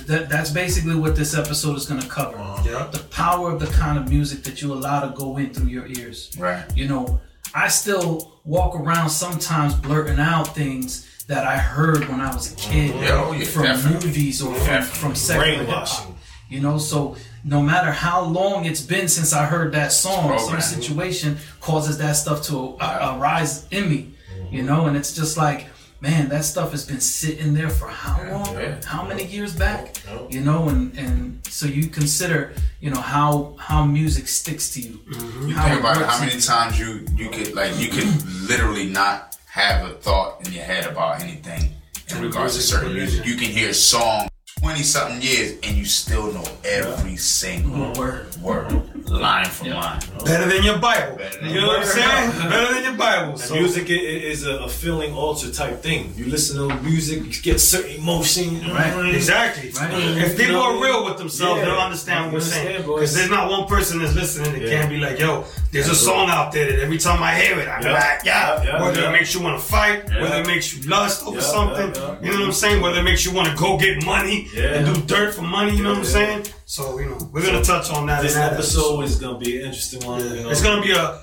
That, 0.07 0.29
that's 0.29 0.51
basically 0.51 0.95
what 0.95 1.17
this 1.17 1.37
episode 1.37 1.77
is 1.77 1.85
going 1.87 2.01
to 2.01 2.07
cover. 2.09 2.37
Yeah. 2.65 2.89
The 2.93 3.01
power 3.11 3.51
of 3.51 3.59
the 3.59 3.67
kind 3.67 3.99
of 3.99 4.09
music 4.09 4.45
that 4.45 4.63
you 4.63 4.73
allow 4.73 5.01
to 5.01 5.17
go 5.17 5.37
in 5.37 5.53
through 5.53 5.67
your 5.69 5.87
ears. 5.87 6.31
right 6.39 6.65
You 6.77 6.87
know, 6.87 7.21
I 7.55 7.67
still 7.69 8.39
walk 8.45 8.77
around 8.79 9.11
sometimes 9.11 9.75
blurting 9.75 10.21
out 10.21 10.55
things 10.55 11.25
that 11.27 11.45
I 11.45 11.57
heard 11.59 12.09
when 12.09 12.21
I 12.21 12.33
was 12.33 12.53
a 12.53 12.57
kid 12.57 12.95
Yeah, 12.95 13.25
oh, 13.27 13.33
yeah, 13.33 13.45
from 13.45 13.63
definitely. 13.65 14.07
movies 14.07 14.41
or 14.43 14.55
from, 14.55 14.67
Definitely. 14.67 14.99
from 15.01 15.15
secular 15.17 15.49
hip 15.49 15.57
Brainwashing. 15.67 16.07
hop. 16.07 16.17
You 16.49 16.61
know, 16.61 16.79
so 16.79 17.17
no 17.45 17.61
matter 17.63 17.91
how 17.91 18.23
long 18.23 18.65
it's 18.67 18.81
been 18.83 19.09
since 19.09 19.33
I 19.33 19.45
heard 19.47 19.73
that 19.73 19.93
song, 19.93 20.39
some 20.39 20.61
situation 20.61 21.37
causes 21.61 21.99
that 21.99 22.13
stuff 22.13 22.43
to 22.45 22.77
uh, 22.81 23.17
arise 23.19 23.67
in 23.73 23.89
me. 23.91 24.15
You 24.53 24.63
know, 24.63 24.87
and 24.87 24.97
it's 24.97 25.15
just 25.15 25.37
like, 25.37 25.67
man, 26.01 26.29
that 26.31 26.45
stuff 26.45 26.71
has 26.73 26.85
been 26.87 27.01
sitting 27.01 27.55
there 27.55 27.69
for 27.71 27.89
how 27.89 28.17
long? 28.31 28.55
yeah. 28.55 28.81
How 28.85 29.05
many 29.07 29.25
years 29.25 29.55
back? 29.55 29.95
You 30.29 30.41
know, 30.41 30.69
and 30.69 30.97
and 30.99 31.47
so 31.47 31.67
you 31.67 31.89
consider, 31.89 32.53
you 32.81 32.91
know, 32.91 33.01
how 33.01 33.55
how 33.59 33.85
music 33.85 34.29
sticks 34.29 34.71
to 34.75 34.81
you. 34.81 35.01
You 35.47 35.55
How 35.55 35.69
think 35.69 35.81
about 35.81 36.01
it, 36.01 36.07
how 36.07 36.21
many 36.25 36.41
times 36.41 36.79
you 36.79 37.05
you 37.17 37.29
could 37.31 37.55
like 37.55 37.79
you 37.79 37.89
could 37.89 38.09
literally 38.49 38.87
not 38.89 39.37
have 39.47 39.89
a 39.89 39.95
thought 39.95 40.47
in 40.47 40.53
your 40.53 40.65
head 40.65 40.87
about 40.87 41.23
anything 41.23 41.73
in 42.09 42.23
regards 42.23 42.57
to 42.57 42.63
certain 42.63 42.95
music. 42.95 43.27
You 43.27 43.37
can 43.37 43.49
hear 43.51 43.71
a 43.71 43.75
song 43.75 44.29
twenty 44.59 44.83
something 44.83 45.21
years 45.23 45.59
and 45.63 45.77
you 45.77 45.85
still 45.85 46.33
know 46.33 46.45
every 46.65 47.17
single 47.17 47.93
Word. 47.95 48.35
word, 48.37 49.00
line 49.19 49.47
for 49.47 49.69
line. 49.69 50.01
Better 50.25 50.47
than 50.49 50.63
your 50.63 50.79
Bible. 50.79 51.19
Than 51.41 51.51
you 51.51 51.61
know 51.61 51.67
what 51.69 51.81
I'm 51.81 51.87
saying? 51.87 52.31
Better 52.51 52.75
than 52.75 52.85
your 52.85 52.95
Bible. 52.95 53.37
So, 53.39 53.55
music 53.55 53.89
i- 53.91 53.93
i- 53.95 54.23
is 54.33 54.47
a, 54.47 54.57
a 54.59 54.69
feeling 54.69 55.13
altar 55.15 55.51
type 55.51 55.83
thing. 55.83 56.13
You 56.17 56.27
listen 56.27 56.69
to 56.69 56.75
music, 56.83 57.19
you 57.25 57.43
get 57.43 57.61
certain 57.61 57.93
emotion. 57.97 58.61
Right. 58.71 59.15
Exactly. 59.15 59.71
Right. 59.71 59.93
If 59.93 60.37
people 60.37 60.47
You 60.47 60.53
know, 60.53 60.79
are 60.79 60.83
real 60.83 61.05
with 61.05 61.19
themselves, 61.19 61.59
yeah. 61.61 61.65
they'll 61.67 61.81
understand 61.81 62.27
what 62.27 62.35
we're 62.35 62.41
saying. 62.41 62.83
Because 62.83 63.15
there's 63.15 63.31
not 63.31 63.51
one 63.51 63.67
person 63.67 63.99
that's 64.01 64.15
listening 64.15 64.53
that 64.53 64.63
Yeah. 64.63 64.71
can't 64.71 64.91
be 64.91 64.99
like, 64.99 65.19
yo, 65.19 65.45
there's 65.73 65.89
a 65.89 65.95
song 65.95 66.29
out 66.31 66.53
there 66.53 66.67
that 66.71 66.81
every 66.81 66.99
time 66.99 67.23
I 67.23 67.35
hear 67.35 67.59
it, 67.59 67.69
I'm 67.69 67.83
Yeah. 67.83 67.93
like, 67.93 68.21
yeah. 68.25 68.41
Yeah, 68.41 68.65
yeah, 68.65 68.83
whether 68.83 69.01
yeah. 69.03 69.09
it 69.09 69.13
makes 69.13 69.35
you 69.35 69.41
want 69.41 69.59
to 69.61 69.65
fight, 69.65 70.05
Yeah. 70.09 70.23
whether 70.23 70.41
it 70.41 70.47
makes 70.47 70.75
you 70.75 70.89
lust 70.89 71.27
over 71.27 71.37
Yeah, 71.41 71.43
something, 71.57 71.95
yeah, 71.95 72.01
yeah. 72.01 72.17
you 72.23 72.31
know 72.33 72.39
what 72.41 72.47
I'm 72.47 72.53
saying? 72.53 72.81
Whether 72.83 73.01
it 73.01 73.03
makes 73.05 73.25
you 73.25 73.33
want 73.33 73.49
to 73.49 73.55
go 73.57 73.77
get 73.77 74.05
money 74.05 74.49
Yeah. 74.55 74.75
and 74.75 74.95
do 74.95 75.01
dirt 75.03 75.35
for 75.35 75.43
money, 75.43 75.77
you 75.77 75.83
know 75.83 75.91
what 75.91 75.99
I'm 75.99 76.05
Yeah. 76.05 76.11
saying? 76.11 76.47
So, 76.71 77.01
you 77.01 77.07
know, 77.07 77.19
we're 77.33 77.43
going 77.43 77.61
to 77.61 77.65
touch 77.69 77.91
on 77.91 78.07
that 78.07 78.23
This 78.23 78.37
in 78.37 78.43
that 78.43 78.53
episode 78.53 79.01
is 79.01 79.17
gonna 79.19 79.39
be 79.39 79.59
an 79.59 79.67
interesting 79.67 80.07
one. 80.07 80.21
You 80.23 80.45
know? 80.45 80.51
It's 80.51 80.63
gonna 80.63 80.81
be 80.81 80.93
a 80.93 81.21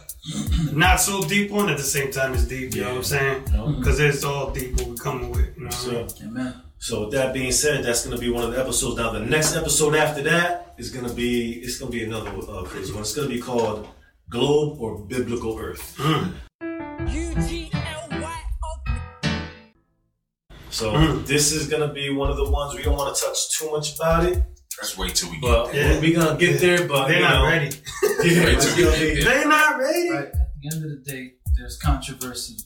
not 0.74 1.00
so 1.00 1.22
deep 1.24 1.52
one 1.52 1.70
at 1.70 1.78
the 1.78 1.84
same 1.84 2.12
time 2.12 2.34
as 2.34 2.46
deep. 2.46 2.76
You 2.76 2.82
know 2.82 2.90
what 2.90 2.98
I'm 2.98 3.04
saying? 3.06 3.44
Because 3.78 3.98
it's 4.02 4.26
all 4.26 4.52
deep 4.52 4.76
what 4.76 4.88
we're 4.90 4.96
coming 4.96 5.32
with. 5.32 5.56
You 5.56 5.64
know 5.64 5.70
what 5.70 5.88
I 5.88 5.92
mean? 5.94 6.10
So, 6.10 6.26
Amen. 6.26 6.62
so 6.80 7.00
with 7.06 7.12
that 7.14 7.34
being 7.34 7.54
said, 7.54 7.86
that's 7.86 8.06
gonna 8.06 8.18
be 8.18 8.30
one 8.30 8.44
of 8.44 8.52
the 8.52 8.60
episodes. 8.60 8.98
Now 8.98 9.14
the 9.14 9.22
next 9.22 9.56
episode 9.56 9.96
after 9.96 10.22
that 10.24 10.76
is 10.78 10.90
gonna 10.92 11.14
be 11.14 11.54
it's 11.64 11.78
gonna 11.78 11.92
be 11.92 12.04
another 12.04 12.30
uh, 12.52 12.64
crazy 12.64 12.92
one. 12.92 13.04
It's 13.04 13.16
gonna 13.16 13.30
be 13.30 13.40
called 13.40 13.88
Globe 14.30 14.82
or 14.82 15.00
Biblical 15.00 15.58
Earth. 15.58 15.96
So 20.70 20.92
Mm. 20.92 21.26
this 21.26 21.54
is 21.54 21.70
gonna 21.70 21.94
be 21.94 22.10
one 22.10 22.30
of 22.30 22.36
the 22.36 22.50
ones 22.50 22.76
we 22.76 22.84
don't 22.84 22.98
want 22.98 23.16
to 23.16 23.24
touch 23.24 23.58
too 23.58 23.72
much 23.72 23.96
about 23.96 24.26
it, 24.26 24.44
Let's 24.80 24.98
wait 24.98 25.16
till 25.16 25.30
we 25.32 25.40
get 25.40 25.42
but 25.42 25.72
there. 25.72 25.94
Yeah. 25.94 26.00
we're 26.00 26.16
gonna 26.16 26.40
get 26.40 26.60
there. 26.60 26.88
But 26.88 27.08
They're 27.08 27.18
you 27.18 27.22
not 27.24 27.42
know, 27.42 27.48
ready. 27.48 27.70
Yeah, 28.24 28.46
Wait 28.46 28.60
till 28.60 28.76
we 28.76 28.84
get 28.84 29.00
there. 29.00 29.24
They're 29.24 29.48
not 29.48 29.80
ready. 29.80 30.10
Right. 30.12 30.26
At 30.26 30.34
the 30.62 30.76
end 30.76 30.84
of 30.86 30.90
the 30.92 31.12
day, 31.12 31.34
there's 31.58 31.78
controversy 31.78 32.58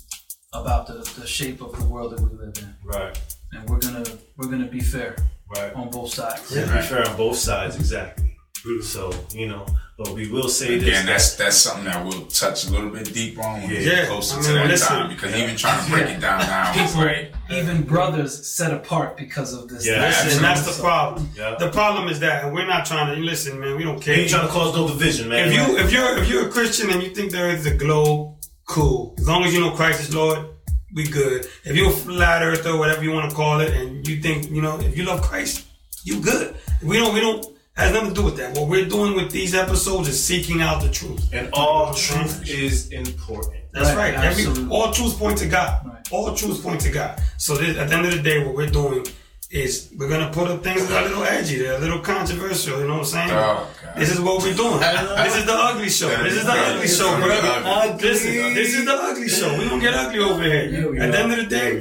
about 0.53 0.87
the, 0.87 0.93
the 1.19 1.25
shape 1.25 1.61
of 1.61 1.77
the 1.77 1.85
world 1.85 2.11
that 2.11 2.19
we 2.21 2.37
live 2.37 2.53
in, 2.57 2.75
right, 2.83 3.17
and 3.53 3.69
we're 3.69 3.79
gonna 3.79 4.03
we're 4.37 4.49
gonna 4.49 4.67
be 4.67 4.81
fair 4.81 5.15
right. 5.55 5.73
on 5.73 5.89
both 5.89 6.13
sides. 6.13 6.49
To 6.49 6.55
be 6.55 6.81
fair 6.81 7.07
on 7.07 7.15
both 7.15 7.37
sides, 7.37 7.75
exactly. 7.77 8.37
So 8.81 9.11
you 9.33 9.47
know, 9.47 9.65
but 10.03 10.13
we 10.15 10.29
will 10.31 10.49
say 10.49 10.77
this. 10.77 10.87
Again, 10.87 11.05
that's 11.05 11.35
that's 11.35 11.57
something 11.57 11.85
that 11.85 12.03
we'll 12.03 12.25
touch 12.25 12.65
a 12.67 12.71
little 12.71 12.89
bit 12.89 13.13
deeper 13.13 13.41
on 13.41 13.61
when 13.61 13.69
we 13.69 13.83
get 13.83 14.07
closer 14.07 14.39
I 14.39 14.41
to 14.41 14.47
mean, 14.47 14.57
that 14.57 14.67
listen. 14.67 14.87
time. 14.87 15.09
Because 15.09 15.35
even 15.35 15.55
trying 15.55 15.83
to 15.83 15.91
break 15.91 16.09
it 16.09 16.19
down 16.19 16.39
now 16.39 16.73
People, 16.73 17.03
right. 17.03 17.31
even 17.51 17.83
brothers, 17.83 18.47
set 18.47 18.73
apart 18.73 19.17
because 19.17 19.53
of 19.53 19.69
this. 19.69 19.85
Yeah, 19.85 19.99
this 19.99 20.35
And 20.35 20.43
that's 20.43 20.75
the 20.75 20.81
problem. 20.81 21.29
Yeah. 21.35 21.55
The 21.59 21.69
problem 21.69 22.09
is 22.09 22.19
that, 22.21 22.51
we're 22.51 22.65
not 22.67 22.85
trying 22.85 23.15
to 23.15 23.21
listen, 23.21 23.59
man. 23.59 23.77
We 23.77 23.83
don't 23.83 24.01
care. 24.01 24.15
ain't 24.15 24.29
trying 24.29 24.47
to 24.47 24.53
cause 24.53 24.75
no 24.75 24.87
division, 24.87 25.29
man. 25.29 25.49
if 25.49 25.53
you 25.53 25.77
if 25.77 25.91
you're 25.91 26.17
if 26.17 26.29
you're 26.29 26.47
a 26.47 26.51
Christian 26.51 26.89
and 26.89 27.03
you 27.03 27.13
think 27.13 27.31
there 27.31 27.49
is 27.49 27.65
a 27.65 27.75
globe, 27.75 28.37
cool. 28.65 29.15
As 29.19 29.27
long 29.27 29.43
as 29.43 29.53
you 29.53 29.59
know 29.59 29.71
Christ 29.71 30.01
is 30.01 30.15
Lord, 30.15 30.47
we 30.93 31.03
good. 31.05 31.45
If 31.63 31.75
you're 31.75 31.89
a 31.89 31.93
flat 31.93 32.41
earther, 32.41 32.75
whatever 32.77 33.03
you 33.03 33.11
want 33.11 33.29
to 33.29 33.35
call 33.35 33.59
it, 33.61 33.73
and 33.73 34.07
you 34.07 34.21
think 34.21 34.49
you 34.49 34.61
know 34.61 34.79
if 34.79 34.97
you 34.97 35.03
love 35.03 35.21
Christ, 35.21 35.65
you 36.03 36.19
good. 36.21 36.55
We 36.81 36.97
don't 36.97 37.13
we 37.13 37.19
don't 37.19 37.45
has 37.81 37.93
nothing 37.93 38.09
to 38.09 38.15
do 38.15 38.23
with 38.23 38.37
that. 38.37 38.57
What 38.57 38.67
we're 38.69 38.87
doing 38.87 39.15
with 39.15 39.31
these 39.31 39.53
episodes 39.55 40.07
is 40.07 40.21
seeking 40.23 40.61
out 40.61 40.81
the 40.81 40.89
truth. 40.89 41.29
and 41.33 41.49
all 41.53 41.93
truth 41.93 42.47
is 42.49 42.89
important. 42.91 43.55
That's 43.73 43.95
right. 43.95 44.15
Right, 44.15 44.25
Every, 44.25 44.67
all 44.69 44.91
truths 44.91 45.13
point 45.15 45.37
to 45.39 45.47
God. 45.47 45.85
Right. 45.85 46.11
All 46.11 46.33
truths 46.35 46.59
point 46.61 46.81
to 46.81 46.91
God. 46.91 47.21
So 47.37 47.55
this, 47.55 47.77
at 47.77 47.89
the 47.89 47.95
end 47.95 48.05
of 48.07 48.13
the 48.13 48.21
day, 48.21 48.43
what 48.45 48.55
we're 48.55 48.67
doing 48.67 49.05
is 49.49 49.91
we're 49.97 50.07
gonna 50.07 50.31
put 50.31 50.47
up 50.49 50.63
things 50.63 50.87
that 50.87 51.03
are 51.03 51.05
a 51.05 51.09
little 51.09 51.23
edgy, 51.25 51.57
they're 51.57 51.75
a 51.75 51.79
little 51.79 51.99
controversial. 51.99 52.79
You 52.79 52.87
know 52.87 52.93
what 52.93 52.99
I'm 52.99 53.05
saying? 53.05 53.29
Oh, 53.31 53.67
God. 53.83 53.95
This 53.97 54.09
is 54.13 54.19
what 54.21 54.41
we're 54.43 54.53
doing. 54.55 54.79
this 55.25 55.35
is 55.37 55.45
the 55.45 55.53
ugly 55.53 55.89
show. 55.89 56.07
This 56.23 56.35
is 56.35 56.45
the 56.45 56.51
ugly 56.51 56.87
show, 56.87 57.17
bro. 57.17 57.29
Ugly. 57.29 58.01
This 58.01 58.23
is 58.25 58.55
this 58.55 58.73
is 58.75 58.85
the 58.85 58.93
ugly 58.93 59.27
show. 59.27 59.57
We 59.57 59.65
don't 59.67 59.79
get 59.79 59.93
ugly 59.93 60.19
over 60.19 60.41
here. 60.43 61.01
At 61.01 61.11
the 61.11 61.19
end 61.19 61.31
of 61.33 61.37
the 61.37 61.45
day, 61.47 61.79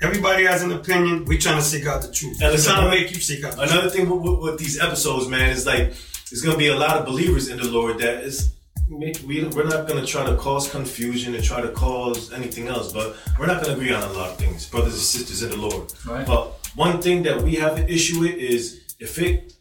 everybody 0.00 0.44
has 0.44 0.62
an 0.62 0.72
opinion. 0.72 1.24
We 1.24 1.38
trying 1.38 1.58
to 1.58 1.62
seek 1.62 1.86
out 1.86 2.02
the 2.02 2.12
truth. 2.12 2.40
And 2.40 2.48
We're 2.48 2.52
listen, 2.52 2.74
trying 2.74 2.90
to 2.90 2.96
make 2.96 3.14
you 3.14 3.20
seek 3.20 3.44
out. 3.44 3.52
The 3.52 3.58
truth. 3.58 3.70
Another 3.72 3.90
thing 3.90 4.08
with, 4.08 4.22
with, 4.22 4.40
with 4.40 4.58
these 4.58 4.80
episodes, 4.80 5.28
man, 5.28 5.50
is 5.50 5.66
like 5.66 5.94
there's 6.30 6.42
gonna 6.42 6.58
be 6.58 6.68
a 6.68 6.76
lot 6.76 6.96
of 6.96 7.06
believers 7.06 7.48
in 7.48 7.58
the 7.58 7.68
Lord 7.68 7.98
that 7.98 8.24
is. 8.24 8.54
We, 8.88 9.12
we're 9.24 9.68
not 9.68 9.86
going 9.86 10.00
to 10.00 10.04
try 10.04 10.26
to 10.26 10.34
cause 10.34 10.68
confusion 10.68 11.36
and 11.36 11.44
try 11.44 11.60
to 11.60 11.68
cause 11.68 12.32
anything 12.32 12.66
else, 12.66 12.92
but 12.92 13.16
we're 13.38 13.46
not 13.46 13.62
going 13.62 13.76
to 13.76 13.80
agree 13.80 13.92
on 13.92 14.02
a 14.02 14.12
lot 14.14 14.30
of 14.30 14.36
things, 14.36 14.68
brothers 14.68 14.94
and 14.94 15.02
sisters 15.02 15.44
in 15.44 15.50
the 15.50 15.56
Lord. 15.56 15.92
Right. 16.04 16.26
But 16.26 16.58
one 16.74 17.00
thing 17.00 17.22
that 17.22 17.40
we 17.40 17.54
have 17.54 17.78
an 17.78 17.88
issue 17.88 18.18
with 18.18 18.34
is 18.34 18.96
if 18.98 19.20
it 19.20 19.54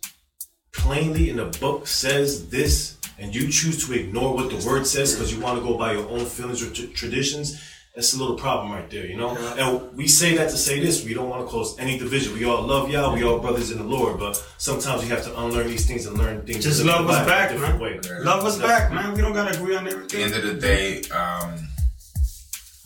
plainly 0.72 1.30
in 1.30 1.36
the 1.36 1.46
book 1.60 1.86
says 1.86 2.50
this 2.50 2.98
and 3.20 3.36
you 3.36 3.50
choose 3.50 3.86
to 3.86 3.94
ignore 3.94 4.34
what 4.34 4.50
the 4.50 4.68
word 4.68 4.88
says 4.88 5.14
because 5.14 5.32
you 5.32 5.40
want 5.40 5.60
to 5.60 5.64
go 5.64 5.78
by 5.78 5.94
your 5.94 6.10
own 6.10 6.26
feelings 6.26 6.64
or 6.64 6.74
t- 6.74 6.88
traditions, 6.94 7.62
that's 7.96 8.14
a 8.14 8.18
little 8.18 8.36
problem 8.36 8.72
right 8.72 8.90
there, 8.90 9.06
you 9.06 9.18
know? 9.18 9.36
And 9.58 9.98
we 9.98 10.08
say 10.08 10.38
that 10.38 10.50
to 10.52 10.58
say 10.58 10.80
this. 10.80 11.04
We 11.04 11.14
don't 11.14 11.28
want 11.28 11.46
to 11.46 11.52
cause 11.52 11.78
any 11.80 11.98
division. 11.98 12.34
We 12.34 12.46
all 12.46 12.62
love 12.62 12.90
y'all. 12.90 13.14
We 13.14 13.24
all 13.24 13.40
brothers 13.40 13.72
in 13.72 13.78
the 13.78 13.84
Lord. 13.84 14.20
But 14.20 14.36
sometimes 14.58 15.04
you 15.04 15.10
have 15.10 15.24
to 15.26 15.40
unlearn 15.40 15.68
these 15.68 15.86
things 15.86 16.06
and 16.06 16.18
learn 16.18 16.42
things. 16.44 16.64
Just 16.64 16.84
love 16.86 17.10
us 17.10 17.18
Bible 17.18 17.58
a 17.58 17.60
back, 17.60 17.60
man. 17.60 17.80
way. 17.80 18.00
Love 18.22 18.46
us 18.46 18.58
back, 18.58 18.94
man. 18.94 19.14
We 19.14 19.22
don't 19.22 19.34
gotta 19.34 19.60
agree 19.60 19.76
on 19.76 19.88
everything. 19.88 20.24
At 20.24 20.30
the 20.30 20.36
end 20.38 20.46
of 20.46 20.56
the 20.56 20.62
day, 20.62 21.02
um, 21.10 21.56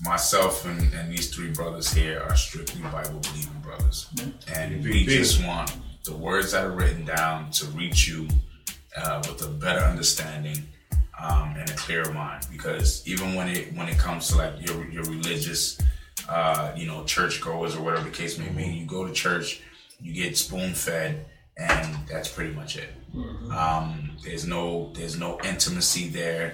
myself 0.04 0.66
and, 0.66 0.94
and 0.94 1.12
these 1.12 1.30
three 1.34 1.52
brothers 1.52 1.94
here 1.94 2.20
are 2.22 2.36
strictly 2.36 2.82
Bible 2.82 3.20
believing 3.20 3.62
brothers, 3.62 4.10
and 4.54 4.84
we 4.84 5.06
just 5.06 5.44
want 5.46 5.76
the 6.04 6.16
words 6.16 6.52
that 6.52 6.66
are 6.66 6.72
written 6.72 7.06
down 7.06 7.52
to 7.52 7.66
reach 7.68 8.08
you 8.08 8.28
uh, 8.98 9.22
with 9.28 9.46
a 9.46 9.50
better 9.50 9.80
understanding 9.80 10.58
um, 11.28 11.48
and 11.60 11.70
a 11.70 11.74
clear 11.86 12.04
mind. 12.14 12.42
Because 12.52 12.88
even 13.08 13.36
when 13.38 13.48
it 13.48 13.74
when 13.78 13.88
it 13.90 13.98
comes 13.98 14.28
to 14.30 14.38
like 14.38 14.56
your 14.68 14.80
your 14.96 15.06
religious, 15.16 15.80
uh, 16.30 16.74
you 16.76 16.86
know, 16.90 17.04
church 17.06 17.42
goers 17.42 17.76
or 17.76 17.82
whatever 17.86 18.06
the 18.10 18.16
case 18.22 18.38
may 18.38 18.50
be, 18.50 18.66
you 18.80 18.86
go 18.86 19.08
to 19.08 19.14
church, 19.14 19.62
you 20.00 20.14
get 20.14 20.38
spoon 20.38 20.74
fed, 20.74 21.26
and 21.58 21.88
that's 22.10 22.30
pretty 22.36 22.54
much 22.54 22.78
it. 22.78 22.90
Um, 23.52 24.18
there's 24.24 24.46
no 24.46 24.92
there's 24.96 25.18
no 25.18 25.40
intimacy 25.44 26.10
there. 26.10 26.48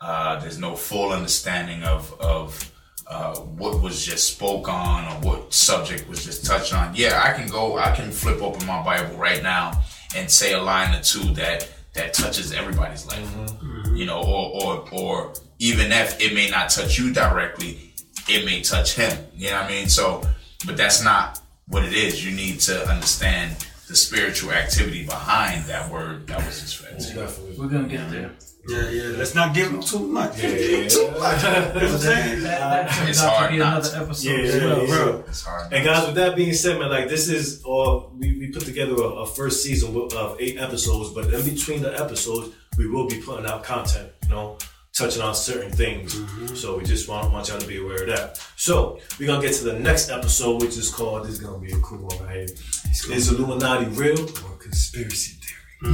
uh, 0.00 0.38
there's 0.40 0.58
no 0.58 0.76
full 0.76 1.10
understanding 1.12 1.82
of 1.82 2.12
of 2.20 2.72
uh, 3.06 3.34
what 3.60 3.80
was 3.82 4.04
just 4.04 4.34
spoke 4.34 4.68
on 4.68 5.04
or 5.04 5.16
what 5.28 5.54
subject 5.54 6.08
was 6.08 6.24
just 6.24 6.44
touched 6.44 6.74
on. 6.74 6.94
Yeah, 6.94 7.22
I 7.24 7.32
can 7.32 7.48
go, 7.48 7.78
I 7.78 7.94
can 7.94 8.10
flip 8.10 8.42
open 8.42 8.66
my 8.66 8.82
Bible 8.82 9.16
right 9.16 9.42
now 9.42 9.82
and 10.14 10.30
say 10.30 10.52
a 10.52 10.60
line 10.62 10.94
or 10.94 11.02
two 11.02 11.32
that 11.34 11.68
that 11.96 12.14
touches 12.14 12.52
everybody's 12.52 13.06
life. 13.06 13.18
Mm-hmm. 13.18 13.66
Mm-hmm. 13.66 13.96
You 13.96 14.06
know, 14.06 14.22
or 14.22 14.62
or 14.62 14.88
or 14.92 15.32
even 15.58 15.92
if 15.92 16.20
it 16.20 16.34
may 16.34 16.48
not 16.50 16.70
touch 16.70 16.98
you 16.98 17.12
directly, 17.12 17.92
it 18.28 18.44
may 18.44 18.60
touch 18.60 18.94
him. 18.94 19.26
You 19.34 19.50
know 19.50 19.56
what 19.56 19.64
I 19.64 19.68
mean? 19.68 19.88
So, 19.88 20.22
but 20.66 20.76
that's 20.76 21.02
not 21.02 21.40
what 21.68 21.84
it 21.84 21.92
is. 21.92 22.24
You 22.24 22.34
need 22.34 22.60
to 22.60 22.88
understand 22.88 23.66
the 23.88 23.96
spiritual 23.96 24.52
activity 24.52 25.04
behind 25.04 25.64
that 25.64 25.90
word 25.90 26.26
that 26.26 26.44
was 26.44 26.60
just 26.60 26.80
read. 26.80 26.85
to 26.85 26.85
you. 26.85 26.85
Definitely. 27.16 27.56
We're 27.58 27.68
gonna 27.68 27.88
get 27.88 28.10
there. 28.10 28.30
Yeah, 28.68 28.90
yeah. 28.90 29.16
Let's 29.16 29.34
not 29.34 29.54
give 29.54 29.70
them 29.70 29.80
too 29.80 30.00
much. 30.00 30.42
Yeah, 30.42 30.48
yeah, 30.48 30.88
Too 30.88 31.10
much. 31.20 31.42
You 31.42 31.50
know 31.50 31.60
what 31.72 31.82
I'm 31.82 31.98
saying? 31.98 32.42
That, 32.42 32.88
that 32.88 33.08
It's 33.08 33.20
hard 33.22 33.50
to 33.50 33.52
be 33.52 33.58
not 33.58 33.78
another 33.78 34.02
episode 34.04 34.28
Yeah, 34.28 34.38
as 34.38 34.54
yeah, 34.56 34.64
well. 34.64 34.80
yeah. 34.86 34.86
Bro. 34.96 35.24
It's 35.28 35.42
hard. 35.44 35.72
And 35.72 35.84
guys, 35.84 36.06
with 36.06 36.16
that 36.16 36.34
being 36.36 36.52
said, 36.52 36.78
man, 36.80 36.90
like 36.90 37.08
this 37.08 37.28
is 37.28 37.62
all 37.62 38.12
we, 38.18 38.36
we 38.38 38.50
put 38.50 38.64
together 38.64 38.94
a, 38.94 39.22
a 39.22 39.26
first 39.26 39.62
season 39.62 39.94
of 40.16 40.36
eight 40.40 40.58
episodes, 40.58 41.10
but 41.10 41.32
in 41.32 41.44
between 41.44 41.80
the 41.82 41.96
episodes, 41.98 42.54
we 42.76 42.88
will 42.88 43.06
be 43.06 43.20
putting 43.22 43.46
out 43.46 43.62
content, 43.62 44.10
you 44.24 44.30
know, 44.30 44.58
touching 44.92 45.22
on 45.22 45.34
certain 45.34 45.70
things. 45.70 46.14
Mm-hmm. 46.16 46.56
So 46.56 46.76
we 46.78 46.84
just 46.84 47.08
want, 47.08 47.32
want 47.32 47.48
y'all 47.48 47.58
to 47.60 47.66
be 47.68 47.80
aware 47.80 48.02
of 48.02 48.08
that. 48.08 48.44
So 48.56 48.98
we're 49.20 49.26
gonna 49.28 49.42
get 49.42 49.54
to 49.54 49.64
the 49.64 49.78
next 49.78 50.10
episode, 50.10 50.60
which 50.62 50.76
is 50.76 50.90
called 50.92 51.22
this 51.24 51.32
is 51.34 51.38
gonna 51.38 51.58
be 51.58 51.70
a 51.72 51.78
cool 51.78 51.98
one 51.98 52.18
right 52.26 52.34
here. 52.48 53.14
Is 53.14 53.30
Illuminati 53.30 53.86
real 53.90 54.18
or 54.20 54.56
conspiracy 54.58 55.35
theory? 55.82 55.92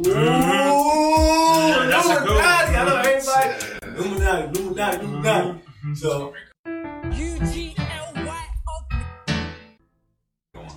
Ooh, 0.00 0.02
that's 1.88 2.08
a 2.08 2.24
good 2.24 2.40
I 2.42 2.84
know 2.84 2.96
everybody. 2.96 3.98
Illuminati, 3.98 4.58
Illuminati, 4.58 4.96
Illuminati. 5.04 5.60
So 5.94 6.34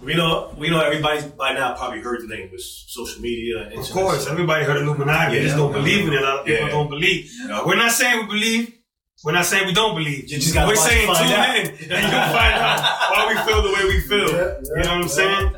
We 0.04 0.16
know, 0.16 0.54
we 0.58 0.70
know 0.70 0.82
everybody 0.82 1.22
by 1.38 1.54
now 1.54 1.76
probably 1.76 2.02
heard 2.02 2.22
the 2.22 2.28
name 2.28 2.50
with 2.52 2.62
social 2.62 3.22
media. 3.22 3.60
And 3.60 3.68
Of 3.68 3.74
internet. 3.80 3.94
course, 3.94 4.28
everybody 4.28 4.66
heard 4.66 4.78
Illuminati. 4.82 5.36
They 5.38 5.44
just 5.44 5.56
don't 5.56 5.72
Yeah. 5.72 5.78
believe 5.80 6.08
in 6.08 6.14
it. 6.14 6.20
A 6.22 6.24
lot 6.26 6.40
of 6.40 6.46
people 6.46 6.66
Yeah. 6.66 6.70
don't 6.72 6.90
believe. 6.90 7.32
Yeah. 7.48 7.62
We're 7.66 7.78
not 7.78 7.92
saying 7.94 8.20
we 8.20 8.26
believe. 8.26 8.74
We're 9.24 9.32
not 9.32 9.46
saying 9.46 9.66
we 9.66 9.74
don't 9.74 9.96
believe. 9.96 10.30
You 10.30 10.40
just 10.40 10.54
gotta 10.54 10.68
We're 10.68 10.76
saying 10.76 11.08
tune 11.08 11.32
out. 11.32 11.56
in 11.56 11.68
and 11.68 11.90
you'll 11.90 12.34
find 12.36 12.56
out 12.60 12.80
why 13.12 13.26
we 13.30 13.36
feel 13.50 13.62
the 13.62 13.72
way 13.72 13.86
we 13.86 14.02
feel. 14.02 14.30
Yeah, 14.30 14.36
yeah, 14.36 14.50
you 14.60 14.84
know 14.84 14.90
what 14.90 14.90
I'm 14.90 15.02
yeah. 15.04 15.08
saying? 15.08 15.56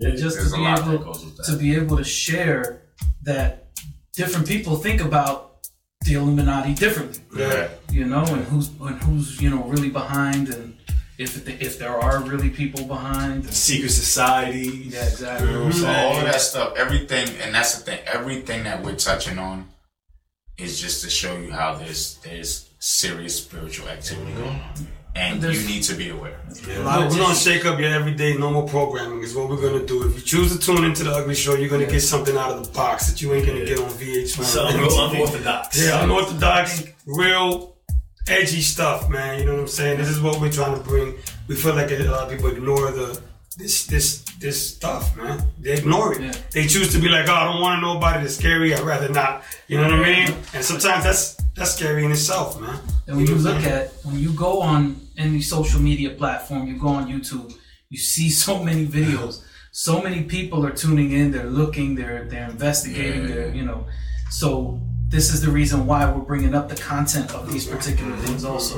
And 0.00 0.16
just 0.16 0.36
There's 0.36 0.52
to 0.52 0.56
be 0.58 0.64
able 0.64 0.98
goes 0.98 1.24
with 1.24 1.36
that. 1.36 1.44
to 1.44 1.56
be 1.56 1.74
able 1.74 1.96
to 1.98 2.04
share 2.04 2.82
that 3.22 3.68
different 4.14 4.48
people 4.48 4.76
think 4.76 5.00
about 5.00 5.52
the 6.04 6.14
Illuminati 6.14 6.74
differently. 6.74 7.22
Yeah. 7.36 7.68
you 7.90 8.04
know, 8.04 8.24
and 8.24 8.44
who's 8.44 8.70
and 8.80 9.00
who's 9.02 9.40
you 9.40 9.50
know 9.50 9.64
really 9.64 9.90
behind, 9.90 10.48
and 10.48 10.76
if 11.18 11.46
if 11.48 11.78
there 11.78 11.96
are 11.96 12.20
really 12.22 12.50
people 12.50 12.84
behind. 12.84 13.52
secret 13.52 13.90
society. 13.90 14.88
Yeah, 14.88 15.04
exactly. 15.04 15.50
You 15.50 15.58
know 15.58 15.70
So 15.70 15.86
all 15.88 16.16
of 16.18 16.24
that 16.24 16.40
stuff, 16.40 16.74
everything, 16.76 17.28
and 17.42 17.54
that's 17.54 17.78
the 17.78 17.84
thing. 17.84 18.00
Everything 18.06 18.64
that 18.64 18.82
we're 18.82 18.96
touching 18.96 19.38
on 19.38 19.68
is 20.58 20.80
just 20.80 21.02
to 21.04 21.10
show 21.10 21.36
you 21.36 21.52
how 21.52 21.74
there's 21.74 22.16
there's 22.24 22.70
serious 22.78 23.36
spiritual 23.36 23.88
activity 23.88 24.32
mm-hmm. 24.32 24.42
going 24.42 24.60
on, 24.60 24.86
and 25.14 25.40
There's- 25.42 25.60
you 25.62 25.68
need 25.68 25.82
to 25.84 25.94
be 25.94 26.08
aware. 26.10 26.38
Look, 26.48 27.10
we're 27.10 27.18
gonna 27.18 27.34
shake 27.34 27.64
up 27.64 27.78
your 27.78 27.90
everyday 27.90 28.34
normal 28.36 28.62
programming 28.68 29.22
is 29.22 29.34
what 29.34 29.48
we're 29.48 29.56
gonna 29.60 29.84
do. 29.84 30.06
If 30.08 30.14
you 30.16 30.22
choose 30.22 30.52
to 30.52 30.58
tune 30.58 30.84
into 30.84 31.04
the 31.04 31.12
ugly 31.12 31.34
show, 31.34 31.54
you're 31.54 31.68
gonna 31.68 31.86
get 31.86 32.00
something 32.00 32.36
out 32.36 32.50
of 32.52 32.64
the 32.64 32.70
box 32.72 33.06
that 33.08 33.20
you 33.20 33.32
ain't 33.34 33.46
gonna 33.46 33.64
get 33.64 33.78
on 33.78 33.90
VH1. 33.90 34.44
Something 34.44 34.80
real 34.80 35.04
unorthodox. 35.10 35.80
Yeah, 35.80 36.02
unorthodox, 36.04 36.84
real 37.06 37.76
edgy 38.28 38.62
stuff, 38.62 39.08
man. 39.08 39.38
You 39.40 39.46
know 39.46 39.52
what 39.54 39.60
I'm 39.62 39.68
saying? 39.68 39.98
This 39.98 40.08
is 40.08 40.20
what 40.20 40.40
we're 40.40 40.52
trying 40.52 40.76
to 40.76 40.82
bring. 40.88 41.14
We 41.48 41.56
feel 41.56 41.74
like 41.74 41.90
a 41.90 41.98
lot 42.04 42.24
of 42.24 42.30
people 42.30 42.50
ignore 42.50 42.90
the 42.90 43.20
this 43.58 43.86
this 43.86 44.22
this 44.40 44.74
stuff, 44.74 45.14
man. 45.16 45.42
They 45.60 45.72
ignore 45.72 46.14
it. 46.14 46.22
Yeah. 46.22 46.32
They 46.52 46.66
choose 46.66 46.92
to 46.92 46.98
be 46.98 47.08
like, 47.08 47.28
oh, 47.28 47.34
I 47.34 47.44
don't 47.44 47.60
want 47.60 47.76
to 47.78 47.80
know 47.80 47.96
about 47.96 48.20
it. 48.20 48.24
It's 48.24 48.36
scary. 48.36 48.74
I'd 48.74 48.80
rather 48.80 49.08
not. 49.08 49.42
You 49.68 49.76
know 49.78 49.84
what 49.84 49.92
I 50.06 50.26
mean? 50.26 50.34
And 50.54 50.64
sometimes 50.64 51.04
that's 51.04 51.36
that's 51.54 51.74
scary 51.74 52.04
in 52.04 52.12
itself, 52.12 52.60
man. 52.60 52.78
And 53.06 53.16
when 53.16 53.26
you 53.26 53.34
know 53.34 53.40
look 53.40 53.56
I'm 53.56 53.64
at 53.68 53.92
when 54.04 54.18
you 54.18 54.32
go 54.32 54.60
on 54.62 55.00
any 55.16 55.40
social 55.40 55.80
media 55.80 56.10
platform, 56.10 56.66
you 56.66 56.78
go 56.78 56.88
on 56.88 57.08
YouTube, 57.08 57.54
you 57.90 57.98
see 57.98 58.30
so 58.46 58.62
many 58.62 58.86
videos. 58.86 59.44
So 59.74 60.02
many 60.02 60.22
people 60.24 60.66
are 60.66 60.70
tuning 60.72 61.12
in. 61.12 61.30
They're 61.30 61.44
looking. 61.62 61.94
They're 61.94 62.24
they're 62.28 62.48
investigating. 62.50 63.22
Yeah. 63.22 63.34
They're 63.34 63.54
you 63.54 63.64
know. 63.64 63.86
So 64.30 64.80
this 65.08 65.32
is 65.32 65.40
the 65.42 65.50
reason 65.50 65.86
why 65.86 66.10
we're 66.10 66.20
bringing 66.24 66.54
up 66.54 66.68
the 66.68 66.76
content 66.76 67.34
of 67.34 67.52
these 67.52 67.66
particular 67.66 68.16
things. 68.16 68.44
Also, 68.44 68.76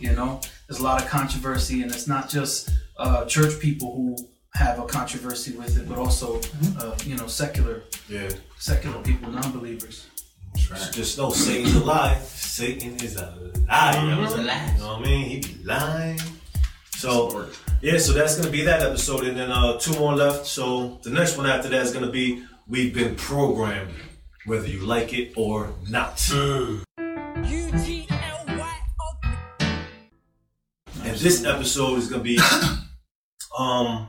you 0.00 0.12
know, 0.12 0.40
there's 0.66 0.80
a 0.80 0.82
lot 0.82 1.00
of 1.02 1.08
controversy, 1.08 1.82
and 1.82 1.90
it's 1.92 2.08
not 2.08 2.28
just 2.28 2.70
uh, 2.98 3.24
church 3.26 3.60
people 3.60 3.94
who 3.94 4.16
have 4.54 4.78
a 4.80 4.86
controversy 4.86 5.56
with 5.56 5.76
it, 5.78 5.88
but 5.88 5.98
also 5.98 6.40
uh, 6.80 6.96
you 7.04 7.16
know 7.16 7.26
secular 7.28 7.82
Yeah. 8.08 8.28
secular 8.58 9.00
people, 9.02 9.30
non-believers. 9.30 10.06
Just 10.56 11.18
know 11.18 11.30
Satan's 11.30 11.74
a 11.74 11.84
lie. 11.84 12.18
Satan 12.24 12.94
is 13.02 13.16
a 13.16 13.34
lie. 13.68 13.92
Mm-hmm. 13.94 14.08
You 14.08 14.80
know 14.80 14.88
what 14.88 14.98
I 14.98 15.02
mean? 15.02 15.24
He 15.28 15.40
be 15.40 15.64
lying. 15.64 16.20
So 16.90 17.46
yeah, 17.80 17.98
so 17.98 18.12
that's 18.12 18.36
gonna 18.36 18.50
be 18.50 18.62
that 18.62 18.82
episode, 18.82 19.24
and 19.24 19.36
then 19.36 19.50
uh, 19.52 19.78
two 19.78 19.92
more 19.98 20.14
left. 20.14 20.46
So 20.46 20.98
the 21.02 21.10
next 21.10 21.36
one 21.36 21.46
after 21.46 21.68
that 21.68 21.82
is 21.82 21.92
gonna 21.92 22.10
be 22.10 22.44
we've 22.66 22.92
been 22.92 23.14
programmed, 23.14 23.94
whether 24.46 24.66
you 24.66 24.80
like 24.80 25.12
it 25.12 25.32
or 25.36 25.72
not. 25.88 26.20
And 31.04 31.16
this 31.16 31.44
episode 31.44 31.98
is 31.98 32.08
gonna 32.08 32.22
be 32.22 32.38
um 33.58 34.08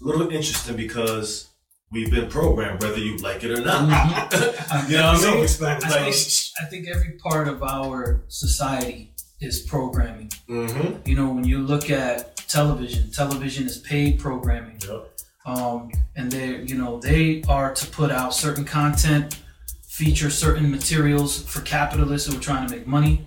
a 0.00 0.04
little 0.04 0.28
interesting 0.28 0.76
because 0.76 1.48
we've 1.90 2.10
been 2.10 2.28
programmed, 2.28 2.82
whether 2.82 2.98
you 2.98 3.16
like 3.18 3.44
it 3.44 3.50
or 3.50 3.62
not. 3.62 4.32
you 4.88 4.96
know 4.96 5.12
what 5.12 5.24
I 5.24 5.34
mean? 5.34 5.48
Self-explanatory. 5.48 5.92
I 5.92 6.10
think, 6.10 6.26
I 6.60 6.64
think 6.66 6.88
every 6.88 7.12
part 7.12 7.48
of 7.48 7.62
our 7.62 8.22
society 8.28 9.12
is 9.40 9.60
programming. 9.60 10.28
Mm-hmm. 10.48 11.08
You 11.08 11.16
know, 11.16 11.30
when 11.30 11.44
you 11.44 11.58
look 11.58 11.90
at 11.90 12.36
television, 12.48 13.10
television 13.10 13.66
is 13.66 13.78
paid 13.78 14.18
programming. 14.18 14.80
Yep. 14.86 15.12
Um, 15.44 15.92
and 16.16 16.32
they, 16.32 16.62
you 16.62 16.76
know, 16.76 16.98
they 16.98 17.42
are 17.48 17.72
to 17.72 17.86
put 17.86 18.10
out 18.10 18.34
certain 18.34 18.64
content, 18.64 19.40
feature 19.86 20.30
certain 20.30 20.70
materials 20.70 21.42
for 21.42 21.60
capitalists 21.60 22.28
who 22.28 22.36
are 22.36 22.40
trying 22.40 22.66
to 22.66 22.76
make 22.76 22.86
money. 22.86 23.26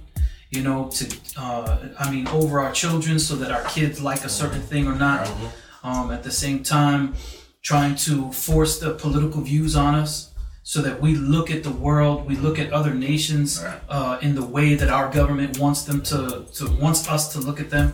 You 0.52 0.64
know, 0.64 0.90
to, 0.90 1.18
uh, 1.38 1.90
I 2.00 2.10
mean, 2.10 2.28
over 2.30 2.60
our 2.60 2.72
children 2.72 3.20
so 3.20 3.36
that 3.36 3.52
our 3.52 3.64
kids 3.70 4.02
like 4.02 4.26
a 4.26 4.30
certain 4.30 4.62
thing 4.62 4.88
or 4.88 4.96
not. 4.96 5.30
Um, 5.84 6.12
at 6.12 6.24
the 6.24 6.32
same 6.32 6.64
time, 6.64 7.14
trying 7.62 7.96
to 7.96 8.32
force 8.32 8.80
the 8.80 8.94
political 8.96 9.42
views 9.42 9.76
on 9.76 9.96
us 9.96 10.34
so 10.64 10.82
that 10.82 11.02
we 11.02 11.16
look 11.16 11.50
at 11.50 11.64
the 11.64 11.72
world, 11.72 12.28
we 12.28 12.36
look 12.36 12.60
at 12.60 12.72
other 12.72 12.94
nations 12.94 13.62
Right. 13.64 13.80
uh, 13.90 14.20
in 14.22 14.36
the 14.36 14.46
way 14.46 14.76
that 14.76 14.90
our 14.90 15.10
government 15.12 15.58
wants 15.58 15.84
them 15.84 16.02
to, 16.04 16.46
to 16.56 16.68
wants 16.80 17.08
us 17.10 17.34
to 17.34 17.40
look 17.40 17.60
at 17.60 17.70
them, 17.70 17.94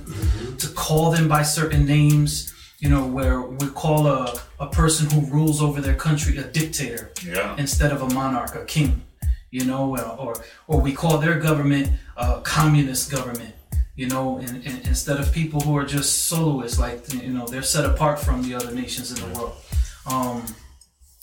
to 0.60 0.68
call 0.70 1.10
them 1.12 1.28
by 1.28 1.44
certain 1.44 1.86
names. 1.86 2.52
You 2.80 2.90
know, 2.90 3.08
where 3.08 3.42
we 3.42 3.68
call 3.68 4.06
a, 4.06 4.38
a 4.60 4.68
person 4.68 5.10
who 5.10 5.22
rules 5.34 5.62
over 5.62 5.80
their 5.80 5.96
country 5.96 6.38
a 6.38 6.44
dictator 6.44 7.12
Yeah. 7.26 7.56
instead 7.58 7.92
of 7.94 8.02
a 8.02 8.14
monarch, 8.14 8.54
a 8.56 8.66
king. 8.66 9.02
You 9.50 9.64
know, 9.64 9.96
or 10.20 10.36
or 10.68 10.82
we 10.82 10.92
call 10.92 11.18
their 11.20 11.40
government 11.40 11.90
a 12.18 12.42
communist 12.42 13.10
government. 13.10 13.55
You 13.96 14.10
know, 14.10 14.40
instead 14.40 15.20
of 15.20 15.32
people 15.32 15.62
who 15.62 15.78
are 15.78 15.86
just 15.86 16.26
soloists, 16.26 16.78
like 16.78 17.14
you 17.14 17.32
know, 17.32 17.48
they're 17.48 17.64
set 17.64 17.86
apart 17.86 18.20
from 18.20 18.44
the 18.44 18.54
other 18.54 18.72
nations 18.72 19.12
in 19.12 19.18
the 19.26 19.40
world. 19.40 19.56
Um, 20.06 20.44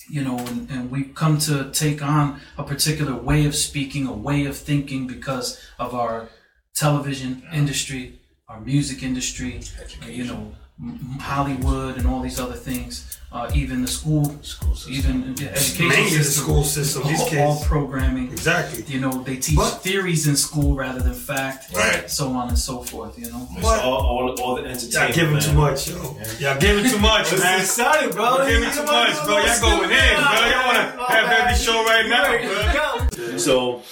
you 0.08 0.22
know, 0.22 0.38
and, 0.38 0.70
and 0.70 0.90
we've 0.90 1.14
come 1.14 1.38
to 1.38 1.70
take 1.70 2.02
on 2.02 2.40
a 2.58 2.62
particular 2.62 3.14
way 3.14 3.46
of 3.46 3.54
speaking, 3.54 4.06
a 4.06 4.12
way 4.12 4.46
of 4.46 4.56
thinking 4.56 5.06
because 5.06 5.60
of 5.78 5.94
our 5.94 6.28
television 6.74 7.42
industry, 7.52 8.20
our 8.48 8.60
music 8.60 9.02
industry, 9.02 9.60
you 10.06 10.24
know, 10.24 10.52
Hollywood 11.20 11.96
and 11.98 12.06
all 12.06 12.20
these 12.20 12.40
other 12.40 12.54
things, 12.54 13.18
uh, 13.30 13.50
even 13.54 13.82
the 13.82 13.88
school, 13.88 14.24
School 14.42 14.74
system. 14.74 14.92
even 14.94 15.34
the 15.34 15.50
education 15.52 15.88
Mainly 15.88 16.18
the 16.18 16.24
system, 16.24 16.44
school 16.44 16.64
system. 16.64 17.02
These 17.06 17.20
all, 17.20 17.28
kids. 17.28 17.40
all 17.40 17.64
programming. 17.64 18.32
Exactly. 18.32 18.84
You 18.88 19.00
know, 19.00 19.12
they 19.22 19.36
teach 19.36 19.56
But- 19.56 19.82
theories 19.82 20.26
in 20.26 20.36
school 20.36 20.74
rather 20.74 21.00
than 21.00 21.14
fact, 21.14 21.72
Right. 21.74 22.10
so 22.10 22.28
on 22.32 22.48
and 22.48 22.58
so 22.58 22.82
forth. 22.82 23.18
You 23.18 23.30
know, 23.30 23.48
It's 23.56 23.64
all, 23.66 23.94
all, 23.94 24.40
all 24.40 24.54
the 24.56 24.62
entertainment. 24.64 24.92
Y'all 24.92 25.12
giving 25.14 25.32
man. 25.34 25.42
too 25.42 25.52
much, 25.52 25.88
yo. 25.88 26.16
Y'all 26.40 26.58
giving 26.58 26.90
too 26.90 26.98
much, 26.98 27.32
I'm 27.32 27.38
man. 27.38 27.60
excited, 27.60 28.12
bro. 28.12 28.24
Y'all 28.38 28.46
giving 28.48 28.70
too 28.70 28.84
much, 28.84 29.14
bro. 29.24 29.38
Y'all 29.38 29.60
going 29.60 29.90
in, 29.90 30.14
bro. 30.16 30.46
Y'all 30.50 30.66
wanna 30.66 31.04
have 31.08 31.30
every 31.30 31.64
show 31.64 31.84
right 31.84 32.06
now, 32.08 33.08
bro. 33.28 33.38
So, 33.38 33.82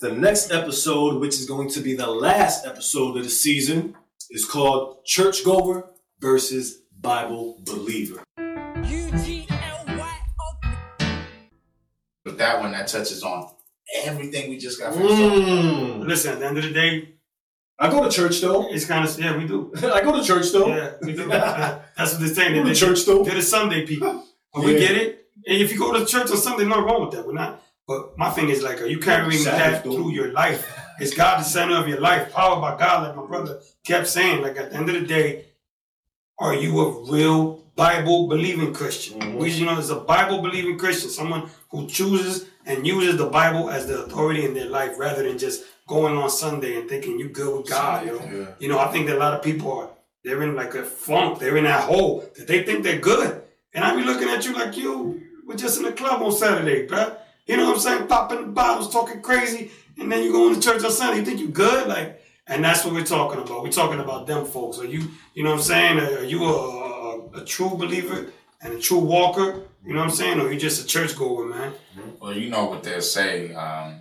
the 0.00 0.12
next 0.12 0.50
episode, 0.50 1.20
which 1.20 1.34
is 1.34 1.46
going 1.46 1.68
to 1.70 1.80
be 1.80 1.94
the 1.94 2.08
last 2.08 2.66
episode 2.66 3.16
of 3.16 3.22
the 3.24 3.30
season, 3.30 3.94
is 4.30 4.44
called 4.44 5.04
Church 5.04 5.42
Churchgoer 5.44 5.90
versus 6.22 6.82
Bible 7.00 7.58
Believer. 7.64 8.22
But 12.24 12.38
that 12.38 12.60
one 12.60 12.70
that 12.72 12.86
touches 12.86 13.24
on 13.24 13.50
everything 14.04 14.48
we 14.48 14.56
just 14.56 14.78
got 14.80 14.94
finished 14.94 15.10
talking 15.16 15.42
about. 15.42 16.00
Mm. 16.00 16.06
Listen, 16.06 16.32
at 16.34 16.38
the 16.38 16.46
end 16.46 16.58
of 16.58 16.64
the 16.64 16.70
day, 16.70 17.08
I 17.78 17.90
go 17.90 18.04
to 18.04 18.10
church 18.10 18.40
though. 18.40 18.68
it's 18.72 18.86
kind 18.86 19.04
of 19.06 19.18
yeah, 19.18 19.36
we 19.36 19.46
do. 19.46 19.72
I 19.82 20.00
go 20.00 20.16
to 20.16 20.24
church 20.24 20.52
though. 20.52 20.68
Yeah, 20.68 20.92
we 21.02 21.14
do. 21.14 21.26
That's 21.26 22.12
what 22.12 22.20
they're 22.20 22.28
saying. 22.28 22.52
I 22.52 22.58
go 22.58 22.62
to 22.62 22.68
They- 22.68 22.74
church 22.74 23.04
though. 23.04 23.24
They're 23.24 23.34
the 23.34 23.42
Sunday 23.42 23.84
people. 23.84 24.24
But 24.54 24.64
we 24.64 24.74
get 24.78 24.92
it. 24.92 25.26
And 25.46 25.60
if 25.60 25.72
you 25.72 25.78
go 25.78 25.92
to 25.98 26.06
church 26.06 26.30
on 26.30 26.36
Sunday, 26.36 26.64
nothing 26.64 26.84
wrong 26.84 27.06
with 27.06 27.14
that. 27.16 27.26
We're 27.26 27.32
not. 27.32 27.60
But 27.88 28.16
my 28.16 28.30
thing 28.30 28.48
is 28.48 28.62
like, 28.62 28.80
are 28.80 28.86
you 28.86 29.00
carrying 29.00 29.32
Sabbath, 29.32 29.58
that 29.58 29.84
though. 29.84 29.96
through 29.96 30.12
your 30.12 30.30
life? 30.30 30.78
Is 31.00 31.12
God 31.14 31.40
the 31.40 31.44
center 31.44 31.74
of 31.74 31.88
your 31.88 32.00
life? 32.00 32.32
Powered 32.32 32.60
by 32.60 32.78
God, 32.78 33.08
like 33.08 33.16
my 33.16 33.26
brother 33.26 33.60
kept 33.84 34.06
saying. 34.06 34.42
Like 34.42 34.56
at 34.56 34.70
the 34.70 34.76
end 34.76 34.88
of 34.88 34.94
the 34.94 35.06
day, 35.06 35.46
are 36.38 36.54
you 36.54 36.80
a 36.80 37.10
real 37.10 37.64
Bible 37.76 38.28
believing 38.28 38.72
Christian? 38.72 39.20
Mm-hmm. 39.20 39.38
Which 39.38 39.54
you 39.54 39.66
know 39.66 39.78
is 39.78 39.90
a 39.90 39.96
Bible 39.96 40.42
believing 40.42 40.78
Christian, 40.78 41.10
someone 41.10 41.48
who 41.70 41.86
chooses 41.86 42.46
and 42.66 42.86
uses 42.86 43.16
the 43.16 43.26
Bible 43.26 43.70
as 43.70 43.86
the 43.86 44.04
authority 44.04 44.44
in 44.44 44.54
their 44.54 44.68
life 44.68 44.98
rather 44.98 45.22
than 45.22 45.38
just 45.38 45.64
going 45.86 46.16
on 46.16 46.30
Sunday 46.30 46.78
and 46.78 46.88
thinking 46.88 47.18
you 47.18 47.28
good 47.28 47.56
with 47.56 47.68
God. 47.68 48.06
You 48.06 48.12
know, 48.12 48.48
you 48.58 48.68
know. 48.68 48.78
I 48.78 48.88
think 48.88 49.06
that 49.06 49.16
a 49.16 49.18
lot 49.18 49.34
of 49.34 49.42
people 49.42 49.72
are 49.72 49.90
they're 50.24 50.42
in 50.42 50.54
like 50.54 50.74
a 50.74 50.82
funk. 50.82 51.38
They're 51.38 51.56
in 51.56 51.64
that 51.64 51.84
hole 51.84 52.28
that 52.36 52.46
they 52.46 52.62
think 52.62 52.84
they're 52.84 53.00
good, 53.00 53.42
and 53.74 53.84
I 53.84 53.96
be 53.96 54.04
looking 54.04 54.28
at 54.28 54.44
you 54.44 54.52
like 54.52 54.76
you 54.76 55.22
were 55.46 55.56
just 55.56 55.78
in 55.78 55.84
the 55.84 55.92
club 55.92 56.22
on 56.22 56.32
Saturday, 56.32 56.86
bruh. 56.86 57.16
You 57.46 57.56
know 57.56 57.66
what 57.66 57.74
I'm 57.74 57.80
saying? 57.80 58.06
Popping 58.06 58.40
the 58.40 58.46
bottles, 58.48 58.92
talking 58.92 59.20
crazy, 59.20 59.70
and 59.98 60.10
then 60.10 60.22
you 60.22 60.32
go 60.32 60.54
to 60.54 60.60
church 60.60 60.84
on 60.84 60.92
Sunday. 60.92 61.18
You 61.18 61.24
think 61.24 61.40
you 61.40 61.48
good, 61.48 61.88
like. 61.88 62.21
And 62.52 62.62
that's 62.62 62.84
what 62.84 62.92
we're 62.92 63.04
talking 63.04 63.40
about. 63.40 63.62
We're 63.62 63.70
talking 63.70 64.00
about 64.00 64.26
them 64.26 64.44
folks. 64.44 64.78
Are 64.78 64.84
you, 64.84 65.08
you 65.32 65.42
know 65.42 65.50
what 65.50 65.60
I'm 65.60 65.62
saying? 65.62 65.98
Are 66.00 66.22
you 66.22 66.44
a, 66.44 66.52
a, 66.52 67.40
a 67.40 67.44
true 67.46 67.70
believer 67.70 68.30
and 68.60 68.74
a 68.74 68.78
true 68.78 68.98
walker? 68.98 69.62
You 69.86 69.94
know 69.94 70.00
what 70.00 70.10
I'm 70.10 70.14
saying? 70.14 70.38
Or 70.38 70.52
you 70.52 70.60
just 70.60 70.84
a 70.84 70.86
churchgoer, 70.86 71.46
man? 71.46 71.72
Well, 72.20 72.36
you 72.36 72.50
know 72.50 72.66
what 72.66 72.82
they'll 72.82 73.00
say. 73.00 73.54
Um, 73.54 74.00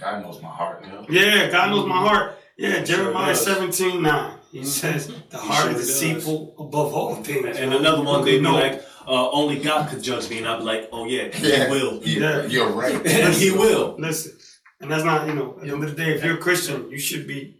God 0.00 0.22
knows 0.22 0.40
my 0.40 0.48
heart. 0.48 0.86
Yeah, 1.10 1.50
God 1.50 1.68
knows 1.70 1.86
my 1.86 1.98
heart. 1.98 2.38
Yeah, 2.56 2.82
Jeremiah 2.82 3.34
does. 3.34 3.44
17 3.44 4.00
9. 4.00 4.38
He 4.52 4.64
says, 4.64 5.12
The 5.30 5.38
heart 5.38 5.70
sure 5.70 5.80
is 5.80 5.86
deceitful 5.86 6.54
above 6.58 6.94
all 6.94 7.16
things. 7.16 7.58
And 7.58 7.74
another 7.74 8.02
one, 8.02 8.24
they'd 8.24 8.38
be 8.38 8.40
know? 8.40 8.54
like, 8.54 8.82
uh, 9.06 9.30
only 9.30 9.58
God 9.58 9.90
could 9.90 10.02
judge 10.02 10.30
me. 10.30 10.38
And 10.38 10.48
I'd 10.48 10.58
be 10.58 10.64
like, 10.64 10.88
oh, 10.92 11.06
yeah, 11.06 11.24
and 11.24 11.44
Yeah, 11.44 11.64
he 11.66 11.70
will. 11.70 12.00
Yeah, 12.02 12.46
you're 12.46 12.70
right. 12.70 12.94
And 13.06 13.34
he 13.44 13.50
will. 13.50 13.96
Listen, 13.98 14.32
and 14.80 14.90
that's 14.90 15.04
not, 15.04 15.26
you 15.26 15.34
know, 15.34 15.56
at 15.58 15.66
the 15.66 15.72
end 15.72 15.84
of 15.84 15.90
the 15.90 15.96
day, 15.96 16.14
if 16.14 16.24
you're 16.24 16.34
a 16.34 16.38
Christian, 16.38 16.90
you 16.90 16.98
should 16.98 17.26
be, 17.26 17.34
you, 17.34 17.54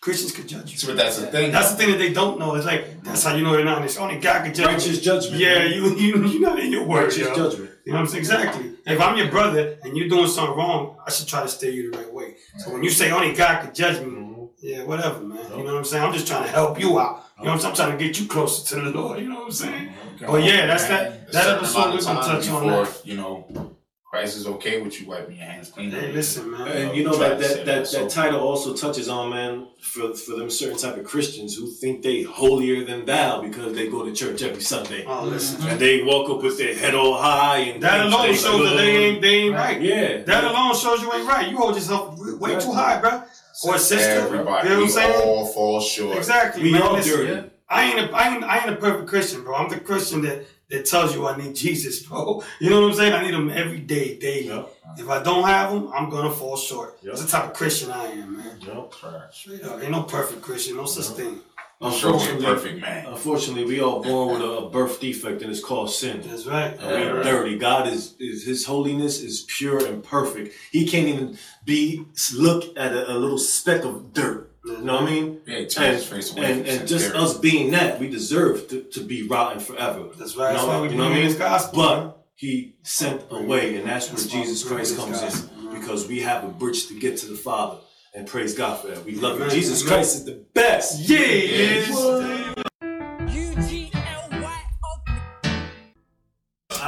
Christians 0.00 0.32
could 0.32 0.46
judge 0.48 0.72
you. 0.72 0.78
So 0.78 0.94
that's 0.94 1.18
the 1.18 1.26
thing. 1.28 1.50
That's 1.50 1.70
the 1.72 1.76
thing 1.78 1.90
that 1.92 1.98
they 1.98 2.12
don't 2.12 2.38
know. 2.38 2.54
It's 2.54 2.66
like, 2.66 3.02
that's 3.02 3.24
how 3.24 3.34
you 3.34 3.42
know 3.42 3.52
they're 3.52 3.64
not 3.64 3.78
honest. 3.78 3.98
Only 3.98 4.18
God 4.18 4.44
can 4.44 4.54
judge 4.54 4.66
Righteous 4.66 4.96
you. 4.96 5.00
judgment. 5.00 5.40
Yeah, 5.40 5.64
you, 5.64 5.96
you, 5.96 6.26
you're 6.26 6.40
not 6.40 6.58
in 6.58 6.70
your 6.72 6.84
word, 6.84 7.04
Righteous 7.04 7.18
yo. 7.18 7.34
judgment. 7.34 7.70
You 7.84 7.92
know 7.92 7.98
what 7.98 8.02
I'm 8.02 8.08
saying? 8.08 8.18
Exactly. 8.20 8.72
If 8.86 9.00
I'm 9.00 9.16
your 9.16 9.30
brother 9.30 9.78
and 9.84 9.96
you're 9.96 10.08
doing 10.08 10.28
something 10.28 10.56
wrong, 10.56 10.96
I 11.06 11.10
should 11.10 11.28
try 11.28 11.42
to 11.42 11.48
steer 11.48 11.70
you 11.70 11.90
the 11.90 11.98
right 11.98 12.12
way. 12.12 12.36
So 12.58 12.72
when 12.72 12.82
you 12.82 12.90
say 12.90 13.10
only 13.10 13.32
God 13.34 13.62
could 13.64 13.74
judge 13.74 14.04
me, 14.04 14.12
Mm-hmm. 14.56 14.66
yeah, 14.68 14.82
whatever, 14.84 15.20
man. 15.20 15.38
You 15.50 15.58
know 15.64 15.64
what 15.64 15.74
I'm 15.76 15.84
saying? 15.84 16.02
I'm 16.04 16.12
just 16.12 16.26
trying 16.26 16.44
to 16.44 16.48
help 16.50 16.80
you 16.80 16.98
out. 16.98 17.24
You 17.38 17.44
know 17.44 17.50
what 17.50 17.54
I'm 17.54 17.58
saying? 17.60 17.70
I'm 17.72 17.76
trying 17.76 17.98
to 17.98 18.04
get 18.04 18.18
you 18.20 18.26
closer 18.26 18.74
to 18.76 18.90
the 18.90 18.90
Lord. 18.98 19.20
You 19.20 19.28
know 19.28 19.36
what 19.40 19.44
I'm 19.46 19.52
saying? 19.52 19.92
But 20.20 20.42
yeah, 20.44 20.66
that's 20.66 20.86
that. 20.86 21.30
That 21.32 21.56
episode 21.58 21.94
we're 21.94 22.00
gonna 22.00 22.20
touch 22.20 22.48
on 22.48 22.64
before, 22.64 22.84
that. 22.86 23.06
You 23.06 23.16
know, 23.16 23.75
Christ 24.16 24.36
is 24.38 24.46
okay 24.46 24.80
with 24.80 24.98
you 25.00 25.06
wiping 25.08 25.36
your 25.36 25.44
hands 25.44 25.68
clean. 25.70 25.90
Hey, 25.90 26.10
listen, 26.12 26.50
man. 26.50 26.68
And 26.68 26.96
you 26.96 27.04
know 27.04 27.12
Try 27.16 27.28
that 27.34 27.38
to 27.42 27.54
that, 27.56 27.66
that, 27.66 27.86
so. 27.86 28.02
that 28.04 28.10
title 28.10 28.40
also 28.40 28.74
touches 28.74 29.08
on 29.10 29.28
man 29.30 29.66
for 29.80 30.14
for 30.14 30.36
them 30.36 30.48
certain 30.48 30.78
type 30.78 30.96
of 30.96 31.04
Christians 31.04 31.54
who 31.56 31.66
think 31.70 32.02
they 32.02 32.22
holier 32.22 32.84
than 32.84 33.04
thou 33.04 33.42
because 33.42 33.74
they 33.74 33.88
go 33.88 34.04
to 34.06 34.12
church 34.14 34.42
every 34.42 34.62
Sunday 34.62 35.04
Oh, 35.06 35.24
listen. 35.24 35.60
and 35.68 35.78
they 35.78 36.02
walk 36.02 36.30
up 36.30 36.42
with 36.42 36.56
their 36.56 36.74
head 36.74 36.94
all 36.94 37.18
high 37.20 37.58
and 37.58 37.82
That 37.82 38.06
alone 38.06 38.34
shows 38.34 38.70
that 38.70 38.76
they 38.76 38.96
ain't 39.04 39.20
they 39.22 39.34
ain't 39.44 39.54
right. 39.54 39.80
Yeah, 39.80 40.22
That 40.22 40.44
alone 40.44 40.74
shows 40.74 41.02
you 41.02 41.12
ain't 41.12 41.28
right. 41.28 41.50
You 41.50 41.56
hold 41.58 41.74
yourself 41.74 42.18
way 42.40 42.58
too 42.58 42.72
high, 42.72 42.98
bro. 43.00 43.22
Or 43.64 43.78
sister. 43.78 44.10
Everybody, 44.10 44.68
You 44.68 44.74
know 44.74 44.80
what 44.80 44.82
I'm 44.82 44.82
we 44.82 44.88
saying? 44.88 45.22
all 45.28 45.46
fall 45.46 45.80
short. 45.80 46.16
Exactly. 46.18 46.62
We 46.62 46.72
man. 46.72 46.82
all 46.82 47.00
dirty. 47.00 47.50
I 47.68 47.84
ain't 47.84 47.98
a 48.10 48.16
I 48.16 48.34
ain't 48.34 48.44
I 48.44 48.58
ain't 48.58 48.70
a 48.70 48.76
perfect 48.76 49.08
Christian, 49.08 49.42
bro. 49.42 49.54
I'm 49.56 49.68
the 49.68 49.80
Christian 49.80 50.22
that 50.22 50.46
that 50.70 50.84
tells 50.84 51.14
you 51.14 51.26
I 51.26 51.36
need 51.36 51.54
Jesus, 51.64 52.02
bro. 52.02 52.42
You 52.60 52.70
know 52.70 52.80
what 52.82 52.90
I'm 52.90 52.94
saying? 52.96 53.12
I 53.12 53.22
need 53.22 53.34
him 53.34 53.50
every 53.50 53.78
day, 53.80 54.18
daily. 54.18 54.46
Yep. 54.48 54.72
If 54.98 55.08
I 55.08 55.22
don't 55.22 55.44
have 55.44 55.70
him, 55.72 55.88
I'm 55.92 56.08
gonna 56.10 56.30
fall 56.30 56.56
short. 56.56 56.98
Yep. 57.02 57.12
That's 57.12 57.24
the 57.24 57.30
type 57.30 57.44
of 57.50 57.54
Christian 57.54 57.90
I 57.90 58.06
am, 58.06 58.36
man. 58.36 58.58
Yep. 58.60 58.94
Straight 59.32 59.62
up. 59.64 59.82
Ain't 59.82 59.90
no 59.90 60.02
perfect 60.04 60.42
Christian, 60.42 60.76
no 60.76 60.86
such 60.86 61.16
thing. 61.16 61.40
Show 61.82 61.88
me 61.88 61.92
a 61.92 61.94
Unfortunately, 61.94 62.46
perfect 62.46 62.80
man. 62.80 63.06
unfortunately, 63.06 63.64
we 63.66 63.82
all 63.82 64.02
born 64.02 64.32
with 64.32 64.40
a 64.40 64.70
birth 64.70 64.98
defect 64.98 65.42
and 65.42 65.50
it's 65.50 65.62
called 65.62 65.90
sin. 65.90 66.22
That's 66.24 66.46
right. 66.46 66.70
And 66.80 67.12
we're 67.12 67.22
dirty. 67.22 67.58
God 67.58 67.86
is, 67.88 68.14
is 68.18 68.46
His 68.46 68.64
holiness 68.64 69.20
is 69.20 69.44
pure 69.46 69.84
and 69.86 70.02
perfect. 70.02 70.54
He 70.72 70.86
can't 70.88 71.06
even 71.06 71.36
be 71.66 72.06
look 72.34 72.74
at 72.78 72.94
a, 72.94 73.12
a 73.12 73.16
little 73.18 73.36
speck 73.36 73.84
of 73.84 74.14
dirt. 74.14 74.45
You 74.66 74.78
know 74.82 74.94
what 74.94 75.02
I 75.04 75.06
mean? 75.06 75.40
Yeah, 75.46 75.58
he 75.60 75.66
turned 75.66 75.94
and, 75.96 76.02
face 76.04 76.32
away 76.32 76.52
and, 76.52 76.66
and 76.66 76.88
just 76.88 77.14
us 77.14 77.38
being 77.38 77.70
that, 77.70 78.00
we 78.00 78.08
deserve 78.10 78.66
to, 78.68 78.82
to 78.82 79.00
be 79.00 79.22
rotten 79.28 79.60
forever. 79.60 80.08
That's 80.18 80.36
right. 80.36 80.50
You 80.50 80.54
That's 80.56 80.66
know, 80.66 80.72
why 80.72 80.80
we 80.80 80.88
you 80.88 80.96
know 80.96 81.04
what 81.04 81.12
I 81.12 81.14
mean? 81.14 81.24
his 81.24 81.36
gospel. 81.36 81.82
But 81.82 82.26
He 82.34 82.74
sent 82.82 83.22
away, 83.30 83.76
and 83.76 83.88
that's 83.88 84.08
where 84.08 84.16
That's 84.16 84.32
why 84.32 84.40
we 84.40 84.44
Jesus 84.44 84.64
Christ 84.68 84.96
comes 84.96 85.20
gospel, 85.20 85.68
in 85.68 85.78
because 85.78 86.08
we 86.08 86.20
have 86.22 86.42
a 86.42 86.48
bridge 86.48 86.88
to 86.88 86.98
get 86.98 87.16
to 87.18 87.26
the 87.26 87.36
Father. 87.36 87.78
And 88.14 88.26
praise 88.26 88.54
God 88.54 88.80
for 88.80 88.88
that. 88.88 89.04
We 89.04 89.14
love 89.14 89.36
Amen. 89.36 89.50
you. 89.50 89.54
Jesus 89.54 89.82
Amen. 89.82 89.94
Christ 89.94 90.16
is 90.16 90.24
the 90.24 90.44
best. 90.54 91.08
Yeah, 91.08 91.18
he 91.18 91.40
is. 91.44 91.90
All 91.96 92.20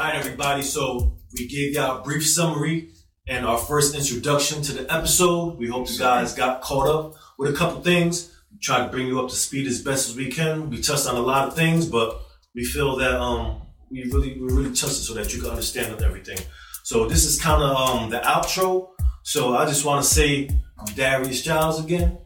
right, 0.05 0.15
everybody. 0.17 0.63
So 0.63 1.17
we 1.37 1.47
gave 1.47 1.75
y'all 1.75 2.01
a 2.01 2.03
brief 2.03 2.27
summary 2.27 2.91
and 3.29 3.45
our 3.47 3.59
first 3.59 3.95
introduction 3.95 4.63
to 4.63 4.73
the 4.73 4.93
episode. 4.93 5.59
We 5.59 5.69
hope 5.69 5.91
you 5.91 5.99
guys 5.99 6.35
got 6.35 6.63
caught 6.63 6.89
up 6.89 7.15
with 7.39 7.55
a 7.55 7.57
couple 7.57 7.81
things. 7.81 8.35
We 8.53 8.59
tried 8.59 8.87
to 8.87 8.91
bring 8.91 9.07
you 9.07 9.21
up 9.21 9.31
to 9.31 9.37
speed 9.37 9.67
as 9.67 9.81
best 9.83 10.11
as 10.11 10.17
we 10.17 10.31
can. 10.31 10.69
We 10.69 10.83
touched 10.83 11.07
on 11.07 11.17
a 11.17 11.21
lot 11.21 11.49
of 11.49 11.55
things, 11.55 11.87
but 11.87 12.21
we 12.55 12.65
feel 12.65 12.97
that 12.97 13.15
um 13.15 13.63
we 13.91 14.05
really 14.05 14.39
we 14.39 14.53
really 14.53 14.75
touched 14.75 14.99
it 14.99 15.05
so 15.07 15.15
that 15.15 15.33
you 15.35 15.41
can 15.41 15.51
understand 15.51 16.03
everything. 16.03 16.39
So 16.83 17.07
this 17.07 17.25
is 17.25 17.41
kind 17.41 17.63
of 17.63 17.77
um 17.77 18.11
the 18.11 18.19
outro. 18.19 18.91
So 19.23 19.57
I 19.57 19.67
just 19.67 19.85
want 19.85 20.05
to 20.05 20.09
say 20.11 20.49
I'm 20.79 20.93
Darius 20.95 21.43
Giles 21.43 21.83
again. 21.83 22.19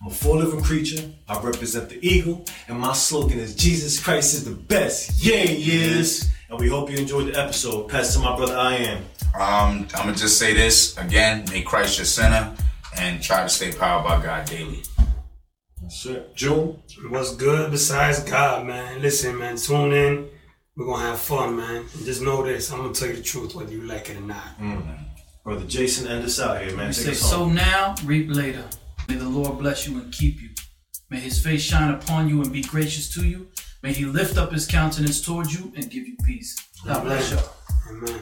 I'm 0.00 0.08
a 0.08 0.10
four 0.10 0.36
living 0.36 0.62
creature. 0.62 1.10
I 1.28 1.40
represent 1.40 1.88
the 1.88 1.98
eagle, 2.06 2.44
and 2.68 2.78
my 2.78 2.92
slogan 2.92 3.40
is 3.40 3.54
Jesus 3.54 4.00
Christ 4.02 4.34
is 4.34 4.44
the 4.44 4.52
best. 4.52 5.22
Yeah, 5.24 5.38
he 5.38 5.98
is. 5.98 6.28
And 6.48 6.58
we 6.58 6.68
hope 6.68 6.90
you 6.90 6.96
enjoyed 6.96 7.34
the 7.34 7.38
episode. 7.38 7.88
Pass 7.88 8.14
to 8.14 8.20
my 8.20 8.34
brother 8.36 8.56
I 8.56 8.74
am. 8.76 8.98
Um, 9.34 9.88
I'm 9.94 10.06
gonna 10.06 10.14
just 10.14 10.38
say 10.38 10.54
this 10.54 10.96
again: 10.96 11.44
Make 11.50 11.66
Christ 11.66 11.98
your 11.98 12.06
center, 12.06 12.54
and 12.96 13.22
try 13.22 13.42
to 13.42 13.48
stay 13.48 13.72
powered 13.72 14.04
by 14.04 14.22
God 14.22 14.46
daily. 14.46 14.82
Sure. 15.90 16.22
June. 16.34 16.82
What's 17.08 17.34
good 17.36 17.70
besides 17.70 18.22
God, 18.24 18.66
man? 18.66 19.00
Listen, 19.00 19.38
man, 19.38 19.56
tune 19.56 19.92
in. 19.92 20.28
We're 20.76 20.86
gonna 20.86 21.06
have 21.06 21.18
fun, 21.18 21.56
man. 21.56 21.76
And 21.76 22.04
just 22.04 22.22
know 22.22 22.44
this, 22.44 22.70
I'm 22.70 22.78
gonna 22.78 22.94
tell 22.94 23.08
you 23.08 23.16
the 23.16 23.22
truth 23.22 23.54
whether 23.54 23.72
you 23.72 23.82
like 23.82 24.10
it 24.10 24.16
or 24.16 24.20
not. 24.20 24.58
Mm, 24.60 24.98
Brother 25.42 25.64
Jason, 25.64 26.06
end 26.06 26.24
us 26.24 26.40
out 26.40 26.62
here, 26.62 26.76
man. 26.76 26.88
We 26.88 26.92
say, 26.92 27.14
sow 27.14 27.48
now, 27.48 27.94
reap 28.04 28.30
later. 28.30 28.64
May 29.08 29.16
the 29.16 29.28
Lord 29.28 29.58
bless 29.58 29.88
you 29.88 29.98
and 29.98 30.12
keep 30.12 30.40
you. 30.40 30.50
May 31.10 31.20
his 31.20 31.42
face 31.42 31.62
shine 31.62 31.94
upon 31.94 32.28
you 32.28 32.42
and 32.42 32.52
be 32.52 32.62
gracious 32.62 33.12
to 33.14 33.26
you. 33.26 33.48
May 33.82 33.92
he 33.92 34.04
lift 34.04 34.36
up 34.36 34.52
his 34.52 34.66
countenance 34.66 35.20
towards 35.20 35.58
you 35.58 35.72
and 35.74 35.90
give 35.90 36.06
you 36.06 36.16
peace. 36.24 36.56
God 36.84 37.02
bless 37.04 37.30
y'all. 37.32 37.50
Amen. 37.90 38.14